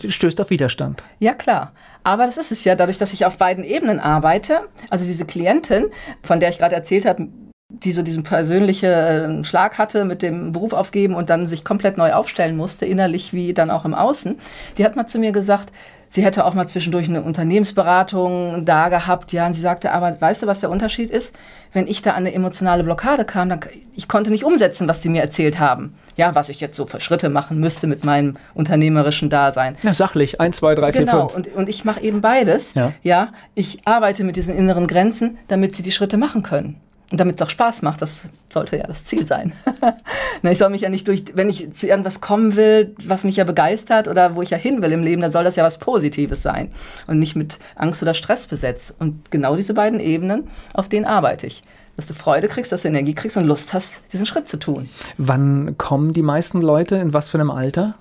stößt 0.05 0.41
auf 0.41 0.49
Widerstand. 0.49 1.03
Ja, 1.19 1.33
klar. 1.33 1.71
Aber 2.03 2.25
das 2.25 2.37
ist 2.37 2.51
es 2.51 2.63
ja, 2.63 2.75
dadurch, 2.75 2.97
dass 2.97 3.13
ich 3.13 3.25
auf 3.25 3.37
beiden 3.37 3.63
Ebenen 3.63 3.99
arbeite. 3.99 4.61
Also 4.89 5.05
diese 5.05 5.25
Klientin, 5.25 5.85
von 6.21 6.39
der 6.39 6.49
ich 6.49 6.57
gerade 6.57 6.75
erzählt 6.75 7.05
habe, 7.05 7.27
die 7.69 7.91
so 7.91 8.03
diesen 8.03 8.23
persönlichen 8.23 8.85
äh, 8.85 9.43
Schlag 9.43 9.77
hatte 9.77 10.05
mit 10.05 10.21
dem 10.21 10.51
Beruf 10.51 10.73
aufgeben 10.73 11.15
und 11.15 11.29
dann 11.29 11.47
sich 11.47 11.63
komplett 11.63 11.97
neu 11.97 12.13
aufstellen 12.13 12.55
musste, 12.55 12.85
innerlich 12.85 13.33
wie 13.33 13.53
dann 13.53 13.71
auch 13.71 13.85
im 13.85 13.95
Außen, 13.95 14.37
die 14.77 14.85
hat 14.85 14.95
mal 14.95 15.07
zu 15.07 15.17
mir 15.17 15.31
gesagt, 15.31 15.71
sie 16.15 16.23
hätte 16.23 16.45
auch 16.45 16.53
mal 16.53 16.65
zwischendurch 16.65 17.09
eine 17.09 17.21
Unternehmensberatung 17.21 18.65
da 18.65 18.87
gehabt, 18.89 19.33
ja, 19.33 19.45
und 19.45 19.53
sie 19.53 19.61
sagte, 19.61 19.91
aber 19.91 20.19
weißt 20.19 20.43
du, 20.43 20.47
was 20.47 20.61
der 20.61 20.71
Unterschied 20.71 21.11
ist? 21.11 21.35
Wenn 21.73 21.87
ich 21.87 22.01
da 22.01 22.11
an 22.11 22.17
eine 22.17 22.33
emotionale 22.33 22.85
Blockade 22.85 23.25
kam, 23.25 23.49
dann 23.49 23.59
ich 23.95 24.07
konnte 24.07 24.31
nicht 24.31 24.45
umsetzen, 24.45 24.87
was 24.87 25.01
sie 25.01 25.09
mir 25.09 25.21
erzählt 25.21 25.59
haben. 25.59 25.93
Ja, 26.15 26.33
was 26.33 26.47
ich 26.47 26.61
jetzt 26.61 26.77
so 26.77 26.87
für 26.87 27.01
Schritte 27.01 27.27
machen 27.27 27.59
müsste 27.59 27.85
mit 27.85 28.05
meinem 28.05 28.35
unternehmerischen 28.53 29.29
Dasein. 29.29 29.75
Ja, 29.83 29.93
sachlich, 29.93 30.39
eins, 30.39 30.57
zwei, 30.57 30.73
drei, 30.73 30.91
genau. 30.91 31.27
vier, 31.27 31.35
fünf. 31.35 31.47
Und, 31.47 31.55
und 31.55 31.69
ich 31.69 31.83
mache 31.83 31.99
eben 32.01 32.21
beides. 32.21 32.73
Ja. 32.75 32.93
ja, 33.03 33.33
ich 33.53 33.85
arbeite 33.85 34.23
mit 34.23 34.37
diesen 34.37 34.55
inneren 34.55 34.87
Grenzen, 34.87 35.37
damit 35.49 35.75
sie 35.75 35.83
die 35.83 35.91
Schritte 35.91 36.15
machen 36.15 36.43
können. 36.43 36.79
Und 37.15 37.19
damit 37.19 37.37
es 37.37 37.41
auch 37.41 37.49
Spaß 37.49 37.81
macht, 37.81 38.01
das 38.01 38.27
sollte 38.51 38.75
ja 38.75 38.87
das 38.87 39.05
Ziel 39.05 39.25
sein. 39.25 39.53
ich 40.43 40.57
soll 40.57 40.69
mich 40.69 40.81
ja 40.81 40.89
nicht 40.89 41.07
durch, 41.07 41.23
wenn 41.33 41.49
ich 41.49 41.71
zu 41.71 41.87
irgendwas 41.87 42.19
kommen 42.19 42.57
will, 42.57 42.93
was 43.05 43.23
mich 43.23 43.37
ja 43.37 43.45
begeistert 43.45 44.09
oder 44.09 44.35
wo 44.35 44.41
ich 44.41 44.49
ja 44.49 44.57
hin 44.57 44.81
will 44.81 44.91
im 44.91 45.01
Leben, 45.01 45.21
dann 45.21 45.31
soll 45.31 45.45
das 45.45 45.55
ja 45.55 45.63
was 45.63 45.77
Positives 45.77 46.41
sein 46.41 46.71
und 47.07 47.19
nicht 47.19 47.37
mit 47.37 47.57
Angst 47.77 48.01
oder 48.01 48.13
Stress 48.15 48.47
besetzt. 48.47 48.95
Und 48.99 49.31
genau 49.31 49.55
diese 49.55 49.73
beiden 49.73 50.01
Ebenen, 50.01 50.49
auf 50.73 50.89
denen 50.89 51.05
arbeite 51.05 51.47
ich. 51.47 51.63
Dass 51.95 52.05
du 52.05 52.13
Freude 52.13 52.49
kriegst, 52.49 52.73
dass 52.73 52.81
du 52.81 52.89
Energie 52.89 53.13
kriegst 53.13 53.37
und 53.37 53.45
Lust 53.45 53.73
hast, 53.73 54.01
diesen 54.11 54.25
Schritt 54.25 54.45
zu 54.45 54.57
tun. 54.57 54.89
Wann 55.17 55.77
kommen 55.77 56.11
die 56.11 56.21
meisten 56.21 56.61
Leute? 56.61 56.97
In 56.97 57.13
was 57.13 57.29
für 57.29 57.37
einem 57.37 57.49
Alter? 57.49 57.95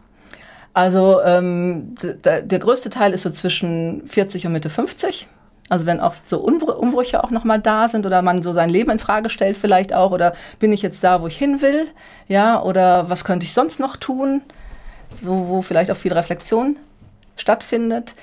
Also 0.73 1.21
ähm, 1.25 1.95
der 2.25 2.59
größte 2.59 2.91
Teil 2.91 3.13
ist 3.13 3.23
so 3.23 3.31
zwischen 3.31 4.09
40 4.09 4.49
und 4.49 4.55
Mitte 4.55 4.71
50. 4.71 5.29
Also 5.71 5.87
wenn 5.87 6.01
oft 6.01 6.29
so 6.29 6.39
Umbrüche 6.41 7.25
auch 7.25 7.31
nochmal 7.31 7.59
da 7.59 7.89
sind 7.89 8.05
oder 8.05 8.21
man 8.21 8.43
so 8.43 8.53
sein 8.53 8.69
Leben 8.69 8.91
in 8.91 8.99
Frage 8.99 9.31
stellt 9.31 9.57
vielleicht 9.57 9.95
auch 9.95 10.13
oder 10.13 10.35
bin 10.59 10.73
ich 10.73 10.83
jetzt 10.83 11.03
da, 11.03 11.23
wo 11.23 11.27
ich 11.27 11.39
hin 11.39 11.63
will, 11.63 11.87
ja, 12.29 12.63
oder 12.63 13.09
was 13.09 13.25
könnte 13.25 13.47
ich 13.47 13.55
sonst 13.55 13.81
noch 13.81 13.97
tun, 13.97 14.43
so 15.23 15.49
wo 15.49 15.63
vielleicht 15.63 15.91
auch 15.91 15.97
viel 15.97 16.13
Reflexion 16.13 16.77
stattfindet. 17.37 18.15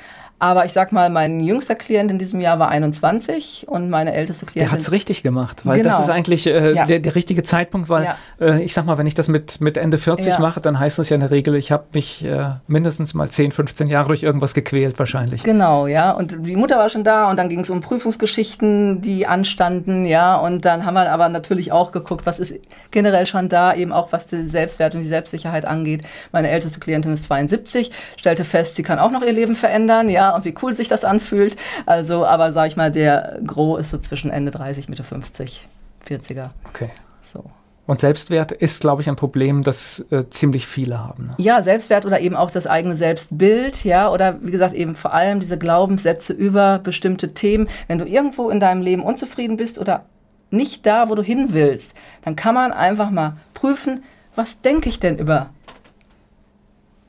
Aber 0.41 0.65
ich 0.65 0.73
sag 0.73 0.91
mal, 0.91 1.11
mein 1.11 1.39
jüngster 1.39 1.75
Klient 1.75 2.09
in 2.09 2.17
diesem 2.17 2.41
Jahr 2.41 2.57
war 2.57 2.69
21 2.69 3.67
und 3.69 3.91
meine 3.91 4.11
älteste 4.11 4.47
Klientin. 4.47 4.69
Der 4.69 4.71
hat 4.71 4.79
es 4.79 4.91
richtig 4.91 5.21
gemacht, 5.21 5.67
weil 5.67 5.77
genau. 5.77 5.89
das 5.91 5.99
ist 5.99 6.09
eigentlich 6.09 6.47
äh, 6.47 6.73
ja. 6.73 6.85
der, 6.87 6.97
der, 6.97 7.13
richtige 7.13 7.43
Zeitpunkt, 7.43 7.89
weil 7.89 8.05
ja. 8.05 8.17
äh, 8.39 8.63
ich 8.63 8.73
sag 8.73 8.87
mal, 8.87 8.97
wenn 8.97 9.05
ich 9.05 9.13
das 9.13 9.27
mit, 9.27 9.61
mit 9.61 9.77
Ende 9.77 9.99
40 9.99 10.33
ja. 10.33 10.39
mache, 10.39 10.59
dann 10.59 10.79
heißt 10.79 10.97
das 10.97 11.09
ja 11.09 11.13
in 11.13 11.19
der 11.19 11.29
Regel, 11.29 11.53
ich 11.53 11.71
habe 11.71 11.83
mich 11.93 12.25
äh, 12.25 12.55
mindestens 12.65 13.13
mal 13.13 13.29
10, 13.29 13.51
15 13.51 13.85
Jahre 13.85 14.07
durch 14.07 14.23
irgendwas 14.23 14.55
gequält 14.55 14.97
wahrscheinlich. 14.97 15.43
Genau, 15.43 15.85
ja. 15.85 16.09
Und 16.09 16.35
die 16.43 16.55
Mutter 16.55 16.79
war 16.79 16.89
schon 16.89 17.03
da 17.03 17.29
und 17.29 17.37
dann 17.37 17.47
ging 17.47 17.59
es 17.59 17.69
um 17.69 17.81
Prüfungsgeschichten, 17.81 19.03
die 19.03 19.27
anstanden, 19.27 20.07
ja. 20.07 20.37
Und 20.37 20.65
dann 20.65 20.87
haben 20.87 20.95
wir 20.95 21.11
aber 21.11 21.29
natürlich 21.29 21.71
auch 21.71 21.91
geguckt, 21.91 22.25
was 22.25 22.39
ist 22.39 22.55
generell 22.89 23.27
schon 23.27 23.47
da, 23.47 23.75
eben 23.75 23.91
auch 23.91 24.11
was 24.11 24.25
die 24.25 24.47
Selbstwert 24.47 24.95
und 24.95 25.01
die 25.01 25.07
Selbstsicherheit 25.07 25.65
angeht. 25.65 26.01
Meine 26.31 26.49
älteste 26.49 26.79
Klientin 26.79 27.13
ist 27.13 27.25
72, 27.25 27.91
stellte 28.17 28.43
fest, 28.43 28.73
sie 28.73 28.81
kann 28.81 28.97
auch 28.97 29.11
noch 29.11 29.21
ihr 29.21 29.33
Leben 29.33 29.55
verändern, 29.55 30.09
ja 30.09 30.30
und 30.35 30.45
wie 30.45 30.55
cool 30.61 30.75
sich 30.75 30.87
das 30.87 31.03
anfühlt. 31.03 31.55
Also, 31.85 32.25
aber 32.25 32.51
sag 32.53 32.67
ich 32.67 32.77
mal, 32.77 32.91
der 32.91 33.39
Gros 33.45 33.81
ist 33.81 33.91
so 33.91 33.97
zwischen 33.97 34.31
Ende 34.31 34.51
30, 34.51 34.89
Mitte 34.89 35.03
50, 35.03 35.67
40er. 36.07 36.49
Okay. 36.69 36.89
So. 37.21 37.45
Und 37.87 37.99
Selbstwert 37.99 38.51
ist, 38.51 38.81
glaube 38.81 39.01
ich, 39.01 39.09
ein 39.09 39.15
Problem, 39.15 39.63
das 39.63 40.05
äh, 40.11 40.23
ziemlich 40.29 40.67
viele 40.67 40.99
haben. 40.99 41.27
Ne? 41.27 41.33
Ja, 41.39 41.63
Selbstwert 41.63 42.05
oder 42.05 42.21
eben 42.21 42.35
auch 42.35 42.51
das 42.51 42.67
eigene 42.67 42.95
Selbstbild, 42.95 43.83
ja, 43.83 44.11
oder 44.11 44.37
wie 44.41 44.51
gesagt, 44.51 44.73
eben 44.73 44.95
vor 44.95 45.13
allem 45.13 45.39
diese 45.39 45.57
Glaubenssätze 45.57 46.31
über 46.31 46.79
bestimmte 46.79 47.33
Themen. 47.33 47.67
Wenn 47.87 47.97
du 47.97 48.05
irgendwo 48.05 48.49
in 48.49 48.59
deinem 48.59 48.81
Leben 48.81 49.03
unzufrieden 49.03 49.57
bist 49.57 49.79
oder 49.79 50.05
nicht 50.51 50.85
da, 50.85 51.09
wo 51.09 51.15
du 51.15 51.23
hin 51.23 51.47
willst, 51.49 51.93
dann 52.23 52.35
kann 52.35 52.55
man 52.55 52.71
einfach 52.71 53.09
mal 53.09 53.37
prüfen, 53.53 54.03
was 54.35 54.61
denke 54.61 54.87
ich 54.87 54.99
denn 54.99 55.17
über 55.17 55.49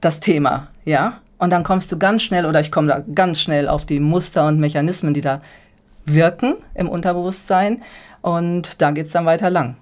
das 0.01 0.21
Thema, 0.21 0.69
ja? 0.85 1.21
Und 1.43 1.51
dann 1.51 1.65
kommst 1.65 1.91
du 1.91 1.99
ganz 1.99 2.23
schnell 2.23 2.47
oder 2.47 2.61
ich 2.61 2.71
komme 2.71 2.87
da 2.87 3.03
ganz 3.17 3.41
schnell 3.41 3.67
auf 3.67 3.85
die 3.85 3.99
Muster 3.99 4.47
und 4.47 4.61
Mechanismen, 4.61 5.13
die 5.13 5.23
da 5.23 5.43
wirken 6.05 6.55
im 6.73 6.89
Unterbewusstsein. 6.89 7.83
Und 8.21 8.81
da 8.81 8.93
geht 8.93 9.07
es 9.07 9.13
dann 9.13 9.27
weiter 9.27 9.51
lang. 9.51 9.75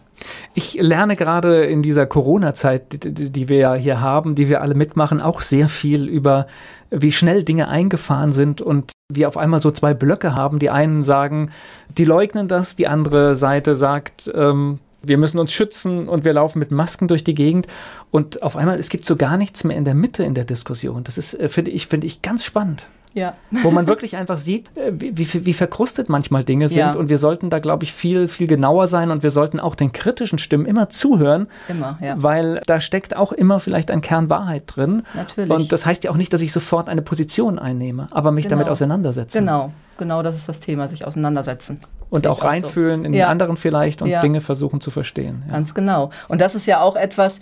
Ich 0.55 0.81
lerne 0.81 1.17
gerade 1.17 1.67
in 1.67 1.83
dieser 1.83 2.07
Corona-Zeit, 2.07 3.05
die, 3.05 3.49
wir 3.51 3.59
ja 3.59 3.75
hier 3.75 4.01
haben, 4.01 4.35
die 4.37 4.49
wir 4.49 4.63
alle 4.63 4.75
mitmachen, 4.75 5.21
auch 5.21 5.43
sehr 5.43 5.69
viel 5.69 6.09
über, 6.09 6.47
wie 6.91 7.13
schnell 7.13 7.45
Dinge 7.45 7.69
eingefahren 7.69 8.33
sind 8.33 8.63
und 8.63 8.93
wir 9.13 9.29
auf 9.29 9.37
einmal 9.37 9.61
so 9.61 9.71
zwei 9.71 9.93
Blöcke 9.93 10.35
haben. 10.35 10.61
Die 10.61 10.71
einen 10.71 11.03
sagen, 11.03 11.51
die 11.99 12.07
leugnen 12.07 12.49
das, 12.49 12.75
die 12.75 12.89
andere 12.89 13.37
Seite 13.37 13.77
sagt, 13.77 14.31
ähm, 14.35 14.79
wir 15.03 15.19
müssen 15.19 15.39
uns 15.39 15.53
schützen 15.53 16.09
und 16.09 16.25
wir 16.25 16.33
laufen 16.33 16.59
mit 16.59 16.71
Masken 16.71 17.09
durch 17.09 17.25
die 17.25 17.35
Gegend. 17.35 17.67
Und 18.11 18.43
auf 18.43 18.57
einmal, 18.57 18.79
es 18.79 18.89
gibt 18.89 19.07
so 19.07 19.17
gar 19.17 19.37
nichts 19.37 19.65
mehr 19.65 19.77
in 19.77 19.85
der 19.85 19.95
Mitte 19.95 20.25
in 20.25 20.35
der 20.35 20.45
Diskussion. 20.45 21.05
Das 21.05 21.19
ist, 21.19 21.35
äh, 21.35 21.49
finde 21.49 21.71
ich, 21.71 21.87
finde 21.87 22.07
ich 22.07 22.23
ganz 22.23 22.45
spannend. 22.45 22.87
Ja. 23.13 23.35
Wo 23.51 23.73
man 23.73 23.89
wirklich 23.89 24.15
einfach 24.15 24.39
sieht, 24.39 24.77
äh, 24.77 24.93
wie, 24.95 25.19
wie, 25.19 25.47
wie 25.47 25.53
verkrustet 25.53 26.09
manchmal 26.09 26.45
Dinge 26.45 26.69
sind. 26.69 26.79
Ja. 26.79 26.93
Und 26.93 27.09
wir 27.09 27.19
sollten 27.19 27.51
da, 27.51 27.59
glaube 27.59 27.83
ich, 27.85 27.93
viel, 27.93 28.29
viel 28.29 28.47
genauer 28.47 28.87
sein 28.87 29.11
und 29.11 29.25
wir 29.25 29.31
sollten 29.31 29.59
auch 29.59 29.75
den 29.75 29.91
kritischen 29.91 30.39
Stimmen 30.39 30.65
immer 30.65 30.91
zuhören. 30.91 31.49
Immer, 31.69 31.99
ja. 32.01 32.15
Weil 32.23 32.63
da 32.67 32.81
steckt 32.81 33.17
auch 33.17 33.33
immer 33.33 33.59
vielleicht 33.59 33.91
ein 33.91 34.01
Kern 34.01 34.31
Wahrheit 34.31 34.65
drin. 34.67 35.03
Natürlich. 35.15 35.51
Und 35.51 35.73
das 35.73 35.87
heißt 35.87 36.05
ja 36.05 36.13
auch 36.13 36.17
nicht, 36.17 36.33
dass 36.33 36.41
ich 36.41 36.53
sofort 36.53 36.89
eine 36.89 37.03
Position 37.03 37.59
einnehme, 37.59 38.07
aber 38.13 38.31
mich 38.31 38.45
Genau. 38.45 38.57
damit 38.59 38.69
auseinandersetze. 38.71 39.39
Genau, 39.39 39.73
genau 39.99 40.23
das 40.23 40.37
ist 40.37 40.49
das 40.49 40.61
Thema, 40.61 40.87
sich 40.87 41.05
auseinandersetzen. 41.05 41.81
Und 42.11 42.23
Sehe 42.25 42.33
auch 42.33 42.39
ich 42.39 42.43
so. 42.43 42.49
reinfühlen 42.49 43.05
in 43.05 43.15
Ja. 43.15 43.27
den 43.27 43.31
anderen 43.31 43.57
vielleicht 43.57 44.03
und 44.03 44.09
Ja. 44.09 44.21
Dinge 44.21 44.41
versuchen 44.41 44.81
zu 44.81 44.91
verstehen. 44.91 45.45
Ja. 45.47 45.55
Ganz 45.55 45.75
genau. 45.75 46.11
Und 46.29 46.41
das 46.41 46.55
ist 46.55 46.67
ja 46.67 46.81
auch 46.81 46.97
etwas, 46.97 47.41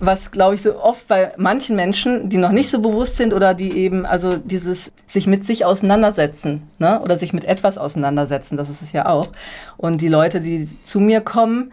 was, 0.00 0.30
glaube 0.30 0.54
ich, 0.54 0.62
so 0.62 0.80
oft 0.80 1.08
bei 1.08 1.32
manchen 1.36 1.74
Menschen, 1.74 2.28
die 2.28 2.36
noch 2.36 2.52
nicht 2.52 2.70
so 2.70 2.80
bewusst 2.80 3.16
sind 3.16 3.34
oder 3.34 3.52
die 3.54 3.72
eben, 3.76 4.06
also 4.06 4.36
dieses 4.36 4.92
sich 5.08 5.26
mit 5.26 5.44
sich 5.44 5.64
auseinandersetzen, 5.64 6.62
ne? 6.78 7.00
oder 7.02 7.16
sich 7.16 7.32
mit 7.32 7.44
etwas 7.44 7.78
auseinandersetzen, 7.78 8.56
das 8.56 8.70
ist 8.70 8.80
es 8.82 8.92
ja 8.92 9.06
auch. 9.08 9.28
Und 9.76 10.00
die 10.00 10.08
Leute, 10.08 10.40
die 10.40 10.68
zu 10.84 11.00
mir 11.00 11.20
kommen, 11.20 11.72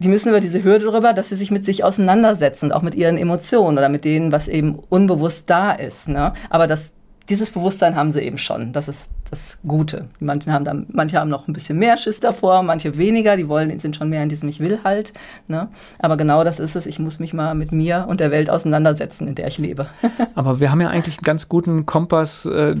die 0.00 0.08
müssen 0.08 0.30
über 0.30 0.40
diese 0.40 0.64
Hürde 0.64 0.86
drüber, 0.86 1.12
dass 1.12 1.28
sie 1.28 1.36
sich 1.36 1.52
mit 1.52 1.62
sich 1.62 1.84
auseinandersetzen, 1.84 2.72
auch 2.72 2.82
mit 2.82 2.96
ihren 2.96 3.16
Emotionen 3.16 3.78
oder 3.78 3.88
mit 3.88 4.04
denen, 4.04 4.32
was 4.32 4.48
eben 4.48 4.80
unbewusst 4.88 5.48
da 5.48 5.70
ist. 5.70 6.08
Ne? 6.08 6.32
Aber 6.50 6.66
das, 6.66 6.92
dieses 7.28 7.50
Bewusstsein 7.50 7.94
haben 7.96 8.10
sie 8.10 8.20
eben 8.20 8.38
schon. 8.38 8.72
Das 8.72 8.88
ist 8.88 9.08
das 9.30 9.56
Gute. 9.66 10.08
Manche 10.20 10.52
haben, 10.52 10.64
dann, 10.64 10.86
manche 10.92 11.18
haben 11.18 11.30
noch 11.30 11.48
ein 11.48 11.54
bisschen 11.54 11.78
mehr 11.78 11.96
Schiss 11.96 12.20
davor, 12.20 12.62
manche 12.62 12.98
weniger. 12.98 13.36
Die 13.36 13.48
wollen, 13.48 13.78
sind 13.78 13.96
schon 13.96 14.10
mehr 14.10 14.22
in 14.22 14.28
diesem 14.28 14.48
Ich 14.48 14.60
will 14.60 14.80
halt. 14.84 15.12
Ne? 15.48 15.68
Aber 16.00 16.16
genau 16.18 16.44
das 16.44 16.60
ist 16.60 16.76
es. 16.76 16.84
Ich 16.86 16.98
muss 16.98 17.18
mich 17.18 17.32
mal 17.32 17.54
mit 17.54 17.72
mir 17.72 18.06
und 18.08 18.20
der 18.20 18.30
Welt 18.30 18.50
auseinandersetzen, 18.50 19.26
in 19.28 19.34
der 19.34 19.46
ich 19.46 19.56
lebe. 19.58 19.86
Aber 20.34 20.60
wir 20.60 20.70
haben 20.70 20.80
ja 20.82 20.88
eigentlich 20.88 21.18
einen 21.18 21.24
ganz 21.24 21.48
guten 21.48 21.86
Kompass 21.86 22.44
äh, 22.44 22.74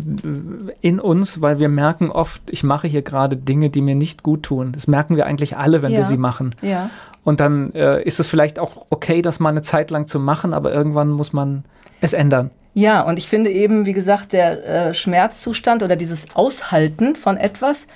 in 0.82 1.00
uns, 1.00 1.40
weil 1.40 1.58
wir 1.58 1.68
merken 1.70 2.10
oft, 2.10 2.42
ich 2.50 2.62
mache 2.64 2.86
hier 2.86 3.02
gerade 3.02 3.36
Dinge, 3.36 3.70
die 3.70 3.80
mir 3.80 3.94
nicht 3.94 4.22
gut 4.22 4.42
tun. 4.42 4.72
Das 4.72 4.86
merken 4.86 5.16
wir 5.16 5.24
eigentlich 5.26 5.56
alle, 5.56 5.80
wenn 5.82 5.92
wir 5.92 6.00
Ja. 6.00 6.04
sie 6.04 6.18
machen. 6.18 6.54
ja. 6.62 6.90
Und 7.24 7.38
dann 7.38 7.72
äh, 7.74 8.02
ist 8.02 8.18
es 8.18 8.26
vielleicht 8.26 8.58
auch 8.58 8.86
okay, 8.90 9.22
das 9.22 9.38
mal 9.38 9.50
eine 9.50 9.62
Zeit 9.62 9.92
lang 9.92 10.08
zu 10.08 10.18
machen, 10.18 10.52
aber 10.52 10.72
irgendwann 10.72 11.08
muss 11.08 11.32
man 11.32 11.64
es 12.00 12.14
ändern. 12.14 12.50
Ja, 12.74 13.02
und 13.02 13.18
ich 13.18 13.28
finde 13.28 13.50
eben, 13.50 13.84
wie 13.84 13.92
gesagt, 13.92 14.32
der 14.32 14.64
äh, 14.64 14.94
Schmerzzustand 14.94 15.82
oder 15.82 15.96
dieses 15.96 16.34
Aushalten 16.34 17.16
von 17.16 17.36
etwas 17.36 17.86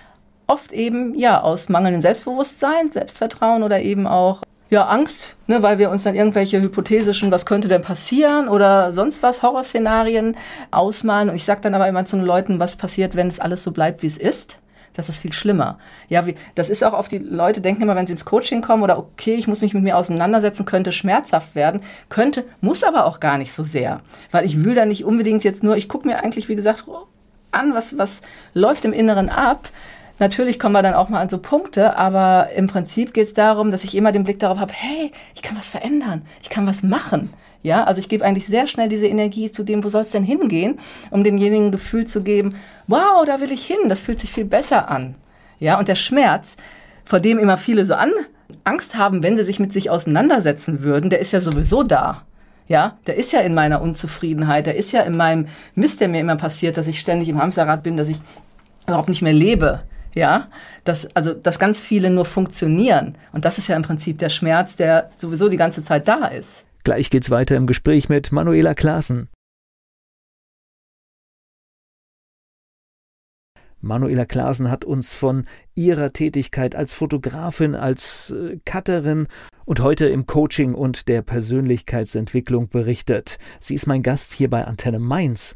oft 0.47 0.73
eben 0.73 1.15
ja 1.15 1.41
aus 1.41 1.69
mangelndem 1.69 2.03
Selbstbewusstsein, 2.03 2.93
Selbstvertrauen 2.93 3.63
oder 3.63 3.81
eben 3.81 4.07
auch 4.07 4.43
ja 4.69 4.87
Angst, 4.87 5.37
ne, 5.47 5.63
weil 5.63 5.79
wir 5.79 5.91
uns 5.91 6.03
dann 6.03 6.15
irgendwelche 6.15 6.61
hypothetischen, 6.61 7.31
was 7.31 7.47
könnte 7.47 7.69
denn 7.69 7.83
passieren 7.83 8.49
oder 8.49 8.93
sonst 8.93 9.23
was 9.23 9.43
Horrorszenarien 9.43 10.37
ausmalen. 10.71 11.31
Und 11.31 11.37
ich 11.37 11.45
sage 11.45 11.61
dann 11.63 11.75
aber 11.75 11.89
immer 11.89 12.05
zu 12.05 12.17
den 12.17 12.27
Leuten, 12.27 12.59
was 12.59 12.77
passiert, 12.77 13.17
wenn 13.17 13.29
es 13.29 13.41
alles 13.41 13.63
so 13.63 13.73
bleibt, 13.73 14.03
wie 14.03 14.09
es 14.09 14.19
ist. 14.19 14.59
Das 14.97 15.09
ist 15.09 15.19
viel 15.19 15.33
schlimmer. 15.33 15.79
Ja, 16.09 16.27
wie, 16.27 16.35
das 16.55 16.69
ist 16.69 16.83
auch 16.83 16.95
auf 16.95 17.09
die 17.09 17.19
Leute 17.19 17.61
denken 17.61 17.83
immer, 17.83 17.97
wenn 17.97 18.07
sie 18.07 18.13
ins 18.13 18.25
Coaching 18.25 18.63
kommen 18.63 18.83
oder 18.83 18.99
okay, 18.99 19.35
ich 19.35 19.47
muss 19.47 19.61
mich 19.61 19.75
mit 19.75 19.83
mir 19.83 19.97
auseinandersetzen, 19.97 20.65
könnte 20.65 20.93
schmerzhaft 20.93 21.55
werden, 21.55 21.83
könnte, 22.09 22.45
muss 22.61 22.83
aber 22.83 23.07
auch 23.07 23.21
gar 23.21 23.39
nicht 23.39 23.53
so 23.53 23.63
sehr, 23.63 24.01
weil 24.31 24.47
ich 24.47 24.65
will 24.65 24.75
da 24.75 24.87
nicht 24.87 25.05
unbedingt 25.05 25.45
jetzt 25.45 25.63
nur, 25.63 25.77
ich 25.77 25.89
gucke 25.89 26.07
mir 26.07 26.23
eigentlich, 26.23 26.49
wie 26.49 26.57
gesagt, 26.57 26.85
an, 27.53 27.75
was, 27.75 27.99
was 27.99 28.23
läuft 28.55 28.85
im 28.85 28.93
Inneren 28.93 29.29
ab. 29.29 29.71
Natürlich 30.19 30.59
kommen 30.59 30.75
wir 30.75 30.83
dann 30.83 30.95
auch 30.95 31.11
mal 31.11 31.21
an 31.21 31.29
so 31.29 31.39
Punkte, 31.39 31.97
aber 31.97 32.49
im 32.57 32.69
Prinzip 32.69 33.13
geht 33.13 33.27
es 33.27 33.35
darum, 33.35 33.71
dass 33.71 33.85
ich 33.85 33.95
immer 33.95 34.13
den 34.13 34.25
Blick 34.25 34.39
darauf 34.39 34.59
habe, 34.59 34.73
hey, 34.73 35.13
ich 35.35 35.43
kann 35.43 35.59
was 35.59 35.71
verändern, 35.71 36.23
ich 36.43 36.49
kann 36.49 36.67
was 36.67 36.83
machen. 36.83 37.33
Ja, 37.63 37.85
also 37.85 37.99
ich 37.99 38.09
gebe 38.09 38.25
eigentlich 38.25 38.47
sehr 38.47 38.67
schnell 38.67 38.89
diese 38.89 39.07
Energie 39.07 39.51
zu 39.51 39.63
dem, 39.63 39.85
wo 39.85 39.89
soll 39.89 40.03
es 40.03 40.13
denn 40.13 40.23
hingehen, 40.23 40.79
um 41.11 41.25
denjenigen 41.25 41.71
Gefühl 41.71 42.07
zu 42.07 42.23
geben, 42.23 42.55
wow, 42.87 43.25
da 43.27 43.41
will 43.41 43.53
ich 43.53 43.67
hin, 43.67 43.89
das 43.89 44.01
fühlt 44.01 44.21
sich 44.21 44.33
viel 44.33 44.45
besser 44.45 44.91
an. 44.91 45.17
Ja, 45.59 45.79
und 45.79 45.89
der 45.89 45.97
Schmerz, 45.97 46.57
vor 47.05 47.21
dem 47.21 47.39
immer 47.39 47.59
viele 47.59 47.85
so 47.85 47.95
an, 47.95 48.13
Angst 48.65 48.97
haben, 48.97 49.23
wenn 49.23 49.37
sie 49.37 49.45
sich 49.45 49.59
mit 49.59 49.73
sich 49.73 49.91
auseinandersetzen 49.91 50.83
würden, 50.83 51.11
der 51.11 51.19
ist 51.19 51.33
ja 51.33 51.41
sowieso 51.41 51.83
da. 51.83 52.23
Ja, 52.69 52.99
der 53.07 53.17
ist 53.17 53.33
ja 53.33 53.41
in 53.41 53.55
meiner 53.55 53.81
Unzufriedenheit, 53.81 54.67
der 54.67 54.77
ist 54.77 54.93
ja 54.93 55.03
in 55.03 55.17
meinem 55.17 55.47
Mist, 55.75 56.01
der 56.01 56.09
mir 56.09 56.21
immer 56.21 56.37
passiert, 56.37 56.77
dass 56.77 56.89
ich 56.89 56.99
ständig 56.99 57.29
im 57.29 57.41
Hamsterrad 57.41 57.83
bin, 57.83 57.97
dass 57.97 58.09
ich 58.09 58.19
überhaupt 58.87 59.09
nicht 59.09 59.23
mehr 59.23 59.33
lebe. 59.33 59.83
Ja, 60.17 60.49
dass, 60.85 61.05
also, 61.15 61.35
dass 61.35 61.59
ganz 61.59 61.79
viele 61.79 62.09
nur 62.09 62.25
funktionieren. 62.25 63.19
Und 63.33 63.45
das 63.45 63.59
ist 63.59 63.69
ja 63.69 63.77
im 63.77 63.83
Prinzip 63.83 64.19
der 64.19 64.31
Schmerz, 64.31 64.75
der 64.75 65.11
sowieso 65.17 65.51
die 65.51 65.59
ganze 65.59 65.85
Zeit 65.85 66.09
da 66.09 66.29
ist. 66.29 66.65
Gleich 66.85 67.11
geht's 67.11 67.31
weiter 67.31 67.55
im 67.55 67.67
Gespräch 67.67 68.09
mit 68.09 68.33
Manuela 68.33 68.75
Klaassen. 68.75 69.29
Manuela 73.83 74.25
Klaassen 74.25 74.71
hat 74.71 74.87
uns 74.87 75.13
von 75.13 75.47
ihrer 75.75 76.11
Tätigkeit 76.13 76.75
als 76.75 76.95
Fotografin, 76.95 77.75
als 77.75 78.31
äh, 78.31 78.59
Cutterin 78.65 79.29
und 79.67 79.81
heute 79.81 80.07
im 80.07 80.25
Coaching 80.25 80.75
und 80.75 81.09
der 81.09 81.21
Persönlichkeitsentwicklung 81.21 82.71
berichtet. 82.71 83.37
Sie 83.61 83.75
ist 83.75 83.87
mein 83.87 84.03
Gast 84.03 84.33
hier 84.33 84.49
bei 84.49 84.65
Antenne 84.65 84.99
Mainz. 84.99 85.55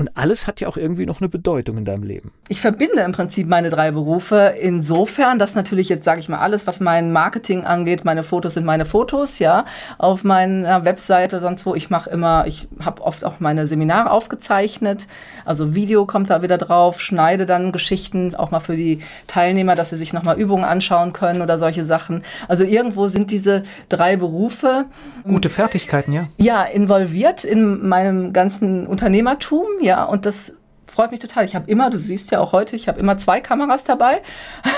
Und 0.00 0.16
alles 0.16 0.46
hat 0.46 0.62
ja 0.62 0.68
auch 0.68 0.78
irgendwie 0.78 1.04
noch 1.04 1.20
eine 1.20 1.28
Bedeutung 1.28 1.76
in 1.76 1.84
deinem 1.84 2.04
Leben. 2.04 2.32
Ich 2.48 2.62
verbinde 2.62 3.02
im 3.02 3.12
Prinzip 3.12 3.46
meine 3.46 3.68
drei 3.68 3.90
Berufe 3.90 4.54
insofern, 4.58 5.38
dass 5.38 5.54
natürlich 5.54 5.90
jetzt 5.90 6.04
sage 6.04 6.20
ich 6.20 6.28
mal 6.30 6.38
alles, 6.38 6.66
was 6.66 6.80
mein 6.80 7.12
Marketing 7.12 7.66
angeht, 7.66 8.06
meine 8.06 8.22
Fotos 8.22 8.54
sind 8.54 8.64
meine 8.64 8.86
Fotos, 8.86 9.38
ja, 9.40 9.66
auf 9.98 10.24
meiner 10.24 10.86
Webseite 10.86 11.38
sonst 11.38 11.66
wo. 11.66 11.74
Ich 11.74 11.90
mache 11.90 12.08
immer, 12.08 12.46
ich 12.46 12.66
habe 12.82 13.02
oft 13.02 13.26
auch 13.26 13.40
meine 13.40 13.66
Seminare 13.66 14.10
aufgezeichnet, 14.10 15.06
also 15.44 15.74
Video 15.74 16.06
kommt 16.06 16.30
da 16.30 16.40
wieder 16.40 16.56
drauf, 16.56 17.02
schneide 17.02 17.44
dann 17.44 17.70
Geschichten 17.70 18.34
auch 18.34 18.50
mal 18.50 18.60
für 18.60 18.76
die 18.76 19.00
Teilnehmer, 19.26 19.74
dass 19.74 19.90
sie 19.90 19.98
sich 19.98 20.14
noch 20.14 20.22
mal 20.22 20.38
Übungen 20.38 20.64
anschauen 20.64 21.12
können 21.12 21.42
oder 21.42 21.58
solche 21.58 21.84
Sachen. 21.84 22.22
Also 22.48 22.64
irgendwo 22.64 23.08
sind 23.08 23.30
diese 23.30 23.64
drei 23.90 24.16
Berufe 24.16 24.86
Gute 25.24 25.50
Fertigkeiten, 25.50 26.14
ja. 26.14 26.28
ja 26.38 26.62
involviert 26.62 27.44
in 27.44 27.86
meinem 27.86 28.32
ganzen 28.32 28.86
Unternehmertum, 28.86 29.66
ja, 29.82 29.89
und 30.04 30.26
das 30.26 30.54
freut 30.90 31.10
mich 31.10 31.20
total. 31.20 31.44
Ich 31.44 31.54
habe 31.54 31.70
immer, 31.70 31.88
du 31.88 31.98
siehst 31.98 32.30
ja 32.30 32.40
auch 32.40 32.52
heute, 32.52 32.76
ich 32.76 32.88
habe 32.88 32.98
immer 32.98 33.16
zwei 33.16 33.40
Kameras 33.40 33.84
dabei. 33.84 34.20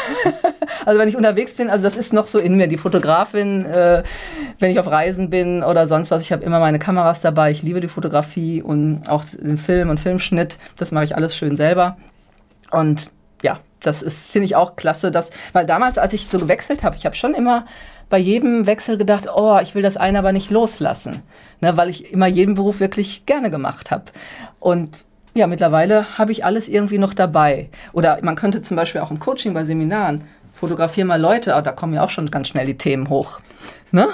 also 0.87 1.01
wenn 1.01 1.09
ich 1.09 1.17
unterwegs 1.17 1.55
bin, 1.55 1.71
also 1.71 1.85
das 1.85 1.97
ist 1.97 2.13
noch 2.13 2.27
so 2.27 2.39
in 2.39 2.57
mir, 2.57 2.69
die 2.69 2.77
Fotografin, 2.77 3.65
äh, 3.65 4.03
wenn 4.59 4.71
ich 4.71 4.79
auf 4.79 4.87
Reisen 4.87 5.31
bin 5.31 5.63
oder 5.63 5.89
sonst 5.89 6.11
was, 6.11 6.23
ich 6.23 6.33
habe 6.33 6.45
immer 6.45 6.61
meine 6.61 6.79
Kameras 6.79 7.21
dabei. 7.21 7.51
Ich 7.51 7.63
liebe 7.63 7.81
die 7.81 7.89
Fotografie 7.89 8.63
und 8.63 9.09
auch 9.09 9.25
den 9.25 9.59
Film 9.59 9.89
und 9.89 10.01
Filmschnitt. 10.01 10.59
Das 10.77 10.93
mache 10.93 11.05
ich 11.05 11.17
alles 11.17 11.35
schön 11.35 11.57
selber. 11.57 11.97
Und 12.71 13.11
ja, 13.43 13.59
das 13.83 14.03
ist, 14.03 14.31
finde 14.31 14.47
ich 14.47 14.57
auch 14.57 14.77
klasse, 14.77 15.11
dass, 15.11 15.31
weil 15.53 15.67
damals, 15.67 15.99
als 15.99 16.13
ich 16.13 16.27
so 16.27 16.39
gewechselt 16.39 16.83
habe, 16.83 16.97
ich 16.97 17.05
habe 17.05 17.17
schon 17.17 17.35
immer 17.35 17.67
bei 18.09 18.19
jedem 18.19 18.67
Wechsel 18.67 18.99
gedacht, 18.99 19.27
oh, 19.35 19.59
ich 19.63 19.75
will 19.75 19.83
das 19.83 19.97
eine 19.97 20.19
aber 20.19 20.33
nicht 20.33 20.51
loslassen, 20.51 21.23
ne, 21.61 21.77
weil 21.77 21.89
ich 21.89 22.13
immer 22.13 22.27
jeden 22.27 22.55
Beruf 22.55 22.81
wirklich 22.81 23.25
gerne 23.27 23.51
gemacht 23.51 23.91
habe. 23.91 24.05
Und 24.61 24.99
ja, 25.35 25.47
mittlerweile 25.47 26.19
habe 26.19 26.33
ich 26.33 26.45
alles 26.45 26.69
irgendwie 26.69 26.99
noch 26.99 27.15
dabei. 27.15 27.71
Oder 27.95 28.19
man 28.23 28.37
könnte 28.37 28.61
zum 28.61 28.77
Beispiel 28.77 29.01
auch 29.01 29.11
im 29.11 29.19
Coaching 29.19 29.55
bei 29.55 29.65
Seminaren 29.65 30.25
fotografieren 30.53 31.09
mal 31.09 31.21
Leute, 31.21 31.55
aber 31.55 31.63
da 31.63 31.73
kommen 31.73 31.95
ja 31.95 32.05
auch 32.05 32.11
schon 32.11 32.31
ganz 32.31 32.49
schnell 32.49 32.67
die 32.67 32.77
Themen 32.77 33.09
hoch. 33.09 33.41
Ne? 33.95 34.09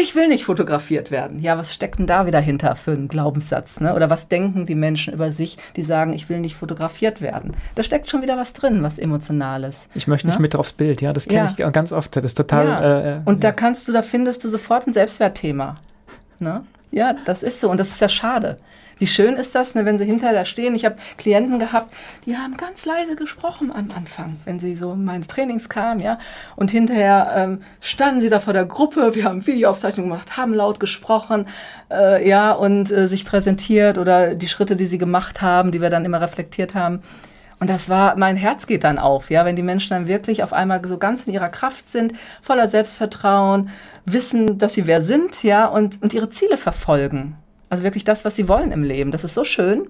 Ich 0.00 0.14
will 0.14 0.28
nicht 0.28 0.44
fotografiert 0.44 1.10
werden. 1.10 1.40
Ja, 1.40 1.58
was 1.58 1.74
steckt 1.74 1.98
denn 1.98 2.06
da 2.06 2.26
wieder 2.26 2.38
hinter 2.40 2.76
für 2.76 2.92
einen 2.92 3.08
Glaubenssatz? 3.08 3.80
Ne? 3.80 3.92
Oder 3.94 4.08
was 4.08 4.28
denken 4.28 4.66
die 4.66 4.76
Menschen 4.76 5.12
über 5.12 5.32
sich, 5.32 5.58
die 5.74 5.82
sagen, 5.82 6.12
ich 6.12 6.28
will 6.28 6.38
nicht 6.38 6.54
fotografiert 6.54 7.20
werden? 7.20 7.54
Da 7.74 7.82
steckt 7.82 8.08
schon 8.08 8.22
wieder 8.22 8.36
was 8.36 8.52
drin, 8.52 8.82
was 8.84 8.98
Emotionales. 8.98 9.88
Ich 9.94 10.06
möchte 10.06 10.28
nicht 10.28 10.36
Ne? 10.38 10.42
mit 10.42 10.54
aufs 10.54 10.72
Bild, 10.72 11.02
ja. 11.02 11.12
Das 11.12 11.26
kenne 11.26 11.50
Ja. 11.56 11.66
ich 11.66 11.72
ganz 11.72 11.90
oft. 11.92 12.14
Das 12.14 12.24
ist 12.24 12.36
total. 12.36 12.66
ja. 12.66 12.80
Äh, 12.80 13.12
äh, 13.16 13.20
Und 13.24 13.42
da 13.42 13.50
kannst 13.52 13.88
du, 13.88 13.92
da 13.92 14.02
findest 14.02 14.44
du 14.44 14.48
sofort 14.48 14.86
ein 14.86 14.92
Selbstwertthema. 14.92 15.78
Ne? 16.38 16.62
Ja, 16.92 17.14
das 17.24 17.42
ist 17.42 17.60
so 17.60 17.68
und 17.68 17.78
das 17.80 17.90
ist 17.90 18.00
ja 18.00 18.08
schade. 18.08 18.56
Wie 18.98 19.06
schön 19.06 19.34
ist 19.34 19.54
das, 19.54 19.74
ne, 19.74 19.84
wenn 19.84 19.98
sie 19.98 20.06
hinterher 20.06 20.32
da 20.32 20.44
stehen? 20.46 20.74
Ich 20.74 20.86
habe 20.86 20.96
Klienten 21.18 21.58
gehabt, 21.58 21.92
die 22.24 22.36
haben 22.36 22.56
ganz 22.56 22.86
leise 22.86 23.14
gesprochen 23.14 23.70
am 23.70 23.92
Anfang, 23.94 24.36
wenn 24.46 24.58
sie 24.58 24.74
so 24.74 24.92
in 24.94 25.04
meine 25.04 25.26
Trainings 25.26 25.68
kamen, 25.68 26.00
ja. 26.00 26.18
Und 26.56 26.70
hinterher 26.70 27.32
ähm, 27.36 27.60
standen 27.80 28.22
sie 28.22 28.30
da 28.30 28.40
vor 28.40 28.54
der 28.54 28.64
Gruppe, 28.64 29.14
wir 29.14 29.24
haben 29.24 29.46
Videoaufzeichnungen 29.46 30.10
gemacht, 30.10 30.38
haben 30.38 30.54
laut 30.54 30.80
gesprochen, 30.80 31.46
äh, 31.90 32.26
ja, 32.26 32.52
und 32.52 32.90
äh, 32.90 33.06
sich 33.06 33.26
präsentiert 33.26 33.98
oder 33.98 34.34
die 34.34 34.48
Schritte, 34.48 34.76
die 34.76 34.86
sie 34.86 34.98
gemacht 34.98 35.42
haben, 35.42 35.72
die 35.72 35.82
wir 35.82 35.90
dann 35.90 36.06
immer 36.06 36.22
reflektiert 36.22 36.74
haben. 36.74 37.02
Und 37.60 37.68
das 37.68 37.88
war, 37.90 38.16
mein 38.16 38.36
Herz 38.36 38.66
geht 38.66 38.84
dann 38.84 38.98
auf, 38.98 39.30
ja, 39.30 39.44
wenn 39.44 39.56
die 39.56 39.62
Menschen 39.62 39.90
dann 39.90 40.08
wirklich 40.08 40.42
auf 40.42 40.52
einmal 40.54 40.86
so 40.86 40.96
ganz 40.96 41.24
in 41.24 41.34
ihrer 41.34 41.48
Kraft 41.48 41.88
sind, 41.88 42.14
voller 42.40 42.68
Selbstvertrauen, 42.68 43.68
wissen, 44.06 44.58
dass 44.58 44.74
sie 44.74 44.86
wer 44.86 45.02
sind, 45.02 45.42
ja, 45.42 45.66
und, 45.66 46.02
und 46.02 46.14
ihre 46.14 46.30
Ziele 46.30 46.56
verfolgen. 46.56 47.36
Also 47.68 47.84
wirklich 47.84 48.04
das, 48.04 48.24
was 48.24 48.36
sie 48.36 48.48
wollen 48.48 48.70
im 48.70 48.82
Leben. 48.82 49.10
Das 49.10 49.24
ist 49.24 49.34
so 49.34 49.44
schön. 49.44 49.88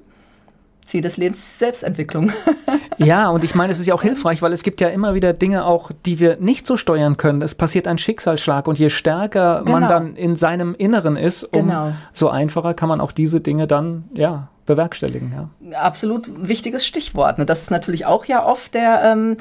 Ziel 0.87 1.01
des 1.01 1.16
Lebens 1.16 1.59
Selbstentwicklung. 1.59 2.33
ja, 2.99 3.29
und 3.29 3.43
ich 3.45 3.55
meine, 3.55 3.72
es 3.72 3.81
ist 3.81 3.87
ja 3.87 3.95
auch 3.95 4.03
hilfreich, 4.03 4.41
weil 4.41 4.53
es 4.53 4.62
gibt 4.62 4.81
ja 4.81 4.89
immer 4.89 5.14
wieder 5.14 5.33
Dinge 5.33 5.66
auch, 5.66 5.91
die 6.07 6.20
wir 6.20 6.37
nicht 6.37 6.66
so 6.66 6.77
steuern 6.77 7.16
können. 7.16 7.43
Es 7.43 7.55
passiert 7.55 7.89
ein 7.89 7.99
Schicksalsschlag 7.99 8.68
und 8.68 8.79
je 8.79 8.89
stärker 8.89 9.62
genau. 9.64 9.81
man 9.81 9.89
dann 9.89 10.16
in 10.16 10.37
seinem 10.37 10.74
Inneren 10.77 11.16
ist, 11.16 11.43
um 11.43 11.66
genau. 11.66 11.93
so 12.12 12.31
einfacher 12.31 12.72
kann 12.72 12.89
man 12.89 13.01
auch 13.01 13.12
diese 13.12 13.41
Dinge 13.41 13.66
dann, 13.66 14.05
ja, 14.14 14.49
bewerkstelligen. 14.64 15.33
Ja. 15.33 15.81
Absolut 15.81 16.31
wichtiges 16.37 16.87
Stichwort. 16.87 17.39
Ne? 17.39 17.47
Das 17.47 17.62
ist 17.62 17.70
natürlich 17.70 18.07
auch 18.07 18.24
ja 18.24 18.45
oft 18.45 18.74
der 18.74 19.03
ähm, 19.03 19.37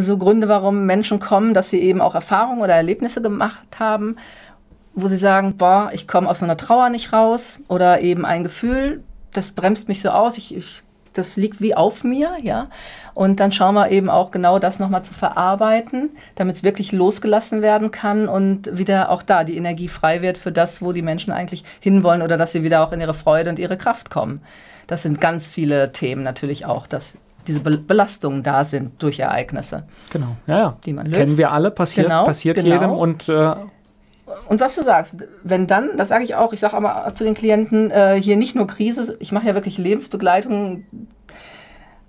so 0.00 0.16
Gründe, 0.16 0.48
warum 0.48 0.86
Menschen 0.86 1.20
kommen, 1.20 1.54
dass 1.54 1.70
sie 1.70 1.80
eben 1.80 2.00
auch 2.00 2.14
Erfahrungen 2.14 2.62
oder 2.62 2.74
Erlebnisse 2.74 3.20
gemacht 3.20 3.78
haben, 3.78 4.16
wo 4.94 5.08
sie 5.08 5.16
sagen, 5.16 5.56
boah, 5.56 5.90
ich 5.92 6.06
komme 6.06 6.28
aus 6.28 6.40
so 6.40 6.44
einer 6.44 6.56
Trauer 6.56 6.90
nicht 6.90 7.12
raus 7.12 7.60
oder 7.68 8.00
eben 8.00 8.24
ein 8.24 8.44
Gefühl, 8.44 9.02
das 9.32 9.52
bremst 9.52 9.88
mich 9.88 10.02
so 10.02 10.10
aus, 10.10 10.36
ich, 10.36 10.54
ich, 10.54 10.82
das 11.14 11.36
liegt 11.36 11.60
wie 11.60 11.74
auf 11.74 12.04
mir, 12.04 12.36
ja. 12.42 12.68
Und 13.14 13.40
dann 13.40 13.52
schauen 13.52 13.74
wir 13.74 13.90
eben 13.90 14.08
auch 14.08 14.30
genau 14.30 14.58
das 14.58 14.78
nochmal 14.78 15.04
zu 15.04 15.12
verarbeiten, 15.12 16.10
damit 16.34 16.56
es 16.56 16.62
wirklich 16.62 16.92
losgelassen 16.92 17.60
werden 17.60 17.90
kann 17.90 18.28
und 18.28 18.76
wieder 18.76 19.10
auch 19.10 19.22
da 19.22 19.44
die 19.44 19.56
Energie 19.56 19.88
frei 19.88 20.22
wird 20.22 20.38
für 20.38 20.52
das, 20.52 20.80
wo 20.80 20.92
die 20.92 21.02
Menschen 21.02 21.32
eigentlich 21.32 21.64
hinwollen 21.80 22.22
oder 22.22 22.36
dass 22.36 22.52
sie 22.52 22.62
wieder 22.62 22.82
auch 22.82 22.92
in 22.92 23.00
ihre 23.00 23.14
Freude 23.14 23.50
und 23.50 23.58
ihre 23.58 23.76
Kraft 23.76 24.10
kommen. 24.10 24.40
Das 24.86 25.02
sind 25.02 25.20
ganz 25.20 25.46
viele 25.46 25.92
Themen 25.92 26.22
natürlich 26.22 26.66
auch, 26.66 26.86
dass 26.86 27.14
diese 27.46 27.60
Belastungen 27.60 28.42
da 28.42 28.64
sind 28.64 29.02
durch 29.02 29.18
Ereignisse. 29.18 29.84
Genau, 30.10 30.36
ja, 30.46 30.58
ja. 30.58 30.76
Die 30.84 30.92
man 30.92 31.06
löst. 31.06 31.18
Kennen 31.18 31.36
wir 31.36 31.52
alle, 31.52 31.70
passiert, 31.70 32.06
genau, 32.06 32.24
passiert 32.24 32.56
genau. 32.56 32.74
jedem 32.74 32.90
und 32.92 33.28
äh, 33.28 33.54
und 34.48 34.60
was 34.60 34.74
du 34.74 34.82
sagst, 34.82 35.16
wenn 35.42 35.66
dann, 35.66 35.96
das 35.96 36.08
sage 36.08 36.24
ich 36.24 36.34
auch, 36.36 36.52
ich 36.52 36.60
sage 36.60 36.76
aber 36.76 37.12
zu 37.14 37.24
den 37.24 37.34
Klienten, 37.34 37.90
äh, 37.90 38.20
hier 38.20 38.36
nicht 38.36 38.54
nur 38.54 38.66
Krise, 38.66 39.16
ich 39.20 39.32
mache 39.32 39.46
ja 39.48 39.54
wirklich 39.54 39.78
Lebensbegleitung. 39.78 40.84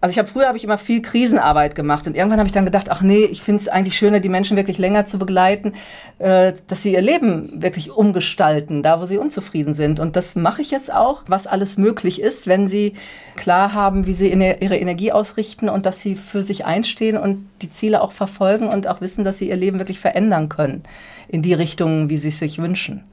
Also 0.03 0.11
ich 0.11 0.19
habe 0.19 0.27
früher 0.27 0.47
habe 0.49 0.57
ich 0.57 0.65
immer 0.65 0.77
viel 0.77 1.01
Krisenarbeit 1.01 1.75
gemacht 1.75 2.07
und 2.07 2.17
irgendwann 2.17 2.39
habe 2.39 2.47
ich 2.47 2.51
dann 2.51 2.65
gedacht, 2.65 2.91
ach 2.91 3.01
nee, 3.01 3.23
ich 3.23 3.41
finde 3.41 3.61
es 3.61 3.69
eigentlich 3.69 3.97
schöner, 3.97 4.19
die 4.19 4.27
Menschen 4.27 4.57
wirklich 4.57 4.77
länger 4.77 5.05
zu 5.05 5.17
begleiten, 5.17 5.75
äh, 6.19 6.51
dass 6.67 6.83
sie 6.83 6.91
ihr 6.91 7.01
Leben 7.01 7.61
wirklich 7.61 7.89
umgestalten, 7.89 8.83
da 8.83 8.99
wo 8.99 9.05
sie 9.05 9.17
unzufrieden 9.17 9.73
sind. 9.73 10.01
Und 10.01 10.17
das 10.17 10.35
mache 10.35 10.61
ich 10.61 10.71
jetzt 10.71 10.93
auch, 10.93 11.23
was 11.27 11.47
alles 11.47 11.77
möglich 11.77 12.21
ist, 12.21 12.47
wenn 12.47 12.67
sie 12.67 12.95
klar 13.37 13.73
haben, 13.73 14.05
wie 14.05 14.13
sie 14.13 14.27
ihre 14.27 14.75
Energie 14.75 15.13
ausrichten 15.13 15.69
und 15.69 15.85
dass 15.85 16.01
sie 16.01 16.17
für 16.17 16.43
sich 16.43 16.65
einstehen 16.65 17.15
und 17.15 17.47
die 17.61 17.69
Ziele 17.69 18.01
auch 18.01 18.11
verfolgen 18.11 18.67
und 18.67 18.87
auch 18.87 18.99
wissen, 18.99 19.23
dass 19.23 19.37
sie 19.37 19.47
ihr 19.47 19.55
Leben 19.55 19.79
wirklich 19.79 20.01
verändern 20.01 20.49
können 20.49 20.83
in 21.29 21.41
die 21.41 21.53
Richtung, 21.53 22.09
wie 22.09 22.17
sie 22.17 22.27
es 22.27 22.39
sich 22.39 22.57
wünschen. 22.57 23.05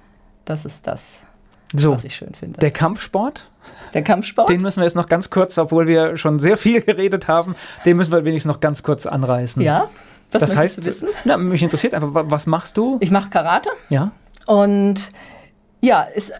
Das 0.44 0.64
ist 0.64 0.88
das, 0.88 1.20
so, 1.72 1.92
was 1.92 2.02
ich 2.02 2.16
schön 2.16 2.34
finde. 2.34 2.58
Der 2.58 2.72
Kampfsport? 2.72 3.48
Der 3.94 4.02
Kampfsport? 4.02 4.48
Den 4.48 4.62
müssen 4.62 4.78
wir 4.80 4.84
jetzt 4.84 4.94
noch 4.94 5.08
ganz 5.08 5.30
kurz, 5.30 5.58
obwohl 5.58 5.86
wir 5.86 6.16
schon 6.16 6.38
sehr 6.38 6.56
viel 6.56 6.80
geredet 6.82 7.28
haben, 7.28 7.54
den 7.84 7.96
müssen 7.96 8.12
wir 8.12 8.24
wenigstens 8.24 8.52
noch 8.52 8.60
ganz 8.60 8.82
kurz 8.82 9.06
anreißen. 9.06 9.62
Ja. 9.62 9.88
Was 10.32 10.40
das 10.40 10.56
heißt, 10.56 10.84
wissen? 10.84 11.08
Na, 11.24 11.36
mich 11.36 11.62
interessiert 11.62 11.92
einfach, 11.92 12.10
was 12.12 12.46
machst 12.46 12.76
du? 12.76 12.98
Ich 13.00 13.10
mache 13.10 13.30
Karate. 13.30 13.70
Ja. 13.88 14.12
Und 14.46 15.10
ja, 15.80 16.02
ist 16.02 16.32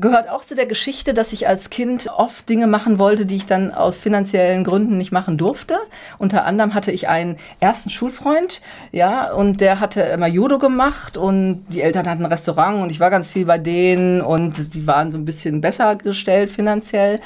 gehört 0.00 0.28
auch 0.28 0.44
zu 0.44 0.54
der 0.54 0.66
Geschichte, 0.66 1.14
dass 1.14 1.32
ich 1.32 1.48
als 1.48 1.70
Kind 1.70 2.08
oft 2.08 2.48
Dinge 2.48 2.66
machen 2.66 2.98
wollte, 2.98 3.26
die 3.26 3.36
ich 3.36 3.46
dann 3.46 3.72
aus 3.72 3.98
finanziellen 3.98 4.64
Gründen 4.64 4.98
nicht 4.98 5.12
machen 5.12 5.38
durfte. 5.38 5.76
Unter 6.18 6.44
anderem 6.44 6.74
hatte 6.74 6.92
ich 6.92 7.08
einen 7.08 7.36
ersten 7.60 7.90
Schulfreund, 7.90 8.60
ja, 8.92 9.32
und 9.32 9.60
der 9.60 9.80
hatte 9.80 10.02
immer 10.02 10.26
Judo 10.26 10.58
gemacht 10.58 11.16
und 11.16 11.64
die 11.68 11.82
Eltern 11.82 12.08
hatten 12.08 12.24
ein 12.24 12.30
Restaurant 12.30 12.82
und 12.82 12.90
ich 12.90 13.00
war 13.00 13.10
ganz 13.10 13.30
viel 13.30 13.44
bei 13.44 13.58
denen 13.58 14.20
und 14.20 14.74
die 14.74 14.86
waren 14.86 15.10
so 15.10 15.18
ein 15.18 15.24
bisschen 15.24 15.60
besser 15.60 15.96
gestellt 15.96 16.50
finanziell. 16.50 17.20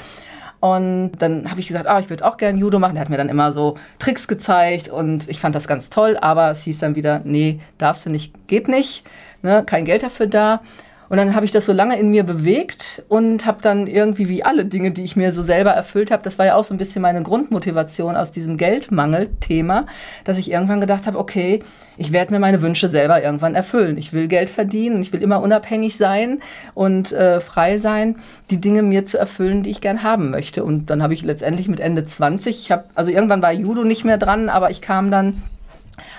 Und 0.59 1.13
dann 1.19 1.49
habe 1.49 1.61
ich 1.61 1.67
gesagt, 1.67 1.87
ah, 1.87 1.99
ich 1.99 2.09
würde 2.09 2.25
auch 2.25 2.35
gerne 2.35 2.59
Judo 2.59 2.79
machen. 2.79 2.95
Der 2.95 3.01
hat 3.01 3.09
mir 3.09 3.17
dann 3.17 3.29
immer 3.29 3.53
so 3.53 3.75
Tricks 3.97 4.27
gezeigt 4.27 4.89
und 4.89 5.29
ich 5.29 5.39
fand 5.39 5.55
das 5.55 5.67
ganz 5.67 5.89
toll, 5.89 6.17
aber 6.19 6.51
es 6.51 6.61
hieß 6.61 6.79
dann 6.79 6.95
wieder, 6.95 7.21
nee, 7.23 7.59
darfst 7.77 8.05
du 8.05 8.09
nicht, 8.09 8.33
geht 8.47 8.67
nicht, 8.67 9.03
ne, 9.41 9.63
kein 9.65 9.85
Geld 9.85 10.03
dafür 10.03 10.27
da. 10.27 10.61
Und 11.09 11.17
dann 11.17 11.35
habe 11.35 11.45
ich 11.45 11.51
das 11.51 11.65
so 11.65 11.73
lange 11.73 11.97
in 11.97 12.09
mir 12.09 12.23
bewegt 12.23 13.03
und 13.09 13.45
habe 13.47 13.61
dann 13.61 13.87
irgendwie 13.87 14.29
wie 14.29 14.43
alle 14.43 14.65
Dinge, 14.65 14.91
die 14.91 15.03
ich 15.03 15.15
mir 15.15 15.33
so 15.33 15.41
selber 15.41 15.71
erfüllt 15.71 16.11
habe, 16.11 16.21
das 16.21 16.37
war 16.37 16.45
ja 16.45 16.55
auch 16.55 16.63
so 16.63 16.73
ein 16.73 16.77
bisschen 16.77 17.01
meine 17.01 17.23
Grundmotivation 17.23 18.15
aus 18.15 18.31
diesem 18.31 18.57
Geldmangel-Thema, 18.57 19.87
dass 20.23 20.37
ich 20.37 20.51
irgendwann 20.51 20.81
gedacht 20.81 21.07
habe, 21.07 21.17
okay, 21.17 21.61
ich 21.97 22.13
werde 22.13 22.31
mir 22.31 22.39
meine 22.39 22.61
Wünsche 22.61 22.89
selber 22.89 23.21
irgendwann 23.21 23.55
erfüllen. 23.55 23.97
Ich 23.97 24.13
will 24.13 24.27
Geld 24.27 24.49
verdienen, 24.49 25.01
ich 25.01 25.11
will 25.11 25.23
immer 25.23 25.41
unabhängig 25.41 25.97
sein 25.97 26.41
und 26.75 27.11
äh, 27.11 27.41
frei 27.41 27.77
sein, 27.77 28.17
die 28.51 28.61
Dinge 28.61 28.83
mir 28.83 29.05
zu 29.05 29.17
erfüllen, 29.17 29.63
die 29.63 29.71
ich 29.71 29.81
gern 29.81 30.03
haben 30.03 30.29
möchte. 30.29 30.63
Und 30.63 30.91
dann 30.91 31.01
habe 31.01 31.15
ich 31.15 31.23
letztendlich 31.23 31.67
mit 31.67 31.79
Ende 31.79 32.03
20, 32.03 32.59
ich 32.59 32.71
habe 32.71 32.85
also 32.93 33.09
irgendwann 33.09 33.41
war 33.41 33.51
Judo 33.51 33.83
nicht 33.83 34.05
mehr 34.05 34.19
dran, 34.19 34.47
aber 34.47 34.69
ich 34.69 34.81
kam 34.81 35.09
dann 35.09 35.41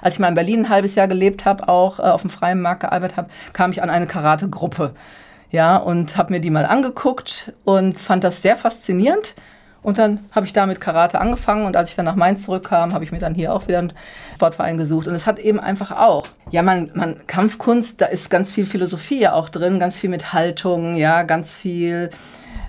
als 0.00 0.14
ich 0.14 0.20
mal 0.20 0.28
in 0.28 0.34
Berlin 0.34 0.60
ein 0.60 0.68
halbes 0.68 0.94
Jahr 0.94 1.08
gelebt 1.08 1.44
habe, 1.44 1.68
auch 1.68 1.98
äh, 1.98 2.02
auf 2.02 2.22
dem 2.22 2.30
freien 2.30 2.60
Markt 2.60 2.80
gearbeitet 2.80 3.16
habe, 3.16 3.30
kam 3.52 3.72
ich 3.72 3.82
an 3.82 3.90
eine 3.90 4.06
Karate-Gruppe. 4.06 4.94
Ja, 5.50 5.76
und 5.76 6.16
habe 6.16 6.32
mir 6.32 6.40
die 6.40 6.50
mal 6.50 6.64
angeguckt 6.64 7.52
und 7.64 7.98
fand 7.98 8.22
das 8.22 8.40
sehr 8.40 8.56
faszinierend. 8.56 9.34
Und 9.82 9.98
dann 9.98 10.20
habe 10.32 10.46
ich 10.46 10.52
da 10.52 10.66
mit 10.66 10.80
Karate 10.80 11.20
angefangen 11.20 11.64
und 11.64 11.74
als 11.74 11.90
ich 11.90 11.96
dann 11.96 12.04
nach 12.04 12.14
Mainz 12.14 12.44
zurückkam, 12.44 12.92
habe 12.92 13.02
ich 13.04 13.12
mir 13.12 13.18
dann 13.18 13.34
hier 13.34 13.54
auch 13.54 13.66
wieder 13.66 13.78
einen 13.78 13.92
Sportverein 14.34 14.76
gesucht. 14.76 15.08
Und 15.08 15.14
es 15.14 15.26
hat 15.26 15.38
eben 15.38 15.58
einfach 15.58 15.90
auch, 15.90 16.26
ja, 16.50 16.62
man, 16.62 16.90
man, 16.94 17.26
Kampfkunst, 17.26 18.00
da 18.00 18.06
ist 18.06 18.28
ganz 18.28 18.50
viel 18.50 18.66
Philosophie 18.66 19.20
ja 19.20 19.32
auch 19.32 19.48
drin, 19.48 19.80
ganz 19.80 19.98
viel 19.98 20.10
mit 20.10 20.32
Haltung, 20.34 20.94
ja, 20.96 21.22
ganz 21.22 21.56
viel, 21.56 22.10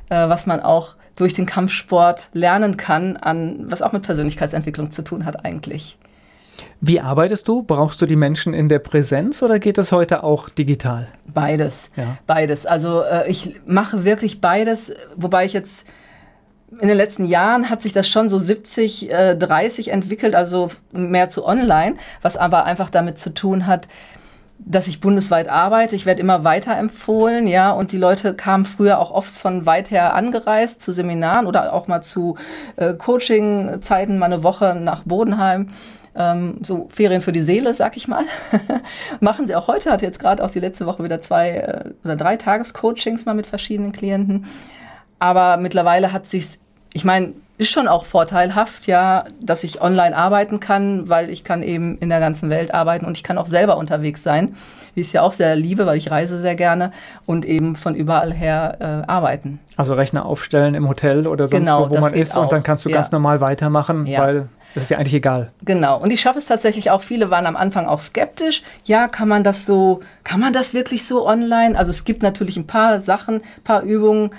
äh, 0.09 0.29
was 0.29 0.47
man 0.47 0.61
auch 0.61 0.95
durch 1.17 1.33
den 1.33 1.45
Kampfsport 1.45 2.29
lernen 2.31 2.77
kann, 2.77 3.17
an, 3.17 3.65
was 3.69 3.81
auch 3.81 3.91
mit 3.91 4.03
Persönlichkeitsentwicklung 4.03 4.91
zu 4.91 5.01
tun 5.01 5.25
hat 5.25 5.45
eigentlich. 5.45 5.97
Wie 6.79 6.99
arbeitest 6.99 7.47
du? 7.47 7.63
Brauchst 7.63 8.01
du 8.01 8.05
die 8.05 8.15
Menschen 8.15 8.53
in 8.53 8.69
der 8.69 8.79
Präsenz 8.79 9.41
oder 9.43 9.59
geht 9.59 9.77
das 9.77 9.91
heute 9.91 10.23
auch 10.23 10.49
digital? 10.49 11.07
Beides. 11.27 11.89
Ja. 11.95 12.17
Beides. 12.27 12.65
Also 12.65 13.01
äh, 13.01 13.29
ich 13.29 13.59
mache 13.65 14.03
wirklich 14.03 14.41
beides, 14.41 14.93
wobei 15.15 15.45
ich 15.45 15.53
jetzt 15.53 15.85
in 16.79 16.87
den 16.87 16.97
letzten 16.97 17.25
Jahren 17.25 17.69
hat 17.69 17.81
sich 17.81 17.91
das 17.91 18.07
schon 18.07 18.29
so 18.29 18.39
70, 18.39 19.11
äh, 19.11 19.35
30 19.35 19.89
entwickelt, 19.89 20.35
also 20.35 20.69
mehr 20.91 21.27
zu 21.27 21.45
online, 21.45 21.95
was 22.21 22.37
aber 22.37 22.65
einfach 22.65 22.89
damit 22.89 23.17
zu 23.17 23.33
tun 23.33 23.67
hat, 23.67 23.87
dass 24.57 24.87
ich 24.87 24.99
bundesweit 25.01 25.49
arbeite. 25.49 25.95
Ich 25.95 26.05
werde 26.05 26.21
immer 26.21 26.43
weiter 26.43 26.77
empfohlen, 26.77 27.47
ja, 27.47 27.71
und 27.71 27.91
die 27.91 27.97
Leute 27.97 28.35
kamen 28.35 28.65
früher 28.65 28.99
auch 28.99 29.11
oft 29.11 29.33
von 29.33 29.65
weit 29.65 29.91
her 29.91 30.13
angereist 30.13 30.81
zu 30.81 30.91
Seminaren 30.91 31.47
oder 31.47 31.73
auch 31.73 31.87
mal 31.87 32.01
zu 32.01 32.37
äh, 32.77 32.93
Coaching-Zeiten, 32.93 34.17
mal 34.17 34.27
eine 34.27 34.43
Woche 34.43 34.75
nach 34.75 35.03
Bodenheim 35.03 35.69
ähm, 36.15 36.57
so 36.61 36.87
Ferien 36.89 37.21
für 37.21 37.31
die 37.31 37.41
Seele, 37.41 37.73
sag 37.73 37.97
ich 37.97 38.07
mal. 38.07 38.25
Machen 39.19 39.47
sie 39.47 39.55
auch 39.55 39.67
heute, 39.67 39.91
hatte 39.91 40.05
jetzt 40.05 40.19
gerade 40.19 40.43
auch 40.43 40.51
die 40.51 40.59
letzte 40.59 40.85
Woche 40.85 41.03
wieder 41.03 41.19
zwei 41.19 41.49
äh, 41.49 41.89
oder 42.03 42.15
drei 42.15 42.37
Tagescoachings 42.37 43.25
mal 43.25 43.35
mit 43.35 43.47
verschiedenen 43.47 43.91
Klienten. 43.91 44.45
Aber 45.19 45.57
mittlerweile 45.57 46.11
hat 46.11 46.27
sich's, 46.27 46.57
ich 46.93 47.05
meine, 47.05 47.33
ist 47.61 47.71
schon 47.71 47.87
auch 47.87 48.05
vorteilhaft, 48.05 48.87
ja, 48.87 49.25
dass 49.39 49.63
ich 49.63 49.81
online 49.81 50.17
arbeiten 50.17 50.59
kann, 50.59 51.07
weil 51.09 51.29
ich 51.29 51.43
kann 51.43 51.61
eben 51.61 51.99
in 51.99 52.09
der 52.09 52.19
ganzen 52.19 52.49
Welt 52.49 52.73
arbeiten 52.73 53.05
und 53.05 53.17
ich 53.17 53.23
kann 53.23 53.37
auch 53.37 53.45
selber 53.45 53.77
unterwegs 53.77 54.23
sein, 54.23 54.55
wie 54.95 55.01
ich 55.01 55.07
es 55.07 55.13
ja 55.13 55.21
auch 55.21 55.31
sehr 55.31 55.55
liebe, 55.55 55.85
weil 55.85 55.97
ich 55.97 56.09
reise 56.09 56.39
sehr 56.39 56.55
gerne 56.55 56.91
und 57.27 57.45
eben 57.45 57.75
von 57.75 57.93
überall 57.93 58.33
her 58.33 58.77
äh, 58.79 59.07
arbeiten. 59.09 59.59
Also 59.77 59.93
Rechner 59.93 60.25
aufstellen 60.25 60.73
im 60.73 60.89
Hotel 60.89 61.27
oder 61.27 61.47
sonst 61.47 61.59
genau, 61.59 61.91
wo, 61.91 61.97
wo 61.97 61.99
man 61.99 62.15
ist 62.15 62.35
auch. 62.35 62.43
und 62.43 62.51
dann 62.51 62.63
kannst 62.63 62.83
du 62.83 62.89
ja. 62.89 62.95
ganz 62.95 63.11
normal 63.11 63.41
weitermachen, 63.41 64.07
ja. 64.07 64.21
weil 64.21 64.49
das 64.73 64.83
ist 64.83 64.89
ja 64.89 64.97
eigentlich 64.97 65.13
egal. 65.13 65.51
Genau. 65.65 65.99
Und 65.99 66.11
ich 66.11 66.21
schaffe 66.21 66.39
es 66.39 66.45
tatsächlich 66.45 66.91
auch. 66.91 67.01
Viele 67.01 67.29
waren 67.29 67.45
am 67.45 67.55
Anfang 67.55 67.87
auch 67.87 67.99
skeptisch. 67.99 68.63
Ja, 68.85 69.07
kann 69.07 69.27
man 69.27 69.43
das 69.43 69.65
so, 69.65 70.01
kann 70.23 70.39
man 70.39 70.53
das 70.53 70.73
wirklich 70.73 71.05
so 71.05 71.27
online? 71.27 71.77
Also 71.77 71.91
es 71.91 72.03
gibt 72.03 72.23
natürlich 72.23 72.57
ein 72.57 72.67
paar 72.67 73.01
Sachen, 73.01 73.35
ein 73.35 73.63
paar 73.63 73.83
Übungen, 73.83 74.31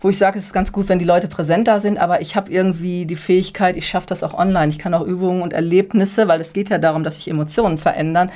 wo 0.00 0.10
ich 0.10 0.18
sage, 0.18 0.38
es 0.38 0.46
ist 0.46 0.52
ganz 0.52 0.70
gut, 0.70 0.88
wenn 0.88 0.98
die 0.98 1.04
Leute 1.04 1.28
präsent 1.28 1.66
da 1.66 1.80
sind, 1.80 1.98
aber 1.98 2.20
ich 2.20 2.36
habe 2.36 2.50
irgendwie 2.50 3.06
die 3.06 3.16
Fähigkeit, 3.16 3.76
ich 3.76 3.88
schaffe 3.88 4.06
das 4.06 4.22
auch 4.22 4.34
online. 4.34 4.70
Ich 4.70 4.78
kann 4.78 4.92
auch 4.92 5.06
Übungen 5.06 5.40
und 5.40 5.54
Erlebnisse, 5.54 6.28
weil 6.28 6.42
es 6.42 6.52
geht 6.52 6.68
ja 6.68 6.76
darum, 6.76 7.04
dass 7.04 7.14
sich 7.14 7.28
Emotionen 7.28 7.78
verändern, 7.78 8.30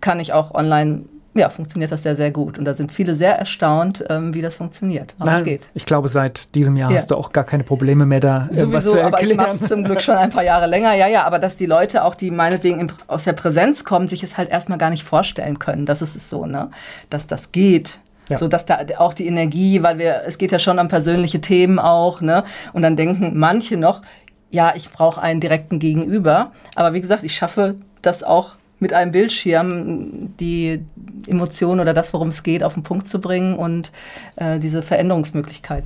kann 0.00 0.20
ich 0.20 0.34
auch 0.34 0.54
online 0.54 1.04
ja, 1.38 1.48
funktioniert 1.48 1.92
das 1.92 2.02
sehr, 2.02 2.14
sehr 2.14 2.30
gut. 2.30 2.58
Und 2.58 2.64
da 2.64 2.74
sind 2.74 2.92
viele 2.92 3.14
sehr 3.14 3.38
erstaunt, 3.38 4.04
ähm, 4.08 4.34
wie 4.34 4.42
das 4.42 4.56
funktioniert. 4.56 5.14
Aber 5.18 5.30
Nein, 5.30 5.38
es 5.38 5.44
geht. 5.44 5.62
Ich 5.74 5.86
glaube, 5.86 6.08
seit 6.08 6.54
diesem 6.54 6.76
Jahr 6.76 6.90
ja. 6.90 6.96
hast 6.96 7.10
du 7.10 7.16
auch 7.16 7.32
gar 7.32 7.44
keine 7.44 7.64
Probleme 7.64 8.06
mehr 8.06 8.20
da. 8.20 8.48
Sowieso, 8.50 8.72
was 8.72 8.84
zu 8.84 9.02
aber 9.02 9.22
ich 9.22 9.34
mache 9.34 9.56
es 9.60 9.68
zum 9.68 9.84
Glück 9.84 10.00
schon 10.00 10.16
ein 10.16 10.30
paar 10.30 10.44
Jahre 10.44 10.66
länger. 10.66 10.94
Ja, 10.94 11.06
ja, 11.06 11.24
aber 11.24 11.38
dass 11.38 11.56
die 11.56 11.66
Leute 11.66 12.04
auch, 12.04 12.14
die 12.14 12.30
meinetwegen 12.30 12.80
in, 12.80 12.92
aus 13.06 13.24
der 13.24 13.32
Präsenz 13.32 13.84
kommen, 13.84 14.08
sich 14.08 14.22
es 14.22 14.36
halt 14.36 14.50
erstmal 14.50 14.78
gar 14.78 14.90
nicht 14.90 15.04
vorstellen 15.04 15.58
können. 15.58 15.86
Das 15.86 16.02
ist 16.02 16.16
es 16.16 16.30
so, 16.30 16.46
ne? 16.46 16.70
Dass 17.10 17.26
das 17.26 17.52
geht. 17.52 17.98
Ja. 18.28 18.38
So 18.38 18.48
dass 18.48 18.66
da 18.66 18.80
auch 18.98 19.14
die 19.14 19.26
Energie, 19.26 19.82
weil 19.82 19.98
wir, 19.98 20.22
es 20.26 20.38
geht 20.38 20.50
ja 20.50 20.58
schon 20.58 20.78
um 20.78 20.88
persönliche 20.88 21.40
Themen 21.40 21.78
auch, 21.78 22.20
ne? 22.20 22.44
Und 22.72 22.82
dann 22.82 22.96
denken 22.96 23.38
manche 23.38 23.76
noch, 23.76 24.02
ja, 24.50 24.72
ich 24.74 24.90
brauche 24.90 25.20
einen 25.20 25.40
direkten 25.40 25.78
Gegenüber. 25.78 26.52
Aber 26.74 26.92
wie 26.92 27.00
gesagt, 27.00 27.22
ich 27.22 27.34
schaffe 27.36 27.76
das 28.02 28.22
auch 28.22 28.56
mit 28.78 28.92
einem 28.92 29.12
Bildschirm 29.12 30.36
die 30.38 30.84
Emotion 31.26 31.80
oder 31.80 31.94
das, 31.94 32.12
worum 32.12 32.28
es 32.28 32.42
geht, 32.42 32.62
auf 32.62 32.74
den 32.74 32.82
Punkt 32.82 33.08
zu 33.08 33.20
bringen 33.20 33.56
und 33.56 33.90
äh, 34.36 34.58
diese 34.58 34.82
Veränderungsmöglichkeit 34.82 35.84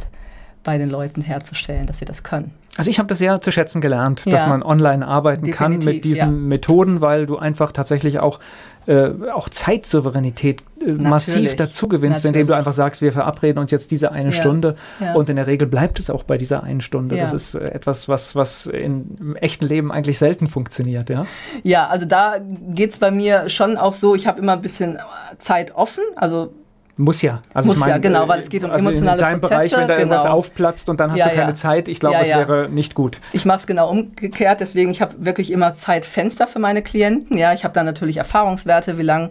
bei 0.65 0.77
den 0.79 0.91
Leuten 0.91 1.23
herzustellen, 1.23 1.87
dass 1.87 2.01
sie 2.01 2.05
das 2.05 2.23
können. 2.23 2.53
Also 2.77 2.89
ich 2.89 2.99
habe 2.99 3.09
das 3.09 3.19
sehr 3.19 3.41
zu 3.41 3.51
schätzen 3.51 3.81
gelernt, 3.81 4.25
ja, 4.25 4.33
dass 4.33 4.47
man 4.47 4.63
online 4.63 5.07
arbeiten 5.07 5.51
kann 5.51 5.79
mit 5.79 6.05
diesen 6.05 6.21
ja. 6.21 6.27
Methoden, 6.31 7.01
weil 7.01 7.27
du 7.27 7.37
einfach 7.37 7.73
tatsächlich 7.73 8.21
auch, 8.21 8.39
äh, 8.87 9.11
auch 9.33 9.49
Zeitsouveränität 9.49 10.63
äh, 10.81 10.93
massiv 10.93 11.57
dazu 11.57 11.89
gewinnst, 11.89 12.25
indem 12.25 12.47
du 12.47 12.55
einfach 12.55 12.73
sagst, 12.73 13.03
wir 13.03 13.13
verabreden 13.13 13.59
uns 13.59 13.73
jetzt 13.73 13.91
diese 13.91 14.13
eine 14.13 14.31
ja. 14.31 14.35
Stunde 14.35 14.77
und 15.15 15.29
in 15.29 15.37
der 15.37 15.49
Regel 15.49 15.67
bleibt 15.67 15.99
es 15.99 16.11
auch 16.11 16.23
bei 16.23 16.39
dieser 16.39 16.63
einen 16.63 16.81
Stunde. 16.81 17.17
Das 17.17 17.33
ist 17.33 17.55
äh, 17.55 17.71
etwas, 17.71 18.09
was, 18.09 18.37
was 18.37 18.67
in, 18.67 19.17
im 19.19 19.37
echten 19.37 19.67
Leben 19.67 19.91
eigentlich 19.91 20.19
selten 20.19 20.47
funktioniert. 20.47 21.11
Ja, 21.11 21.27
ja 21.65 21.89
also 21.89 22.07
da 22.07 22.37
geht 22.39 22.93
es 22.93 22.99
bei 22.99 23.11
mir 23.11 23.49
schon 23.49 23.79
auch 23.79 23.95
so, 23.95 24.15
ich 24.15 24.29
habe 24.29 24.41
immer 24.41 24.53
ein 24.53 24.63
bisschen 24.63 24.99
Zeit 25.39 25.75
offen, 25.75 26.05
also 26.15 26.53
muss 27.01 27.23
ja. 27.23 27.43
Also 27.53 27.69
Muss 27.69 27.79
ich 27.79 27.81
mein, 27.81 27.91
ja, 27.91 27.99
genau, 27.99 28.29
weil 28.29 28.41
es 28.41 28.49
geht 28.49 28.63
um 28.63 28.71
also 28.71 28.87
emotionale 28.87 29.19
in 29.19 29.25
deinem 29.25 29.41
Prozesse. 29.41 29.57
Bereich, 29.59 29.73
wenn 29.73 29.81
da 29.81 29.87
genau. 29.87 29.99
irgendwas 29.99 30.27
aufplatzt 30.27 30.89
und 30.89 31.01
dann 31.01 31.11
hast 31.11 31.19
ja, 31.19 31.29
du 31.29 31.35
keine 31.35 31.51
ja. 31.51 31.55
Zeit, 31.55 31.89
ich 31.89 31.99
glaube, 31.99 32.17
ja, 32.17 32.21
das 32.21 32.49
wäre 32.49 32.69
nicht 32.69 32.95
gut. 32.95 33.21
Ich 33.33 33.45
mache 33.45 33.59
es 33.59 33.67
genau 33.67 33.91
umgekehrt, 33.91 34.61
deswegen, 34.61 34.91
ich 34.91 35.01
habe 35.01 35.15
wirklich 35.19 35.51
immer 35.51 35.73
Zeitfenster 35.75 36.47
für 36.47 36.59
meine 36.59 36.83
Klienten. 36.83 37.37
Ja, 37.37 37.53
ich 37.53 37.65
habe 37.65 37.75
dann 37.75 37.87
natürlich 37.87 38.19
Erfahrungswerte, 38.19 38.99
wie 38.99 39.03
lange 39.03 39.31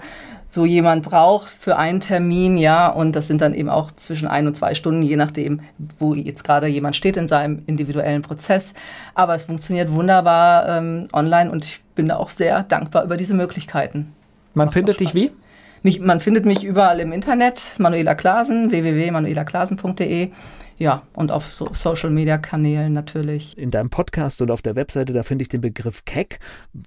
so 0.52 0.66
jemand 0.66 1.04
braucht 1.04 1.48
für 1.48 1.78
einen 1.78 2.02
Termin, 2.02 2.58
ja, 2.58 2.88
und 2.88 3.16
das 3.16 3.28
sind 3.28 3.40
dann 3.42 3.54
eben 3.54 3.70
auch 3.70 3.92
zwischen 3.92 4.28
ein 4.28 4.48
und 4.48 4.56
zwei 4.56 4.74
Stunden, 4.74 5.04
je 5.04 5.16
nachdem, 5.16 5.60
wo 6.00 6.16
jetzt 6.16 6.44
gerade 6.44 6.66
jemand 6.66 6.96
steht 6.96 7.18
in 7.18 7.28
seinem 7.28 7.62
individuellen 7.68 8.24
Prozess. 8.24 8.74
Aber 9.14 9.36
es 9.36 9.44
funktioniert 9.44 9.92
wunderbar 9.92 10.68
ähm, 10.68 11.08
online 11.14 11.52
und 11.52 11.66
ich 11.66 11.82
bin 11.94 12.08
da 12.08 12.18
auch 12.18 12.30
sehr 12.30 12.64
dankbar 12.64 13.04
über 13.04 13.16
diese 13.16 13.36
Möglichkeiten. 13.36 14.16
Man 14.56 14.72
findet 14.72 15.00
dich 15.00 15.14
wie? 15.14 15.32
Mich, 15.82 16.02
man 16.02 16.20
findet 16.20 16.46
mich 16.46 16.64
überall 16.66 17.00
im 17.00 17.14
Internet, 17.14 17.76
Manuela 17.78 18.14
Klasen, 18.14 18.70
www.manuelaklasen.de. 18.70 20.30
Ja, 20.78 21.04
und 21.14 21.32
auf 21.32 21.54
so 21.54 21.70
Social 21.74 22.10
Media 22.10 22.38
Kanälen 22.38 22.92
natürlich. 22.92 23.58
In 23.58 23.72
deinem 23.72 23.90
Podcast 23.90 24.42
und 24.42 24.52
auf 24.52 24.62
der 24.62 24.76
Webseite, 24.76 25.14
da 25.14 25.24
finde 25.24 25.44
ich 25.44 25.50
den 25.50 25.62
Begriff 25.62 26.04
Keck. 26.04 26.40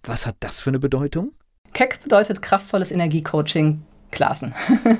Was 0.04 0.26
hat 0.26 0.36
das 0.40 0.60
für 0.60 0.70
eine 0.70 0.78
Bedeutung? 0.78 1.32
Keck 1.72 2.02
bedeutet 2.02 2.42
kraftvolles 2.42 2.92
Energiecoaching 2.92 3.82
Klasen. 4.10 4.54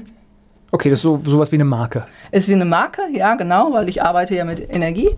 Okay, 0.75 0.89
das 0.89 1.01
ist 1.01 1.03
so 1.03 1.21
sowas 1.23 1.53
wie 1.53 1.57
eine 1.57 1.67
Marke. 1.67 2.07
Ist 2.31 2.49
wie 2.49 2.55
eine 2.55 2.65
Marke, 2.65 3.03
ja, 3.13 3.35
genau, 3.35 3.75
weil 3.75 3.91
ich 3.91 4.03
arbeite 4.03 4.35
ja 4.35 4.47
mit 4.47 4.75
Energie 4.75 5.11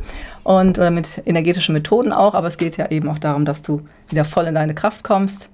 und 0.42 0.80
oder 0.80 0.90
mit 0.90 1.22
energetischen 1.26 1.74
Methoden 1.74 2.10
auch, 2.12 2.34
aber 2.34 2.48
es 2.48 2.58
geht 2.58 2.76
ja 2.76 2.90
eben 2.90 3.08
auch 3.08 3.20
darum, 3.20 3.44
dass 3.44 3.62
du 3.62 3.82
wieder 4.08 4.24
voll 4.24 4.46
in 4.46 4.56
deine 4.56 4.74
Kraft 4.74 5.04
kommst 5.04 5.48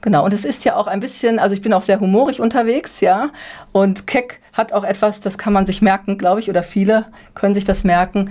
Genau, 0.00 0.24
und 0.24 0.32
es 0.32 0.44
ist 0.44 0.64
ja 0.64 0.76
auch 0.76 0.86
ein 0.86 1.00
bisschen, 1.00 1.38
also 1.38 1.54
ich 1.54 1.62
bin 1.62 1.72
auch 1.72 1.82
sehr 1.82 2.00
humorig 2.00 2.40
unterwegs, 2.40 3.00
ja. 3.00 3.30
Und 3.72 4.06
Keck 4.06 4.40
hat 4.52 4.72
auch 4.72 4.84
etwas, 4.84 5.20
das 5.20 5.38
kann 5.38 5.52
man 5.52 5.66
sich 5.66 5.82
merken, 5.82 6.18
glaube 6.18 6.40
ich, 6.40 6.48
oder 6.48 6.62
viele 6.62 7.06
können 7.34 7.54
sich 7.54 7.64
das 7.64 7.82
merken. 7.82 8.30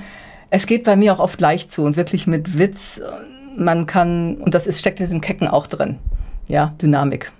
Es 0.50 0.68
geht 0.68 0.84
bei 0.84 0.96
mir 0.96 1.14
auch 1.14 1.20
oft 1.20 1.42
leicht 1.42 1.72
zu 1.72 1.84
und 1.84 1.98
wirklich 1.98 2.28
mit 2.28 2.58
Witz. 2.58 3.02
Man 3.58 3.86
kann, 3.86 4.36
und 4.38 4.54
das 4.54 4.68
ist, 4.68 4.80
steckt 4.80 5.00
in 5.00 5.06
diesem 5.06 5.22
Kecken 5.22 5.48
auch 5.48 5.68
drin. 5.68 5.98
Ja, 6.48 6.74
Dynamik. 6.82 7.32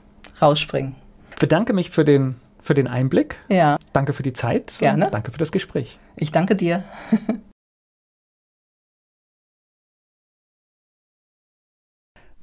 Rausspringen. 0.42 0.96
Ich 1.32 1.38
bedanke 1.38 1.74
mich 1.74 1.92
für 1.92 2.04
den, 2.04 2.36
für 2.62 2.74
den 2.74 2.88
Einblick. 2.88 3.38
Ja. 3.50 3.78
Danke 3.94 4.14
für 4.14 4.24
die 4.24 4.34
Zeit. 4.34 4.74
Gerne. 4.80 5.10
Danke 5.12 5.32
für 5.32 5.38
das 5.38 5.52
Gespräch. 5.52 6.00
Ich 6.18 6.32
danke 6.32 6.56
dir. 6.56 6.84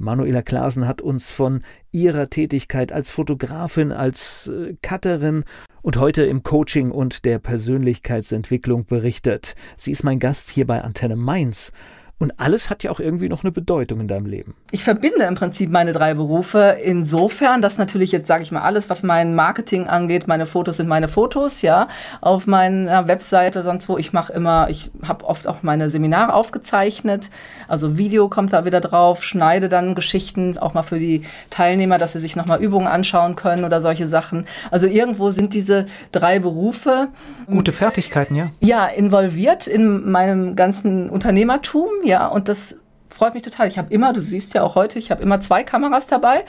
Manuela 0.03 0.43
Klasen 0.43 0.89
hat 0.89 1.01
uns 1.01 1.31
von 1.31 1.63
ihrer 1.93 2.29
Tätigkeit 2.29 2.91
als 2.91 3.11
Fotografin, 3.11 3.93
als 3.93 4.49
äh, 4.49 4.75
Cutterin 4.83 5.45
und 5.81 5.97
heute 5.97 6.25
im 6.25 6.43
Coaching 6.43 6.91
und 6.91 7.25
der 7.25 7.39
Persönlichkeitsentwicklung 7.39 8.85
berichtet. 8.85 9.55
Sie 9.77 9.93
ist 9.93 10.03
mein 10.03 10.19
Gast 10.19 10.51
hier 10.51 10.67
bei 10.67 10.83
Antenne 10.83 11.15
Mainz. 11.15 11.71
Und 12.23 12.39
alles 12.39 12.71
hat 12.71 12.85
ja 12.85 12.93
auch 12.93 13.01
irgendwie 13.01 13.29
noch 13.29 13.43
eine 13.43 13.51
Bedeutung 13.51 13.99
in 13.99 14.07
deinem 14.07 14.27
Leben. 14.27 14.55
Ich 14.71 14.85
verbinde 14.85 15.25
im 15.25 15.35
Prinzip 15.35 15.73
meine 15.73 15.93
drei 15.93 16.15
Berufe 16.15 16.77
insofern, 16.81 17.61
dass 17.63 17.79
natürlich 17.79 18.13
jetzt 18.13 18.29
sage 18.29 18.45
ich 18.45 18.53
mal 18.53 18.61
alles, 18.61 18.89
was 18.89 19.03
mein 19.03 19.35
Marketing 19.35 19.89
angeht, 19.89 20.29
meine 20.29 20.47
Fotos 20.47 20.77
sind 20.77 20.87
meine 20.87 21.09
Fotos, 21.09 21.63
ja, 21.63 21.89
auf 22.21 22.47
meiner 22.47 23.09
Webseite, 23.09 23.65
sonst 23.65 23.89
wo. 23.89 23.99
Ich 23.99 24.13
mache 24.13 24.33
immer, 24.35 24.71
ich 24.71 24.93
habe 25.03 25.25
oft 25.25 25.49
auch 25.49 25.65
meine 25.65 25.91
Seminare 25.91 26.33
aufgezeichnet, 26.33 27.29
also 27.67 27.99
Video 27.99 28.29
kommt 28.29 28.53
da 28.53 28.65
wieder 28.65 28.81
drauf, 28.81 29.25
schneide 29.25 29.69
dann 29.69 29.97
Geschichten 29.97 30.59
auch 30.59 30.75
mal 30.75 30.85
für 30.85 31.01
die 31.01 31.23
Teilnehmer, 31.51 31.99
dass 31.99 32.13
sie 32.13 32.21
sich 32.21 32.37
nochmal 32.37 32.63
Übungen 32.63 32.87
anschauen 32.87 33.35
können 33.35 33.65
oder 33.65 33.81
solche 33.81 34.07
Sachen. 34.07 34.47
Also 34.71 34.87
irgendwo 34.87 35.31
sind 35.33 35.55
diese 35.55 35.87
drei 36.13 36.39
Berufe 36.39 37.09
gute 37.51 37.73
Fertigkeiten, 37.73 38.37
ja. 38.37 38.53
Ja, 38.61 38.87
involviert 38.87 39.67
in 39.67 40.09
meinem 40.09 40.55
ganzen 40.55 41.11
Unternehmertum, 41.11 41.89
ja 42.05 42.12
ja, 42.13 42.27
und 42.27 42.49
das 42.49 42.77
freut 43.09 43.33
mich 43.33 43.43
total. 43.43 43.69
Ich 43.69 43.79
habe 43.79 43.91
immer, 43.91 44.13
du 44.13 44.21
siehst 44.21 44.53
ja 44.53 44.63
auch 44.63 44.75
heute, 44.75 44.99
ich 44.99 45.11
habe 45.11 45.23
immer 45.23 45.41
zwei 45.41 45.63
Kameras 45.63 46.07
dabei. 46.09 46.45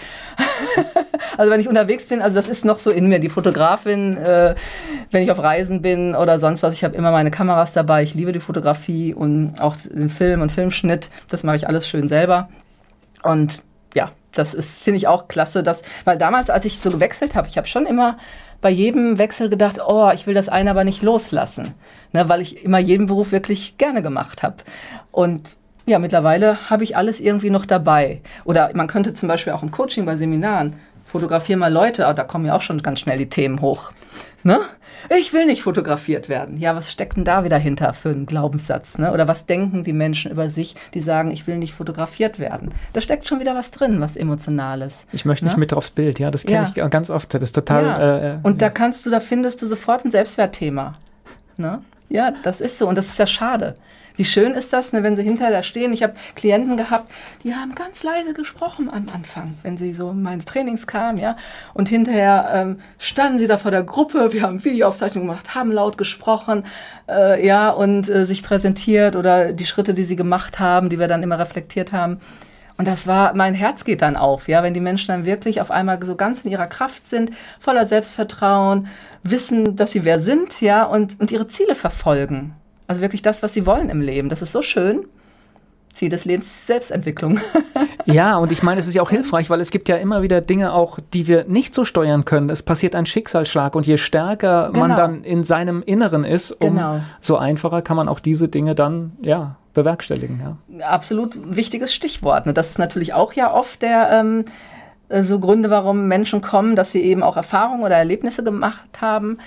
also 1.38 1.49
wenn 1.53 1.61
ich 1.61 1.69
unterwegs 1.69 2.06
bin, 2.07 2.22
also 2.22 2.35
das 2.35 2.49
ist 2.49 2.65
noch 2.65 2.80
so 2.80 2.91
in 2.91 3.07
mir, 3.07 3.19
die 3.19 3.30
Fotografin, 3.30 4.18
äh, 4.18 4.56
wenn 5.10 5.23
ich 5.23 5.31
auf 5.31 5.40
Reisen 5.41 5.81
bin 5.81 6.15
oder 6.15 6.38
sonst 6.38 6.61
was, 6.61 6.73
ich 6.73 6.84
habe 6.84 6.98
immer 6.98 7.11
meine 7.11 7.31
Kameras 7.31 7.72
dabei. 7.72 8.03
Ich 8.03 8.14
liebe 8.14 8.34
die 8.34 8.41
Fotografie 8.41 9.14
und 9.14 9.56
auch 9.61 9.77
den 9.77 10.10
Film 10.10 10.41
und 10.41 10.52
Filmschnitt. 10.52 11.10
Das 11.30 11.44
mache 11.44 11.56
ich 11.56 11.68
alles 11.69 11.88
schön 11.88 12.10
selber. 12.10 12.49
Und 13.23 13.61
ja, 13.94 14.11
das 14.34 14.53
ist, 14.53 14.81
finde 14.81 14.98
ich 14.98 15.07
auch 15.07 15.30
klasse, 15.30 15.64
dass, 15.64 15.81
weil 16.03 16.18
damals, 16.18 16.49
als 16.49 16.65
ich 16.65 16.80
so 16.80 16.91
gewechselt 16.91 17.35
habe, 17.35 17.48
ich 17.48 17.57
habe 17.57 17.68
schon 17.68 17.85
immer 17.85 18.18
bei 18.60 18.69
jedem 18.69 19.18
Wechsel 19.18 19.49
gedacht, 19.49 19.80
oh, 19.85 20.10
ich 20.14 20.26
will 20.26 20.34
das 20.34 20.49
eine 20.49 20.72
aber 20.72 20.84
nicht 20.85 21.02
loslassen, 21.02 21.73
ne, 22.14 22.27
weil 22.30 22.41
ich 22.41 22.64
immer 22.64 22.80
jeden 22.80 23.07
Beruf 23.07 23.31
wirklich 23.31 23.77
gerne 23.77 24.02
gemacht 24.02 24.41
habe. 24.41 24.56
Und 25.14 25.52
ja, 25.85 25.99
mittlerweile 25.99 26.69
habe 26.69 26.84
ich 26.84 26.98
alles 26.98 27.22
irgendwie 27.22 27.52
noch 27.52 27.65
dabei. 27.65 28.22
Oder 28.44 28.72
man 28.73 28.88
könnte 28.88 29.14
zum 29.14 29.30
Beispiel 29.30 29.53
auch 29.53 29.64
im 29.64 29.72
Coaching 29.72 30.06
bei 30.06 30.18
Seminaren 30.18 30.76
fotografieren 31.06 31.60
mal 31.60 31.72
Leute, 31.72 32.06
aber 32.06 32.15
da 32.15 32.23
kommen 32.23 32.45
ja 32.45 32.56
auch 32.56 32.61
schon 32.61 32.81
ganz 32.81 32.99
schnell 32.99 33.18
die 33.18 33.30
Themen 33.30 33.61
hoch. 33.61 33.91
Ne? 34.44 34.60
Ich 35.18 35.34
will 35.34 35.45
nicht 35.45 35.61
fotografiert 35.61 36.30
werden. 36.30 36.57
Ja, 36.57 36.76
was 36.76 36.91
steckt 36.91 37.18
denn 37.18 37.26
da 37.26 37.44
wieder 37.44 37.57
hinter 37.57 37.94
für 37.94 38.10
einen 38.10 38.26
Glaubenssatz? 38.26 38.98
Ne? 38.98 39.11
Oder 39.11 39.27
was 39.27 39.45
denken 39.45 39.84
die 39.84 39.94
Menschen 39.94 40.31
über 40.31 40.49
sich, 40.49 40.76
die 40.94 41.02
sagen, 41.02 41.30
ich 41.30 41.45
will 41.45 41.57
nicht 41.57 41.73
fotografiert 41.73 42.40
werden? 42.40 42.73
Da 42.94 43.02
steckt 43.02 43.27
schon 43.27 43.40
wieder 43.40 43.53
was 43.53 43.72
drin, 43.72 44.02
was 44.02 44.15
Emotionales. 44.15 45.06
Ich 45.11 45.26
möchte 45.26 45.45
ne? 45.45 45.52
nicht 45.52 45.57
mit 45.57 45.73
aufs 45.73 45.91
Bild, 45.91 46.19
ja, 46.19 46.31
das 46.31 46.44
kenne 46.44 46.68
ja. 46.76 46.84
ich 46.85 46.91
ganz 46.91 47.10
oft. 47.10 47.34
Das 47.34 47.44
ist 47.44 47.53
total. 47.53 47.84
Ja. 47.84 47.99
Äh, 47.99 48.34
äh, 48.35 48.38
und 48.44 48.61
da 48.61 48.69
kannst 48.69 49.06
du, 49.06 49.10
da 49.10 49.19
findest 49.19 49.61
du 49.61 49.68
sofort 49.68 50.06
ein 50.06 50.11
Selbstwertthema. 50.11 50.95
Ne? 51.57 51.81
Ja, 52.10 52.34
das 52.44 52.61
ist 52.61 52.77
so 52.77 52.88
und 52.88 52.98
das 52.98 53.07
ist 53.07 53.19
ja 53.19 53.27
schade. 53.27 53.76
Wie 54.15 54.26
schön 54.26 54.53
ist 54.53 54.73
das, 54.73 54.94
ne, 54.94 55.02
wenn 55.02 55.15
sie 55.15 55.23
hinterher 55.23 55.52
da 55.52 55.64
stehen? 55.64 55.91
Ich 55.91 56.03
habe 56.03 56.14
Klienten 56.35 56.77
gehabt, 56.77 57.11
die 57.44 57.56
haben 57.56 57.73
ganz 57.73 58.03
leise 58.03 58.34
gesprochen 58.34 58.90
am 58.90 59.10
Anfang, 59.10 59.56
wenn 59.64 59.76
sie 59.77 59.94
so 59.94 60.11
in 60.11 60.22
meine 60.22 60.45
Trainings 60.45 60.85
kamen, 60.85 61.18
ja. 61.18 61.35
Und 61.73 61.90
hinterher 61.90 62.52
ähm, 62.53 62.80
standen 62.99 63.40
sie 63.40 63.48
da 63.48 63.57
vor 63.57 63.72
der 63.72 63.84
Gruppe, 63.84 64.31
wir 64.31 64.44
haben 64.44 64.64
Videoaufzeichnungen 64.64 65.27
gemacht, 65.27 65.56
haben 65.56 65.72
laut 65.72 65.98
gesprochen, 65.98 66.64
äh, 67.10 67.45
ja, 67.45 67.72
und 67.72 68.07
äh, 68.07 68.26
sich 68.26 68.44
präsentiert 68.44 69.15
oder 69.15 69.52
die 69.52 69.65
Schritte, 69.65 69.94
die 69.94 70.03
sie 70.03 70.15
gemacht 70.15 70.60
haben, 70.60 70.90
die 70.90 70.99
wir 70.99 71.07
dann 71.07 71.23
immer 71.23 71.40
reflektiert 71.40 71.91
haben. 71.91 72.19
Und 72.77 72.88
das 72.88 73.07
war, 73.07 73.34
mein 73.35 73.53
Herz 73.53 73.84
geht 73.84 74.02
dann 74.02 74.15
auf, 74.15 74.48
ja, 74.48 74.64
wenn 74.64 74.73
die 74.73 74.80
Menschen 74.80 75.07
dann 75.07 75.26
wirklich 75.26 75.61
auf 75.61 75.72
einmal 75.72 76.03
so 76.03 76.15
ganz 76.15 76.41
in 76.41 76.52
ihrer 76.52 76.68
Kraft 76.68 77.07
sind, 77.07 77.31
voller 77.60 77.85
Selbstvertrauen, 77.85 78.88
wissen, 79.23 79.76
dass 79.76 79.91
sie 79.91 80.06
wer 80.06 80.19
sind, 80.19 80.61
ja, 80.61 80.84
und, 80.84 81.19
und 81.19 81.31
ihre 81.31 81.48
Ziele 81.48 81.76
verfolgen. 81.76 82.56
Also 82.88 83.01
wirklich 83.01 83.22
das, 83.22 83.43
was 83.43 83.53
sie 83.53 83.65
wollen 83.65 83.89
im 83.89 84.01
Leben. 84.01 84.30
Das 84.30 84.41
ist 84.41 84.51
so 84.51 84.61
schön. 84.61 85.05
Ziel 85.91 86.10
des 86.10 86.26
Lebens 86.26 86.65
Selbstentwicklung. 86.65 87.39
ja, 88.05 88.35
und 88.38 88.51
ich 88.51 88.64
meine, 88.64 88.80
es 88.80 88.88
ist 88.88 88.95
ja 88.95 89.03
auch 89.03 89.11
hilfreich, 89.11 89.49
weil 89.51 89.61
es 89.61 89.69
gibt 89.69 89.88
ja 89.88 89.97
immer 89.97 90.23
wieder 90.23 90.41
Dinge 90.41 90.73
auch, 90.73 90.97
die 91.14 91.27
wir 91.27 91.45
nicht 91.45 91.76
so 91.76 91.85
steuern 91.85 92.26
können. 92.26 92.49
Es 92.49 92.64
passiert 92.64 92.95
ein 92.95 93.05
Schicksalsschlag 93.05 93.76
und 93.76 93.85
je 93.85 93.97
stärker 93.97 94.72
genau. 94.73 94.88
man 94.88 94.97
dann 94.97 95.23
in 95.23 95.43
seinem 95.43 95.84
Inneren 95.84 96.23
ist, 96.23 96.51
um 96.51 96.76
genau. 96.76 97.01
so 97.22 97.38
einfacher 97.38 97.84
kann 97.84 97.95
man 97.95 98.10
auch 98.10 98.19
diese 98.19 98.47
Dinge 98.47 98.73
dann, 98.73 99.14
ja, 99.22 99.57
bewerkstelligen. 99.76 100.41
Ja. 100.41 100.88
Absolut 100.88 101.38
wichtiges 101.55 101.93
Stichwort. 101.93 102.47
Ne? 102.47 102.53
Das 102.53 102.69
ist 102.69 102.80
natürlich 102.80 103.14
auch 103.14 103.34
ja 103.34 103.53
oft 103.53 103.84
der, 103.84 104.10
ähm, 104.11 104.45
äh, 105.10 105.23
so 105.23 105.39
Gründe, 105.39 105.69
warum 105.69 106.07
Menschen 106.07 106.41
kommen, 106.41 106.76
dass 106.76 106.91
sie 106.91 107.01
eben 107.01 107.23
auch 107.23 107.38
Erfahrungen 107.38 107.84
oder 107.84 107.95
Erlebnisse 107.95 108.43
gemacht 108.43 109.01
haben, 109.01 109.38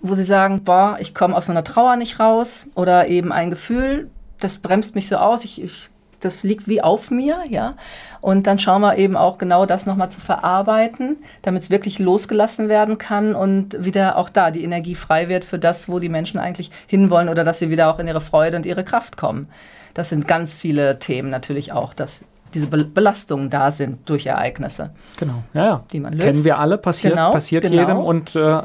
wo 0.00 0.14
sie 0.14 0.24
sagen, 0.24 0.62
boah, 0.64 0.96
ich 1.00 1.14
komme 1.14 1.36
aus 1.36 1.46
so 1.46 1.52
einer 1.52 1.64
Trauer 1.64 1.96
nicht 1.96 2.20
raus 2.20 2.68
oder 2.74 3.08
eben 3.08 3.32
ein 3.32 3.50
Gefühl, 3.50 4.10
das 4.40 4.58
bremst 4.58 4.94
mich 4.94 5.08
so 5.08 5.16
aus, 5.16 5.44
ich, 5.44 5.62
ich 5.62 5.88
das 6.20 6.42
liegt 6.42 6.66
wie 6.66 6.82
auf 6.82 7.10
mir, 7.10 7.44
ja. 7.48 7.74
Und 8.20 8.46
dann 8.48 8.58
schauen 8.58 8.82
wir 8.82 8.96
eben 8.96 9.16
auch 9.16 9.38
genau 9.38 9.66
das 9.66 9.86
nochmal 9.86 10.10
zu 10.10 10.20
verarbeiten, 10.20 11.18
damit 11.42 11.62
es 11.62 11.70
wirklich 11.70 12.00
losgelassen 12.00 12.68
werden 12.68 12.98
kann 12.98 13.34
und 13.36 13.84
wieder 13.84 14.16
auch 14.16 14.28
da 14.28 14.50
die 14.50 14.64
Energie 14.64 14.96
frei 14.96 15.28
wird 15.28 15.44
für 15.44 15.58
das, 15.58 15.88
wo 15.88 16.00
die 16.00 16.08
Menschen 16.08 16.40
eigentlich 16.40 16.72
hinwollen 16.88 17.28
oder 17.28 17.44
dass 17.44 17.60
sie 17.60 17.70
wieder 17.70 17.88
auch 17.88 18.00
in 18.00 18.08
ihre 18.08 18.20
Freude 18.20 18.56
und 18.56 18.66
ihre 18.66 18.82
Kraft 18.82 19.16
kommen. 19.16 19.46
Das 19.94 20.08
sind 20.08 20.26
ganz 20.26 20.54
viele 20.54 20.98
Themen 20.98 21.30
natürlich 21.30 21.72
auch, 21.72 21.94
dass 21.94 22.20
diese 22.54 22.66
Belastungen 22.66 23.50
da 23.50 23.70
sind 23.70 24.08
durch 24.08 24.26
Ereignisse. 24.26 24.90
Genau, 25.18 25.42
ja, 25.54 25.64
ja. 25.64 25.84
Die 25.92 26.00
man 26.00 26.14
löst. 26.14 26.24
Kennen 26.24 26.44
wir 26.44 26.58
alle, 26.58 26.78
passiert, 26.78 27.14
Genau, 27.14 27.30
passiert 27.30 27.62
genau. 27.62 27.76
jedem 27.76 27.98
und 27.98 28.34
äh, 28.34 28.62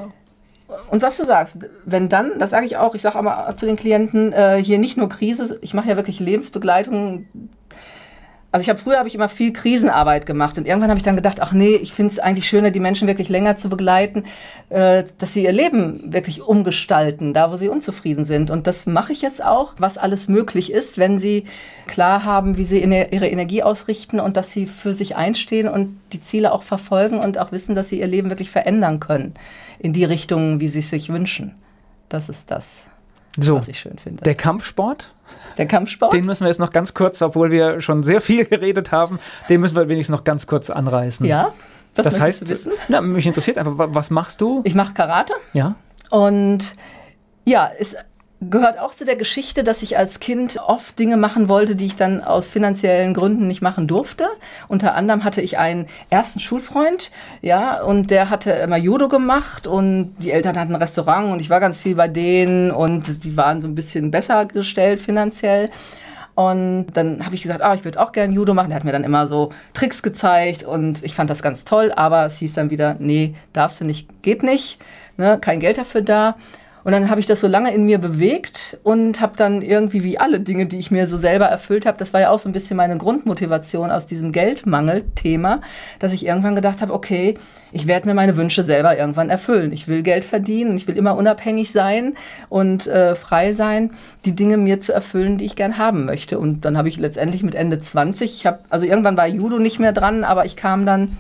Und 0.90 1.02
was 1.02 1.18
du 1.18 1.26
sagst, 1.26 1.60
wenn 1.86 2.10
dann, 2.10 2.40
das 2.40 2.50
sage 2.50 2.66
ich 2.66 2.78
auch, 2.78 2.96
ich 2.96 3.02
sage 3.02 3.18
aber 3.18 3.56
zu 3.56 3.66
den 3.66 3.76
Klienten, 3.76 4.32
äh, 4.34 4.62
hier 4.64 4.80
nicht 4.80 4.98
nur 4.98 5.10
Krise, 5.10 5.60
ich 5.62 5.74
mache 5.74 5.90
ja 5.90 5.96
wirklich 5.96 6.20
Lebensbegleitung. 6.20 7.28
Also 8.54 8.62
ich 8.62 8.70
habe 8.70 8.78
früher 8.78 9.00
habe 9.00 9.08
ich 9.08 9.16
immer 9.16 9.30
viel 9.30 9.52
Krisenarbeit 9.52 10.28
gemacht 10.28 10.60
und 10.60 10.68
irgendwann 10.68 10.92
habe 10.92 11.00
ich 11.00 11.04
dann 11.04 11.16
gedacht, 11.16 11.42
ach 11.42 11.54
nee, 11.54 11.74
ich 11.74 11.92
finde 11.92 12.14
es 12.14 12.20
eigentlich 12.20 12.48
schöner, 12.48 12.70
die 12.70 12.80
Menschen 12.80 13.08
wirklich 13.08 13.28
länger 13.28 13.56
zu 13.56 13.68
begleiten, 13.68 14.26
äh, 14.70 15.06
dass 15.18 15.34
sie 15.34 15.44
ihr 15.44 15.52
Leben 15.52 16.14
wirklich 16.14 16.40
umgestalten, 16.44 17.34
da 17.34 17.52
wo 17.52 17.58
sie 17.58 17.68
unzufrieden 17.68 18.26
sind. 18.26 18.52
Und 18.52 18.68
das 18.68 18.86
mache 18.86 19.12
ich 19.12 19.24
jetzt 19.24 19.44
auch, 19.44 19.74
was 19.80 19.98
alles 19.98 20.28
möglich 20.28 20.72
ist, 20.72 21.00
wenn 21.00 21.18
sie 21.18 21.46
klar 21.88 22.26
haben, 22.26 22.56
wie 22.60 22.66
sie 22.66 22.84
ihre 22.84 23.28
Energie 23.28 23.64
ausrichten 23.64 24.20
und 24.20 24.38
dass 24.38 24.52
sie 24.52 24.68
für 24.68 24.94
sich 24.94 25.16
einstehen 25.16 25.68
und 25.68 26.00
die 26.12 26.22
Ziele 26.22 26.52
auch 26.52 26.62
verfolgen 26.62 27.18
und 27.18 27.40
auch 27.40 27.52
wissen, 27.52 27.74
dass 27.74 27.90
sie 27.90 28.00
ihr 28.00 28.08
Leben 28.08 28.30
wirklich 28.30 28.52
verändern 28.52 29.00
können 29.00 29.34
in 29.80 29.94
die 29.94 30.06
Richtung, 30.06 30.60
wie 30.60 30.68
sie 30.68 30.80
es 30.80 30.92
sich 30.92 31.10
wünschen. 31.10 31.56
Das 32.08 32.30
ist 32.30 32.52
das, 32.52 32.86
so, 33.36 33.56
was 33.56 33.68
ich 33.68 33.80
schön 33.80 33.98
finde. 33.98 34.24
der 34.24 34.36
Kampfsport, 34.36 35.12
Der 35.58 35.66
Kampfsport? 35.68 36.14
den 36.14 36.26
müssen 36.26 36.42
wir 36.42 36.48
jetzt 36.50 36.60
noch 36.60 36.72
ganz 36.72 36.94
kurz, 36.94 37.22
obwohl 37.22 37.52
wir 37.52 37.80
schon 37.82 38.04
sehr 38.04 38.22
viel 38.22 38.46
geredet 38.54 38.92
haben, 38.92 39.20
den 39.50 39.62
müssen 39.62 39.76
wir 39.76 39.88
wenigstens 39.88 40.16
noch 40.16 40.24
ganz 40.24 40.48
kurz 40.48 40.70
anreißen. 40.70 41.26
ja. 41.26 41.54
Was 41.96 42.06
das 42.06 42.20
heißt, 42.20 42.42
du 42.42 42.50
wissen? 42.50 42.72
Na, 42.88 43.02
mich 43.02 43.28
interessiert 43.28 43.60
einfach, 43.60 43.78
wa- 43.78 43.90
was 43.92 44.10
machst 44.10 44.42
du? 44.42 44.62
Ich 44.64 44.74
mache 44.74 44.94
Karate 44.96 45.34
Ja, 45.54 45.76
und 46.10 46.76
ja, 47.46 47.70
es 47.78 47.96
gehört 48.50 48.80
auch 48.80 48.94
zu 48.94 49.06
der 49.06 49.16
Geschichte, 49.16 49.64
dass 49.64 49.82
ich 49.82 49.98
als 49.98 50.20
Kind 50.20 50.58
oft 50.66 50.98
Dinge 50.98 51.18
machen 51.18 51.48
wollte, 51.48 51.76
die 51.76 51.86
ich 51.86 51.96
dann 51.96 52.24
aus 52.24 52.48
finanziellen 52.48 53.14
Gründen 53.14 53.48
nicht 53.48 53.62
machen 53.62 53.88
durfte. 53.88 54.28
Unter 54.68 54.96
anderem 54.96 55.24
hatte 55.24 55.42
ich 55.42 55.58
einen 55.58 55.88
ersten 56.10 56.40
Schulfreund, 56.40 57.12
ja, 57.42 57.84
und 57.84 58.12
der 58.12 58.30
hatte 58.30 58.52
immer 58.52 58.78
Judo 58.78 59.08
gemacht 59.08 59.68
und 59.68 60.16
die 60.20 60.32
Eltern 60.32 60.58
hatten 60.58 60.74
ein 60.74 60.82
Restaurant 60.82 61.32
und 61.32 61.40
ich 61.40 61.50
war 61.50 61.60
ganz 61.60 61.80
viel 61.80 61.96
bei 61.96 62.08
denen 62.08 62.72
und 62.72 63.24
die 63.24 63.38
waren 63.38 63.62
so 63.62 63.68
ein 63.68 63.76
bisschen 63.76 64.12
besser 64.12 64.46
gestellt 64.46 65.00
finanziell. 65.00 65.70
Und 66.36 66.88
dann 66.94 67.24
habe 67.24 67.36
ich 67.36 67.44
gesagt, 67.44 67.62
ah, 67.62 67.76
ich 67.76 67.86
würde 67.86 68.00
auch 68.00 68.12
gerne 68.12 68.34
Judo 68.34 68.54
machen. 68.54 68.70
Der 68.70 68.78
hat 68.78 68.84
mir 68.84 68.92
dann 68.92 69.04
immer 69.04 69.28
so 69.28 69.52
Tricks 69.74 70.02
gezeigt 70.02 70.64
und 70.64 71.04
ich 71.04 71.14
fand 71.14 71.30
das 71.30 71.44
ganz 71.44 71.64
toll, 71.64 71.92
aber 71.96 72.26
es 72.26 72.38
hieß 72.38 72.54
dann 72.54 72.70
wieder, 72.70 72.96
nee, 73.00 73.36
darfst 73.54 73.80
du 73.82 73.86
nicht, 73.86 74.24
geht 74.24 74.42
nicht, 74.42 74.80
ne, 75.18 75.38
kein 75.40 75.60
Geld 75.60 75.78
dafür 75.78 76.02
da. 76.02 76.36
Und 76.84 76.92
dann 76.92 77.10
habe 77.10 77.20
ich 77.20 77.28
das 77.28 77.40
so 77.40 77.48
lange 77.48 77.74
in 77.74 77.86
mir 77.86 77.98
bewegt 77.98 78.78
und 78.84 79.22
habe 79.22 79.34
dann 79.38 79.62
irgendwie 79.62 80.04
wie 80.04 80.20
alle 80.20 80.40
Dinge, 80.40 80.66
die 80.66 80.80
ich 80.80 80.92
mir 80.92 81.08
so 81.08 81.18
selber 81.18 81.46
erfüllt 81.46 81.86
habe, 81.86 81.98
das 81.98 82.14
war 82.14 82.22
ja 82.22 82.30
auch 82.30 82.40
so 82.40 82.50
ein 82.50 82.54
bisschen 82.54 82.76
meine 82.76 82.98
Grundmotivation 82.98 83.90
aus 83.90 84.06
diesem 84.06 84.32
Geldmangel-Thema, 84.32 85.62
dass 86.00 86.12
ich 86.12 86.26
irgendwann 86.26 86.56
gedacht 86.56 86.82
habe, 86.82 86.94
okay, 86.94 87.36
ich 87.72 87.88
werde 87.88 88.08
mir 88.08 88.14
meine 88.14 88.36
Wünsche 88.36 88.64
selber 88.64 88.98
irgendwann 88.98 89.30
erfüllen. 89.30 89.72
Ich 89.72 89.88
will 89.88 90.04
Geld 90.04 90.24
verdienen, 90.24 90.76
ich 90.76 90.88
will 90.88 90.98
immer 90.98 91.16
unabhängig 91.16 91.72
sein 91.72 92.16
und 92.50 92.86
äh, 92.88 93.16
frei 93.16 93.54
sein, 93.54 93.92
die 94.26 94.34
Dinge 94.34 94.58
mir 94.58 94.80
zu 94.80 94.94
erfüllen, 94.94 95.38
die 95.38 95.46
ich 95.46 95.56
gern 95.56 95.78
haben 95.78 96.06
möchte. 96.06 96.38
Und 96.38 96.66
dann 96.66 96.78
habe 96.78 96.90
ich 96.90 96.98
letztendlich 96.98 97.44
mit 97.44 97.56
Ende 97.56 97.80
20, 97.80 98.36
ich 98.36 98.46
habe, 98.46 98.60
also 98.70 98.86
irgendwann 98.86 99.18
war 99.18 99.28
Judo 99.28 99.58
nicht 99.58 99.80
mehr 99.80 99.94
dran, 99.94 100.24
aber 100.24 100.46
ich 100.46 100.56
kam 100.56 100.86
dann 100.86 101.18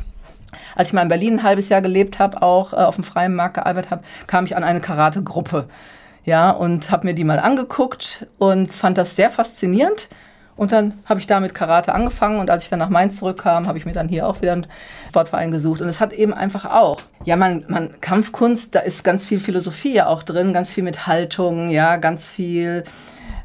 als 0.76 0.90
ich 0.90 0.94
mal 0.94 1.02
in 1.02 1.10
Berlin 1.10 1.34
ein 1.40 1.44
halbes 1.44 1.70
Jahr 1.70 1.82
gelebt 1.82 2.20
habe, 2.20 2.42
auch 2.42 2.74
äh, 2.74 2.78
auf 2.78 2.96
dem 2.96 3.04
freien 3.04 3.36
Markt 3.36 3.56
gearbeitet 3.56 3.92
habe, 3.92 4.04
kam 4.28 4.46
ich 4.46 4.56
an 4.56 4.64
eine 4.64 4.82
Karate-Gruppe. 4.82 5.68
Ja, 6.26 6.52
und 6.52 6.90
habe 6.90 7.08
mir 7.08 7.14
die 7.14 7.26
mal 7.26 7.40
angeguckt 7.40 8.28
und 8.38 8.74
fand 8.74 8.98
das 8.98 9.16
sehr 9.16 9.30
faszinierend. 9.30 10.08
Und 10.56 10.72
dann 10.72 10.94
habe 11.06 11.20
ich 11.20 11.28
da 11.28 11.40
mit 11.40 11.54
Karate 11.54 11.94
angefangen 11.94 12.40
und 12.40 12.50
als 12.50 12.66
ich 12.66 12.70
dann 12.70 12.80
nach 12.80 12.90
Mainz 12.90 13.18
zurückkam, 13.18 13.68
habe 13.68 13.78
ich 13.78 13.86
mir 13.86 13.94
dann 13.94 14.08
hier 14.08 14.28
auch 14.28 14.42
wieder 14.42 14.54
einen 14.54 14.68
Sportverein 15.10 15.52
gesucht. 15.52 15.82
Und 15.82 15.88
es 15.88 16.00
hat 16.00 16.14
eben 16.14 16.34
einfach 16.34 16.66
auch, 16.66 17.02
ja, 17.26 17.36
man, 17.36 17.66
man, 17.68 18.00
Kampfkunst, 18.02 18.76
da 18.76 18.80
ist 18.80 19.04
ganz 19.04 19.26
viel 19.26 19.40
Philosophie 19.40 19.94
ja 19.94 20.08
auch 20.08 20.22
drin, 20.22 20.54
ganz 20.54 20.72
viel 20.72 20.84
mit 20.84 21.08
Haltung, 21.08 21.70
ja, 21.70 21.98
ganz 21.98 22.30
viel, 22.30 22.84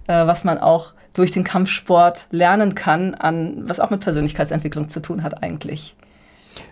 äh, 0.07 0.27
was 0.27 0.45
man 0.45 0.59
auch 0.59 0.93
durch 1.15 1.33
den 1.33 1.45
Kampfsport 1.45 2.27
lernen 2.31 2.75
kann, 2.75 3.15
an, 3.15 3.63
was 3.67 3.81
auch 3.81 3.91
mit 3.91 4.01
Persönlichkeitsentwicklung 4.01 4.89
zu 4.89 5.01
tun 5.01 5.23
hat 5.23 5.43
eigentlich. 5.43 5.97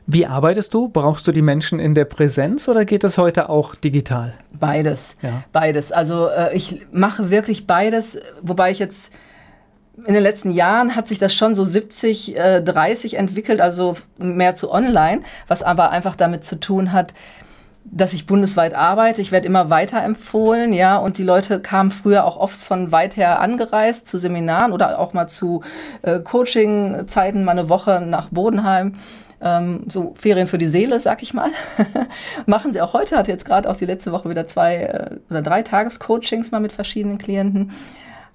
Wie 0.07 0.27
arbeitest 0.27 0.73
du? 0.75 0.89
Brauchst 0.89 1.27
du 1.27 1.33
die 1.33 1.43
Menschen 1.43 1.79
in 1.79 1.95
der 1.95 2.05
Präsenz 2.05 2.69
oder 2.69 2.85
geht 2.85 3.05
das 3.05 3.19
heute 3.19 3.49
auch 3.49 3.75
digital? 3.75 4.35
Beides. 4.53 5.17
Ja. 5.23 5.45
Beides. 5.53 5.93
Also 5.93 6.29
äh, 6.29 6.57
ich 6.57 6.87
mache 6.93 7.31
wirklich 7.31 7.67
beides, 7.67 8.19
wobei 8.43 8.71
ich 8.71 8.79
jetzt 8.79 9.11
in 10.07 10.15
den 10.15 10.23
letzten 10.23 10.51
Jahren 10.51 10.95
hat 10.95 11.09
sich 11.09 11.19
das 11.19 11.35
schon 11.35 11.55
so 11.55 11.65
70, 11.65 12.37
äh, 12.37 12.63
30 12.63 13.15
entwickelt, 13.15 13.61
also 13.61 13.97
mehr 14.19 14.55
zu 14.55 14.71
online, 14.71 15.23
was 15.49 15.63
aber 15.63 15.91
einfach 15.91 16.17
damit 16.17 16.45
zu 16.45 16.61
tun 16.61 16.93
hat, 16.93 17.15
dass 17.85 18.13
ich 18.13 18.27
bundesweit 18.27 18.75
arbeite. 18.75 19.23
Ich 19.23 19.33
werde 19.33 19.47
immer 19.47 19.71
weiter 19.71 20.03
empfohlen, 20.03 20.73
ja, 20.73 20.99
und 20.99 21.19
die 21.19 21.23
Leute 21.23 21.61
kamen 21.61 21.91
früher 21.91 22.25
auch 22.25 22.37
oft 22.37 22.61
von 22.61 22.93
weit 22.93 23.17
her 23.17 23.41
angereist 23.41 24.07
zu 24.07 24.19
Seminaren 24.19 24.73
oder 24.73 24.99
auch 24.99 25.13
mal 25.13 25.29
zu 25.29 25.63
äh, 26.03 26.21
Coaching-Zeiten, 26.21 27.45
mal 27.45 27.53
eine 27.53 27.69
Woche 27.69 28.01
nach 28.01 28.29
Bodenheim. 28.29 28.95
Ähm, 29.41 29.85
so 29.89 30.15
Ferien 30.17 30.47
für 30.47 30.59
die 30.59 30.67
Seele, 30.67 30.99
sag 31.01 31.23
ich 31.23 31.35
mal. 31.35 31.51
Machen 32.47 32.73
sie 32.73 32.81
auch 32.81 32.93
heute, 32.95 33.17
hatte 33.17 33.31
jetzt 33.31 33.45
gerade 33.45 33.69
auch 33.71 33.77
die 33.77 33.85
letzte 33.87 34.13
Woche 34.13 34.29
wieder 34.31 34.47
zwei 34.47 34.77
äh, 34.77 35.17
oder 35.31 35.43
drei 35.43 35.63
Tagescoachings 35.63 36.51
mal 36.51 36.61
mit 36.61 36.73
verschiedenen 36.73 37.19
Klienten. 37.19 37.73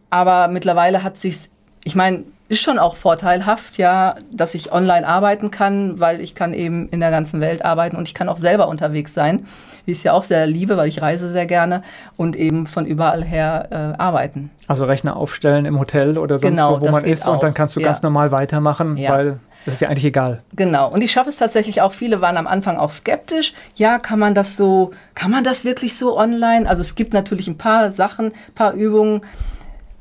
Aber 0.10 0.48
mittlerweile 0.48 1.04
hat 1.04 1.18
sich's, 1.18 1.50
ich 1.84 1.96
meine, 1.96 2.24
ist 2.50 2.62
schon 2.62 2.80
auch 2.80 2.98
vorteilhaft, 2.98 3.78
ja, 3.78 4.16
dass 4.32 4.54
ich 4.56 4.74
online 4.74 5.08
arbeiten 5.08 5.52
kann, 5.52 6.00
weil 6.02 6.20
ich 6.20 6.36
kann 6.36 6.54
eben 6.54 6.90
in 6.90 7.00
der 7.00 7.10
ganzen 7.10 7.40
Welt 7.40 7.64
arbeiten 7.64 7.96
und 7.96 8.08
ich 8.10 8.14
kann 8.14 8.28
auch 8.28 8.36
selber 8.38 8.68
unterwegs 8.68 9.14
sein, 9.14 9.46
wie 9.86 9.94
ich 9.94 10.00
es 10.00 10.04
ja 10.04 10.12
auch 10.12 10.24
sehr 10.24 10.46
liebe, 10.48 10.76
weil 10.76 10.90
ich 10.90 11.02
reise 11.02 11.30
sehr 11.30 11.46
gerne 11.46 11.82
und 12.18 12.36
eben 12.36 12.68
von 12.68 12.86
überall 12.86 13.24
her 13.24 13.68
äh, 13.98 14.02
arbeiten. 14.02 14.52
Also 14.68 14.84
Rechner 14.84 15.16
aufstellen 15.16 15.64
im 15.66 15.80
Hotel 15.80 16.18
oder 16.18 16.38
sonst 16.40 16.52
Genau, 16.52 16.82
wo, 16.82 16.88
wo 16.88 16.92
man 16.92 17.06
ist 17.06 17.26
und 17.26 17.42
dann 17.42 17.52
auch. 17.52 17.56
kannst 17.56 17.78
du 17.78 17.80
Ja. 17.80 17.86
ganz 17.88 18.02
normal 18.04 18.34
weitermachen, 18.34 18.98
Ja. 18.98 19.12
weil 19.14 19.40
es 19.66 19.76
ist 19.76 19.82
ja 19.82 19.90
eigentlich 19.90 20.06
egal. 20.06 20.42
Genau. 20.56 20.92
Und 20.92 21.02
ich 21.04 21.12
schaffe 21.12 21.30
es 21.30 21.36
tatsächlich 21.36 21.82
auch. 21.82 21.92
Viele 21.92 22.22
waren 22.22 22.38
am 22.38 22.48
Anfang 22.48 22.78
auch 22.78 22.90
skeptisch. 22.90 23.54
Ja, 23.76 24.00
kann 24.00 24.20
man 24.20 24.34
das 24.34 24.58
so, 24.58 24.92
kann 25.16 25.32
man 25.32 25.44
das 25.44 25.66
wirklich 25.66 25.98
so 25.98 26.18
online? 26.18 26.68
Also 26.68 26.82
es 26.82 26.96
gibt 26.96 27.14
natürlich 27.14 27.48
ein 27.48 27.58
paar 27.58 27.92
Sachen, 27.92 28.28
ein 28.28 28.54
paar 28.56 28.74
Übungen, 28.74 29.22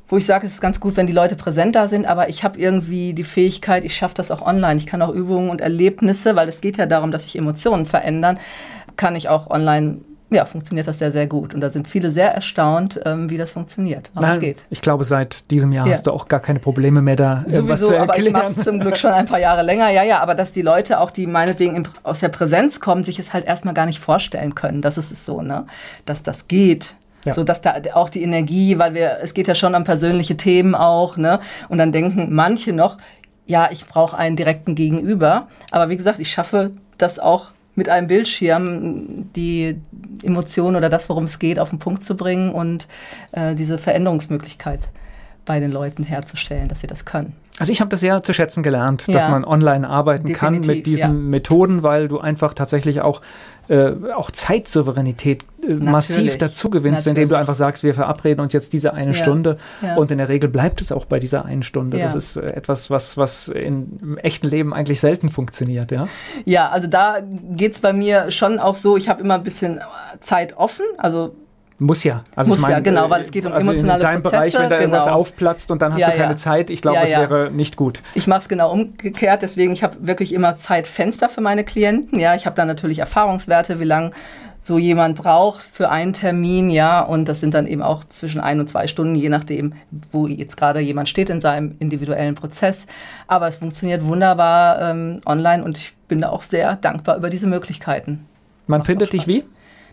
wo 0.07 0.17
ich 0.17 0.25
sage, 0.25 0.45
es 0.45 0.53
ist 0.53 0.61
ganz 0.61 0.79
gut, 0.79 0.97
wenn 0.97 1.07
die 1.07 1.13
Leute 1.13 1.35
präsent 1.35 1.75
da 1.75 1.87
sind, 1.87 2.05
aber 2.05 2.27
ich 2.27 2.43
habe 2.43 2.59
irgendwie 2.59 3.13
die 3.13 3.23
Fähigkeit, 3.23 3.85
ich 3.85 3.95
schaffe 3.95 4.15
das 4.15 4.29
auch 4.29 4.41
online. 4.41 4.77
Ich 4.77 4.85
kann 4.85 5.01
auch 5.01 5.13
Übungen 5.13 5.49
und 5.49 5.61
Erlebnisse, 5.61 6.35
weil 6.35 6.49
es 6.49 6.59
geht 6.59 6.77
ja 6.77 6.85
darum, 6.85 7.11
dass 7.11 7.23
sich 7.23 7.37
Emotionen 7.37 7.85
verändern, 7.85 8.37
kann 8.97 9.15
ich 9.15 9.29
auch 9.29 9.49
online, 9.49 10.01
ja, 10.31 10.45
funktioniert 10.45 10.87
das 10.87 10.99
sehr, 10.99 11.11
sehr 11.11 11.27
gut. 11.27 11.53
Und 11.53 11.61
da 11.61 11.69
sind 11.69 11.87
viele 11.87 12.09
sehr 12.11 12.33
erstaunt, 12.33 12.99
ähm, 13.05 13.29
wie 13.29 13.37
das 13.37 13.51
funktioniert, 13.51 14.09
aber 14.15 14.31
es 14.31 14.39
geht. 14.39 14.63
Ich 14.69 14.81
glaube, 14.81 15.03
seit 15.03 15.51
diesem 15.51 15.71
Jahr 15.73 15.85
Ja. 15.85 15.93
hast 15.93 16.07
du 16.07 16.11
auch 16.11 16.27
gar 16.27 16.39
keine 16.39 16.59
Probleme 16.59 17.01
mehr 17.01 17.17
da, 17.17 17.43
äh, 17.47 17.51
Sowieso, 17.51 17.87
zu 17.87 17.99
aber 17.99 18.17
ich 18.17 18.31
mache 18.31 18.53
es 18.57 18.63
zum 18.63 18.79
Glück 18.79 18.97
schon 18.97 19.11
ein 19.11 19.25
paar 19.25 19.39
Jahre 19.39 19.61
länger. 19.61 19.89
Ja, 19.89 20.03
ja, 20.03 20.19
aber 20.19 20.33
dass 20.33 20.53
die 20.53 20.61
Leute 20.61 20.99
auch, 20.99 21.11
die 21.11 21.27
meinetwegen 21.27 21.75
im, 21.75 21.83
aus 22.03 22.19
der 22.19 22.29
Präsenz 22.29 22.79
kommen, 22.79 23.03
sich 23.03 23.19
es 23.19 23.33
halt 23.33 23.45
erstmal 23.45 23.73
gar 23.73 23.85
nicht 23.85 23.99
vorstellen 23.99 24.55
können. 24.55 24.81
Das 24.81 24.97
ist 24.97 25.11
es 25.11 25.25
so, 25.25 25.41
ne? 25.41 25.65
Dass 26.05 26.23
das 26.23 26.47
geht. 26.47 26.95
Ja. 27.25 27.33
So 27.33 27.43
dass 27.43 27.61
da 27.61 27.75
auch 27.93 28.09
die 28.09 28.23
Energie, 28.23 28.79
weil 28.79 28.93
wir, 28.95 29.17
es 29.21 29.33
geht 29.33 29.47
ja 29.47 29.53
schon 29.53 29.75
um 29.75 29.83
persönliche 29.83 30.37
Themen 30.37 30.73
auch, 30.73 31.17
ne? 31.17 31.39
Und 31.69 31.77
dann 31.77 31.91
denken 31.91 32.33
manche 32.33 32.73
noch, 32.73 32.97
ja, 33.45 33.69
ich 33.71 33.85
brauche 33.85 34.17
einen 34.17 34.35
direkten 34.37 34.75
Gegenüber. 34.75 35.47
Aber 35.71 35.89
wie 35.89 35.97
gesagt, 35.97 36.19
ich 36.19 36.31
schaffe 36.31 36.71
das 36.97 37.19
auch 37.19 37.51
mit 37.75 37.89
einem 37.89 38.07
Bildschirm, 38.07 39.31
die 39.35 39.79
Emotion 40.23 40.75
oder 40.75 40.89
das, 40.89 41.07
worum 41.09 41.25
es 41.25 41.39
geht, 41.39 41.59
auf 41.59 41.69
den 41.69 41.79
Punkt 41.79 42.03
zu 42.03 42.15
bringen 42.15 42.51
und 42.51 42.87
äh, 43.31 43.55
diese 43.55 43.77
Veränderungsmöglichkeit 43.77 44.81
bei 45.45 45.59
den 45.59 45.71
Leuten 45.71 46.03
herzustellen, 46.03 46.67
dass 46.67 46.81
sie 46.81 46.87
das 46.87 47.05
können. 47.05 47.33
Also 47.59 47.71
ich 47.71 47.81
habe 47.81 47.89
das 47.89 47.99
sehr 47.99 48.23
zu 48.23 48.33
schätzen 48.33 48.63
gelernt, 48.63 49.05
Ja. 49.07 49.13
dass 49.15 49.29
man 49.29 49.43
online 49.45 49.87
arbeiten 49.89 50.31
kann 50.33 50.55
Definitiv, 50.61 50.75
mit 50.77 50.85
diesen 50.85 51.01
ja. 51.01 51.29
Methoden, 51.29 51.83
weil 51.83 52.07
du 52.07 52.19
einfach 52.19 52.53
tatsächlich 52.53 53.01
auch, 53.01 53.21
äh, 53.67 53.91
auch 54.15 54.31
Zeitsouveränität 54.31 55.43
äh, 55.67 55.73
massiv 55.73 56.15
Natürlich. 56.17 56.37
dazu 56.39 56.69
gewinnst, 56.69 57.05
indem 57.07 57.29
du 57.29 57.33
Natürlich. 57.33 57.39
einfach 57.39 57.55
sagst, 57.55 57.83
wir 57.83 57.93
verabreden 57.93 58.41
uns 58.41 58.53
jetzt 58.53 58.73
diese 58.73 58.93
eine 58.93 59.11
Ja. 59.11 59.17
Stunde 59.17 59.57
und 59.97 60.11
in 60.11 60.17
der 60.17 60.29
Regel 60.29 60.49
bleibt 60.49 60.81
es 60.81 60.91
auch 60.91 61.05
bei 61.05 61.19
dieser 61.19 61.45
einen 61.45 61.61
Stunde. 61.63 61.99
Das 61.99 62.15
ist 62.15 62.35
äh, 62.37 62.51
etwas, 62.53 62.89
was, 62.89 63.17
was 63.17 63.47
in, 63.49 63.99
im 64.01 64.17
echten 64.17 64.47
Leben 64.47 64.73
eigentlich 64.73 64.99
selten 64.99 65.29
funktioniert, 65.29 65.91
ja. 65.91 66.07
Ja, 66.45 66.69
also 66.69 66.87
da 66.87 67.17
geht's 67.55 67.79
bei 67.79 67.93
mir 67.93 68.31
schon 68.31 68.59
auch 68.59 68.75
so, 68.75 68.97
ich 68.97 69.09
habe 69.09 69.21
immer 69.21 69.35
ein 69.35 69.43
bisschen 69.43 69.79
Zeit 70.19 70.57
offen, 70.57 70.85
also 70.97 71.35
Muss 71.81 72.03
ja. 72.03 72.21
Also 72.35 72.49
Muss 72.49 72.59
ich 72.59 72.61
mein, 72.61 72.71
ja, 72.73 72.79
genau, 72.79 73.07
äh, 73.07 73.09
weil 73.09 73.21
es 73.21 73.31
geht 73.31 73.43
um 73.43 73.53
also 73.53 73.67
emotionale 73.67 74.01
in 74.01 74.03
deinem 74.03 74.21
Prozesse, 74.21 74.37
Bereich, 74.37 74.53
wenn 74.53 74.69
da 74.69 74.79
irgendwas 74.79 75.05
genau. 75.05 75.17
aufplatzt 75.17 75.71
und 75.71 75.81
dann 75.81 75.93
hast 75.93 76.01
Ja, 76.01 76.11
du 76.11 76.17
keine 76.17 76.33
ja. 76.33 76.37
Zeit, 76.37 76.69
ich 76.69 76.83
glaube, 76.83 76.97
Ja, 76.97 77.03
es 77.03 77.09
ja. 77.09 77.19
wäre 77.21 77.49
nicht 77.49 77.75
gut. 77.75 78.03
Ich 78.13 78.27
mache 78.27 78.41
es 78.41 78.49
genau 78.49 78.71
umgekehrt, 78.71 79.41
deswegen 79.41 79.73
ich 79.73 79.81
habe 79.81 79.95
wirklich 80.01 80.31
immer 80.31 80.55
Zeitfenster 80.55 81.27
für 81.27 81.41
meine 81.41 81.63
Klienten. 81.63 82.19
Ja, 82.19 82.35
ich 82.35 82.45
habe 82.45 82.55
dann 82.55 82.67
natürlich 82.67 82.99
Erfahrungswerte, 82.99 83.79
wie 83.79 83.85
lange 83.85 84.11
so 84.61 84.77
jemand 84.77 85.17
braucht 85.17 85.63
für 85.63 85.89
einen 85.89 86.13
Termin, 86.13 86.69
ja, 86.69 87.01
und 87.01 87.27
das 87.27 87.39
sind 87.39 87.55
dann 87.55 87.65
eben 87.65 87.81
auch 87.81 88.03
zwischen 88.03 88.39
ein 88.39 88.59
und 88.59 88.67
zwei 88.67 88.85
Stunden, 88.85 89.15
je 89.15 89.29
nachdem, 89.29 89.73
wo 90.11 90.27
jetzt 90.27 90.57
gerade 90.57 90.81
jemand 90.81 91.09
steht 91.09 91.31
in 91.31 91.41
seinem 91.41 91.77
individuellen 91.79 92.35
Prozess. 92.35 92.85
Aber 93.25 93.47
es 93.47 93.55
funktioniert 93.55 94.05
wunderbar 94.05 94.91
ähm, 94.91 95.19
online 95.25 95.63
und 95.63 95.79
ich 95.79 95.95
bin 96.07 96.21
da 96.21 96.29
auch 96.29 96.43
sehr 96.43 96.75
dankbar 96.75 97.17
über 97.17 97.31
diese 97.31 97.47
Möglichkeiten. 97.47 98.27
Man 98.67 98.81
Macht 98.81 98.85
findet 98.85 99.13
dich 99.13 99.25
wie? 99.25 99.45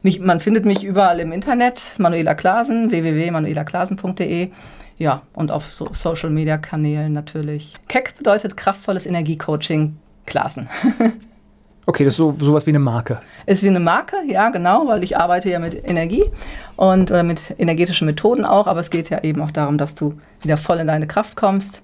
Mich, 0.02 0.20
man 0.20 0.40
findet 0.40 0.64
mich 0.64 0.84
überall 0.84 1.20
im 1.20 1.32
Internet, 1.32 1.94
Manuela 1.98 2.34
Klasen, 2.34 2.90
www.manuelaklasen.de. 2.90 4.50
Ja, 4.98 5.22
und 5.32 5.50
auf 5.50 5.72
so 5.72 5.88
Social 5.92 6.30
Media 6.30 6.58
Kanälen 6.58 7.12
natürlich. 7.12 7.74
Keck 7.88 8.16
bedeutet 8.16 8.56
kraftvolles 8.56 9.06
Energiecoaching 9.06 9.96
Klasen. 10.26 10.68
Okay, 11.88 12.04
das 12.04 12.12
ist 12.12 12.18
so 12.18 12.34
sowas 12.38 12.66
wie 12.66 12.70
eine 12.70 12.80
Marke. 12.80 13.20
Ist 13.46 13.62
wie 13.62 13.68
eine 13.68 13.80
Marke, 13.80 14.16
ja, 14.26 14.50
genau, 14.50 14.86
weil 14.88 15.02
ich 15.02 15.16
arbeite 15.16 15.48
ja 15.48 15.58
mit 15.58 15.88
Energie 15.88 16.22
und 16.76 17.10
oder 17.10 17.22
mit 17.22 17.54
energetischen 17.56 18.04
Methoden 18.04 18.44
auch, 18.44 18.66
aber 18.66 18.80
es 18.80 18.90
geht 18.90 19.08
ja 19.08 19.24
eben 19.24 19.40
auch 19.40 19.52
darum, 19.52 19.78
dass 19.78 19.94
du 19.94 20.20
wieder 20.42 20.58
voll 20.58 20.80
in 20.80 20.86
deine 20.86 21.06
Kraft 21.06 21.34
kommst. 21.34 21.80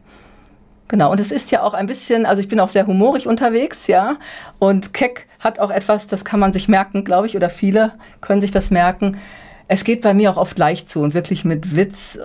Genau, 0.89 1.11
und 1.11 1.19
es 1.19 1.31
ist 1.31 1.51
ja 1.51 1.63
auch 1.63 1.73
ein 1.75 1.87
bisschen, 1.87 2.27
also 2.27 2.41
ich 2.41 2.49
bin 2.49 2.61
auch 2.61 2.69
sehr 2.69 2.87
humorig 2.87 3.27
unterwegs, 3.27 3.87
ja, 3.87 4.19
und 4.59 4.93
Keck 4.93 5.29
hat 5.41 5.59
auch 5.59 5.71
etwas, 5.71 6.07
das 6.07 6.25
kann 6.25 6.41
man 6.41 6.53
sich 6.53 6.69
merken, 6.69 7.05
glaube 7.05 7.27
ich, 7.27 7.37
oder 7.37 7.49
viele 7.49 7.93
können 8.21 8.41
sich 8.41 8.51
das 8.51 8.71
merken. 8.71 9.17
Es 9.67 9.85
geht 9.85 10.03
bei 10.03 10.13
mir 10.13 10.31
auch 10.31 10.37
oft 10.37 10.59
leicht 10.59 10.91
zu 10.91 11.01
und 11.01 11.15
wirklich 11.15 11.45
mit 11.45 11.75
Witz. 11.75 12.19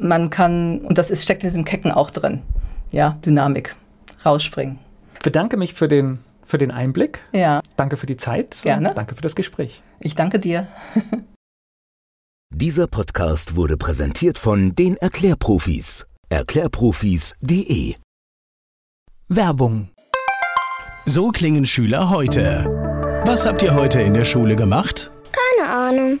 Man 0.00 0.30
kann, 0.30 0.80
und 0.80 0.98
das 0.98 1.10
ist, 1.10 1.22
steckt 1.22 1.44
in 1.44 1.50
diesem 1.50 1.64
Kecken 1.64 1.92
auch 1.92 2.10
drin, 2.10 2.42
ja, 2.90 3.16
Dynamik, 3.24 3.76
rausspringen. 4.24 4.78
Bedanke 5.22 5.56
mich 5.56 5.74
für 5.74 5.86
den, 5.86 6.18
für 6.44 6.58
den 6.58 6.72
Einblick. 6.72 7.20
Ja, 7.32 7.60
Danke 7.76 7.96
für 7.96 8.06
die 8.06 8.16
Zeit. 8.16 8.58
Gerne. 8.62 8.90
Und 8.90 8.98
danke 8.98 9.14
für 9.14 9.22
das 9.22 9.34
Gespräch. 9.34 9.82
ich 10.00 10.14
danke 10.14 10.38
dir. 10.38 10.66
Dieser 12.52 12.88
Podcast 12.88 13.54
wurde 13.54 13.76
präsentiert 13.76 14.36
von 14.36 14.74
den 14.74 14.96
Erklärprofis. 14.96 16.09
Erklärprofis.de 16.32 17.96
Werbung. 19.28 19.88
So 21.04 21.30
klingen 21.30 21.66
Schüler 21.66 22.08
heute. 22.08 22.66
Was 23.24 23.44
habt 23.46 23.64
ihr 23.64 23.74
heute 23.74 24.00
in 24.00 24.14
der 24.14 24.24
Schule 24.24 24.54
gemacht? 24.54 25.10
Keine 25.32 25.68
Ahnung. 25.68 26.20